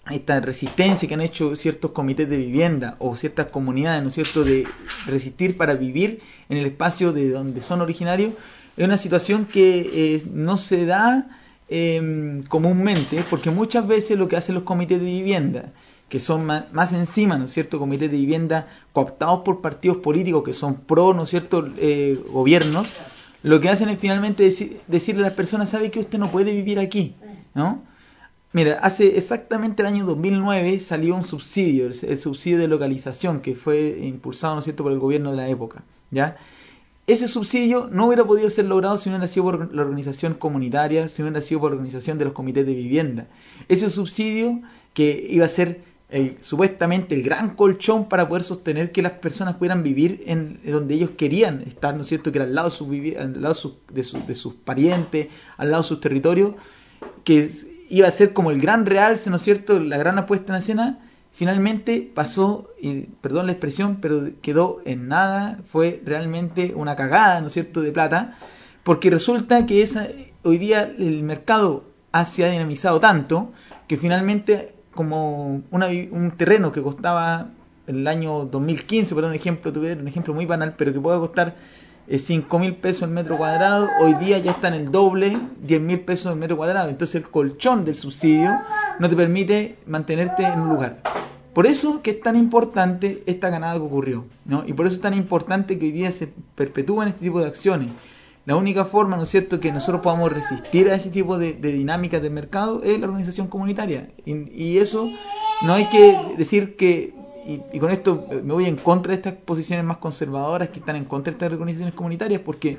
esta 0.09 0.39
resistencia 0.39 1.09
que 1.09 1.13
han 1.13 1.19
hecho 1.21 1.57
ciertos 1.57 1.91
comités 1.91 2.29
de 2.29 2.37
vivienda 2.37 2.95
o 2.99 3.17
ciertas 3.17 3.47
comunidades, 3.47 4.01
¿no 4.01 4.07
es 4.07 4.13
cierto?, 4.15 4.45
de 4.45 4.65
resistir 5.07 5.57
para 5.57 5.73
vivir 5.73 6.19
en 6.47 6.57
el 6.57 6.65
espacio 6.65 7.11
de 7.11 7.29
donde 7.31 7.59
son 7.59 7.81
originarios, 7.81 8.31
es 8.77 8.85
una 8.85 8.97
situación 8.97 9.45
que 9.45 10.15
eh, 10.15 10.23
no 10.31 10.57
se 10.57 10.85
da 10.85 11.27
eh, 11.69 12.41
comúnmente, 12.47 13.23
porque 13.29 13.49
muchas 13.49 13.87
veces 13.87 14.17
lo 14.17 14.27
que 14.27 14.37
hacen 14.37 14.55
los 14.55 14.63
comités 14.63 14.99
de 14.99 15.05
vivienda, 15.05 15.71
que 16.09 16.19
son 16.19 16.45
más, 16.45 16.91
encima, 16.93 17.37
¿no 17.37 17.45
es 17.45 17.51
cierto?, 17.51 17.79
comités 17.79 18.11
de 18.11 18.17
vivienda 18.17 18.67
cooptados 18.91 19.41
por 19.41 19.61
partidos 19.61 19.97
políticos 19.97 20.43
que 20.43 20.53
son 20.53 20.75
pro, 20.75 21.13
¿no 21.13 21.23
es 21.23 21.29
cierto?, 21.29 21.67
eh, 21.77 22.19
gobiernos, 22.31 22.89
lo 23.43 23.59
que 23.61 23.69
hacen 23.69 23.89
es 23.89 23.97
finalmente 23.97 24.45
deci- 24.47 24.77
decirle 24.87 25.21
a 25.23 25.27
las 25.27 25.33
personas, 25.35 25.69
sabe 25.69 25.89
que 25.89 25.99
usted 26.01 26.19
no 26.19 26.29
puede 26.29 26.51
vivir 26.51 26.79
aquí, 26.79 27.15
¿no? 27.55 27.81
Mira, 28.53 28.79
hace 28.81 29.17
exactamente 29.17 29.81
el 29.81 29.87
año 29.87 30.05
2009 30.05 30.79
salió 30.81 31.15
un 31.15 31.23
subsidio, 31.23 31.85
el, 31.87 31.95
el 32.05 32.17
subsidio 32.17 32.57
de 32.57 32.67
localización, 32.67 33.39
que 33.39 33.55
fue 33.55 33.97
impulsado, 34.03 34.55
¿no 34.55 34.59
es 34.59 34.65
cierto?, 34.65 34.83
por 34.83 34.91
el 34.91 34.99
gobierno 34.99 35.31
de 35.31 35.37
la 35.37 35.47
época, 35.47 35.83
¿ya? 36.11 36.35
Ese 37.11 37.27
subsidio 37.27 37.89
no 37.91 38.07
hubiera 38.07 38.23
podido 38.23 38.49
ser 38.49 38.65
logrado 38.65 38.97
si 38.97 39.09
no 39.09 39.17
hubiera 39.17 39.27
sido 39.27 39.43
por 39.43 39.75
la 39.75 39.81
organización 39.81 40.33
comunitaria, 40.33 41.09
si 41.09 41.21
no 41.21 41.27
hubiera 41.27 41.45
sido 41.45 41.59
por 41.59 41.71
la 41.71 41.75
organización 41.75 42.17
de 42.17 42.23
los 42.23 42.33
comités 42.33 42.65
de 42.65 42.73
vivienda. 42.73 43.27
Ese 43.67 43.89
subsidio 43.89 44.61
que 44.93 45.27
iba 45.29 45.45
a 45.45 45.49
ser 45.49 45.81
eh, 46.09 46.37
supuestamente 46.39 47.13
el 47.13 47.21
gran 47.23 47.55
colchón 47.55 48.07
para 48.07 48.29
poder 48.29 48.43
sostener 48.43 48.93
que 48.93 49.01
las 49.01 49.11
personas 49.13 49.55
pudieran 49.55 49.83
vivir 49.83 50.23
en 50.25 50.61
donde 50.63 50.95
ellos 50.95 51.09
querían 51.17 51.61
estar, 51.63 51.97
¿no 51.97 52.05
cierto?, 52.05 52.31
que 52.31 52.37
era 52.37 52.45
al 52.45 52.55
lado 52.55 52.69
de 52.69 52.75
sus, 52.75 52.87
al 53.17 53.41
lado 53.41 53.55
de 53.93 54.03
sus, 54.03 54.27
de 54.27 54.35
sus- 54.35 54.53
parientes, 54.53 55.27
al 55.57 55.69
lado 55.71 55.83
de 55.83 55.89
sus 55.89 55.99
territorios, 55.99 56.53
que 57.25 57.49
iba 57.89 58.07
a 58.07 58.11
ser 58.11 58.31
como 58.31 58.51
el 58.51 58.61
gran 58.61 58.85
realce, 58.85 59.29
¿no 59.29 59.35
es 59.35 59.41
cierto?, 59.41 59.81
la 59.81 59.97
gran 59.97 60.17
apuesta 60.17 60.53
en 60.53 60.59
escena, 60.59 60.99
finalmente 61.31 62.11
pasó, 62.13 62.69
y 62.79 63.01
perdón 63.21 63.47
la 63.47 63.53
expresión, 63.53 63.97
pero 64.01 64.29
quedó 64.41 64.81
en 64.85 65.07
nada, 65.07 65.59
fue 65.71 66.01
realmente 66.05 66.73
una 66.75 66.95
cagada, 66.95 67.41
¿no 67.41 67.47
es 67.47 67.53
cierto?, 67.53 67.81
de 67.81 67.91
plata, 67.91 68.37
porque 68.83 69.09
resulta 69.09 69.65
que 69.65 69.81
esa, 69.81 70.07
hoy 70.43 70.57
día 70.57 70.83
el 70.83 71.23
mercado 71.23 71.85
se 72.25 72.45
ha 72.45 72.49
dinamizado 72.49 72.99
tanto 72.99 73.51
que 73.87 73.97
finalmente 73.97 74.73
como 74.93 75.61
un 75.71 76.33
terreno 76.37 76.71
que 76.71 76.81
costaba 76.81 77.49
el 77.87 78.07
año 78.07 78.45
2015, 78.45 79.15
por 79.15 79.23
un 79.23 79.33
ejemplo, 79.33 79.71
un 79.71 80.07
ejemplo 80.07 80.33
muy 80.33 80.45
banal, 80.45 80.75
pero 80.77 80.93
que 80.93 80.99
puede 80.99 81.19
costar 81.19 81.55
eh, 82.07 82.17
5 82.17 82.59
mil 82.59 82.75
pesos 82.75 83.03
el 83.03 83.11
metro 83.11 83.37
cuadrado, 83.37 83.87
hoy 84.01 84.13
día 84.15 84.37
ya 84.39 84.51
está 84.51 84.67
en 84.67 84.73
el 84.75 84.91
doble, 84.91 85.37
10 85.61 85.81
mil 85.81 85.99
pesos 86.01 86.31
el 86.31 86.39
metro 86.39 86.57
cuadrado. 86.57 86.89
Entonces 86.89 87.15
el 87.15 87.29
colchón 87.29 87.85
del 87.85 87.95
subsidio 87.95 88.51
no 89.01 89.09
te 89.09 89.15
permite 89.15 89.77
mantenerte 89.87 90.43
en 90.43 90.59
un 90.59 90.69
lugar. 90.69 91.01
Por 91.55 91.65
eso 91.65 92.03
que 92.03 92.11
es 92.11 92.21
tan 92.21 92.35
importante 92.35 93.23
esta 93.25 93.49
ganada 93.49 93.73
que 93.73 93.79
ocurrió, 93.79 94.25
¿no? 94.45 94.63
Y 94.67 94.73
por 94.73 94.85
eso 94.85 94.95
es 94.95 95.01
tan 95.01 95.15
importante 95.15 95.79
que 95.79 95.87
hoy 95.87 95.91
día 95.91 96.11
se 96.11 96.29
perpetúen 96.53 97.07
este 97.07 97.25
tipo 97.25 97.41
de 97.41 97.47
acciones. 97.47 97.89
La 98.45 98.55
única 98.55 98.85
forma, 98.85 99.17
¿no 99.17 99.23
es 99.23 99.29
cierto?, 99.29 99.59
que 99.59 99.71
nosotros 99.71 100.01
podamos 100.01 100.31
resistir 100.31 100.87
a 100.89 100.95
ese 100.95 101.09
tipo 101.09 101.39
de, 101.39 101.53
dinámicas 101.53 102.21
de 102.21 102.29
mercado 102.29 102.83
es 102.83 102.99
la 102.99 103.07
organización 103.07 103.47
comunitaria. 103.47 104.09
Y, 104.23 104.77
eso 104.77 105.09
no 105.63 105.73
hay 105.73 105.89
que 105.89 106.15
decir 106.37 106.75
que, 106.75 107.15
y, 107.73 107.79
con 107.79 107.89
esto 107.89 108.27
me 108.43 108.53
voy 108.53 108.65
en 108.65 108.75
contra 108.75 109.11
de 109.11 109.15
estas 109.15 109.33
posiciones 109.33 109.83
más 109.83 109.97
conservadoras 109.97 110.69
que 110.69 110.77
están 110.77 110.95
en 110.95 111.05
contra 111.05 111.31
de 111.31 111.37
estas 111.37 111.51
organizaciones 111.51 111.95
comunitarias, 111.95 112.41
porque 112.41 112.77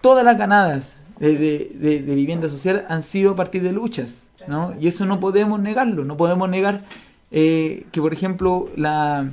todas 0.00 0.24
las 0.24 0.36
ganadas 0.36 0.96
de- 1.20 2.02
de 2.04 2.14
vivienda 2.16 2.48
social 2.48 2.84
han 2.88 3.04
sido 3.04 3.30
a 3.30 3.36
partir 3.36 3.62
de 3.62 3.70
luchas, 3.70 4.24
¿no? 4.48 4.74
Y 4.80 4.86
eso 4.88 5.06
no 5.06 5.20
podemos 5.20 5.60
negarlo, 5.60 6.04
no 6.04 6.16
podemos 6.16 6.48
negar 6.48 6.84
eh, 7.30 7.84
que, 7.92 8.00
por 8.00 8.12
ejemplo, 8.12 8.68
la, 8.76 9.30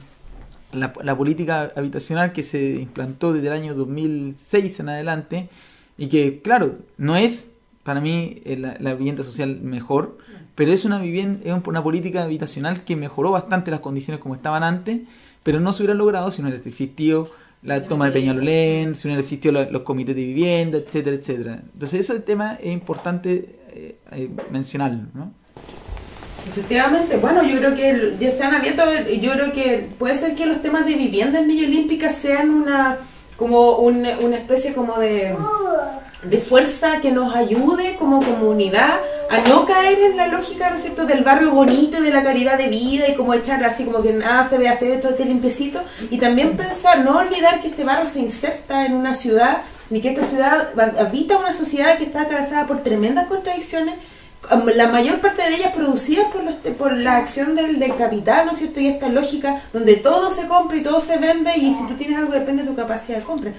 la, 0.74 0.94
la 1.04 1.18
política 1.18 1.72
habitacional 1.76 2.32
que 2.34 2.44
se 2.44 2.76
implantó 2.76 3.34
desde 3.34 3.48
el 3.48 3.54
año 3.54 3.74
2006 3.76 4.80
en 4.80 4.90
adelante, 4.90 5.50
y 5.98 6.08
que, 6.08 6.42
claro, 6.42 6.78
no 6.98 7.16
es 7.16 7.52
para 7.84 8.00
mí 8.02 8.42
eh, 8.46 8.58
la, 8.58 8.78
la 8.80 8.94
vivienda 8.94 9.24
social 9.24 9.60
mejor, 9.62 10.18
pero 10.56 10.72
es 10.72 10.86
una 10.86 11.00
vivienda, 11.00 11.40
es 11.44 11.54
un- 11.54 11.64
una 11.66 11.84
política 11.84 12.24
habitacional 12.24 12.84
que 12.84 12.96
mejoró 12.96 13.32
bastante 13.32 13.72
las 13.72 13.80
condiciones 13.80 14.22
como 14.22 14.36
estaban 14.36 14.64
antes, 14.64 15.02
pero 15.44 15.60
no 15.60 15.74
se 15.74 15.84
hubiera 15.84 15.94
logrado 15.96 16.30
si 16.32 16.42
no 16.42 16.48
hubiera 16.48 16.66
existido 16.68 17.30
la 17.64 17.86
toma 17.86 18.06
de 18.08 18.12
Peñalolén, 18.12 18.96
si 18.96 19.08
no 19.08 19.12
hubiera 19.14 19.22
existido 19.22 19.52
la- 19.54 19.70
los 19.70 19.82
comités 19.84 20.16
de 20.16 20.26
vivienda, 20.26 20.78
etcétera, 20.80 21.16
etcétera. 21.16 21.62
Entonces 21.74 22.00
ese 22.10 22.20
tema 22.22 22.58
es 22.62 22.72
importante 22.72 23.56
eh, 23.72 23.96
eh, 24.12 24.30
mencionarlo, 24.50 25.04
¿no? 25.14 25.32
Efectivamente, 26.48 27.18
bueno, 27.18 27.44
yo 27.44 27.58
creo 27.60 27.76
que 27.76 28.16
ya 28.20 28.32
se 28.32 28.44
han 28.44 28.56
abierto, 28.56 28.84
yo 29.22 29.32
creo 29.34 29.52
que 29.52 29.90
puede 30.00 30.16
ser 30.16 30.34
que 30.34 30.46
los 30.48 30.62
temas 30.62 30.86
de 30.86 30.96
vivienda 30.96 31.40
en 31.40 31.48
Villa 31.48 31.68
Olímpica 31.68 32.10
sean 32.10 32.50
una 32.50 32.98
como 33.38 33.78
un- 33.78 34.06
una 34.22 34.38
especie 34.38 34.74
como 34.74 34.98
de, 35.00 35.36
de 36.24 36.38
fuerza 36.40 37.00
que 37.00 37.12
nos 37.12 37.36
ayude 37.36 37.96
como 37.98 38.24
comunidad 38.24 39.00
a 39.30 39.48
no 39.50 39.66
caer 39.66 40.00
en 40.00 40.18
la 40.18 40.28
lógica, 40.28 40.70
¿no 40.70 40.76
es 40.76 40.82
cierto?, 40.84 41.06
del 41.06 41.24
barrio 41.24 41.52
bonito 41.52 41.98
y 42.00 42.04
de 42.04 42.12
la 42.12 42.24
calidad 42.24 42.58
de 42.58 42.68
vida 42.68 43.08
y 43.08 43.16
como 43.16 43.34
echar 43.34 43.64
así 43.64 43.84
como 43.86 44.02
que 44.02 44.12
nada 44.14 44.44
se 44.44 44.58
vea 44.58 44.78
feo 44.78 44.96
y 44.96 45.00
todo 45.00 45.12
esté 45.12 45.26
limpiecito 45.26 45.82
y 46.10 46.18
también 46.18 46.56
pensar, 46.58 47.00
no 47.04 47.18
olvidar 47.18 47.62
que 47.62 47.70
este 47.70 47.84
barrio 47.84 48.06
se 48.08 48.20
inserta 48.20 48.86
en 48.86 48.94
una 48.94 49.14
ciudad 49.16 49.62
ni 49.92 50.02
que 50.02 50.10
esta 50.10 50.24
ciudad 50.24 50.70
habita 51.00 51.38
una 51.38 51.54
sociedad 51.54 51.98
que 51.98 52.06
está 52.06 52.24
atravesada 52.24 52.66
por 52.66 52.82
tremendas 52.82 53.28
contradicciones 53.28 53.96
la 54.76 54.88
mayor 54.88 55.20
parte 55.22 55.44
de 55.44 55.56
ellas 55.56 55.72
producidas 55.72 56.26
por, 56.34 56.44
los, 56.44 56.56
por 56.56 56.94
la 56.98 57.18
acción 57.18 57.54
del, 57.54 57.78
del 57.78 57.96
capital, 57.96 58.46
¿no 58.48 58.54
es 58.54 58.58
cierto? 58.58 58.80
Y 58.80 58.88
esta 58.88 59.08
lógica 59.08 59.62
donde 59.72 59.98
todo 59.98 60.32
se 60.32 60.48
compra 60.48 60.78
y 60.78 60.82
todo 60.82 61.00
se 61.00 61.18
vende 61.20 61.56
y 61.58 61.72
si 61.72 61.86
tú 61.86 61.94
tienes 61.94 62.18
algo 62.18 62.34
depende 62.34 62.64
de 62.64 62.70
tu 62.70 62.76
capacidad 62.76 63.20
de 63.20 63.24
compra. 63.24 63.52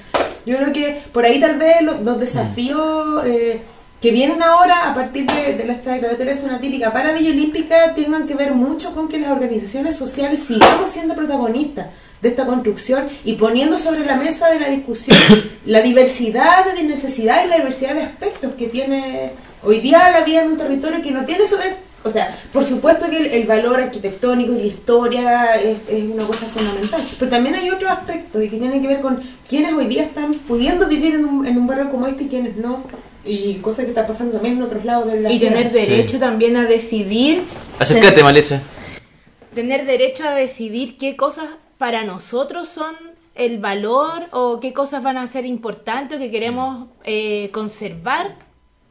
Yo 0.45 0.57
creo 0.57 0.73
que 0.73 1.01
por 1.13 1.25
ahí 1.25 1.39
tal 1.39 1.57
vez 1.57 1.83
lo- 1.83 2.01
los 2.03 2.19
desafíos 2.19 3.25
eh, 3.25 3.61
que 4.01 4.11
vienen 4.11 4.43
ahora 4.43 4.91
a 4.91 4.95
partir 4.95 5.25
de, 5.31 5.55
de 5.55 5.71
esta 5.73 5.93
declaratoria 5.93 6.33
es 6.33 6.43
una 6.43 6.61
típica 6.61 6.93
para 6.93 7.13
Villa 7.13 7.31
Olímpica 7.31 7.95
tengan 7.95 8.27
que 8.27 8.35
ver 8.35 8.53
mucho 8.53 8.93
con 8.93 9.07
que 9.09 9.19
las 9.21 9.31
organizaciones 9.31 9.95
sociales 9.97 10.43
sigamos 10.43 10.91
siendo 10.91 11.15
protagonistas 11.15 11.87
de 12.23 12.29
esta 12.29 12.47
construcción 12.47 13.09
y 13.25 13.35
poniendo 13.35 13.77
sobre 13.77 14.07
la 14.07 14.17
mesa 14.17 14.49
de 14.49 14.61
la 14.61 14.69
discusión 14.69 15.19
la 15.67 15.81
diversidad 15.83 16.73
de 16.73 16.83
necesidades 16.85 17.47
y 17.47 17.49
la 17.49 17.57
diversidad 17.57 17.95
de 17.95 18.03
aspectos 18.03 18.53
que 18.57 18.69
tiene 18.69 19.33
hoy 19.65 19.81
día 19.81 20.11
la 20.11 20.21
vida 20.21 20.43
en 20.43 20.53
un 20.53 20.57
territorio 20.57 21.03
que 21.03 21.11
no 21.11 21.25
tiene 21.25 21.47
sobre 21.47 21.93
o 22.05 22.11
sea, 22.11 22.37
por 22.53 22.65
supuesto 22.65 23.09
que 23.09 23.17
el, 23.17 23.27
el 23.27 23.47
valor 23.47 23.81
arquitectónico 23.81 24.53
y 24.53 24.59
la 24.59 24.67
historia 24.67 25.55
es, 25.55 25.77
es 25.89 26.03
una 26.03 26.25
cosa 26.25 26.47
fundamental, 26.47 27.01
pero 27.17 27.31
también 27.31 27.55
hay 27.55 27.71
otros 27.71 27.93
aspectos 27.93 28.43
y 28.43 28.49
que 28.49 28.57
tienen 28.57 28.83
que 28.83 28.89
ver 28.89 29.01
con 29.01 29.23
quienes 29.49 29.73
hoy 29.73 29.87
día 29.87 30.03
están 30.03 30.35
pudiendo 30.35 30.89
vivir 30.89 31.15
en 31.15 31.25
un, 31.25 31.47
en 31.47 31.57
un 31.57 31.67
barrio 31.69 31.91
como 31.91 32.09
este 32.09 32.25
y 32.25 32.27
quienes 32.27 32.57
no, 32.57 32.83
y 33.25 33.55
cosas 33.57 33.85
que 33.85 33.91
está 33.91 34.05
pasando 34.05 34.33
también 34.33 34.57
en 34.57 34.63
otros 34.63 34.85
lados 34.85 35.13
de 35.13 35.21
la 35.21 35.31
Y 35.31 35.39
ciudad. 35.39 35.53
tener 35.53 35.73
derecho 35.73 36.19
también 36.19 36.57
a 36.57 36.65
decidir. 36.65 37.43
Acércate, 37.79 38.23
Malesa. 38.25 38.61
Tener 39.55 39.87
derecho 39.87 40.27
a 40.27 40.35
decidir 40.35 40.97
qué 40.99 41.15
cosas 41.15 41.45
para 41.83 42.05
nosotros 42.05 42.69
son 42.69 42.95
el 43.35 43.59
valor 43.59 44.21
o 44.31 44.61
qué 44.61 44.73
cosas 44.73 45.03
van 45.03 45.17
a 45.17 45.27
ser 45.27 45.45
importantes 45.47 46.17
o 46.17 46.21
que 46.21 46.31
queremos 46.31 46.87
eh, 47.03 47.51
conservar 47.53 48.37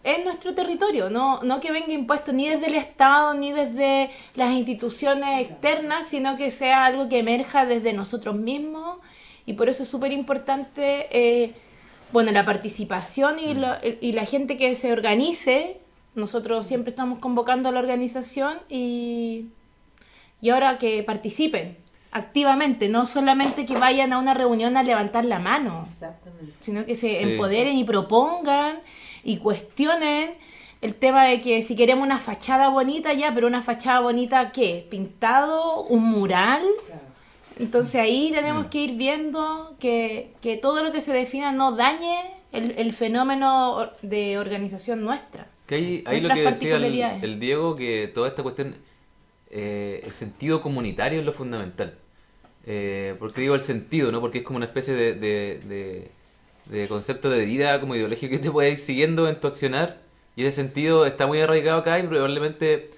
en 0.03 0.25
nuestro 0.25 0.53
territorio. 0.55 1.09
No, 1.09 1.41
no 1.41 1.61
que 1.61 1.71
venga 1.71 1.93
impuesto 1.93 2.33
ni 2.33 2.49
desde 2.49 2.67
el 2.67 2.75
Estado 2.75 3.33
ni 3.33 3.53
desde 3.53 4.09
las 4.35 4.51
instituciones 4.51 5.39
externas, 5.39 6.05
sino 6.07 6.35
que 6.35 6.51
sea 6.51 6.83
algo 6.83 7.07
que 7.07 7.19
emerja 7.19 7.65
desde 7.65 7.93
nosotros 7.93 8.35
mismos. 8.35 8.97
Y 9.45 9.53
por 9.53 9.69
eso 9.69 9.83
es 9.83 9.89
súper 9.89 10.11
importante 10.11 11.07
eh, 11.11 11.53
bueno, 12.11 12.31
la 12.33 12.43
participación 12.43 13.39
y, 13.39 13.53
lo- 13.53 13.77
y 14.01 14.11
la 14.11 14.25
gente 14.25 14.57
que 14.57 14.75
se 14.75 14.91
organice. 14.91 15.77
Nosotros 16.13 16.65
siempre 16.67 16.89
estamos 16.89 17.19
convocando 17.19 17.69
a 17.69 17.71
la 17.71 17.79
organización 17.79 18.57
y, 18.67 19.45
y 20.41 20.49
ahora 20.49 20.77
que 20.77 21.03
participen 21.03 21.77
activamente, 22.11 22.89
no 22.89 23.05
solamente 23.05 23.65
que 23.65 23.75
vayan 23.77 24.11
a 24.13 24.19
una 24.19 24.33
reunión 24.33 24.75
a 24.77 24.83
levantar 24.83 25.25
la 25.25 25.39
mano, 25.39 25.85
sino 26.59 26.85
que 26.85 26.95
se 26.95 27.07
Sí. 27.19 27.23
empoderen 27.23 27.77
y 27.77 27.83
propongan 27.83 28.79
y 29.23 29.37
cuestionen 29.37 30.31
el 30.81 30.95
tema 30.95 31.23
de 31.25 31.39
que 31.41 31.61
si 31.61 31.75
queremos 31.75 32.03
una 32.05 32.17
fachada 32.17 32.69
bonita 32.69 33.13
ya, 33.13 33.33
pero 33.33 33.47
una 33.47 33.61
fachada 33.61 33.99
bonita 34.01 34.51
¿qué? 34.51 34.85
¿Pintado? 34.89 35.83
¿Un 35.83 36.03
mural? 36.03 36.63
Entonces 37.59 37.95
ahí 37.95 38.31
tenemos 38.33 38.67
que 38.67 38.79
ir 38.79 38.93
viendo 38.95 39.75
que, 39.79 40.33
que 40.41 40.57
todo 40.57 40.83
lo 40.83 40.91
que 40.91 40.99
se 41.01 41.13
defina 41.13 41.51
no 41.51 41.73
dañe 41.73 42.19
el, 42.51 42.71
el 42.77 42.91
fenómeno 42.93 43.89
de 44.01 44.37
organización 44.37 45.01
nuestra. 45.03 45.47
Que 45.67 45.75
ahí, 45.75 46.03
ahí 46.07 46.19
lo 46.19 46.29
que 46.33 46.41
decía 46.41 46.75
el, 46.77 47.23
el 47.23 47.39
Diego, 47.39 47.75
que 47.75 48.09
toda 48.13 48.27
esta 48.27 48.41
cuestión, 48.41 48.75
eh, 49.51 50.01
el 50.03 50.11
sentido 50.11 50.61
comunitario 50.61 51.19
es 51.19 51.25
lo 51.25 51.33
fundamental. 51.33 51.97
Eh, 52.65 53.15
porque 53.19 53.41
digo 53.41 53.55
el 53.55 53.61
sentido, 53.61 54.11
¿no? 54.11 54.21
Porque 54.21 54.39
es 54.39 54.43
como 54.43 54.57
una 54.57 54.65
especie 54.65 54.93
de, 54.93 55.15
de, 56.69 56.87
concepto 56.87 57.29
de 57.29 57.45
vida 57.45 57.79
como 57.79 57.95
ideológico 57.95 58.31
que 58.31 58.39
te 58.39 58.51
puede 58.51 58.71
ir 58.71 58.79
siguiendo 58.79 59.27
en 59.27 59.35
tu 59.39 59.47
accionar. 59.47 60.01
Y 60.35 60.43
ese 60.43 60.55
sentido 60.55 61.05
está 61.05 61.27
muy 61.27 61.39
arraigado 61.41 61.79
acá 61.79 61.99
y 61.99 62.03
probablemente 62.07 62.89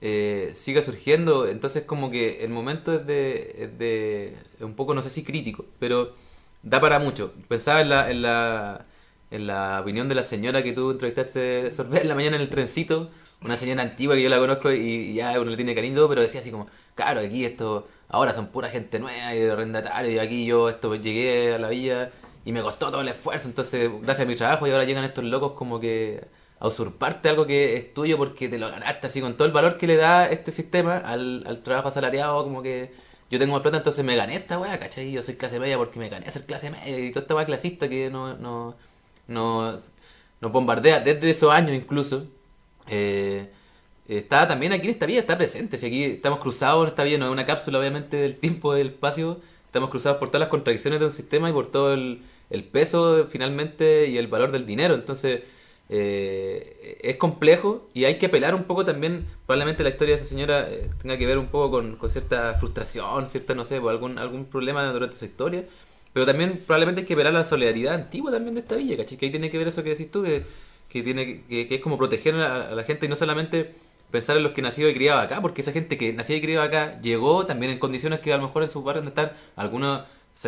eh, 0.00 0.52
siga 0.54 0.82
surgiendo. 0.82 1.46
Entonces 1.46 1.84
como 1.84 2.10
que 2.10 2.44
el 2.44 2.50
momento 2.50 2.94
es 2.94 3.06
de, 3.06 3.56
es 3.58 3.78
de 3.78 4.36
un 4.60 4.74
poco, 4.74 4.94
no 4.94 5.02
sé 5.02 5.10
si 5.10 5.22
crítico, 5.22 5.66
pero 5.78 6.14
da 6.62 6.80
para 6.80 6.98
mucho. 6.98 7.32
Pensaba 7.48 7.80
en 7.80 7.88
la, 7.90 8.10
en 8.10 8.22
la, 8.22 8.86
en 9.30 9.46
la 9.46 9.80
opinión 9.80 10.08
de 10.08 10.14
la 10.14 10.22
señora 10.22 10.62
que 10.62 10.72
tú 10.72 10.90
entrevistaste 10.90 11.70
Sorbet 11.70 12.02
en 12.02 12.08
la 12.08 12.14
mañana 12.14 12.36
en 12.36 12.42
el 12.42 12.48
trencito, 12.50 13.10
una 13.42 13.56
señora 13.56 13.82
antigua 13.82 14.14
que 14.14 14.22
yo 14.22 14.28
la 14.28 14.38
conozco 14.38 14.72
y, 14.72 14.78
y 14.78 15.14
ya 15.14 15.38
uno 15.40 15.50
le 15.50 15.56
tiene 15.56 15.74
cariño, 15.74 16.08
pero 16.08 16.22
decía 16.22 16.40
así 16.40 16.50
como, 16.50 16.68
claro, 16.94 17.20
aquí 17.20 17.44
esto, 17.44 17.88
ahora 18.10 18.32
son 18.32 18.48
pura 18.48 18.68
gente 18.68 18.98
nueva 18.98 19.34
y 19.34 19.40
de 19.40 19.52
arrendatario 19.52 20.10
y 20.10 20.18
aquí 20.18 20.44
yo 20.44 20.68
esto 20.68 20.94
llegué 20.94 21.54
a 21.54 21.58
la 21.58 21.68
villa 21.68 22.10
y 22.44 22.52
me 22.52 22.62
costó 22.62 22.90
todo 22.90 23.00
el 23.02 23.08
esfuerzo, 23.08 23.48
entonces 23.48 23.90
gracias 24.02 24.26
a 24.26 24.28
mi 24.28 24.36
trabajo 24.36 24.66
y 24.66 24.70
ahora 24.70 24.84
llegan 24.84 25.04
estos 25.04 25.24
locos 25.24 25.52
como 25.52 25.80
que 25.80 26.26
a 26.58 26.68
usurparte 26.68 27.28
algo 27.28 27.46
que 27.46 27.76
es 27.76 27.94
tuyo 27.94 28.18
porque 28.18 28.48
te 28.48 28.58
lo 28.58 28.70
ganaste 28.70 29.06
así 29.06 29.20
con 29.20 29.36
todo 29.36 29.46
el 29.46 29.52
valor 29.52 29.76
que 29.78 29.86
le 29.86 29.96
da 29.96 30.26
este 30.28 30.52
sistema 30.52 30.98
al, 30.98 31.62
trabajo 31.64 31.88
asalariado 31.88 32.42
como 32.44 32.62
que 32.62 32.92
yo 33.30 33.38
tengo 33.38 33.60
plata 33.62 33.78
entonces 33.78 34.04
me 34.04 34.16
gané 34.16 34.36
esta 34.36 34.58
weá, 34.58 34.78
¿cachai? 34.78 35.12
Yo 35.12 35.22
soy 35.22 35.36
clase 35.36 35.60
media 35.60 35.78
porque 35.78 36.00
me 36.00 36.08
gané 36.08 36.30
ser 36.30 36.44
clase 36.46 36.70
media 36.70 36.98
y 36.98 37.10
toda 37.12 37.22
esta 37.22 37.34
weá 37.36 37.46
clasista 37.46 37.88
que 37.88 38.10
no, 38.10 38.36
no, 38.36 38.76
no, 39.28 39.78
nos 40.40 40.52
bombardea 40.52 41.00
desde 41.00 41.30
esos 41.30 41.52
años 41.52 41.72
incluso. 41.76 42.26
Eh, 42.88 43.50
está 44.18 44.48
también 44.48 44.72
aquí 44.72 44.86
en 44.86 44.90
esta 44.92 45.06
vía, 45.06 45.20
está 45.20 45.36
presente. 45.38 45.78
Si 45.78 45.86
aquí 45.86 46.04
estamos 46.04 46.40
cruzados 46.40 46.82
en 46.82 46.88
esta 46.88 47.04
vía, 47.04 47.18
no 47.18 47.26
es 47.26 47.32
una 47.32 47.46
cápsula 47.46 47.78
obviamente 47.78 48.16
del 48.16 48.36
tiempo, 48.36 48.74
del 48.74 48.88
espacio, 48.88 49.40
estamos 49.66 49.90
cruzados 49.90 50.18
por 50.18 50.28
todas 50.28 50.40
las 50.40 50.48
contradicciones 50.48 50.98
de 51.00 51.06
un 51.06 51.12
sistema 51.12 51.48
y 51.48 51.52
por 51.52 51.70
todo 51.70 51.94
el, 51.94 52.22
peso 52.72 53.26
finalmente 53.28 54.08
y 54.08 54.18
el 54.18 54.26
valor 54.26 54.50
del 54.50 54.66
dinero. 54.66 54.94
Entonces, 54.94 55.42
eh, 55.88 56.98
es 57.02 57.16
complejo 57.16 57.88
y 57.94 58.04
hay 58.04 58.18
que 58.18 58.26
apelar 58.26 58.54
un 58.54 58.64
poco 58.64 58.84
también, 58.84 59.26
probablemente 59.46 59.84
la 59.84 59.90
historia 59.90 60.16
de 60.16 60.22
esa 60.22 60.28
señora 60.28 60.68
eh, 60.68 60.90
tenga 61.00 61.16
que 61.16 61.26
ver 61.26 61.38
un 61.38 61.46
poco 61.46 61.70
con, 61.70 61.96
con 61.96 62.10
cierta 62.10 62.54
frustración, 62.54 63.28
cierta, 63.28 63.54
no 63.54 63.64
sé, 63.64 63.76
algún, 63.76 64.18
algún 64.18 64.46
problema 64.46 64.84
durante 64.92 65.16
su 65.16 65.24
historia. 65.24 65.64
Pero 66.12 66.26
también 66.26 66.60
probablemente 66.66 67.02
hay 67.02 67.06
que 67.06 67.14
apelar 67.14 67.34
a 67.34 67.38
la 67.38 67.44
solidaridad 67.44 67.94
antigua 67.94 68.32
también 68.32 68.54
de 68.56 68.62
esta 68.62 68.74
villa, 68.74 68.96
¿cachai? 68.96 69.16
Que 69.16 69.26
ahí 69.26 69.30
tiene 69.30 69.50
que 69.50 69.58
ver 69.58 69.68
eso 69.68 69.84
que 69.84 69.90
decís 69.90 70.10
tú, 70.10 70.24
que, 70.24 70.42
que 70.88 71.02
tiene 71.04 71.44
que, 71.48 71.68
que 71.68 71.74
es 71.76 71.80
como 71.80 71.96
proteger 71.96 72.34
a 72.34 72.70
a 72.70 72.74
la 72.74 72.82
gente 72.82 73.06
y 73.06 73.08
no 73.08 73.14
solamente 73.14 73.72
pensar 74.10 74.36
en 74.36 74.42
los 74.42 74.52
que 74.52 74.62
nacido 74.62 74.88
y 74.88 74.94
criado 74.94 75.20
acá, 75.20 75.40
porque 75.40 75.60
esa 75.62 75.72
gente 75.72 75.96
que 75.96 76.12
nació 76.12 76.36
y 76.36 76.40
criado 76.40 76.62
acá 76.64 76.98
llegó 77.00 77.44
también 77.44 77.72
en 77.72 77.78
condiciones 77.78 78.20
que 78.20 78.32
a 78.32 78.36
lo 78.36 78.44
mejor 78.46 78.62
en 78.62 78.68
sus 78.70 78.82
barrios 78.84 79.04
no 79.04 79.08
están, 79.10 79.32
algunos 79.56 80.02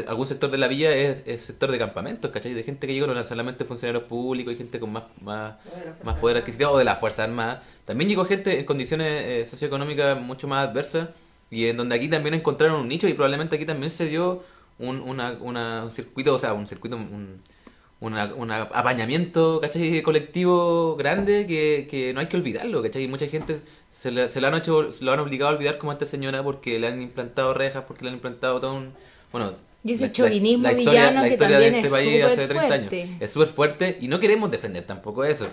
algún 0.06 0.26
sector 0.26 0.50
de 0.50 0.56
la 0.56 0.68
villa 0.68 0.90
es, 0.94 1.18
es 1.26 1.42
sector 1.42 1.70
de 1.70 1.78
campamentos, 1.78 2.30
¿cachai? 2.30 2.54
De 2.54 2.62
gente 2.62 2.86
que 2.86 2.94
llegó, 2.94 3.06
no 3.08 3.24
solamente 3.24 3.64
funcionarios 3.66 4.04
públicos 4.04 4.54
y 4.54 4.56
gente 4.56 4.80
con 4.80 4.90
más, 4.90 5.02
más, 5.20 5.54
más 6.02 6.16
poder 6.16 6.38
adquisitivo 6.38 6.70
o 6.70 6.78
de 6.78 6.84
las 6.84 6.98
Fuerzas 6.98 7.28
Armadas. 7.28 7.60
También 7.84 8.08
llegó 8.08 8.24
gente 8.24 8.58
en 8.58 8.64
condiciones 8.64 9.22
eh, 9.26 9.44
socioeconómicas 9.46 10.18
mucho 10.18 10.48
más 10.48 10.66
adversas 10.68 11.08
y 11.50 11.66
en 11.66 11.76
donde 11.76 11.96
aquí 11.96 12.08
también 12.08 12.32
encontraron 12.34 12.80
un 12.80 12.88
nicho 12.88 13.06
y 13.06 13.12
probablemente 13.12 13.56
aquí 13.56 13.66
también 13.66 13.90
se 13.90 14.06
dio 14.06 14.42
un, 14.78 15.00
una, 15.00 15.32
una- 15.40 15.82
un 15.84 15.90
circuito, 15.90 16.34
o 16.34 16.38
sea, 16.38 16.54
un 16.54 16.66
circuito, 16.66 16.96
un, 16.96 17.42
una, 18.02 18.34
un 18.34 18.50
apañamiento, 18.50 19.60
¿cachai? 19.60 20.02
colectivo 20.02 20.96
grande 20.96 21.46
que, 21.46 21.86
que 21.90 22.12
no 22.12 22.20
hay 22.20 22.26
que 22.26 22.36
olvidarlo, 22.36 22.82
¿cachai? 22.82 23.06
Mucha 23.08 23.26
gente 23.26 23.56
se, 23.88 24.10
le- 24.10 24.28
se 24.28 24.40
lo 24.40 24.48
han 24.48 24.54
hecho, 24.54 24.92
se 24.92 25.04
lo 25.04 25.12
han 25.12 25.20
obligado 25.20 25.52
a 25.52 25.54
olvidar 25.56 25.78
como 25.78 25.92
a 25.92 25.94
esta 25.94 26.06
señora 26.06 26.42
porque 26.42 26.78
le 26.78 26.88
han 26.88 27.00
implantado 27.00 27.54
rejas, 27.54 27.84
porque 27.86 28.04
le 28.04 28.10
han 28.10 28.16
implantado 28.16 28.60
todo 28.60 28.74
un... 28.74 28.92
Bueno, 29.30 29.52
Y 29.84 29.92
ese 29.92 30.02
la- 30.02 30.06
la- 30.08 30.12
chauvinismo 30.12 30.62
la 30.64 30.72
historia, 30.72 31.00
villano 31.00 31.20
la 31.22 31.26
que 31.28 31.32
historia 31.34 31.58
de 31.58 31.66
este 31.68 31.80
es 31.86 31.90
país 31.90 32.24
hace 32.24 32.42
súper 32.42 32.48
30 32.48 32.74
años 32.74 32.92
es 33.20 33.30
súper 33.30 33.48
fuerte 33.48 33.98
y 34.00 34.08
no 34.08 34.18
queremos 34.20 34.50
defender 34.50 34.84
tampoco 34.84 35.24
eso. 35.24 35.46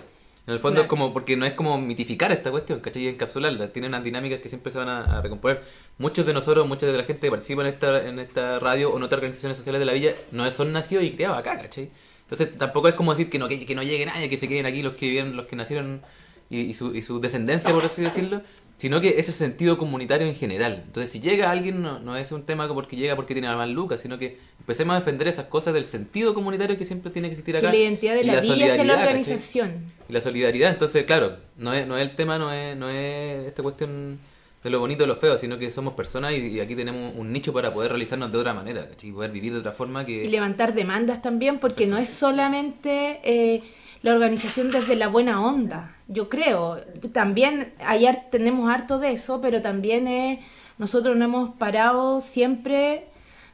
En 0.46 0.54
el 0.54 0.58
fondo 0.60 0.76
Claro. 0.76 0.82
es 0.84 0.88
como, 0.88 1.12
porque 1.12 1.36
no 1.36 1.44
es 1.46 1.52
como 1.52 1.78
mitificar 1.78 2.32
esta 2.32 2.50
cuestión, 2.50 2.80
¿cachai? 2.80 3.04
Y 3.04 3.08
encapsularla. 3.08 3.72
Tiene 3.72 3.86
unas 3.88 4.02
dinámicas 4.02 4.40
que 4.40 4.48
siempre 4.48 4.72
se 4.72 4.78
van 4.78 4.88
a, 4.88 5.18
a 5.18 5.20
recomponer. 5.22 5.62
Muchos 5.98 6.26
de 6.26 6.32
nosotros, 6.32 6.66
mucha 6.66 6.86
de 6.86 6.96
la 6.96 7.04
gente 7.04 7.26
que 7.26 7.30
participa 7.30 7.60
en 7.62 7.68
esta, 7.68 8.08
en 8.08 8.18
esta 8.18 8.58
radio 8.58 8.90
o 8.90 8.96
en 8.96 9.02
otras 9.04 9.18
organizaciones 9.18 9.58
sociales 9.58 9.78
de 9.78 9.84
la 9.86 9.92
villa, 9.92 10.14
no 10.32 10.50
son 10.50 10.72
nacidos 10.72 11.04
y 11.04 11.12
criados 11.12 11.38
acá, 11.38 11.58
¿cachai? 11.58 11.90
Entonces 12.30 12.56
tampoco 12.56 12.88
es 12.88 12.94
como 12.94 13.12
decir 13.12 13.28
que 13.28 13.38
no, 13.40 13.48
que, 13.48 13.66
que 13.66 13.74
no 13.74 13.82
llegue 13.82 14.06
nadie, 14.06 14.28
que 14.28 14.36
se 14.36 14.46
queden 14.46 14.66
aquí 14.66 14.82
los 14.82 14.94
que 14.94 15.08
viven, 15.10 15.36
los 15.36 15.46
que 15.46 15.56
nacieron 15.56 16.00
y, 16.48 16.60
y 16.60 16.74
su, 16.74 16.94
y 16.94 17.02
su 17.02 17.20
descendencia, 17.20 17.72
por 17.72 17.84
así 17.84 18.02
decirlo, 18.02 18.42
sino 18.76 19.00
que 19.00 19.18
ese 19.18 19.32
sentido 19.32 19.76
comunitario 19.76 20.26
en 20.26 20.34
general. 20.34 20.84
Entonces, 20.86 21.10
si 21.10 21.20
llega 21.20 21.50
alguien, 21.50 21.82
no, 21.82 21.98
no 21.98 22.16
es 22.16 22.30
un 22.32 22.44
tema 22.44 22.66
porque 22.72 22.96
llega 22.96 23.16
porque 23.16 23.34
tiene 23.34 23.54
más 23.54 23.68
lucas, 23.68 24.00
sino 24.00 24.16
que 24.16 24.38
empecemos 24.60 24.94
a 24.94 25.00
defender 25.00 25.26
esas 25.28 25.46
cosas 25.46 25.74
del 25.74 25.84
sentido 25.84 26.32
comunitario 26.34 26.78
que 26.78 26.84
siempre 26.84 27.10
tiene 27.10 27.28
que 27.28 27.32
existir 27.32 27.54
Que 27.56 27.58
acá. 27.58 27.68
la 27.70 27.76
identidad 27.76 28.14
de 28.14 28.22
y 28.22 28.24
la, 28.24 28.40
villa 28.40 28.56
la 28.56 28.76
solidaridad, 28.76 28.86
¿cachai? 28.86 29.06
organización. 29.08 29.84
Y 30.08 30.12
la 30.12 30.20
solidaridad, 30.20 30.70
entonces, 30.70 31.04
claro, 31.04 31.36
no 31.58 31.74
es, 31.74 31.86
no 31.86 31.98
es 31.98 32.08
el 32.08 32.16
tema, 32.16 32.38
no 32.38 32.52
es, 32.52 32.76
no 32.76 32.88
es 32.88 33.46
esta 33.48 33.62
cuestión 33.62 34.18
de 34.62 34.70
lo 34.70 34.78
bonito 34.78 35.04
o 35.04 35.06
lo 35.06 35.16
feo, 35.16 35.38
sino 35.38 35.58
que 35.58 35.70
somos 35.70 35.94
personas 35.94 36.32
y, 36.32 36.48
y 36.48 36.60
aquí 36.60 36.76
tenemos 36.76 37.14
un 37.16 37.32
nicho 37.32 37.52
para 37.52 37.72
poder 37.72 37.90
realizarnos 37.92 38.30
de 38.30 38.38
otra 38.38 38.52
manera. 38.52 38.88
Y 39.02 39.12
poder 39.12 39.30
vivir 39.30 39.52
de 39.52 39.60
otra 39.60 39.72
forma 39.72 40.04
que... 40.04 40.24
Y 40.24 40.28
levantar 40.28 40.74
demandas 40.74 41.22
también, 41.22 41.58
porque 41.58 41.86
no 41.86 41.96
es 41.96 42.10
solamente 42.10 43.20
eh, 43.24 43.62
la 44.02 44.12
organización 44.12 44.70
desde 44.70 44.96
la 44.96 45.08
buena 45.08 45.42
onda, 45.42 45.96
yo 46.08 46.28
creo. 46.28 46.80
También 47.12 47.72
ayer 47.84 48.24
tenemos 48.30 48.70
harto 48.70 48.98
de 48.98 49.12
eso, 49.12 49.40
pero 49.40 49.62
también 49.62 50.08
es, 50.08 50.40
nosotros 50.78 51.16
nos 51.16 51.26
hemos 51.26 51.56
parado 51.56 52.20
siempre 52.20 53.06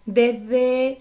desde, 0.06 0.98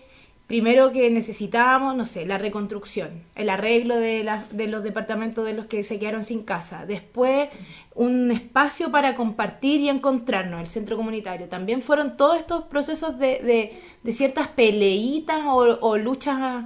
primero 0.47 0.91
que 0.91 1.09
necesitábamos, 1.09 1.95
no 1.95 2.05
sé, 2.05 2.25
la 2.25 2.37
reconstrucción, 2.37 3.23
el 3.35 3.49
arreglo 3.49 3.95
de, 3.97 4.23
la- 4.23 4.45
de 4.51 4.67
los 4.67 4.83
departamentos 4.83 5.45
de 5.45 5.53
los 5.53 5.65
que 5.65 5.83
se 5.83 5.97
quedaron 5.99 6.23
sin 6.23 6.43
casa. 6.43 6.85
Después, 6.85 7.49
un 7.95 8.31
espacio 8.31 8.91
para 8.91 9.15
compartir 9.15 9.79
y 9.81 9.89
encontrarnos, 9.89 10.59
el 10.61 10.67
centro 10.67 10.97
comunitario. 10.97 11.47
También 11.47 11.81
fueron 11.81 12.15
todos 12.17 12.37
estos 12.37 12.65
procesos 12.65 13.17
de, 13.17 13.39
de, 13.39 13.81
de 14.03 14.11
ciertas 14.11 14.47
peleitas 14.49 15.41
o, 15.45 15.79
o 15.81 15.97
luchas 15.97 16.65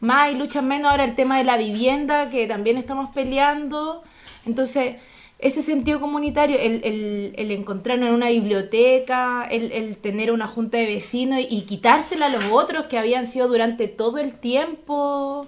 más 0.00 0.32
y 0.32 0.36
luchas 0.36 0.62
menos. 0.62 0.90
Ahora 0.90 1.04
el 1.04 1.14
tema 1.16 1.38
de 1.38 1.44
la 1.44 1.56
vivienda, 1.56 2.30
que 2.30 2.46
también 2.46 2.76
estamos 2.76 3.10
peleando. 3.14 4.02
Entonces, 4.44 4.96
ese 5.38 5.60
sentido 5.60 6.00
comunitario, 6.00 6.58
el, 6.58 6.80
el, 6.84 7.34
el 7.36 7.50
encontrarnos 7.50 8.08
en 8.08 8.14
una 8.14 8.30
biblioteca, 8.30 9.46
el, 9.50 9.70
el 9.72 9.98
tener 9.98 10.32
una 10.32 10.46
junta 10.46 10.78
de 10.78 10.86
vecinos 10.86 11.40
y, 11.40 11.46
y 11.50 11.62
quitársela 11.62 12.26
a 12.26 12.30
los 12.30 12.44
otros 12.46 12.86
que 12.86 12.98
habían 12.98 13.26
sido 13.26 13.46
durante 13.46 13.86
todo 13.86 14.18
el 14.18 14.32
tiempo 14.32 15.46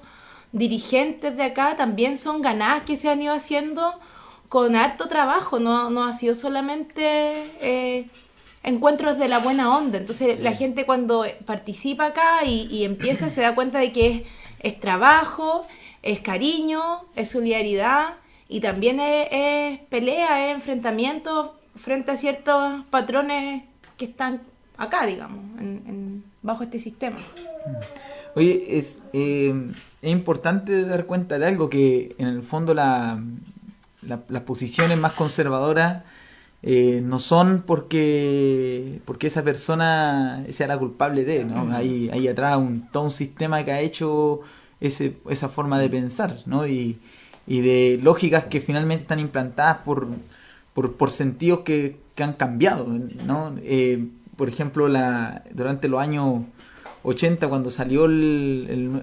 dirigentes 0.53 1.37
de 1.37 1.43
acá, 1.43 1.77
también 1.77 2.19
son 2.19 2.43
ganadas 2.43 2.83
que 2.83 2.97
se 2.97 3.09
han 3.09 3.23
ido 3.23 3.35
haciendo 3.35 3.95
con 4.49 4.77
harto 4.77 5.09
trabajo, 5.09 5.59
no, 5.59 5.91
no 5.91 6.05
ha 6.05 6.13
sido 6.13 6.35
solamente 6.35 7.33
eh, 7.61 8.07
encuentros 8.63 9.19
de 9.19 9.29
la 9.29 9.39
buena 9.39 9.75
onda. 9.77 9.99
Entonces 9.99 10.41
la 10.41 10.53
gente 10.53 10.85
cuando 10.85 11.25
participa 11.47 12.07
acá 12.07 12.45
y, 12.45 12.67
y 12.71 12.85
empieza 12.85 13.31
se 13.31 13.41
da 13.41 13.55
cuenta 13.55 13.79
de 13.79 13.93
que 13.93 14.07
es, 14.07 14.23
es 14.61 14.81
trabajo, 14.81 15.67
es 16.03 16.21
cariño, 16.21 17.05
es 17.17 17.31
solidaridad 17.31 18.15
y 18.49 18.61
también 18.61 18.99
es, 19.01 19.29
es 19.31 19.81
pelea, 19.89 20.49
es 20.49 20.55
enfrentamiento 20.55 21.59
frente 21.77 22.11
a 22.13 22.17
ciertos 22.17 22.85
patrones 22.87 23.65
que 23.97 24.05
están 24.07 24.41
acá, 24.77 25.07
digamos, 25.07 25.45
en- 25.61 25.83
en- 25.87 26.25
bajo 26.43 26.63
este 26.63 26.79
sistema. 26.79 27.19
Oye, 28.35 28.79
es, 28.79 28.99
eh, 29.13 29.53
es 30.03 30.11
importante 30.11 30.85
dar 30.85 31.07
cuenta 31.07 31.39
de 31.39 31.47
algo 31.47 31.69
que 31.69 32.15
en 32.19 32.29
el 32.29 32.43
fondo 32.43 32.75
la, 32.75 33.21
la- 34.03 34.23
las 34.29 34.43
posiciones 34.43 34.97
más 34.99 35.13
conservadoras 35.15 36.05
eh, 36.63 37.01
no 37.05 37.21
son 37.21 37.63
porque 37.65 39.01
porque 39.05 39.29
esa 39.29 39.43
persona 39.45 40.45
sea 40.51 40.67
la 40.67 40.77
culpable 40.79 41.25
de, 41.25 41.45
¿no? 41.45 41.73
Hay, 41.73 42.11
hay 42.13 42.27
atrás 42.27 42.57
un, 42.57 42.81
todo 42.91 43.05
un 43.05 43.11
sistema 43.13 43.65
que 43.65 43.71
ha 43.73 43.81
hecho 43.81 44.41
ese, 44.81 45.17
esa 45.31 45.49
forma 45.49 45.79
de 45.79 45.89
pensar, 45.89 46.37
¿no? 46.47 46.67
Y, 46.67 46.99
y 47.49 47.61
de 47.63 47.99
lógicas 48.03 48.45
que 48.45 48.61
finalmente 48.61 49.03
están 49.03 49.19
implantadas 49.19 49.79
por, 49.79 50.07
por, 50.75 50.93
por 50.95 51.11
sentidos 51.11 51.61
que, 51.61 51.97
que 52.15 52.23
han 52.23 52.35
cambiado, 52.35 52.87
¿no? 53.27 53.55
Eh, 53.63 54.05
por 54.37 54.49
ejemplo, 54.49 54.87
la, 54.89 55.43
durante 55.53 55.89
los 55.89 56.01
años 56.01 56.43
80, 57.03 57.49
cuando 57.49 57.71
salió 57.71 58.05
el, 58.05 59.03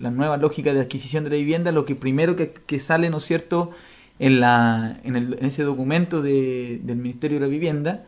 la 0.00 0.10
nueva 0.10 0.36
lógica 0.36 0.72
de 0.72 0.80
adquisición 0.80 1.24
de 1.24 1.30
la 1.30 1.36
vivienda, 1.36 1.72
lo 1.72 1.84
que 1.84 1.94
primero 1.96 2.36
que, 2.36 2.52
que 2.52 2.78
sale, 2.78 3.10
¿no 3.10 3.18
es 3.18 3.24
cierto?, 3.24 3.72
en, 4.18 4.40
la, 4.40 4.98
en, 5.04 5.16
el- 5.16 5.36
en 5.38 5.44
ese 5.44 5.62
documento 5.64 6.22
de- 6.22 6.80
del 6.82 6.96
Ministerio 6.96 7.38
de 7.38 7.44
la 7.46 7.50
Vivienda, 7.50 8.04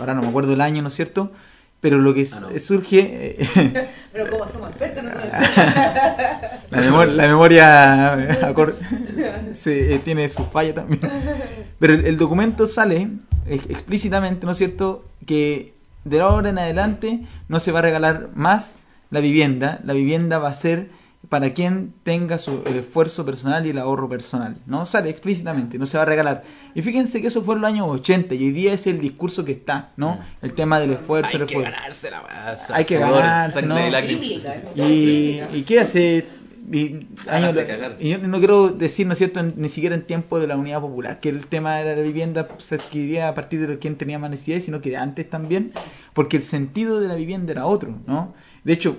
ahora 0.00 0.14
no 0.14 0.22
me 0.22 0.28
acuerdo 0.28 0.54
el 0.54 0.60
año, 0.60 0.82
¿no 0.82 0.88
es 0.88 0.94
cierto?, 0.94 1.30
pero 1.80 1.98
lo 1.98 2.12
que 2.14 2.22
s- 2.22 2.58
surge... 2.60 3.36
eh, 3.40 3.88
Pero 4.12 4.30
como 4.30 4.46
somos 4.48 4.70
expertos, 4.70 5.04
no 5.04 5.10
somos 5.10 5.24
la, 6.70 6.80
memor- 6.82 7.08
la 7.12 7.28
memoria 7.28 8.14
eh, 8.18 8.38
acor- 8.42 8.74
se, 9.54 9.94
eh, 9.94 9.98
tiene 10.00 10.28
sus 10.28 10.46
fallas 10.48 10.74
también. 10.74 11.00
Pero 11.78 11.94
el, 11.94 12.06
el 12.06 12.16
documento 12.18 12.66
sale 12.66 13.08
ex- 13.46 13.70
explícitamente, 13.70 14.44
¿no 14.46 14.52
es 14.52 14.58
cierto?, 14.58 15.04
que 15.26 15.74
de 16.04 16.20
ahora 16.20 16.48
en 16.50 16.58
adelante 16.58 17.20
no 17.48 17.60
se 17.60 17.70
va 17.72 17.78
a 17.80 17.82
regalar 17.82 18.30
más 18.34 18.76
la 19.10 19.20
vivienda, 19.20 19.80
la 19.84 19.92
vivienda 19.94 20.38
va 20.38 20.48
a 20.48 20.54
ser 20.54 20.88
para 21.28 21.52
quien 21.52 21.92
tenga 22.04 22.38
su, 22.38 22.62
el 22.66 22.76
esfuerzo 22.76 23.26
personal 23.26 23.66
y 23.66 23.70
el 23.70 23.78
ahorro 23.78 24.08
personal. 24.08 24.56
No 24.66 24.86
sale 24.86 25.10
explícitamente, 25.10 25.76
no 25.78 25.84
se 25.84 25.96
va 25.98 26.04
a 26.04 26.06
regalar. 26.06 26.44
Y 26.74 26.82
fíjense 26.82 27.20
que 27.20 27.26
eso 27.26 27.42
fue 27.42 27.56
en 27.56 27.60
los 27.60 27.68
años 27.70 27.86
80 27.90 28.34
y 28.34 28.44
hoy 28.44 28.50
día 28.52 28.72
es 28.72 28.86
el 28.86 29.00
discurso 29.00 29.44
que 29.44 29.52
está, 29.52 29.90
¿no? 29.96 30.18
El 30.40 30.54
tema 30.54 30.78
del 30.80 30.92
esfuerzo, 30.92 31.30
Hay 31.34 31.40
el 31.40 31.46
que 31.46 31.54
esfuerzo. 31.54 31.72
ganarse 31.76 32.10
la 32.10 32.22
weá, 32.22 32.56
Hay 32.72 32.84
que 32.84 32.98
ganarse, 32.98 33.62
¿no? 33.66 33.76
Y, 34.76 35.40
y 35.52 35.62
qué 35.66 35.80
hace 35.80 36.26
y, 36.70 37.06
años- 37.28 37.56
y 37.98 38.10
yo 38.10 38.18
no 38.18 38.38
quiero 38.38 38.68
decir, 38.68 39.06
¿no 39.06 39.14
es 39.14 39.18
cierto?, 39.18 39.42
ni 39.42 39.68
siquiera 39.70 39.94
en 39.94 40.02
tiempo 40.02 40.38
de 40.38 40.46
la 40.46 40.56
unidad 40.56 40.80
popular, 40.82 41.18
que 41.18 41.30
el 41.30 41.46
tema 41.46 41.76
de 41.78 41.96
la 41.96 42.02
vivienda 42.02 42.46
se 42.58 42.74
adquiría 42.76 43.28
a 43.28 43.34
partir 43.34 43.66
de 43.66 43.78
quien 43.78 43.96
tenía 43.96 44.18
más 44.18 44.30
necesidades, 44.30 44.64
sino 44.66 44.80
que 44.82 44.90
de 44.90 44.98
antes 44.98 45.28
también, 45.30 45.72
porque 46.12 46.36
el 46.36 46.42
sentido 46.42 47.00
de 47.00 47.08
la 47.08 47.14
vivienda 47.14 47.52
era 47.52 47.64
otro, 47.66 47.98
¿no? 48.06 48.34
De 48.64 48.74
hecho, 48.74 48.98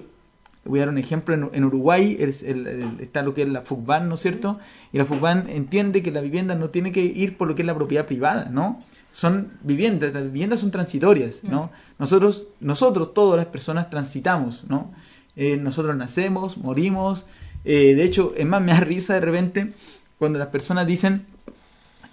voy 0.65 0.79
a 0.79 0.83
dar 0.83 0.89
un 0.89 0.97
ejemplo, 0.97 1.33
en, 1.33 1.49
en 1.53 1.63
Uruguay 1.65 2.17
es 2.19 2.43
el- 2.43 2.67
el- 2.67 2.99
está 2.99 3.21
lo 3.23 3.33
que 3.33 3.43
es 3.43 3.47
la 3.47 3.61
FUCBAN, 3.61 4.07
¿no 4.09 4.15
es 4.15 4.21
cierto? 4.21 4.59
Y 4.91 4.97
la 4.97 5.05
FUCBAN 5.05 5.49
entiende 5.49 6.03
que 6.03 6.11
la 6.11 6.21
vivienda 6.21 6.55
no 6.55 6.69
tiene 6.69 6.91
que 6.91 7.01
ir 7.01 7.37
por 7.37 7.47
lo 7.47 7.55
que 7.55 7.61
es 7.63 7.65
la 7.65 7.75
propiedad 7.75 8.05
privada, 8.05 8.49
¿no? 8.51 8.79
Son 9.11 9.53
viviendas, 9.63 10.13
las 10.13 10.23
viviendas 10.25 10.59
son 10.59 10.69
transitorias, 10.71 11.43
¿no? 11.43 11.71
Nosotros, 11.97 12.47
nosotros, 12.59 13.13
todas 13.13 13.37
las 13.37 13.47
personas 13.47 13.89
transitamos, 13.89 14.65
¿no? 14.69 14.91
Eh, 15.35 15.57
nosotros 15.57 15.95
nacemos, 15.95 16.57
morimos, 16.57 17.25
eh, 17.65 17.95
de 17.95 18.03
hecho, 18.03 18.33
es 18.37 18.45
más, 18.45 18.61
me 18.61 18.71
da 18.73 18.81
risa 18.81 19.13
de 19.15 19.21
repente 19.21 19.73
cuando 20.17 20.37
las 20.37 20.49
personas 20.49 20.85
dicen 20.85 21.25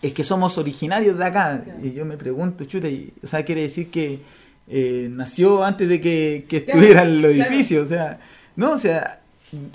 es 0.02 0.12
que 0.12 0.24
somos 0.24 0.58
originarios 0.58 1.18
de 1.18 1.24
acá. 1.24 1.62
Y 1.82 1.92
yo 1.92 2.04
me 2.04 2.16
pregunto, 2.16 2.64
chuta, 2.64 2.88
y, 2.88 3.12
o 3.22 3.26
sea, 3.26 3.44
quiere 3.44 3.62
decir 3.62 3.90
que 3.90 4.20
eh, 4.68 5.08
nació 5.10 5.64
antes 5.64 5.88
de 5.88 6.00
que, 6.00 6.44
que 6.48 6.64
Claro, 6.64 6.80
estuviera 6.80 7.02
en 7.02 7.22
los 7.22 7.32
claro. 7.32 7.50
edificios, 7.50 7.86
o 7.86 7.88
sea, 7.88 8.20
no, 8.56 8.72
o 8.72 8.78
sea, 8.78 9.20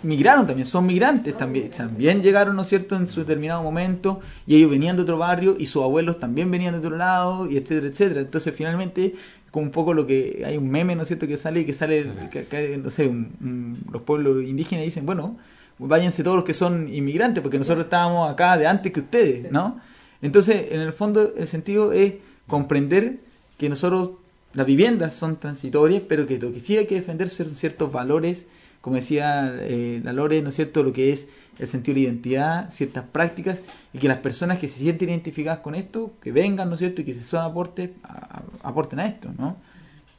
migraron 0.03 0.45
también, 0.45 0.65
son 0.67 0.85
migrantes 0.85 1.35
también, 1.37 1.69
también 1.69 2.21
llegaron, 2.21 2.55
¿no 2.55 2.63
es 2.63 2.67
cierto?, 2.67 2.95
en 2.95 3.07
su 3.07 3.21
determinado 3.21 3.63
momento, 3.63 4.19
y 4.45 4.55
ellos 4.57 4.69
venían 4.69 4.95
de 4.95 5.03
otro 5.03 5.17
barrio, 5.17 5.55
y 5.57 5.65
sus 5.67 5.81
abuelos 5.83 6.19
también 6.19 6.51
venían 6.51 6.73
de 6.73 6.79
otro 6.79 6.97
lado, 6.97 7.49
y 7.49 7.57
etcétera, 7.57 7.87
etcétera. 7.87 8.21
Entonces, 8.21 8.53
finalmente, 8.55 9.15
como 9.49 9.65
un 9.65 9.71
poco 9.71 9.93
lo 9.93 10.05
que, 10.07 10.43
hay 10.45 10.57
un 10.57 10.69
meme, 10.69 10.95
¿no 10.95 11.03
es 11.03 11.07
cierto?, 11.07 11.27
que 11.27 11.37
sale, 11.37 11.65
que 11.65 11.73
sale, 11.73 12.11
que, 12.31 12.45
que, 12.45 12.77
no 12.77 12.89
sé, 12.89 13.07
un- 13.07 13.31
un- 13.41 13.77
los 13.91 14.01
pueblos 14.01 14.43
indígenas 14.43 14.83
dicen, 14.85 15.05
bueno, 15.05 15.37
váyanse 15.79 16.23
todos 16.23 16.35
los 16.35 16.45
que 16.45 16.53
son 16.53 16.93
inmigrantes, 16.93 17.41
porque 17.41 17.57
nosotros 17.57 17.85
estábamos 17.85 18.29
acá 18.31 18.57
de 18.57 18.67
antes 18.67 18.91
que 18.91 18.99
ustedes, 18.99 19.51
¿no? 19.51 19.79
Entonces, 20.21 20.71
en 20.71 20.81
el 20.81 20.93
fondo, 20.93 21.33
el 21.37 21.47
sentido 21.47 21.91
es 21.93 22.15
comprender 22.47 23.19
que 23.57 23.69
nosotros, 23.69 24.11
las 24.53 24.65
viviendas 24.65 25.15
son 25.15 25.37
transitorias, 25.37 26.03
pero 26.07 26.27
que 26.27 26.37
lo 26.37 26.51
que 26.51 26.59
sí 26.59 26.77
hay 26.77 26.85
que 26.85 26.95
defender 26.95 27.29
son 27.29 27.55
ciertos 27.55 27.91
valores, 27.91 28.45
como 28.81 28.95
decía 28.95 29.53
eh, 29.59 30.01
la 30.03 30.11
Lore, 30.13 30.41
¿no 30.41 30.49
es 30.49 30.55
cierto?, 30.55 30.83
lo 30.83 30.91
que 30.91 31.11
es 31.13 31.27
el 31.59 31.67
sentido 31.67 31.95
de 31.95 32.01
la 32.01 32.07
identidad, 32.07 32.69
ciertas 32.71 33.03
prácticas, 33.11 33.59
y 33.93 33.99
que 33.99 34.07
las 34.07 34.17
personas 34.17 34.57
que 34.57 34.67
se 34.67 34.79
sienten 34.79 35.09
identificadas 35.09 35.59
con 35.59 35.75
esto, 35.75 36.13
que 36.23 36.31
vengan, 36.31 36.67
¿no 36.69 36.75
es 36.75 36.79
cierto?, 36.79 37.01
y 37.01 37.05
que 37.05 37.13
se 37.13 37.21
son 37.21 37.43
aportes, 37.43 37.91
a- 38.03 38.37
a- 38.37 38.43
aporten 38.69 38.99
a 38.99 39.05
esto, 39.05 39.29
¿no? 39.37 39.55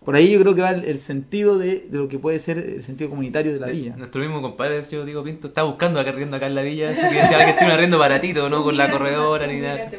Por 0.05 0.17
ahí 0.17 0.33
yo 0.33 0.41
creo 0.41 0.55
que 0.57 0.63
va 0.63 0.71
el, 0.71 0.85
el 0.85 0.99
sentido 0.99 1.59
de, 1.59 1.87
de 1.89 1.97
lo 1.99 2.09
que 2.09 2.19
puede 2.19 2.41
ser 2.41 2.59
el 2.59 2.83
sentido 2.83 3.09
comunitario 3.09 3.53
de 3.53 3.61
la 3.61 3.69
villa. 3.69 3.95
Nuestro 3.97 4.21
mismo 4.21 4.43
compadre, 4.43 4.83
yo 4.91 5.05
digo 5.05 5.23
Pinto, 5.23 5.47
está 5.47 5.63
buscando 5.63 6.01
acá 6.01 6.11
arriendo 6.11 6.37
acá 6.37 6.49
en 6.49 6.57
la 6.57 6.63
villa, 6.63 6.91
así 6.91 7.03
que 7.03 7.15
decía 7.23 7.47
que 7.47 7.53
tiene 7.53 7.67
un 7.67 7.71
arriendo 7.73 7.99
baratito, 8.01 8.49
no 8.51 8.65
con 8.65 8.77
la 8.77 8.91
corredora 8.91 9.47
ni 9.47 9.61
nada. 9.61 9.91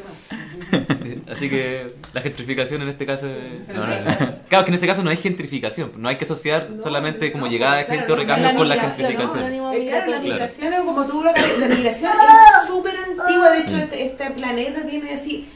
Así 1.30 1.48
que 1.48 1.94
la 2.12 2.20
gentrificación 2.20 2.82
en 2.82 2.88
este 2.88 3.06
caso 3.06 3.26
es... 3.26 3.74
no, 3.74 3.86
no, 3.86 3.94
no. 3.96 4.34
Claro 4.48 4.64
que 4.64 4.70
en 4.70 4.74
ese 4.74 4.86
caso 4.86 5.02
no 5.02 5.10
hay 5.10 5.16
gentrificación, 5.16 5.92
no 5.96 6.08
hay 6.08 6.16
que 6.16 6.24
asociar 6.24 6.68
solamente 6.82 7.32
como 7.32 7.46
llegada 7.46 7.76
de 7.78 7.84
gente 7.86 8.12
o 8.12 8.16
recambio 8.16 8.54
con 8.54 8.68
la 8.68 8.76
gentrificación. 8.76 9.44
Eh, 9.44 9.56
claro, 9.56 9.72
la 9.72 10.02
Claro. 10.04 10.22
migración 10.22 10.72
es 10.74 10.80
como 10.80 11.06
tú 11.06 11.22
lo 11.22 11.30
acabas- 11.30 11.58
la 11.58 11.66
migración 11.74 12.12
es 12.12 12.66
súper 12.68 12.94
antigua, 12.96 13.50
de 13.50 13.58
hecho 13.60 13.76
este, 13.76 14.04
este 14.06 14.30
planeta 14.32 14.82
tiene 14.82 15.14
así 15.14 15.48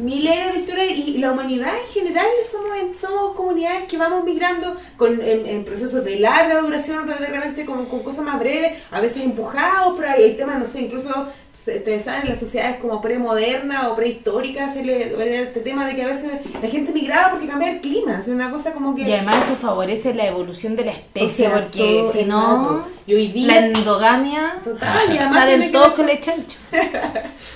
milenios 0.00 0.52
de 0.54 0.60
historia 0.60 0.86
y 0.86 1.18
la 1.18 1.32
humanidad 1.32 1.72
en 1.76 1.92
general 1.92 2.26
somos, 2.48 2.96
somos 2.96 3.34
comunidades 3.36 3.82
que 3.88 3.98
vamos 3.98 4.24
migrando 4.24 4.76
con, 4.96 5.20
en, 5.20 5.44
en 5.44 5.64
procesos 5.64 6.04
de 6.04 6.20
larga 6.20 6.60
duración, 6.60 7.04
de 7.06 7.14
repente 7.14 7.64
con, 7.64 7.86
con 7.86 8.02
cosas 8.04 8.24
más 8.24 8.38
breves, 8.38 8.78
a 8.92 9.00
veces 9.00 9.24
empujados, 9.24 9.98
pero 9.98 10.12
hay, 10.12 10.22
hay 10.22 10.36
temas, 10.36 10.58
no 10.60 10.66
sé, 10.66 10.82
incluso 10.82 11.26
se- 11.54 11.78
ustedes 11.78 12.04
saben, 12.04 12.22
en 12.22 12.28
las 12.30 12.40
sociedades 12.40 12.76
como 12.78 13.00
premodernas 13.00 13.86
o 13.86 13.94
prehistóricas, 13.94 14.72
se 14.72 14.82
le, 14.82 15.42
este 15.42 15.60
tema 15.60 15.86
de 15.86 15.94
que 15.94 16.02
a 16.02 16.06
veces 16.06 16.30
la 16.60 16.68
gente 16.68 16.92
migraba 16.92 17.30
porque 17.30 17.46
cambiaba 17.46 17.74
el 17.74 17.80
clima, 17.80 18.18
es 18.18 18.28
una 18.28 18.50
cosa 18.50 18.72
como 18.72 18.94
que... 18.94 19.02
Y 19.02 19.12
además 19.12 19.44
eso 19.46 19.56
favorece 19.56 20.14
la 20.14 20.26
evolución 20.26 20.76
de 20.76 20.84
la 20.86 20.92
especie, 20.92 21.46
O 21.48 21.50
sea, 21.50 21.60
porque 21.60 22.04
si 22.12 22.24
no, 22.24 22.40
rato. 22.78 22.88
Y 23.06 23.14
hoy 23.14 23.28
día- 23.28 23.46
la 23.46 23.66
endogamia 23.66 24.54
Total, 24.64 25.12
y 25.14 25.18
además 25.18 25.32
salen 25.32 25.48
tiene 25.60 25.66
que 25.66 25.72
todos 25.72 25.88
ver 25.88 25.96
con 25.96 26.06
con- 26.06 26.14
el 26.16 26.20
chancho. 26.20 26.58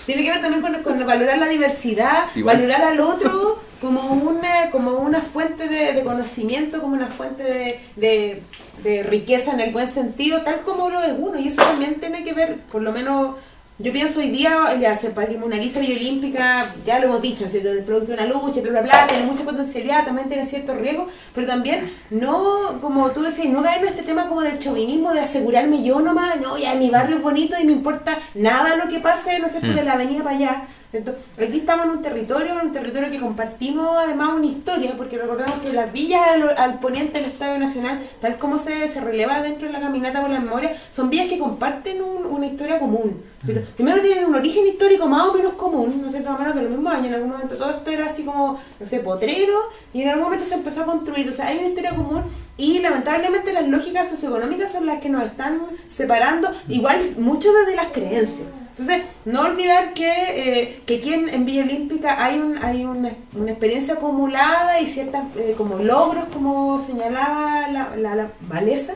Tiene 0.07 0.23
que 0.23 0.31
ver 0.31 0.41
también 0.41 0.63
con, 0.63 0.83
con 0.85 1.05
valorar 1.05 1.39
la 1.39 1.49
diversidad, 1.49 2.27
Igual. 2.37 2.57
valorar 2.59 2.83
al 2.85 3.01
otro 3.01 3.59
como 3.81 4.13
una, 4.13 4.71
como 4.71 4.93
una 4.99 5.21
fuente 5.21 5.67
de, 5.67 5.95
de 5.95 6.05
conocimiento, 6.05 6.81
como 6.81 6.95
una 6.95 7.09
fuente 7.09 7.43
de, 7.43 7.81
de, 7.97 8.43
de 8.85 9.03
riqueza 9.03 9.53
en 9.53 9.59
el 9.61 9.73
buen 9.73 9.89
sentido, 9.89 10.43
tal 10.43 10.61
como 10.63 10.91
lo 10.91 11.03
es 11.03 11.13
uno. 11.19 11.39
Y 11.41 11.49
eso 11.49 11.61
también 11.61 11.97
tiene 11.99 12.23
que 12.23 12.35
ver, 12.35 12.61
por 12.71 12.83
lo 12.83 12.93
menos, 12.93 13.35
yo 13.79 13.93
pienso 13.93 14.21
hoy 14.21 14.31
día, 14.31 14.75
ya 14.81 14.95
se 14.95 15.11
patrimonializa 15.11 15.81
Villa 15.81 15.97
Olímpica, 15.97 16.75
ya 16.87 16.99
lo 16.99 17.07
hemos 17.09 17.21
dicho, 17.21 17.45
es 17.45 17.55
el 17.55 17.85
producto 17.85 18.13
de 18.13 18.23
una 18.23 18.27
lucha, 18.27 18.63
bla, 18.63 18.71
bla, 18.71 18.81
bla, 18.81 19.07
tiene 19.07 19.27
mucha 19.27 19.45
potencialidad, 19.45 20.05
también 20.07 20.29
tiene 20.29 20.47
cierto 20.47 20.75
riesgo, 20.75 21.07
pero 21.35 21.47
también 21.47 21.93
no, 22.09 22.79
como 22.81 23.11
tú 23.11 23.23
decías, 23.23 23.49
no 23.49 23.63
caer 23.63 23.83
en 23.83 23.89
este 23.89 24.03
tema 24.03 24.29
como 24.29 24.41
del 24.41 24.59
chauvinismo, 24.59 25.13
de 25.13 25.21
asegurarme 25.21 25.83
yo 25.83 26.01
nomás, 26.01 26.41
no, 26.41 26.57
ya 26.57 26.75
mi 26.75 26.89
barrio 26.89 27.17
es 27.17 27.23
bonito 27.23 27.55
y 27.61 27.65
me 27.65 27.73
importa 27.73 28.19
nada 28.35 28.77
lo 28.77 28.89
que 28.89 28.99
pase, 29.01 29.39
¿no 29.41 29.47
es 29.47 29.53
cierto?, 29.53 29.69
Mm. 29.73 29.75
de 29.75 29.85
la 29.85 29.93
avenida 29.93 30.25
para 30.25 30.37
allá. 30.37 30.63
¿Cierto? 30.91 31.15
Aquí 31.41 31.59
estamos 31.59 31.87
en 31.87 31.93
un 31.93 32.03
territorio, 32.03 32.53
en 32.61 32.67
un 32.67 32.73
territorio 32.73 33.11
que 33.11 33.19
compartimos 33.21 33.97
además 33.99 34.31
una 34.35 34.47
historia, 34.47 34.95
porque 34.97 35.19
recordemos 35.19 35.55
que 35.57 35.73
las 35.73 35.93
villas 35.93 36.21
al, 36.29 36.57
al 36.57 36.79
poniente 36.81 37.21
del 37.21 37.31
Estadio 37.31 37.59
Nacional, 37.59 38.01
tal 38.21 38.39
como 38.39 38.59
se, 38.59 38.89
se 38.89 39.01
releva 39.01 39.41
dentro 39.43 39.67
de 39.67 39.73
la 39.73 39.81
caminata 39.81 40.21
por 40.21 40.31
la 40.31 40.41
memoria, 40.41 40.75
son 40.91 41.11
villas 41.11 41.29
que 41.29 41.39
comparten 41.39 42.03
un- 42.03 42.27
una 42.27 42.47
historia 42.47 42.79
común. 42.79 43.23
¿cierto? 43.45 43.69
Primero 43.77 44.01
tienen 44.01 44.25
un 44.25 44.35
origen 44.35 44.67
histórico 44.67 45.07
más 45.07 45.29
o 45.29 45.33
menos 45.35 45.53
común, 45.53 46.01
¿no 46.03 46.11
cierto? 46.11 46.31
Más 46.31 46.39
o 46.39 46.43
menos 46.43 46.57
de 46.57 46.63
los 46.63 46.71
mismos 46.71 46.93
años, 46.93 47.07
en 47.09 47.15
algún 47.15 47.31
momento 47.31 47.55
todo 47.57 47.71
esto 47.71 47.91
era 47.91 48.07
así 48.07 48.25
como, 48.25 48.59
no 48.81 48.87
sé, 48.87 48.99
potrero, 49.01 49.55
y 49.93 50.03
en 50.03 50.09
algún 50.09 50.25
momento 50.25 50.45
se 50.45 50.55
empezó 50.55 50.83
a 50.83 50.87
construir, 50.87 51.29
o 51.29 51.33
sea, 51.33 51.49
hay 51.49 51.59
una 51.59 51.69
historia 51.69 51.95
común 51.95 52.23
y 52.57 52.79
lamentablemente 52.81 53.53
las 53.53 53.69
lógicas 53.69 54.09
socioeconómicas 54.09 54.73
son 54.73 54.87
las 54.87 55.01
que 55.01 55.11
nos 55.11 55.23
están 55.23 55.61
separando, 55.87 56.51
igual 56.69 57.15
mucho 57.19 57.53
desde 57.53 57.77
las 57.77 57.89
creencias. 57.89 58.49
Entonces, 58.79 59.05
no 59.25 59.41
olvidar 59.41 59.95
que, 59.95 60.11
eh, 60.11 60.83
que 60.85 60.97
aquí 60.97 61.15
en, 61.15 61.31
en 61.31 61.47
Villa 61.47 61.63
Olímpica 61.63 62.23
hay, 62.23 62.39
un, 62.39 62.63
hay 62.63 62.85
una, 62.85 63.13
una 63.35 63.51
experiencia 63.51 63.95
acumulada 63.95 64.79
y 64.81 64.87
ciertas 64.87 65.25
eh, 65.39 65.55
como 65.57 65.79
logros, 65.79 66.25
como 66.31 66.79
señalaba 66.85 67.69
la, 67.69 67.97
la, 67.97 68.15
la 68.15 68.31
Valesa, 68.43 68.95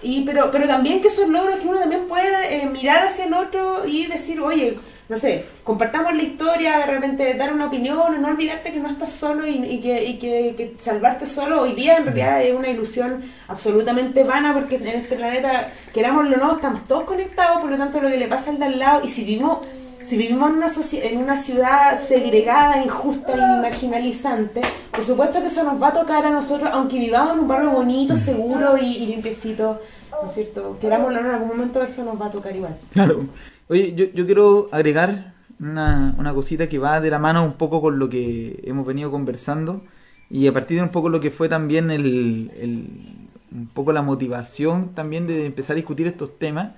y, 0.00 0.22
pero, 0.22 0.52
pero 0.52 0.68
también 0.68 1.00
que 1.00 1.08
esos 1.08 1.28
logros 1.28 1.56
que 1.56 1.66
uno 1.66 1.80
también 1.80 2.06
puede 2.06 2.62
eh, 2.62 2.66
mirar 2.66 3.04
hacia 3.04 3.24
el 3.24 3.34
otro 3.34 3.84
y 3.84 4.06
decir, 4.06 4.40
oye, 4.40 4.78
no 5.08 5.16
sé, 5.16 5.46
compartamos 5.62 6.14
la 6.14 6.22
historia, 6.22 6.78
de 6.78 6.86
repente 6.86 7.34
dar 7.34 7.52
una 7.52 7.66
opinión, 7.66 7.98
o 7.98 8.10
no 8.10 8.28
olvidarte 8.28 8.72
que 8.72 8.80
no 8.80 8.88
estás 8.88 9.12
solo 9.12 9.46
y, 9.46 9.54
y 9.64 9.80
que, 9.80 10.04
y 10.04 10.18
que, 10.18 10.54
que 10.56 10.74
salvarte 10.78 11.26
solo 11.26 11.62
hoy 11.62 11.74
día 11.74 11.98
en 11.98 12.04
realidad 12.04 12.42
es 12.42 12.54
una 12.54 12.68
ilusión 12.68 13.22
absolutamente 13.46 14.24
vana 14.24 14.52
porque 14.52 14.76
en 14.76 14.86
este 14.88 15.16
planeta, 15.16 15.68
querámoslo 15.94 16.36
o 16.36 16.38
no, 16.38 16.52
estamos 16.56 16.86
todos 16.88 17.04
conectados, 17.04 17.60
por 17.60 17.70
lo 17.70 17.76
tanto 17.76 18.00
lo 18.00 18.08
que 18.08 18.16
le 18.16 18.26
pasa 18.26 18.50
al 18.50 18.58
de 18.58 18.64
al 18.64 18.78
lado 18.78 19.04
y 19.04 19.08
si 19.08 19.24
vivimos 19.24 19.58
si 20.02 20.16
vivimos 20.16 20.50
en 20.50 20.56
una, 20.56 20.68
en 21.02 21.18
una 21.18 21.36
ciudad 21.36 21.98
segregada, 21.98 22.80
injusta 22.80 23.34
y 23.34 23.60
marginalizante, 23.60 24.62
por 24.92 25.04
supuesto 25.04 25.40
que 25.40 25.48
eso 25.48 25.64
nos 25.64 25.82
va 25.82 25.88
a 25.88 25.92
tocar 25.94 26.24
a 26.24 26.30
nosotros, 26.30 26.70
aunque 26.72 26.96
vivamos 26.96 27.34
en 27.34 27.40
un 27.40 27.48
barrio 27.48 27.70
bonito, 27.70 28.14
seguro 28.14 28.78
y, 28.78 28.98
y 28.98 29.06
limpiecito, 29.06 29.80
¿no 30.22 30.28
es 30.28 30.34
cierto? 30.34 30.78
Querámoslo 30.80 31.18
o 31.18 31.22
no, 31.22 31.28
en 31.28 31.34
algún 31.34 31.48
momento 31.48 31.82
eso 31.82 32.04
nos 32.04 32.20
va 32.22 32.26
a 32.26 32.30
tocar 32.30 32.54
igual. 32.54 32.76
Claro. 32.92 33.26
Oye, 33.68 33.94
yo, 33.94 34.06
yo 34.14 34.26
quiero 34.26 34.68
agregar 34.72 35.34
una, 35.58 36.14
una 36.18 36.34
cosita 36.34 36.68
que 36.68 36.78
va 36.78 37.00
de 37.00 37.10
la 37.10 37.18
mano 37.18 37.44
un 37.44 37.54
poco 37.54 37.80
con 37.80 37.98
lo 37.98 38.08
que 38.08 38.60
hemos 38.64 38.86
venido 38.86 39.10
conversando 39.10 39.84
y 40.30 40.46
a 40.46 40.52
partir 40.52 40.76
de 40.78 40.82
un 40.84 40.90
poco 40.90 41.08
lo 41.08 41.20
que 41.20 41.30
fue 41.30 41.48
también 41.48 41.90
el, 41.90 42.52
el- 42.56 43.28
un 43.52 43.68
poco 43.68 43.92
la 43.92 44.02
motivación 44.02 44.92
también 44.94 45.26
de 45.26 45.46
empezar 45.46 45.74
a 45.74 45.76
discutir 45.76 46.06
estos 46.06 46.38
temas. 46.38 46.72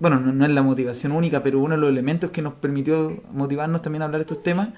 Bueno, 0.00 0.20
no, 0.20 0.32
no 0.32 0.44
es 0.44 0.50
la 0.50 0.62
motivación 0.62 1.12
única, 1.12 1.42
pero 1.42 1.58
uno 1.60 1.74
de 1.74 1.80
los 1.80 1.90
elementos 1.90 2.30
que 2.30 2.42
nos 2.42 2.54
permitió 2.54 3.22
motivarnos 3.32 3.82
también 3.82 4.02
a 4.02 4.06
hablar 4.06 4.18
de 4.20 4.22
estos 4.22 4.42
temas. 4.42 4.70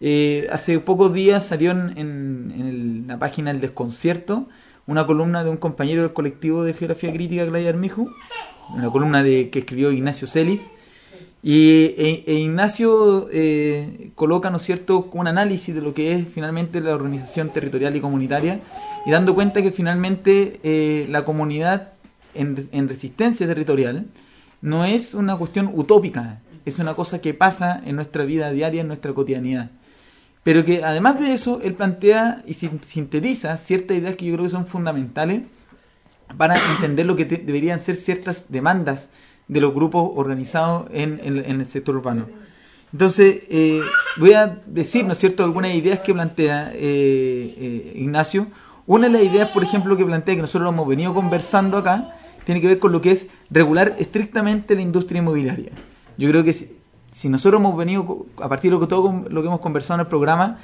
Eh, 0.00 0.46
hace 0.52 0.78
pocos 0.80 1.12
días 1.12 1.46
salió 1.46 1.70
en, 1.70 1.96
en- 1.96 2.52
en 2.54 2.66
el- 2.66 3.06
la 3.06 3.18
página 3.18 3.50
El 3.50 3.60
Desconcierto 3.60 4.48
una 4.86 5.04
columna 5.06 5.42
de 5.42 5.50
un 5.50 5.56
compañero 5.56 6.02
del 6.02 6.12
colectivo 6.12 6.62
de 6.62 6.72
Geografía 6.72 7.12
Crítica, 7.12 7.44
Claudia 7.46 7.70
Armijo, 7.70 8.10
una 8.74 8.90
columna 8.90 9.22
de 9.22 9.50
que 9.50 9.60
escribió 9.60 9.92
Ignacio 9.92 10.26
Celis, 10.26 10.68
Y 11.42 11.94
e- 11.96 12.24
e 12.26 12.34
Ignacio 12.40 13.28
eh, 13.30 14.10
coloca, 14.16 14.50
¿no 14.50 14.56
es 14.56 14.64
cierto?, 14.64 15.08
un 15.12 15.28
análisis 15.28 15.72
de 15.74 15.80
lo 15.80 15.94
que 15.94 16.12
es 16.12 16.26
finalmente 16.34 16.80
la 16.80 16.92
organización 16.94 17.50
territorial 17.50 17.94
y 17.94 18.00
comunitaria 18.00 18.58
y 19.04 19.10
dando 19.12 19.34
cuenta 19.36 19.62
que 19.62 19.70
finalmente 19.70 20.58
eh, 20.64 21.06
la 21.08 21.24
comunidad 21.24 21.92
en, 22.34 22.68
en 22.72 22.88
resistencia 22.88 23.46
territorial 23.46 24.06
no 24.60 24.84
es 24.84 25.14
una 25.14 25.36
cuestión 25.36 25.70
utópica, 25.72 26.40
es 26.64 26.80
una 26.80 26.94
cosa 26.94 27.20
que 27.20 27.32
pasa 27.32 27.80
en 27.84 27.94
nuestra 27.94 28.24
vida 28.24 28.50
diaria, 28.50 28.80
en 28.80 28.88
nuestra 28.88 29.12
cotidianidad. 29.12 29.70
Pero 30.42 30.64
que 30.64 30.82
además 30.82 31.20
de 31.20 31.32
eso, 31.32 31.60
él 31.62 31.74
plantea 31.74 32.42
y 32.46 32.54
sin- 32.54 32.80
sintetiza 32.82 33.56
ciertas 33.56 33.98
ideas 33.98 34.16
que 34.16 34.26
yo 34.26 34.32
creo 34.34 34.46
que 34.46 34.50
son 34.50 34.66
fundamentales 34.66 35.42
para 36.36 36.56
entender 36.74 37.06
lo 37.06 37.16
que 37.16 37.24
te- 37.24 37.38
deberían 37.38 37.80
ser 37.80 37.96
ciertas 37.96 38.44
demandas 38.48 39.08
de 39.48 39.60
los 39.60 39.72
grupos 39.74 40.10
organizados 40.14 40.88
en, 40.92 41.20
en- 41.22 41.44
en 41.44 41.60
el 41.60 41.66
sector 41.66 41.96
urbano. 41.96 42.26
Entonces, 42.92 43.42
eh, 43.50 43.80
voy 44.16 44.32
a 44.32 44.60
decir, 44.66 45.04
¿no 45.04 45.12
es 45.12 45.18
cierto?, 45.18 45.44
algunas 45.44 45.74
ideas 45.74 46.00
que 46.00 46.12
plantea 46.14 46.70
eh, 46.74 47.54
eh, 47.58 47.92
Ignacio. 47.96 48.46
Una 48.86 49.08
de 49.08 49.12
las 49.12 49.22
ideas, 49.22 49.50
por 49.50 49.62
ejemplo, 49.64 49.96
que 49.96 50.04
plantea, 50.04 50.34
que 50.36 50.40
nosotros 50.40 50.72
hemos 50.72 50.86
venido 50.86 51.12
conversando 51.12 51.78
acá, 51.78 52.16
tiene 52.44 52.60
que 52.60 52.68
ver 52.68 52.78
con 52.78 52.92
lo 52.92 53.00
que 53.00 53.10
es 53.10 53.26
regular 53.50 53.96
estrictamente 53.98 54.74
la 54.76 54.82
industria 54.82 55.18
inmobiliaria. 55.18 55.72
Yo 56.16 56.28
creo 56.30 56.44
que 56.44 56.52
si, 56.52 56.76
si 57.10 57.28
nosotros 57.28 57.60
hemos 57.60 57.76
venido, 57.76 58.26
a 58.40 58.48
partir 58.48 58.70
de 58.70 58.76
lo 58.76 58.80
que, 58.80 58.86
todo 58.86 59.24
lo 59.28 59.42
que 59.42 59.48
hemos 59.48 59.60
conversado 59.60 60.00
en 60.00 60.06
el 60.06 60.08
programa, 60.08 60.58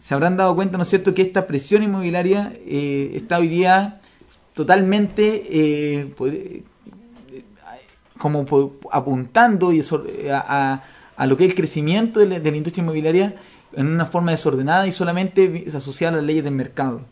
se 0.00 0.14
habrán 0.14 0.36
dado 0.36 0.54
cuenta, 0.56 0.76
¿no 0.78 0.82
es 0.82 0.88
cierto?, 0.88 1.14
que 1.14 1.22
esta 1.22 1.46
presión 1.46 1.82
inmobiliaria 1.82 2.52
eh, 2.66 3.12
está 3.14 3.38
hoy 3.38 3.48
día 3.48 4.00
totalmente 4.56 5.42
eh, 5.50 6.14
pod- 6.16 6.62
como 8.16 8.46
po- 8.46 8.72
apuntando 8.90 9.70
y 9.70 9.82
a, 10.32 10.82
a- 11.18 11.26
lo 11.26 11.36
que 11.36 11.44
es 11.44 11.50
el 11.50 11.56
crecimiento 11.56 12.20
de 12.20 12.26
la, 12.40 12.56
industria 12.56 12.82
inmobiliaria 12.82 13.36
en 13.74 13.86
una 13.86 14.06
forma 14.06 14.30
desordenada 14.30 14.86
y 14.86 14.92
solamente 14.92 15.66
asociada 15.74 16.14
a 16.14 16.16
las 16.16 16.24
leyes 16.24 16.42
del 16.42 16.54
mercado. 16.54 17.02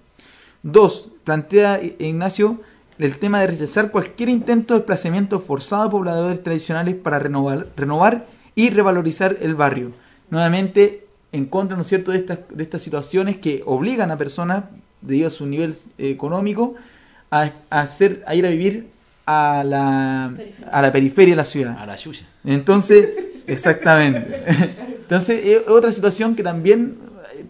Dos, 0.62 1.10
plantea 1.24 1.82
I- 1.82 1.96
Ignacio 1.98 2.62
el 2.98 3.18
tema 3.18 3.40
de 3.40 3.48
rechazar 3.48 3.90
cualquier 3.90 4.30
intento 4.30 4.72
de 4.72 4.80
desplazamiento 4.80 5.40
forzado 5.40 5.84
de 5.84 5.90
pobladores 5.90 6.42
tradicionales 6.42 6.94
para 6.94 7.18
renovar, 7.18 7.68
renovar 7.76 8.26
y 8.54 8.70
revalorizar 8.70 9.36
el 9.42 9.54
barrio. 9.54 9.92
Nuevamente, 10.30 11.06
en 11.32 11.44
contra, 11.44 11.76
¿no 11.76 11.82
es 11.82 11.88
cierto?, 11.88 12.12
de 12.12 12.18
estas, 12.18 12.38
de 12.48 12.62
estas 12.62 12.80
situaciones 12.80 13.36
que 13.36 13.62
obligan 13.66 14.10
a 14.10 14.16
personas, 14.16 14.64
debido 15.02 15.26
a 15.26 15.30
su 15.30 15.44
nivel 15.44 15.74
eh, 15.98 16.08
económico, 16.10 16.74
a, 17.34 17.50
a 17.70 17.80
hacer, 17.80 18.22
a 18.26 18.34
ir 18.36 18.46
a 18.46 18.50
vivir 18.50 18.86
a 19.26 19.64
la, 19.66 20.32
a 20.70 20.82
la 20.82 20.92
periferia 20.92 21.32
de 21.32 21.36
la 21.36 21.44
ciudad. 21.44 21.76
A 21.78 21.86
la 21.86 21.96
yuya. 21.96 22.26
Entonces, 22.44 23.08
exactamente. 23.46 24.42
Entonces, 25.02 25.40
es 25.44 25.68
otra 25.68 25.90
situación 25.90 26.36
que 26.36 26.44
también 26.44 26.96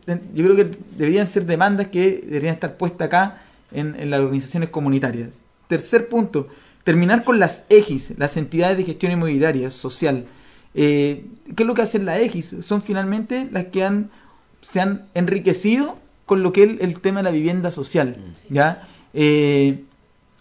eh, 0.07 0.19
yo 0.33 0.45
creo 0.45 0.57
que 0.57 0.79
deberían 0.97 1.27
ser 1.27 1.45
demandas 1.45 1.89
que 1.89 2.23
deberían 2.25 2.55
estar 2.55 2.77
puestas 2.77 3.07
acá 3.09 3.43
en, 3.73 3.95
en 3.99 4.09
las 4.09 4.21
organizaciones 4.21 4.71
comunitarias. 4.71 5.43
Tercer 5.67 6.09
punto, 6.09 6.49
terminar 6.83 7.23
con 7.23 7.39
las 7.39 7.65
EGIS, 7.69 8.15
las 8.17 8.39
entidades 8.39 8.79
de 8.79 8.85
gestión 8.85 9.13
inmobiliaria 9.13 9.71
social. 9.71 10.25
Eh, 10.75 11.27
¿Qué 11.55 11.63
es 11.63 11.67
lo 11.67 11.75
que 11.75 11.83
hacen 11.83 12.07
las 12.07 12.21
EGIS? 12.21 12.57
Son 12.61 12.81
finalmente 12.81 13.49
las 13.53 13.67
que 13.67 13.85
han, 13.85 14.11
se 14.63 14.81
han 14.81 15.07
enriquecido 15.15 15.99
con 16.25 16.43
lo 16.43 16.55
que 16.55 16.63
es 16.63 16.71
el, 16.71 16.81
el 16.81 17.01
tema 17.01 17.21
de 17.21 17.25
la 17.25 17.31
vivienda 17.31 17.71
social. 17.71 18.17
¿ya? 18.49 18.89
Eh, 19.15 19.85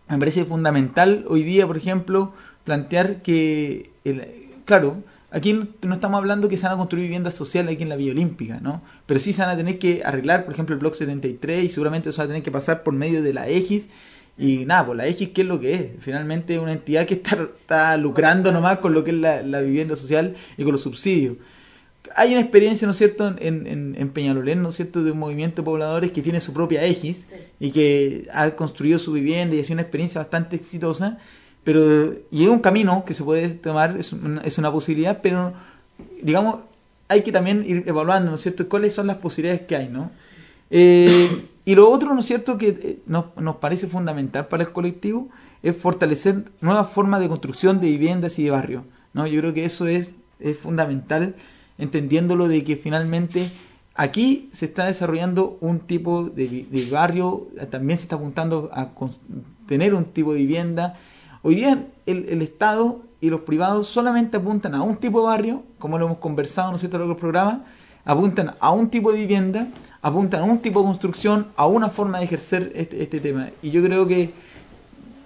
me 0.10 0.18
parece 0.18 0.46
fundamental 0.46 1.26
hoy 1.28 1.44
día, 1.44 1.66
por 1.68 1.78
ejemplo, 1.78 2.34
plantear 2.66 3.22
que, 3.22 3.92
el- 4.04 4.26
claro, 4.66 5.04
aquí 5.32 5.54
no, 5.82 5.94
estamos 5.94 6.18
hablando 6.18 6.50
que 6.50 6.58
se 6.58 6.64
van 6.66 6.74
a 6.74 6.78
construir 6.78 7.04
viviendas 7.06 7.34
sociales 7.34 7.74
aquí 7.76 7.84
en 7.84 7.90
la 7.90 7.96
Villa 7.96 8.12
Olímpica, 8.12 8.60
¿no? 8.62 8.82
Pero 9.06 9.20
sí 9.20 9.34
se 9.34 9.42
van 9.42 9.52
a 9.52 9.58
tener 9.58 9.80
que 9.80 10.02
arreglar, 10.04 10.46
por 10.46 10.54
ejemplo, 10.54 10.74
el 10.74 10.80
Bloque 10.80 10.98
73 10.98 11.64
y 11.64 11.70
seguramente 11.70 12.10
eso 12.10 12.20
va 12.20 12.26
a 12.26 12.28
tener 12.28 12.44
que 12.44 12.52
pasar 12.52 12.84
por 12.84 12.94
medio 12.94 13.24
de 13.24 13.34
la 13.34 13.48
EGIS. 13.48 13.88
Y 14.38 14.66
nada, 14.66 14.88
pues 14.88 14.98
la 14.98 15.06
EGIS, 15.08 15.30
¿qué 15.30 15.42
es 15.42 15.48
lo 15.48 15.60
que 15.60 15.74
es? 15.76 15.86
Finalmente 16.00 16.58
una 16.60 16.72
entidad 16.74 17.06
que 17.06 17.14
está, 17.16 17.36
está 17.60 17.98
lucrando 17.98 18.52
nomás 18.52 18.80
con 18.80 18.94
lo 18.94 19.04
que 19.04 19.12
es 19.12 19.18
la, 19.18 19.44
la 19.44 19.62
vivienda 19.62 19.96
social 19.96 20.36
y 20.58 20.64
con 20.64 20.72
los 20.72 20.82
subsidios 20.82 21.38
hay 22.16 22.32
una 22.32 22.42
experiencia, 22.42 22.86
¿no 22.86 22.92
es 22.92 22.98
cierto?, 22.98 23.28
en, 23.40 23.68
en, 23.68 23.96
en 23.98 24.10
Peñalolén, 24.10 24.62
¿no 24.62 24.70
es 24.70 24.76
cierto?, 24.76 25.04
de 25.04 25.12
un 25.12 25.20
movimiento 25.20 25.62
de 25.62 25.66
pobladores 25.66 26.12
que 26.12 26.22
tiene 26.22 26.40
su 26.40 26.54
propia 26.54 26.84
EGIS 26.84 27.34
y 27.60 27.72
que 27.72 28.28
ha 28.34 28.52
construido 28.52 29.00
su 29.00 29.14
vivienda 29.14 29.56
y 29.56 29.60
ha 29.60 29.64
sido 29.64 29.76
una 29.76 29.82
experiencia 29.84 30.20
bastante 30.20 30.56
exitosa, 30.56 31.18
pero 31.64 32.14
y 32.32 32.44
es 32.44 32.50
un 32.50 32.60
camino 32.60 33.04
que 33.06 33.14
se 33.14 33.24
puede 33.24 33.50
tomar, 33.50 33.98
es 33.98 34.14
una, 34.14 34.42
es 34.42 34.58
una 34.58 34.72
posibilidad, 34.72 35.20
pero 35.22 35.54
digamos, 36.22 36.62
hay 37.08 37.22
que 37.22 37.32
también 37.32 37.64
ir 37.66 37.84
evaluando, 37.88 38.32
¿no 38.32 38.36
es 38.36 38.42
cierto?, 38.42 38.68
cuáles 38.68 38.94
son 38.94 39.08
las 39.08 39.18
posibilidades 39.18 39.62
que 39.62 39.76
hay, 39.76 39.90
¿no? 39.90 40.12
Eh, 40.70 41.46
y 41.66 41.76
lo 41.76 41.90
otro, 41.90 42.14
¿no 42.14 42.20
es 42.20 42.26
cierto?, 42.26 42.58
que 42.58 42.70
eh, 42.70 43.00
nos, 43.06 43.26
nos 43.38 43.58
parece 43.58 43.88
fundamental 43.88 44.48
para 44.48 44.64
el 44.64 44.72
colectivo 44.72 45.30
es 45.64 45.78
fortalecer 45.78 46.44
nuevas 46.60 46.90
formas 46.92 47.22
de 47.22 47.30
construcción 47.30 47.80
de 47.80 47.88
viviendas 47.88 48.38
y 48.38 48.44
de 48.44 48.52
barrios, 48.52 48.84
¿no? 49.14 49.26
Yo 49.26 49.40
creo 49.40 49.54
que 49.54 49.64
eso 49.64 49.88
es, 49.88 50.10
es 50.40 50.58
fundamental, 50.58 51.36
entendiéndolo 51.78 52.48
de 52.48 52.64
que 52.64 52.76
finalmente 52.76 53.52
aquí 53.96 54.50
se 54.52 54.66
está 54.66 54.86
desarrollando 54.86 55.58
un 55.62 55.80
tipo 55.80 56.26
de, 56.26 56.88
barrio, 56.92 57.48
también 57.70 58.00
se 58.00 58.04
está 58.04 58.16
apuntando 58.16 58.70
a 58.74 58.90
tener 59.68 59.94
un 59.94 60.06
tipo 60.06 60.34
de 60.34 60.40
vivienda. 60.40 60.96
Hoy 61.42 61.56
día 61.56 61.88
el, 62.06 62.42
Estado 62.42 63.02
y 63.22 63.30
los 63.30 63.42
privados 63.42 63.88
solamente 63.88 64.38
apuntan 64.38 64.76
a 64.76 64.82
un 64.82 64.98
tipo 64.98 65.22
de 65.22 65.28
barrio, 65.28 65.64
como 65.80 65.98
lo 65.98 66.06
hemos 66.06 66.18
conversado 66.18 66.72
¿no 66.72 66.78
es 66.78 67.16
programas, 67.16 67.60
apuntan 68.06 68.52
a 68.60 68.72
un 68.72 68.90
tipo 68.90 69.12
de 69.12 69.20
vivienda, 69.20 69.68
apuntan 70.02 70.42
a 70.42 70.46
un 70.46 70.60
tipo 70.60 70.82
de 70.82 70.88
construcción, 70.88 71.48
a 71.56 71.68
una 71.68 71.90
forma 71.90 72.20
de 72.20 72.26
ejercer 72.26 72.72
este, 72.76 73.02
este 73.02 73.20
tema. 73.20 73.50
Y 73.62 73.72
yo 73.72 73.84
creo 73.84 74.08
que 74.08 74.34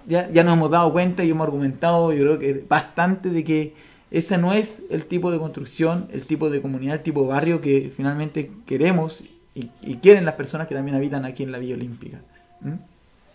ya, 0.06 0.30
ya 0.30 0.44
nos 0.44 0.54
hemos 0.54 0.70
dado 0.70 0.92
cuenta 0.92 1.24
y 1.24 1.30
hemos 1.30 1.46
argumentado, 1.46 2.12
yo 2.12 2.22
creo 2.22 2.38
que 2.38 2.64
bastante 2.68 3.30
de 3.30 3.44
que 3.44 3.74
ese 4.10 4.38
no 4.38 4.52
es 4.52 4.80
el 4.90 5.04
tipo 5.04 5.30
de 5.30 5.38
construcción, 5.38 6.08
el 6.12 6.22
tipo 6.26 6.50
de 6.50 6.62
comunidad, 6.62 6.96
el 6.96 7.02
tipo 7.02 7.22
de 7.22 7.28
barrio 7.28 7.60
que 7.60 7.92
finalmente 7.94 8.50
queremos 8.66 9.22
y, 9.54 9.70
y 9.82 9.96
quieren 9.96 10.24
las 10.24 10.34
personas 10.34 10.66
que 10.66 10.74
también 10.74 10.96
habitan 10.96 11.24
aquí 11.24 11.42
en 11.42 11.52
la 11.52 11.58
Villa 11.58 11.74
Olímpica. 11.74 12.18
¿Mm? 12.60 12.74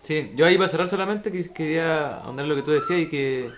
Sí, 0.02 0.32
yo 0.36 0.46
ahí 0.46 0.58
para 0.58 0.68
cerrar 0.68 0.88
solamente 0.88 1.32
que- 1.32 1.48
quería 1.52 2.16
ahondar 2.18 2.46
lo 2.46 2.54
que 2.56 2.62
tú 2.62 2.72
decías 2.72 3.00
y 3.00 3.08
que 3.08 3.48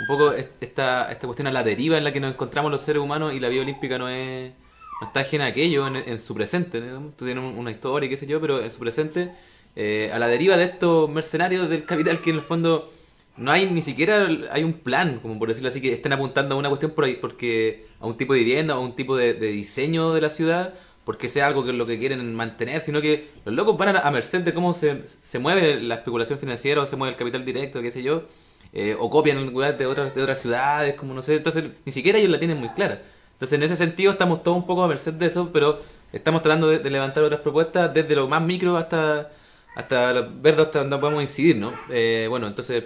un 0.00 0.06
poco 0.06 0.32
es- 0.32 0.48
esta, 0.60 1.10
esta 1.12 1.26
cuestión 1.26 1.46
a 1.48 1.52
la 1.52 1.62
deriva 1.62 1.98
en 1.98 2.04
la 2.04 2.12
que 2.12 2.20
nos 2.20 2.32
encontramos 2.32 2.70
los 2.70 2.82
seres 2.82 3.02
humanos 3.02 3.34
y 3.34 3.40
la 3.40 3.48
vida 3.48 3.62
olímpica 3.62 3.98
no 3.98 4.08
es 4.08 4.52
no 5.00 5.06
está 5.06 5.20
ajena 5.20 5.46
a 5.46 5.48
aquello 5.48 5.86
en, 5.86 6.18
su 6.18 6.34
presente. 6.34 6.78
¿no? 6.80 7.00
Tú 7.16 7.24
tienes 7.24 7.42
un- 7.42 7.58
una 7.58 7.70
historia, 7.70 8.08
qué 8.08 8.16
sé 8.18 8.26
yo, 8.26 8.38
pero 8.40 8.62
en 8.62 8.70
su 8.70 8.78
presente, 8.78 9.30
eh, 9.74 10.10
a 10.12 10.18
la 10.18 10.26
deriva 10.28 10.56
de 10.58 10.64
estos 10.64 11.08
mercenarios 11.08 11.68
del 11.70 11.84
capital 11.86 12.20
que 12.20 12.30
en 12.30 12.36
el 12.36 12.42
fondo 12.42 12.90
no 13.36 13.50
hay 13.52 13.70
ni 13.70 13.82
siquiera 13.82 14.28
hay 14.50 14.64
un 14.64 14.74
plan, 14.74 15.20
como 15.20 15.38
por 15.38 15.48
decirlo 15.48 15.68
así, 15.68 15.80
que 15.80 15.92
estén 15.92 16.12
apuntando 16.12 16.54
a 16.54 16.58
una 16.58 16.68
cuestión 16.68 16.92
por 16.92 17.04
ahí, 17.04 17.16
porque 17.16 17.86
a 18.00 18.06
un 18.06 18.16
tipo 18.16 18.34
de 18.34 18.40
vivienda, 18.40 18.74
a 18.74 18.78
un 18.78 18.94
tipo 18.96 19.16
de, 19.16 19.34
diseño 19.34 20.12
de 20.12 20.20
la 20.20 20.30
ciudad, 20.30 20.74
porque 21.04 21.28
sea 21.28 21.46
algo 21.46 21.64
que 21.64 21.70
es 21.70 21.76
lo 21.76 21.86
que 21.86 21.98
quieren 21.98 22.34
mantener, 22.34 22.80
sino 22.82 23.00
que 23.00 23.30
los 23.44 23.54
locos 23.54 23.76
van 23.78 23.96
a, 23.96 24.00
a 24.00 24.10
merced 24.10 24.42
de 24.42 24.54
cómo 24.54 24.74
se, 24.74 25.02
se 25.22 25.38
mueve 25.38 25.80
la 25.80 25.96
especulación 25.96 26.38
financiera 26.38 26.82
o 26.82 26.86
se 26.86 26.96
mueve 26.96 27.12
el 27.12 27.18
capital 27.18 27.44
directo, 27.44 27.80
qué 27.80 27.90
sé 27.90 28.02
yo, 28.02 28.24
eh, 28.72 28.96
o 28.98 29.10
copian 29.10 29.44
lugares 29.46 29.78
de 29.78 29.86
otras, 29.86 30.14
de 30.14 30.22
otras 30.22 30.40
ciudades, 30.40 30.94
como 30.94 31.12
no 31.12 31.22
sé, 31.22 31.36
entonces 31.36 31.64
ni 31.84 31.92
siquiera 31.92 32.18
ellos 32.18 32.30
la 32.30 32.38
tienen 32.38 32.58
muy 32.58 32.68
clara. 32.70 33.02
Entonces 33.32 33.56
en 33.56 33.62
ese 33.64 33.76
sentido 33.76 34.12
estamos 34.12 34.42
todos 34.42 34.56
un 34.58 34.66
poco 34.66 34.84
a 34.84 34.88
merced 34.88 35.14
de 35.14 35.26
eso, 35.26 35.50
pero 35.52 35.80
estamos 36.12 36.42
tratando 36.42 36.68
de, 36.68 36.90
levantar 36.90 37.24
otras 37.24 37.40
propuestas 37.40 37.92
desde 37.92 38.14
lo 38.14 38.28
más 38.28 38.42
micro 38.42 38.76
hasta 38.76 39.30
hasta 39.74 40.20
ver 40.22 40.60
hasta 40.60 40.80
donde 40.80 40.98
podemos 40.98 41.22
incidir, 41.22 41.56
¿no? 41.56 41.72
Eh, 41.90 42.26
bueno, 42.28 42.46
entonces 42.46 42.84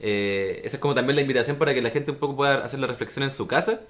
eh, 0.00 0.60
esa 0.64 0.76
es 0.76 0.80
como 0.80 0.94
también 0.94 1.16
la 1.16 1.22
invitación 1.22 1.56
para 1.56 1.72
que 1.74 1.82
la 1.82 1.90
gente 1.90 2.10
un 2.10 2.18
poco 2.18 2.36
pueda 2.36 2.64
hacer 2.64 2.80
la 2.80 2.86
reflexión 2.86 3.22
en 3.24 3.30
su 3.30 3.46
casa. 3.46 3.80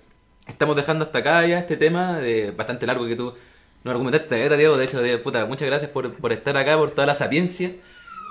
Estamos 0.46 0.76
dejando 0.76 1.04
hasta 1.06 1.18
acá 1.20 1.46
ya 1.46 1.58
este 1.58 1.76
tema 1.76 2.18
de 2.18 2.50
bastante 2.50 2.86
largo 2.86 3.06
que 3.06 3.16
tú 3.16 3.34
nos 3.82 3.92
argumentaste 3.92 4.56
Diego. 4.56 4.76
De 4.76 4.84
hecho, 4.84 5.00
de, 5.00 5.18
puta, 5.18 5.46
muchas 5.46 5.66
gracias 5.68 5.90
por, 5.90 6.12
por 6.14 6.32
estar 6.32 6.56
acá, 6.56 6.76
por 6.76 6.90
toda 6.90 7.06
la 7.06 7.14
sapiencia. 7.14 7.70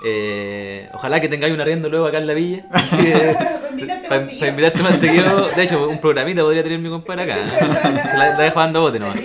Eh, 0.04 0.88
ojalá 0.92 1.20
que 1.20 1.28
tengáis 1.28 1.54
un 1.54 1.60
arriendo 1.60 1.88
luego 1.88 2.06
acá 2.06 2.18
en 2.18 2.26
la 2.26 2.34
villa. 2.34 2.66
Así 2.72 2.96
que- 2.96 3.36
Para 4.08 4.20
invitarte 4.48 4.82
más 4.82 4.98
seguido. 4.98 5.48
De 5.48 5.62
hecho, 5.62 5.88
un 5.88 6.00
programita 6.00 6.42
podría 6.42 6.62
tener 6.62 6.78
mi 6.78 6.88
compadre 6.88 7.22
acá. 7.22 7.36
¿no? 7.44 8.10
Se 8.10 8.16
la, 8.16 8.30
la 8.36 8.38
dejo 8.44 8.60
dando 8.60 8.80
bote 8.82 8.98
nomás. 9.00 9.18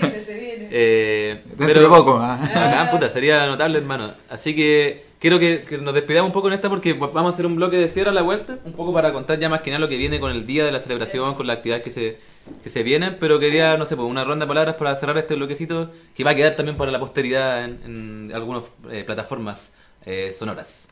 Eh, 0.72 1.42
Dentro 1.58 1.82
de 1.82 1.88
poco, 1.88 2.18
ah. 2.20 2.40
Acá, 2.44 2.92
puta, 2.92 3.10
sería 3.10 3.46
notable, 3.46 3.80
hermano. 3.80 4.12
Así 4.30 4.56
que 4.56 5.09
quiero 5.20 5.40
que, 5.40 5.62
que 5.62 5.78
nos 5.78 5.94
despidamos 5.94 6.30
un 6.30 6.34
poco 6.34 6.48
en 6.48 6.54
esta 6.54 6.70
porque 6.70 6.94
vamos 6.94 7.26
a 7.26 7.30
hacer 7.30 7.46
un 7.46 7.56
bloque 7.56 7.78
de 7.78 7.88
cierre 7.88 8.10
a 8.10 8.14
la 8.14 8.22
vuelta. 8.22 8.60
Un 8.66 8.74
poco 8.74 8.94
para 8.94 9.14
contar 9.14 9.40
ya 9.40 9.50
más 9.50 9.62
que 9.62 9.72
nada 9.72 9.80
lo 9.80 9.90
que 9.90 9.98
viene 9.98 10.20
con 10.20 10.32
el 10.32 10.46
día 10.46 10.66
de 10.66 10.72
la 10.72 10.80
celebración, 10.80 11.36
con 11.36 11.48
las 11.48 11.58
actividades 11.58 11.84
que 11.84 11.92
se, 11.92 12.18
que 12.64 12.70
se 12.70 12.84
vienen. 12.84 13.18
Pero 13.20 13.40
quería, 13.40 13.78
no 13.78 13.86
sé, 13.86 13.96
pues 13.96 14.10
una 14.10 14.24
ronda 14.24 14.46
de 14.46 14.50
palabras 14.50 14.76
para 14.76 14.96
cerrar 14.96 15.18
este 15.18 15.36
bloquecito 15.36 15.92
que 16.16 16.24
va 16.24 16.32
a 16.32 16.36
quedar 16.36 16.56
también 16.56 16.78
para 16.78 16.92
la 16.92 17.00
posteridad 17.00 17.64
en, 17.64 17.80
en 17.86 18.32
algunas 18.34 18.64
eh, 18.90 19.04
plataformas 19.06 19.74
eh, 20.06 20.34
sonoras. 20.38 20.88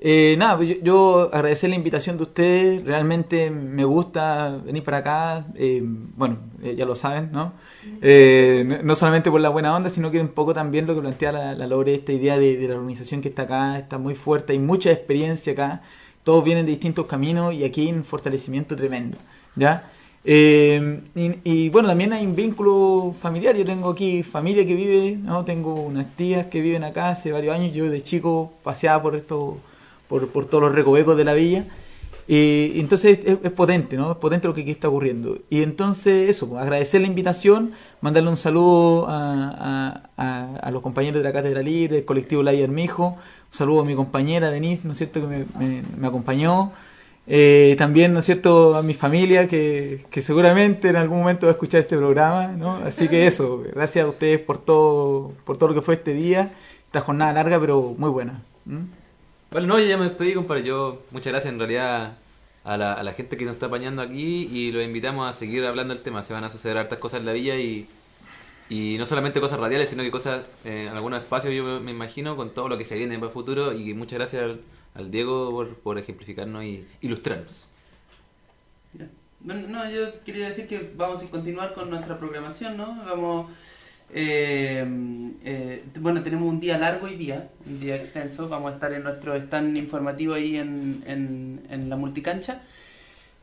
Eh, 0.00 0.34
nada, 0.38 0.56
pues 0.56 0.68
yo, 0.68 0.74
yo 0.82 1.30
agradecer 1.32 1.70
la 1.70 1.76
invitación 1.76 2.16
de 2.18 2.24
ustedes. 2.24 2.84
Realmente 2.84 3.50
me 3.50 3.84
gusta 3.84 4.60
venir 4.64 4.82
para 4.82 4.98
acá. 4.98 5.46
eh, 5.54 5.80
bueno, 5.82 6.38
eh, 6.62 6.74
ya 6.76 6.84
lo 6.84 6.94
saben, 6.94 7.30
¿no? 7.32 7.54
Eh, 8.02 8.80
no- 8.84 8.94
solamente 8.96 9.30
por 9.30 9.40
la 9.40 9.48
buena 9.48 9.74
onda, 9.74 9.90
sino 9.90 10.10
que 10.10 10.20
un 10.20 10.28
poco 10.28 10.52
también 10.54 10.86
lo 10.86 10.94
que 10.94 11.00
plantea 11.00 11.32
la, 11.32 11.54
la 11.54 11.66
Lore, 11.66 11.94
esta 11.94 12.12
idea 12.12 12.38
de, 12.38 12.68
la 12.68 12.74
organización 12.76 13.20
que 13.20 13.28
está 13.28 13.42
acá, 13.42 13.78
está 13.78 13.98
muy 13.98 14.14
fuerte, 14.14 14.52
hay 14.52 14.58
mucha 14.58 14.90
experiencia 14.90 15.52
acá. 15.52 15.82
Todos 16.22 16.44
vienen 16.44 16.66
de 16.66 16.72
distintos 16.72 17.06
caminos 17.06 17.52
y 17.54 17.64
aquí 17.64 17.90
un 17.92 18.04
fortalecimiento 18.04 18.76
tremendo, 18.76 19.18
¿ya? 19.56 19.90
Eh, 20.24 21.00
y, 21.14 21.34
y, 21.44 21.68
bueno, 21.68 21.88
también 21.88 22.12
hay 22.14 22.24
un 22.26 22.34
vínculo 22.34 23.14
familiar. 23.20 23.56
Yo 23.56 23.64
tengo 23.64 23.90
aquí 23.90 24.22
familia 24.22 24.66
que 24.66 24.74
vive, 24.74 25.16
¿no? 25.16 25.44
Tengo 25.44 25.74
unas 25.74 26.06
tías 26.16 26.46
que 26.46 26.62
viven 26.62 26.82
acá 26.84 27.10
hace 27.10 27.30
varios 27.32 27.54
años. 27.54 27.74
Yo 27.74 27.90
de 27.90 28.02
chico 28.02 28.52
paseaba 28.62 29.02
por 29.02 29.16
esto, 29.16 29.58
por, 30.08 30.28
por 30.28 30.46
todos 30.46 30.64
los 30.64 30.74
recovecos 30.74 31.16
de 31.16 31.24
la 31.24 31.34
villa. 31.34 31.64
Y 32.26 32.80
entonces 32.80 33.18
es, 33.24 33.50
potente, 33.50 33.96
¿no? 33.96 34.12
Es 34.12 34.16
potente 34.18 34.48
lo 34.48 34.54
que 34.54 34.62
aquí 34.62 34.70
está 34.70 34.88
ocurriendo. 34.88 35.38
Y 35.50 35.62
entonces 35.62 36.30
eso, 36.30 36.48
pues, 36.48 36.62
agradecer 36.62 37.02
la 37.02 37.06
invitación, 37.06 37.72
mandarle 38.00 38.30
un 38.30 38.36
saludo 38.38 39.06
a, 39.08 40.08
a- 40.16 40.70
los 40.70 40.82
compañeros 40.82 41.18
de 41.18 41.24
la 41.24 41.32
Cátedra 41.32 41.62
Libre, 41.62 41.96
del 41.96 42.04
colectivo 42.04 42.42
Laia 42.42 42.64
Armijo, 42.64 43.16
un 43.16 43.18
saludo 43.50 43.80
a 43.82 43.84
mi 43.84 43.94
compañera 43.94 44.50
Denise, 44.50 44.82
¿no 44.84 44.92
es 44.92 44.98
cierto?, 44.98 45.20
que 45.20 45.44
me, 45.58 46.08
acompañó. 46.08 46.72
Eh, 47.26 47.74
también, 47.78 48.12
¿no 48.12 48.18
es 48.20 48.24
cierto?, 48.24 48.74
a 48.74 48.82
mi 48.82 48.94
familia 48.94 49.46
que, 49.46 50.04
que 50.10 50.20
seguramente 50.22 50.88
en 50.88 50.96
algún 50.96 51.18
momento 51.18 51.46
va 51.46 51.52
a 51.52 51.54
escuchar 51.54 51.80
este 51.80 51.96
programa, 51.96 52.48
¿no? 52.48 52.76
Así 52.76 53.08
que 53.08 53.26
eso, 53.26 53.62
gracias 53.74 54.04
a 54.04 54.08
ustedes 54.08 54.40
por 54.40 54.58
todo, 54.58 55.32
por 55.44 55.56
todo 55.56 55.68
lo 55.70 55.74
que 55.74 55.82
fue 55.82 55.94
este 55.94 56.12
día, 56.14 56.52
esta 56.86 57.00
jornada 57.00 57.32
larga 57.34 57.60
pero 57.60 57.94
muy 57.96 58.10
buena. 58.10 58.42
Bueno, 59.54 59.68
no, 59.68 59.78
ya 59.78 59.96
me 59.96 60.06
despedí, 60.06 60.34
compadre. 60.34 60.64
Yo, 60.64 61.04
muchas 61.12 61.32
gracias 61.32 61.52
en 61.52 61.60
realidad 61.60 62.16
a 62.64 62.76
la, 62.76 63.12
gente 63.12 63.36
que 63.36 63.44
nos 63.44 63.54
está 63.54 63.66
apañando 63.66 64.02
aquí 64.02 64.48
y 64.50 64.72
los 64.72 64.82
invitamos 64.82 65.30
a 65.30 65.32
seguir 65.32 65.64
hablando 65.64 65.94
del 65.94 66.02
tema. 66.02 66.24
Se 66.24 66.32
van 66.32 66.42
a 66.42 66.50
suceder 66.50 66.76
hartas 66.76 66.98
cosas 66.98 67.20
en 67.20 67.26
la 67.26 67.32
villa 67.32 67.54
y, 67.54 67.86
y 68.68 68.96
no 68.98 69.06
solamente 69.06 69.40
cosas 69.40 69.60
radiales, 69.60 69.90
sino 69.90 70.02
que 70.02 70.10
cosas 70.10 70.44
eh, 70.64 70.88
en 70.90 70.96
algunos 70.96 71.22
espacios, 71.22 71.54
yo 71.54 71.80
me, 71.80 71.92
imagino, 71.92 72.34
con 72.34 72.50
todo 72.50 72.68
lo 72.68 72.76
que 72.76 72.84
se 72.84 72.98
viene 72.98 73.14
para 73.14 73.28
el 73.28 73.32
futuro. 73.32 73.72
Y 73.72 73.94
muchas 73.94 74.18
gracias 74.18 74.42
al, 74.42 74.60
al 74.94 75.12
Diego 75.12 75.52
por, 75.52 75.72
por 75.76 75.98
ejemplificarnos 76.00 76.64
y 76.64 76.84
ilustrarnos. 77.00 77.68
Bueno, 79.38 79.68
no, 79.68 79.88
yo 79.88 80.20
quería 80.24 80.48
decir 80.48 80.66
que 80.66 80.90
vamos 80.96 81.22
a 81.22 81.26
continuar 81.28 81.74
con 81.74 81.90
nuestra 81.90 82.18
programación, 82.18 82.76
¿no? 82.76 83.04
Vamos, 83.04 83.52
eh, 84.12 84.84
eh, 85.44 85.84
bueno, 86.00 86.22
tenemos 86.22 86.48
un 86.48 86.60
día 86.60 86.78
largo 86.78 87.06
hoy 87.06 87.16
día, 87.16 87.48
un 87.66 87.80
día 87.80 87.96
extenso. 87.96 88.48
Vamos 88.48 88.72
a 88.72 88.74
estar 88.74 88.92
en 88.92 89.02
nuestro 89.02 89.34
stand 89.34 89.76
informativo 89.76 90.34
ahí 90.34 90.56
en, 90.56 91.02
en, 91.06 91.66
en 91.70 91.88
la 91.90 91.96
multicancha. 91.96 92.62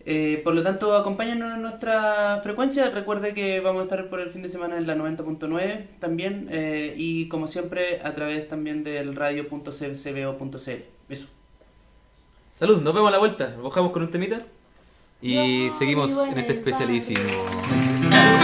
Eh, 0.05 0.41
por 0.43 0.55
lo 0.55 0.63
tanto, 0.63 0.95
acompáñanos 0.95 1.55
en 1.55 1.61
nuestra 1.61 2.39
frecuencia. 2.41 2.89
Recuerde 2.89 3.33
que 3.33 3.59
vamos 3.59 3.81
a 3.81 3.83
estar 3.83 4.09
por 4.09 4.19
el 4.19 4.31
fin 4.31 4.41
de 4.41 4.49
semana 4.49 4.77
en 4.77 4.88
la 4.88 4.95
90.9 4.95 5.85
también. 5.99 6.47
eh, 6.49 6.95
y 6.97 7.27
como 7.27 7.47
siempre, 7.47 8.01
a 8.03 8.13
través 8.15 8.47
también 8.47 8.83
del 8.83 9.15
radio.cbo.cl. 9.15 10.83
Eso. 11.09 11.27
Salud, 12.51 12.81
nos 12.81 12.93
vemos 12.93 13.09
a 13.09 13.11
la 13.11 13.19
vuelta. 13.19 13.55
Bajamos 13.61 13.91
con 13.91 14.03
un 14.03 14.11
temita 14.11 14.38
y 15.21 15.69
seguimos 15.77 16.11
en 16.27 16.38
este 16.38 16.53
especialísimo. 16.53 17.19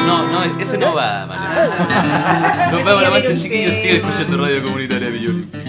No, 0.07 0.25
no, 0.25 0.43
ese 0.59 0.77
no 0.77 0.93
va, 0.95 1.25
Vanessa. 1.25 2.69
Nos 2.71 2.85
vemos 2.85 3.01
la 3.01 3.09
vuelta, 3.09 3.35
chiquillos. 3.35 3.75
Sigue 3.75 3.97
escuchando 3.97 4.37
Radio 4.37 4.63
Comunitaria 4.63 5.09
Villa 5.09 5.66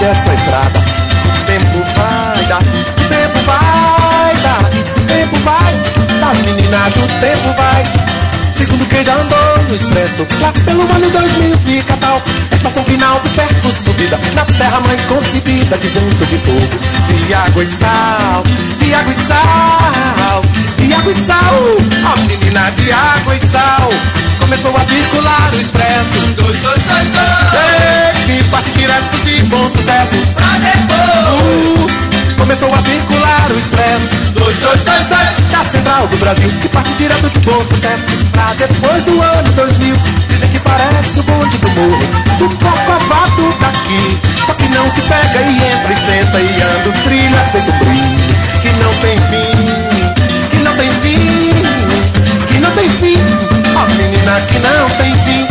Até 0.00 0.08
onde 0.08 0.18
essa 0.18 0.32
estrada. 0.32 0.78
O 0.78 1.44
tempo 1.44 1.84
vai 1.94 2.44
dar 2.46 2.62
O 2.62 3.08
tempo 3.08 3.38
vai 3.44 4.34
dar 4.36 4.64
O 4.96 5.06
tempo 5.06 5.36
vai 5.40 5.74
Das 6.18 6.38
meninas 6.42 6.92
do 6.94 7.20
tempo 7.20 7.54
vai. 7.54 7.84
Segundo 8.50 8.88
quem 8.88 9.04
já 9.04 9.14
andou 9.14 9.58
no 9.68 9.74
expresso 9.74 10.26
Lá 10.40 10.52
pelo 10.64 10.82
ano 10.90 11.10
2000 11.10 11.58
fica 11.58 11.96
tal. 11.98 12.22
Estação 12.50 12.82
final 12.84 13.20
do 13.20 13.28
perto 13.30 13.70
subida 13.70 14.18
Na 14.34 14.46
terra 14.46 14.80
mãe 14.80 14.96
concebida 15.06 15.76
De 15.76 15.88
vento 15.88 16.26
de 16.26 16.36
fogo. 16.38 17.26
De 17.26 17.34
água 17.34 17.62
e 17.62 17.66
sal 17.66 18.42
De 18.78 18.94
água 18.94 19.12
e 19.12 19.22
sal 19.22 20.42
De 20.78 20.94
água 20.94 21.12
e 21.12 21.14
sal. 21.14 21.54
A 22.06 22.20
menina 22.26 22.70
de 22.70 22.90
água 22.90 23.36
e 23.36 23.38
sal 23.38 23.90
Começou 24.50 24.76
a 24.76 24.80
circular 24.80 25.52
o 25.54 25.60
expresso. 25.60 26.26
Dois, 26.34 26.58
dois, 26.58 26.82
dois, 26.82 27.06
dois. 27.06 28.26
Que 28.26 28.42
parte 28.50 28.72
direto 28.72 29.24
de 29.24 29.44
bom 29.44 29.62
sucesso. 29.68 30.16
Pra 30.34 30.58
depois. 30.58 32.36
Começou 32.36 32.74
a 32.74 32.78
circular 32.78 33.46
o 33.48 33.56
expresso. 33.56 34.08
Dois, 34.34 34.58
dois, 34.58 34.82
dois, 34.82 35.06
dois. 35.06 35.50
Da 35.52 35.62
central 35.62 36.08
do 36.08 36.16
Brasil 36.16 36.50
Que 36.60 36.68
parte 36.68 36.92
direto 36.94 37.30
de 37.30 37.38
bom 37.46 37.62
sucesso. 37.62 38.08
Pra 38.32 38.52
depois 38.54 39.04
do 39.04 39.22
ano 39.22 39.52
2000 39.52 39.94
Dizem 40.28 40.48
que 40.50 40.58
parece 40.58 41.20
o 41.20 41.22
bonde 41.22 41.56
do 41.58 41.70
morro. 41.70 42.10
Do 42.38 42.48
corcovado 42.56 43.54
daqui. 43.60 44.18
Só 44.44 44.54
que 44.54 44.68
não 44.70 44.90
se 44.90 45.02
pega 45.02 45.42
e 45.42 45.74
entra 45.74 45.92
e 45.92 45.96
senta 45.96 46.40
E 46.40 46.60
anda 46.60 46.88
o 46.88 46.92
trilho 47.04 47.36
é 47.36 47.44
feito 47.50 47.72
brilho 47.78 48.34
Que 48.60 48.72
não 48.82 48.94
tem 48.96 49.16
fim 49.30 50.48
Que 50.50 50.56
não 50.56 50.76
tem 50.76 50.90
fim 50.90 51.54
Que 52.48 52.58
não 52.58 52.70
tem 52.72 52.90
fim 52.90 53.49
Ó 53.76 53.86
menina 53.94 54.40
que 54.42 54.58
não 54.58 54.88
tem 54.90 55.12
fim. 55.24 55.46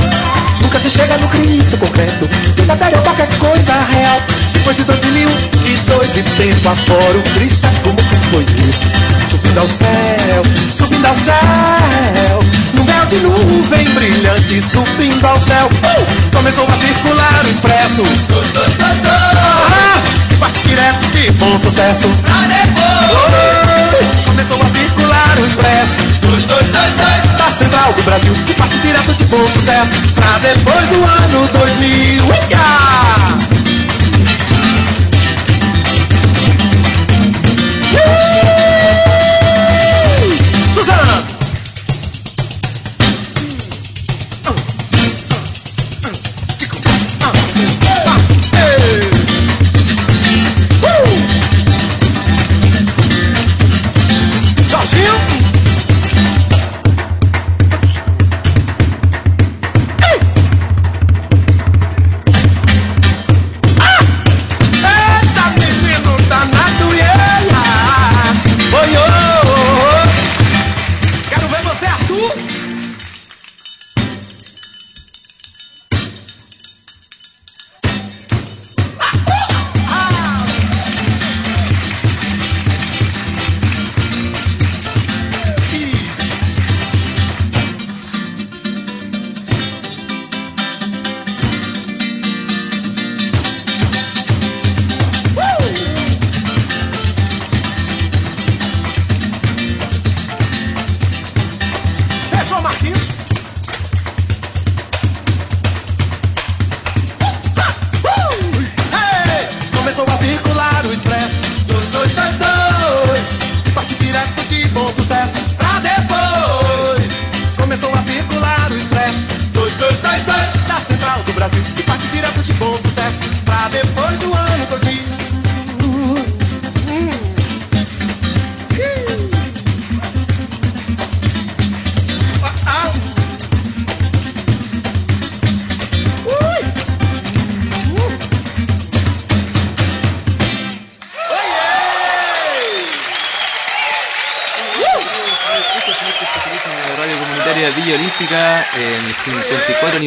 Nunca 0.61 0.79
se 0.79 0.89
chega 0.89 1.17
no 1.17 1.27
Cristo 1.29 1.77
concreto. 1.77 2.29
Verdadeiro 2.55 2.97
ou 2.97 3.03
qualquer 3.03 3.29
coisa 3.37 3.73
real. 3.91 4.21
Depois 4.53 4.75
de 4.75 4.83
dois 4.83 4.99
mil 5.01 5.29
e 5.65 5.77
dois 5.89 6.17
e 6.17 6.23
tempo 6.23 6.69
afora 6.69 7.17
O 7.17 7.23
Cristo 7.33 7.65
é 7.65 7.71
como 7.81 7.97
que 7.97 8.15
foi 8.29 8.45
isso 8.67 8.85
Subindo 9.29 9.59
ao 9.59 9.67
céu, 9.67 10.43
subindo 10.75 11.05
ao 11.05 11.15
céu. 11.15 12.39
Num 12.73 12.83
véu 12.83 13.05
de 13.07 13.15
nuvem 13.17 13.89
brilhante 13.89 14.61
Subindo 14.61 15.25
ao 15.25 15.39
céu. 15.39 15.67
Uh! 15.67 16.35
Começou 16.35 16.67
a 16.67 16.73
circular 16.73 17.41
o 17.45 17.49
expresso. 17.49 18.03
Ah, 18.81 20.01
Parte 20.39 20.67
direto 20.67 21.07
de 21.11 21.31
bom 21.31 21.57
sucesso. 21.57 22.09
Oh, 23.17 24.25
Começou 24.25 24.61
a 24.61 24.65
circular 24.65 25.37
o 25.39 25.45
expresso 25.45 26.08
Da 27.37 27.51
central 27.51 27.93
do 27.93 28.03
Brasil 28.03 28.33
Que 28.45 28.53
parte 28.53 28.77
direto 28.79 29.13
de 29.13 29.25
bom 29.25 29.45
sucesso 29.45 30.01
Pra 30.15 30.39
depois 30.39 30.87
do 30.89 31.03
ano 31.03 31.47
2000 31.47 32.25
Uia! 32.25 33.58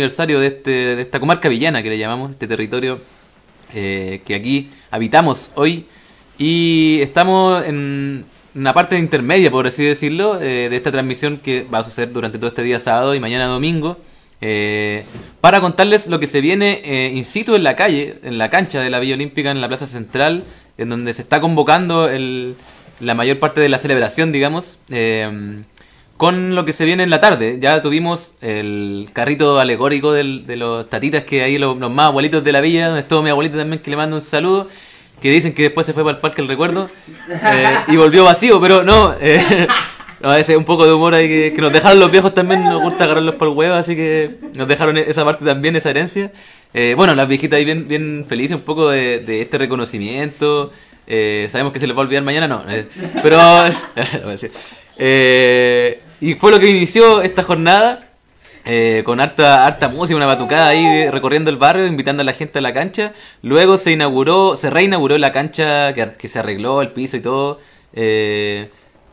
Aniversario 0.02 0.40
de, 0.40 0.48
este, 0.48 0.70
de 0.96 1.02
esta 1.02 1.20
comarca 1.20 1.48
villana 1.48 1.82
que 1.82 1.88
le 1.88 1.96
llamamos, 1.98 2.32
este 2.32 2.48
territorio 2.48 3.00
eh, 3.72 4.20
que 4.26 4.34
aquí 4.34 4.70
habitamos 4.90 5.52
hoy. 5.54 5.86
Y 6.38 6.98
estamos 7.02 7.64
en 7.64 8.24
una 8.54 8.72
parte 8.74 8.98
intermedia, 8.98 9.50
por 9.50 9.66
así 9.66 9.84
decirlo, 9.84 10.40
eh, 10.40 10.68
de 10.68 10.76
esta 10.76 10.90
transmisión 10.90 11.38
que 11.38 11.64
va 11.72 11.78
a 11.78 11.84
suceder 11.84 12.12
durante 12.12 12.38
todo 12.38 12.48
este 12.48 12.62
día 12.64 12.80
sábado 12.80 13.14
y 13.14 13.20
mañana 13.20 13.46
domingo. 13.46 13.98
eh, 14.44 15.04
para 15.40 15.60
contarles 15.60 16.08
lo 16.08 16.18
que 16.18 16.26
se 16.26 16.40
viene 16.40 16.80
eh, 16.84 17.12
in 17.14 17.24
situ 17.24 17.54
en 17.54 17.62
la 17.62 17.76
calle, 17.76 18.18
en 18.24 18.38
la 18.38 18.48
cancha 18.48 18.80
de 18.80 18.90
la 18.90 18.98
Villa 18.98 19.14
Olímpica, 19.14 19.52
en 19.52 19.60
la 19.60 19.68
Plaza 19.68 19.86
Central, 19.86 20.42
en 20.76 20.88
donde 20.88 21.14
se 21.14 21.22
está 21.22 21.40
convocando 21.40 22.08
el, 22.08 22.56
la 22.98 23.14
mayor 23.14 23.38
parte 23.38 23.60
de 23.60 23.68
la 23.68 23.78
celebración, 23.78 24.32
digamos, 24.32 24.80
eh, 24.90 25.62
con 26.22 26.54
lo 26.54 26.64
que 26.64 26.72
se 26.72 26.84
viene 26.84 27.02
en 27.02 27.10
la 27.10 27.20
tarde. 27.20 27.58
Ya 27.60 27.82
tuvimos 27.82 28.30
el 28.40 29.08
carrito 29.12 29.58
alegórico 29.58 30.12
del- 30.12 30.46
de 30.46 30.54
los 30.54 30.88
tatitas 30.88 31.24
que 31.24 31.42
ahí 31.42 31.58
los, 31.58 31.76
los 31.76 31.90
más 31.90 32.06
abuelitos 32.06 32.44
de 32.44 32.52
la 32.52 32.60
villa, 32.60 32.86
donde 32.86 33.00
estuvo 33.00 33.22
mi 33.24 33.30
abuelita 33.30 33.58
también 33.58 33.82
que 33.82 33.90
le 33.90 33.96
mando 33.96 34.14
un 34.14 34.22
saludo, 34.22 34.68
que 35.20 35.30
dicen 35.30 35.52
que 35.52 35.64
después 35.64 35.84
se 35.84 35.92
fue 35.92 36.04
para 36.04 36.14
el 36.14 36.20
Parque 36.20 36.40
El 36.40 36.46
Recuerdo 36.46 36.88
eh, 37.28 37.64
y 37.88 37.96
volvió 37.96 38.22
vacío, 38.22 38.60
pero 38.60 38.84
no, 38.84 39.16
eh, 39.20 39.66
no, 40.20 40.30
a 40.30 40.36
veces 40.36 40.56
un 40.56 40.64
poco 40.64 40.86
de 40.86 40.92
humor 40.92 41.12
ahí 41.12 41.26
que, 41.26 41.52
que 41.56 41.60
nos 41.60 41.72
dejaron 41.72 41.98
los 41.98 42.12
viejos 42.12 42.32
también, 42.34 42.62
nos 42.66 42.80
gusta 42.80 43.02
agarrarlos 43.02 43.34
por 43.34 43.48
el 43.48 43.54
huevo, 43.54 43.74
así 43.74 43.96
que 43.96 44.30
nos 44.56 44.68
dejaron 44.68 44.96
esa 44.98 45.24
parte 45.24 45.44
también, 45.44 45.74
esa 45.74 45.90
herencia. 45.90 46.30
Eh, 46.72 46.94
bueno, 46.96 47.16
las 47.16 47.26
viejitas 47.26 47.56
ahí 47.56 47.64
bien, 47.64 47.88
bien 47.88 48.26
felices 48.28 48.54
un 48.56 48.62
poco 48.62 48.90
de, 48.90 49.18
de 49.18 49.42
este 49.42 49.58
reconocimiento. 49.58 50.70
Eh, 51.04 51.48
sabemos 51.50 51.72
que 51.72 51.80
se 51.80 51.88
les 51.88 51.96
va 51.96 52.02
a 52.02 52.04
olvidar 52.04 52.22
mañana, 52.22 52.46
no. 52.46 52.62
eh, 52.68 52.86
pero. 53.24 53.38
lo 53.38 54.20
voy 54.22 54.28
a 54.28 54.30
decir. 54.30 54.52
Eh, 54.98 56.00
y 56.22 56.34
fue 56.34 56.50
lo 56.52 56.58
que 56.60 56.70
inició 56.70 57.22
esta 57.22 57.42
jornada. 57.42 58.08
eh, 58.64 59.02
con 59.04 59.20
harta, 59.20 59.66
harta 59.66 59.88
música, 59.88 60.16
una 60.16 60.26
batucada 60.26 60.68
ahí 60.68 61.10
recorriendo 61.10 61.50
el 61.50 61.56
barrio, 61.56 61.86
invitando 61.86 62.22
a 62.22 62.24
la 62.24 62.32
gente 62.32 62.58
a 62.60 62.62
la 62.62 62.72
cancha. 62.72 63.12
Luego 63.42 63.76
se 63.78 63.92
inauguró, 63.92 64.56
se 64.56 64.70
reinauguró 64.70 65.18
la 65.18 65.32
cancha 65.32 65.92
que, 65.94 66.08
que 66.18 66.28
se 66.28 66.38
arregló 66.38 66.80
el 66.82 66.92
piso 66.92 67.16
y 67.16 67.20
todo. 67.20 67.60
eh, 67.92 68.70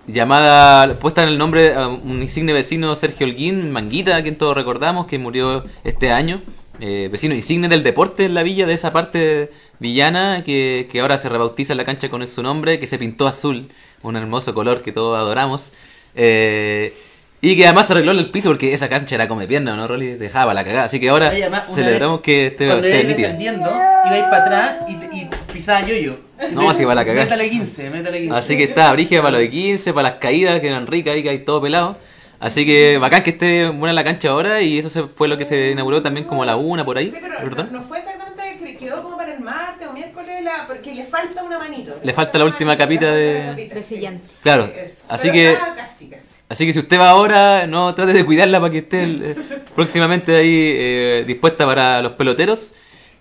llamada, 0.08 1.00
puesta 1.00 1.24
en 1.24 1.30
el 1.30 1.38
nombre 1.38 1.76
a 1.76 1.88
un 1.88 2.22
insigne 2.22 2.54
vecino 2.54 2.96
Sergio 2.96 3.28
Holguín, 3.28 3.72
Manguita, 3.72 4.16
a 4.16 4.24
quien 4.24 4.38
todos 4.38 4.56
recordamos, 4.56 5.08
que 5.08 5.18
murió 5.20 5.66
este 5.84 6.12
año. 6.12 6.42
eh, 6.80 7.10
vecino 7.12 7.36
insigne 7.36 7.68
del 7.70 7.84
deporte 7.84 8.26
en 8.26 8.34
la 8.34 8.44
villa, 8.44 8.66
de 8.66 8.74
esa 8.74 8.94
parte 8.94 9.52
villana, 9.80 10.44
que, 10.44 10.88
que 10.92 11.02
ahora 11.02 11.18
se 11.18 11.30
rebautiza 11.30 11.76
la 11.76 11.86
cancha 11.86 12.10
con 12.10 12.26
su 12.28 12.42
nombre, 12.44 12.80
que 12.80 12.88
se 12.88 12.98
pintó 12.98 13.28
azul, 13.28 13.70
un 14.02 14.16
hermoso 14.16 14.54
color 14.54 14.82
que 14.82 14.92
todos 14.92 15.18
adoramos. 15.18 15.74
Eh, 16.16 16.94
y 17.42 17.56
que 17.56 17.66
además 17.66 17.88
se 17.88 17.94
arregló 17.94 18.12
el 18.12 18.30
piso 18.32 18.50
porque 18.50 18.74
esa 18.74 18.90
cancha 18.90 19.16
era 19.16 19.28
come 19.28 19.48
pierna, 19.48 19.76
¿no, 19.76 19.88
Rolly? 19.88 20.16
Dejaba 20.16 20.54
la 20.54 20.64
cagada. 20.66 20.86
Así 20.86 21.00
que 21.00 21.10
ahora 21.10 21.30
Oye, 21.30 21.44
además, 21.44 21.64
celebramos 21.74 22.18
vez, 22.20 22.26
que 22.26 22.48
esté, 22.48 22.68
Cuando 22.68 22.88
esté 22.88 23.04
nítida. 23.08 23.28
defendiendo, 23.28 23.70
ibais 24.08 24.24
para 24.26 24.44
atrás 24.44 24.76
y, 24.90 24.94
y 25.18 25.30
pisaba 25.54 25.82
yo-yo. 25.88 26.18
No, 26.52 26.74
si 26.74 26.84
va 26.86 26.96
la 26.96 27.06
cagada. 27.06 27.24
Métale 27.26 27.50
15, 27.50 27.90
métale 27.90 28.20
15. 28.20 28.36
Así 28.36 28.58
que 28.58 28.64
está 28.64 28.92
brígida 28.92 29.22
para 29.22 29.32
lo 29.34 29.38
de 29.38 29.50
15, 29.50 29.94
para 29.94 30.10
las 30.10 30.20
caídas 30.20 30.60
que 30.60 30.68
eran 30.68 30.88
ricas 30.88 31.16
y 31.18 31.24
que 31.24 31.30
hay 31.30 31.40
todo 31.40 31.62
pelado. 31.62 31.98
Así 32.42 32.66
que 32.66 32.98
bacán 32.98 33.24
que 33.24 33.32
esté 33.32 33.68
buena 33.68 33.92
la 33.94 34.04
cancha 34.06 34.30
ahora 34.30 34.62
y 34.62 34.78
eso 34.80 34.90
se- 34.90 35.04
fue 35.04 35.28
lo 35.28 35.38
que 35.38 35.44
se 35.46 35.72
inauguró 35.72 36.02
también 36.02 36.26
como 36.26 36.44
a 36.44 36.46
la 36.46 36.56
una 36.56 36.86
por 36.86 36.98
ahí, 36.98 37.14
¿verdad? 37.44 37.68
No 37.70 37.82
fue 37.82 37.98
exactamente, 38.00 38.58
que 38.64 38.78
quedó 38.78 39.04
como 39.04 39.18
para 39.18 39.34
el 39.34 39.42
martes 39.42 39.86
o 39.90 39.92
miércoles, 39.94 40.42
la, 40.42 40.59
porque 40.70 40.94
le 40.94 41.04
falta 41.04 41.44
una 41.44 41.60
manito. 41.60 41.92
Le 42.02 42.14
falta 42.14 42.38
la 42.38 42.46
última 42.46 42.78
capita 42.78 43.12
de... 43.12 43.54
De 43.74 43.84
sillante. 43.84 44.30
Claro, 44.42 44.72
así 45.10 45.30
Pero 45.30 45.34
que... 45.34 45.58
casi, 45.76 46.08
casi. 46.10 46.36
Así 46.48 46.66
que 46.66 46.72
si 46.74 46.80
usted 46.80 46.98
va 46.98 47.10
ahora, 47.10 47.68
no 47.68 47.94
trate 47.94 48.14
de 48.14 48.26
cuidarla 48.26 48.60
para 48.62 48.72
que 48.72 48.78
esté 48.80 49.04
eh, 49.04 49.36
próximamente 49.76 50.36
ahí 50.36 50.74
eh, 50.76 51.24
dispuesta 51.28 51.66
para 51.66 52.02
los 52.02 52.14
peloteros. 52.14 52.74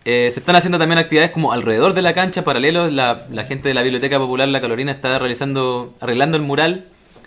Eh, 0.04 0.30
se 0.32 0.40
están 0.40 0.56
haciendo 0.56 0.78
también 0.78 0.98
actividades 0.98 1.32
como 1.32 1.52
alrededor 1.52 1.92
de 1.94 2.02
la 2.02 2.14
cancha, 2.14 2.42
paralelos. 2.44 2.92
La, 2.92 3.26
la 3.30 3.44
gente 3.44 3.68
de 3.68 3.74
la 3.74 3.82
Biblioteca 3.82 4.18
Popular 4.18 4.48
La 4.48 4.60
Calorina 4.60 4.92
está 4.92 5.18
realizando, 5.18 5.94
arreglando 6.00 6.36
el 6.36 6.42
mural. 6.44 6.86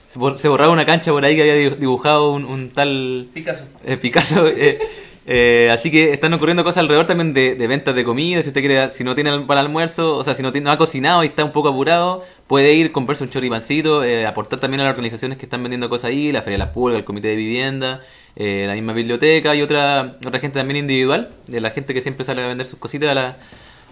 Se, 0.10 0.18
bor- 0.20 0.38
se 0.38 0.48
borraba 0.48 0.72
una 0.72 0.86
cancha 0.86 1.12
por 1.12 1.24
ahí 1.24 1.36
que 1.36 1.42
había 1.44 1.56
di- 1.56 1.76
dibujado 1.78 2.32
un, 2.32 2.46
un 2.46 2.70
tal 2.72 3.28
Picasso. 3.34 3.66
eh, 3.86 3.98
Picasso. 3.98 4.48
eh, 5.28 5.70
así 5.72 5.92
que 5.92 6.14
están 6.14 6.34
ocurriendo 6.34 6.64
cosas 6.64 6.80
alrededor 6.80 7.06
también 7.06 7.34
de, 7.34 7.54
de 7.56 7.68
ventas 7.68 7.94
de 7.94 8.04
comida. 8.04 8.42
Si 8.42 8.50
usted 8.50 8.62
quiere, 8.62 8.90
si 8.90 9.04
no 9.04 9.14
tiene 9.14 9.40
para 9.42 9.62
el 9.62 9.68
almuerzo, 9.68 10.18
o 10.18 10.24
sea, 10.24 10.34
si 10.34 10.42
no, 10.42 10.52
tiene, 10.52 10.66
no 10.66 10.72
ha 10.72 10.78
cocinado 10.78 11.24
y 11.24 11.28
está 11.28 11.46
un 11.46 11.52
poco 11.52 11.70
apurado, 11.70 12.24
puede 12.48 12.74
ir, 12.74 12.92
comprarse 12.92 13.24
un 13.24 13.30
choripancito, 13.30 14.04
eh, 14.04 14.26
aportar 14.26 14.60
también 14.60 14.82
a 14.82 14.86
las 14.86 14.92
organizaciones 14.92 15.38
que 15.38 15.46
están 15.46 15.62
vendiendo 15.62 15.90
cosas 15.90 16.06
ahí, 16.06 16.32
la 16.32 16.42
Feria 16.42 16.58
de 16.58 16.66
las 16.66 16.74
Pulgas, 16.74 17.00
el 17.00 17.06
Comité 17.06 17.28
de 17.30 17.36
Vivienda, 17.36 18.02
eh, 18.36 18.66
la 18.68 18.74
misma 18.74 18.94
biblioteca 18.94 19.56
y 19.56 19.62
otra, 19.62 20.18
otra 20.26 20.40
gente 20.40 20.60
también 20.60 20.78
individual, 20.78 21.30
de 21.48 21.62
la 21.62 21.70
gente 21.70 21.94
que 21.94 22.02
siempre 22.02 22.26
sale 22.26 22.44
a 22.44 22.48
vender 22.48 22.66
sus 22.66 22.80
cositas 22.80 23.10
a 23.10 23.14
la, 23.14 23.38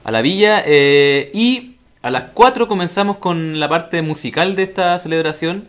a 0.03 0.11
la 0.11 0.21
villa. 0.21 0.63
eh, 0.65 1.29
y 1.33 1.75
a 2.01 2.09
las 2.09 2.23
4 2.33 2.67
comenzamos 2.67 3.17
con 3.17 3.59
la 3.59 3.69
parte 3.69 4.01
musical 4.01 4.55
de 4.55 4.63
esta 4.63 4.97
celebración 4.99 5.67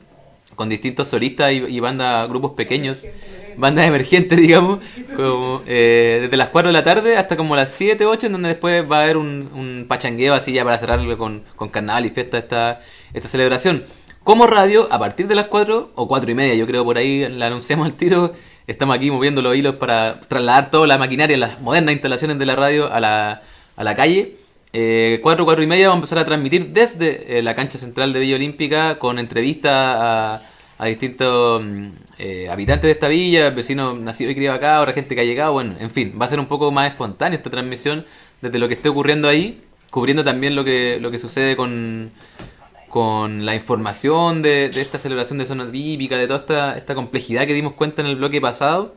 con 0.54 0.68
distintos 0.68 1.08
solistas 1.08 1.52
y 1.52 1.80
bandas, 1.80 2.28
grupos 2.28 2.52
pequeños, 2.52 3.02
bandas 3.56 3.86
emergentes, 3.86 4.38
digamos, 4.40 4.80
como, 5.16 5.62
eh, 5.66 6.18
desde 6.22 6.36
las 6.36 6.48
4 6.48 6.68
de 6.68 6.72
la 6.72 6.84
tarde 6.84 7.16
hasta 7.16 7.36
como 7.36 7.56
las 7.56 7.70
7, 7.70 8.06
8, 8.06 8.26
en 8.26 8.32
donde 8.32 8.48
después 8.50 8.84
va 8.90 9.00
a 9.00 9.02
haber 9.04 9.16
un, 9.16 9.50
un 9.54 9.86
pachangueo 9.88 10.34
así 10.34 10.52
ya 10.52 10.64
para 10.64 10.78
cerrarlo 10.78 11.16
con, 11.18 11.42
con 11.56 11.68
carnaval 11.68 12.06
y 12.06 12.10
fiesta 12.10 12.38
esta, 12.38 12.80
esta 13.12 13.28
celebración. 13.28 13.84
Como 14.24 14.46
radio, 14.46 14.86
a 14.90 14.98
partir 14.98 15.26
de 15.28 15.34
las 15.34 15.46
4 15.46 15.92
o 15.94 16.08
4 16.08 16.30
y 16.30 16.34
media, 16.34 16.54
yo 16.54 16.66
creo 16.66 16.84
por 16.84 16.98
ahí 16.98 17.26
la 17.28 17.46
anunciamos 17.46 17.86
al 17.86 17.94
tiro, 17.94 18.34
estamos 18.66 18.94
aquí 18.94 19.10
moviendo 19.10 19.40
los 19.40 19.56
hilos 19.56 19.76
para 19.76 20.20
trasladar 20.20 20.70
toda 20.70 20.86
la 20.86 20.98
maquinaria, 20.98 21.36
las 21.38 21.60
modernas 21.60 21.94
instalaciones 21.94 22.38
de 22.38 22.46
la 22.46 22.54
radio 22.54 22.92
a 22.92 23.00
la, 23.00 23.42
a 23.76 23.84
la 23.84 23.96
calle. 23.96 24.36
Eh, 24.72 25.18
4, 25.22 25.44
4 25.44 25.64
y 25.64 25.66
media 25.66 25.88
vamos 25.88 25.96
a 25.96 26.04
empezar 26.04 26.18
a 26.18 26.24
transmitir 26.24 26.68
desde 26.68 27.38
eh, 27.38 27.42
la 27.42 27.56
cancha 27.56 27.76
central 27.78 28.12
de 28.12 28.20
Villa 28.20 28.36
Olímpica 28.36 28.98
con 29.00 29.18
entrevistas 29.18 29.72
a, 29.74 30.42
a 30.80 30.86
distintos 30.86 31.62
mm, 31.62 31.88
eh, 32.16 32.48
habitantes 32.48 32.88
de 32.88 32.92
esta 32.92 33.08
villa, 33.08 33.50
vecinos 33.50 34.00
nacidos 34.00 34.32
y 34.32 34.34
criados 34.34 34.56
acá, 34.56 34.76
ahora 34.76 34.94
gente 34.94 35.14
que 35.14 35.20
ha 35.20 35.24
llegado, 35.24 35.52
bueno, 35.52 35.74
en 35.78 35.90
fin, 35.90 36.16
va 36.18 36.24
a 36.24 36.28
ser 36.28 36.40
un 36.40 36.46
poco 36.46 36.72
más 36.72 36.90
espontánea 36.90 37.36
esta 37.36 37.50
transmisión 37.50 38.06
desde 38.40 38.58
lo 38.58 38.66
que 38.66 38.74
esté 38.74 38.88
ocurriendo 38.88 39.28
ahí, 39.28 39.62
cubriendo 39.90 40.24
también 40.24 40.56
lo 40.56 40.64
que, 40.64 40.98
lo 40.98 41.10
que 41.10 41.18
sucede 41.18 41.54
con, 41.54 42.12
con 42.88 43.44
la 43.44 43.54
información 43.54 44.40
de, 44.40 44.70
de 44.70 44.80
esta 44.80 44.98
celebración 44.98 45.38
de 45.38 45.44
zona 45.44 45.70
típica, 45.70 46.16
de 46.16 46.26
toda 46.26 46.38
esta, 46.40 46.78
esta 46.78 46.94
complejidad 46.94 47.46
que 47.46 47.52
dimos 47.52 47.74
cuenta 47.74 48.00
en 48.00 48.08
el 48.08 48.16
bloque 48.16 48.40
pasado, 48.40 48.94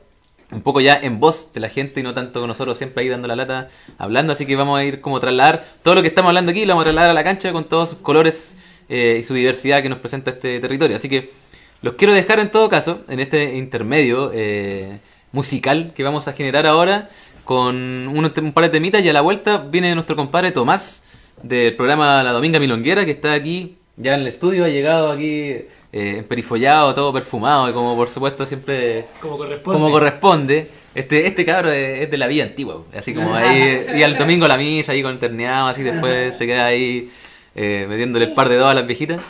un 0.53 0.61
poco 0.61 0.79
ya 0.79 0.97
en 1.03 1.19
voz 1.19 1.51
de 1.51 1.59
la 1.59 1.67
gente 1.67 1.99
y 1.99 2.03
no 2.03 2.13
tanto 2.13 2.39
con 2.39 2.47
nosotros 2.47 2.77
siempre 2.77 3.03
ahí 3.03 3.09
dando 3.09 3.27
la 3.27 3.35
lata 3.35 3.69
hablando, 3.97 4.31
así 4.31 4.45
que 4.45 4.55
vamos 4.55 4.79
a 4.79 4.85
ir 4.85 5.01
como 5.01 5.19
trasladar 5.19 5.65
todo 5.81 5.95
lo 5.95 6.01
que 6.01 6.07
estamos 6.07 6.29
hablando 6.29 6.51
aquí, 6.51 6.65
lo 6.65 6.75
vamos 6.75 6.83
a 6.83 6.85
trasladar 6.85 7.09
a 7.09 7.13
la 7.13 7.25
cancha 7.25 7.51
con 7.51 7.65
todos 7.65 7.89
sus 7.89 7.97
colores 7.97 8.55
eh, 8.87 9.17
y 9.19 9.23
su 9.23 9.33
diversidad 9.33 9.81
que 9.81 9.89
nos 9.89 9.99
presenta 9.99 10.31
este 10.31 10.61
territorio. 10.61 10.95
Así 10.95 11.09
que 11.09 11.42
los 11.83 11.93
quiero 11.93 12.13
dejar 12.13 12.39
en 12.39 12.49
todo 12.49 12.69
caso 12.69 13.01
en 13.09 13.19
este 13.19 13.55
intermedio 13.57 14.31
eh, 14.33 14.97
musical 15.31 15.91
que 15.95 16.03
vamos 16.03 16.27
a 16.27 16.33
generar 16.33 16.65
ahora 16.65 17.09
con 17.43 17.75
un, 17.75 18.25
un 18.25 18.53
par 18.53 18.63
de 18.63 18.69
temitas 18.71 19.03
y 19.03 19.09
a 19.09 19.13
la 19.13 19.21
vuelta 19.21 19.57
viene 19.57 19.93
nuestro 19.93 20.15
compadre 20.15 20.51
Tomás 20.51 21.03
del 21.43 21.75
programa 21.75 22.23
La 22.23 22.31
Dominga 22.31 22.57
Milonguera 22.57 23.05
que 23.05 23.11
está 23.11 23.33
aquí 23.33 23.75
ya 23.97 24.15
en 24.15 24.21
el 24.21 24.27
estudio, 24.27 24.65
ha 24.65 24.69
llegado 24.69 25.11
aquí 25.11 25.27
eh, 25.35 25.67
emperifollado, 25.91 26.95
todo 26.95 27.13
perfumado 27.13 27.69
y 27.69 27.73
como 27.73 27.95
por 27.95 28.09
supuesto 28.09 28.45
siempre 28.45 29.05
Como 29.21 29.37
corresponde. 29.37 29.79
como 29.79 29.91
corresponde. 29.91 30.67
Este, 30.95 31.27
este 31.27 31.43
cabro 31.43 31.71
es, 31.71 32.01
es 32.01 32.11
de 32.11 32.17
la 32.17 32.27
vida 32.27 32.43
antigua, 32.43 32.83
así 32.95 33.15
como 33.15 33.33
ahí, 33.33 33.83
y 33.95 34.03
al 34.03 34.15
domingo 34.15 34.45
a 34.45 34.47
la 34.47 34.57
misa, 34.57 34.91
ahí 34.91 35.01
con 35.01 35.11
el 35.11 35.17
terneado, 35.17 35.67
así 35.67 35.81
después 35.81 36.37
se 36.37 36.45
queda 36.45 36.67
ahí 36.67 37.11
eh, 37.55 37.85
metiéndole 37.87 38.25
el 38.25 38.33
par 38.33 38.49
de 38.49 38.57
dos 38.57 38.69
a 38.69 38.73
las 38.73 38.87
viejitas. 38.87 39.21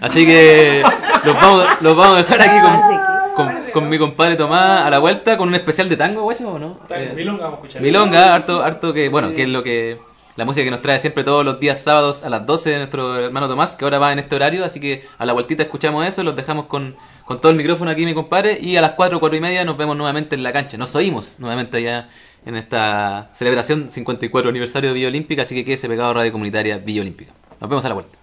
Así 0.00 0.26
que 0.26 0.82
los 1.24 1.34
vamos, 1.34 1.66
los 1.80 1.96
vamos 1.96 2.14
a 2.14 2.22
dejar 2.22 2.42
aquí 2.42 2.60
con, 2.60 3.46
con, 3.46 3.64
con 3.72 3.88
mi 3.88 3.98
compadre 3.98 4.36
Tomás 4.36 4.86
a 4.86 4.90
la 4.90 4.98
vuelta 4.98 5.36
con 5.36 5.48
un 5.48 5.54
especial 5.54 5.88
de 5.88 5.96
tango, 5.96 6.22
guacho, 6.22 6.48
¿o 6.50 6.58
no? 6.58 6.80
Eh, 6.90 7.12
milonga 7.14 7.44
vamos 7.44 7.58
a 7.58 7.62
escuchar. 7.62 7.82
Milonga, 7.82 8.34
harto, 8.34 8.62
harto 8.62 8.92
que, 8.92 9.08
bueno, 9.08 9.32
que 9.32 9.42
es 9.42 9.48
lo 9.48 9.62
que 9.62 9.98
la 10.34 10.46
música 10.46 10.64
que 10.64 10.70
nos 10.70 10.80
trae 10.80 10.98
siempre 10.98 11.24
todos 11.24 11.44
los 11.44 11.60
días 11.60 11.82
sábados 11.82 12.24
a 12.24 12.30
las 12.30 12.46
12 12.46 12.70
de 12.70 12.76
nuestro 12.78 13.18
hermano 13.18 13.48
Tomás, 13.48 13.76
que 13.76 13.84
ahora 13.84 13.98
va 13.98 14.12
en 14.12 14.18
este 14.18 14.34
horario, 14.34 14.64
así 14.64 14.80
que 14.80 15.04
a 15.18 15.26
la 15.26 15.34
vueltita 15.34 15.62
escuchamos 15.62 16.06
eso, 16.06 16.22
los 16.22 16.34
dejamos 16.34 16.66
con, 16.66 16.96
con 17.26 17.40
todo 17.40 17.52
el 17.52 17.58
micrófono 17.58 17.90
aquí, 17.90 18.06
mi 18.06 18.14
compadre, 18.14 18.58
y 18.58 18.76
a 18.76 18.80
las 18.80 18.92
4, 18.92 19.20
4 19.20 19.36
y 19.36 19.40
media 19.40 19.64
nos 19.64 19.76
vemos 19.76 19.94
nuevamente 19.96 20.34
en 20.34 20.42
la 20.42 20.52
cancha. 20.52 20.78
Nos 20.78 20.94
oímos 20.94 21.38
nuevamente 21.38 21.76
allá 21.76 22.08
en 22.46 22.56
esta 22.56 23.28
celebración 23.34 23.90
54 23.90 24.48
aniversario 24.48 24.90
de 24.90 24.94
Villa 24.94 25.08
Olímpica, 25.08 25.42
así 25.42 25.54
que 25.54 25.64
quédese 25.66 25.86
pegado 25.86 26.10
a 26.10 26.14
Radio 26.14 26.32
Comunitaria 26.32 26.78
Villa 26.78 27.02
Olímpica. 27.02 27.32
Nos 27.62 27.68
vemos 27.68 27.84
a 27.84 27.88
la 27.90 27.94
vuelta. 27.94 28.21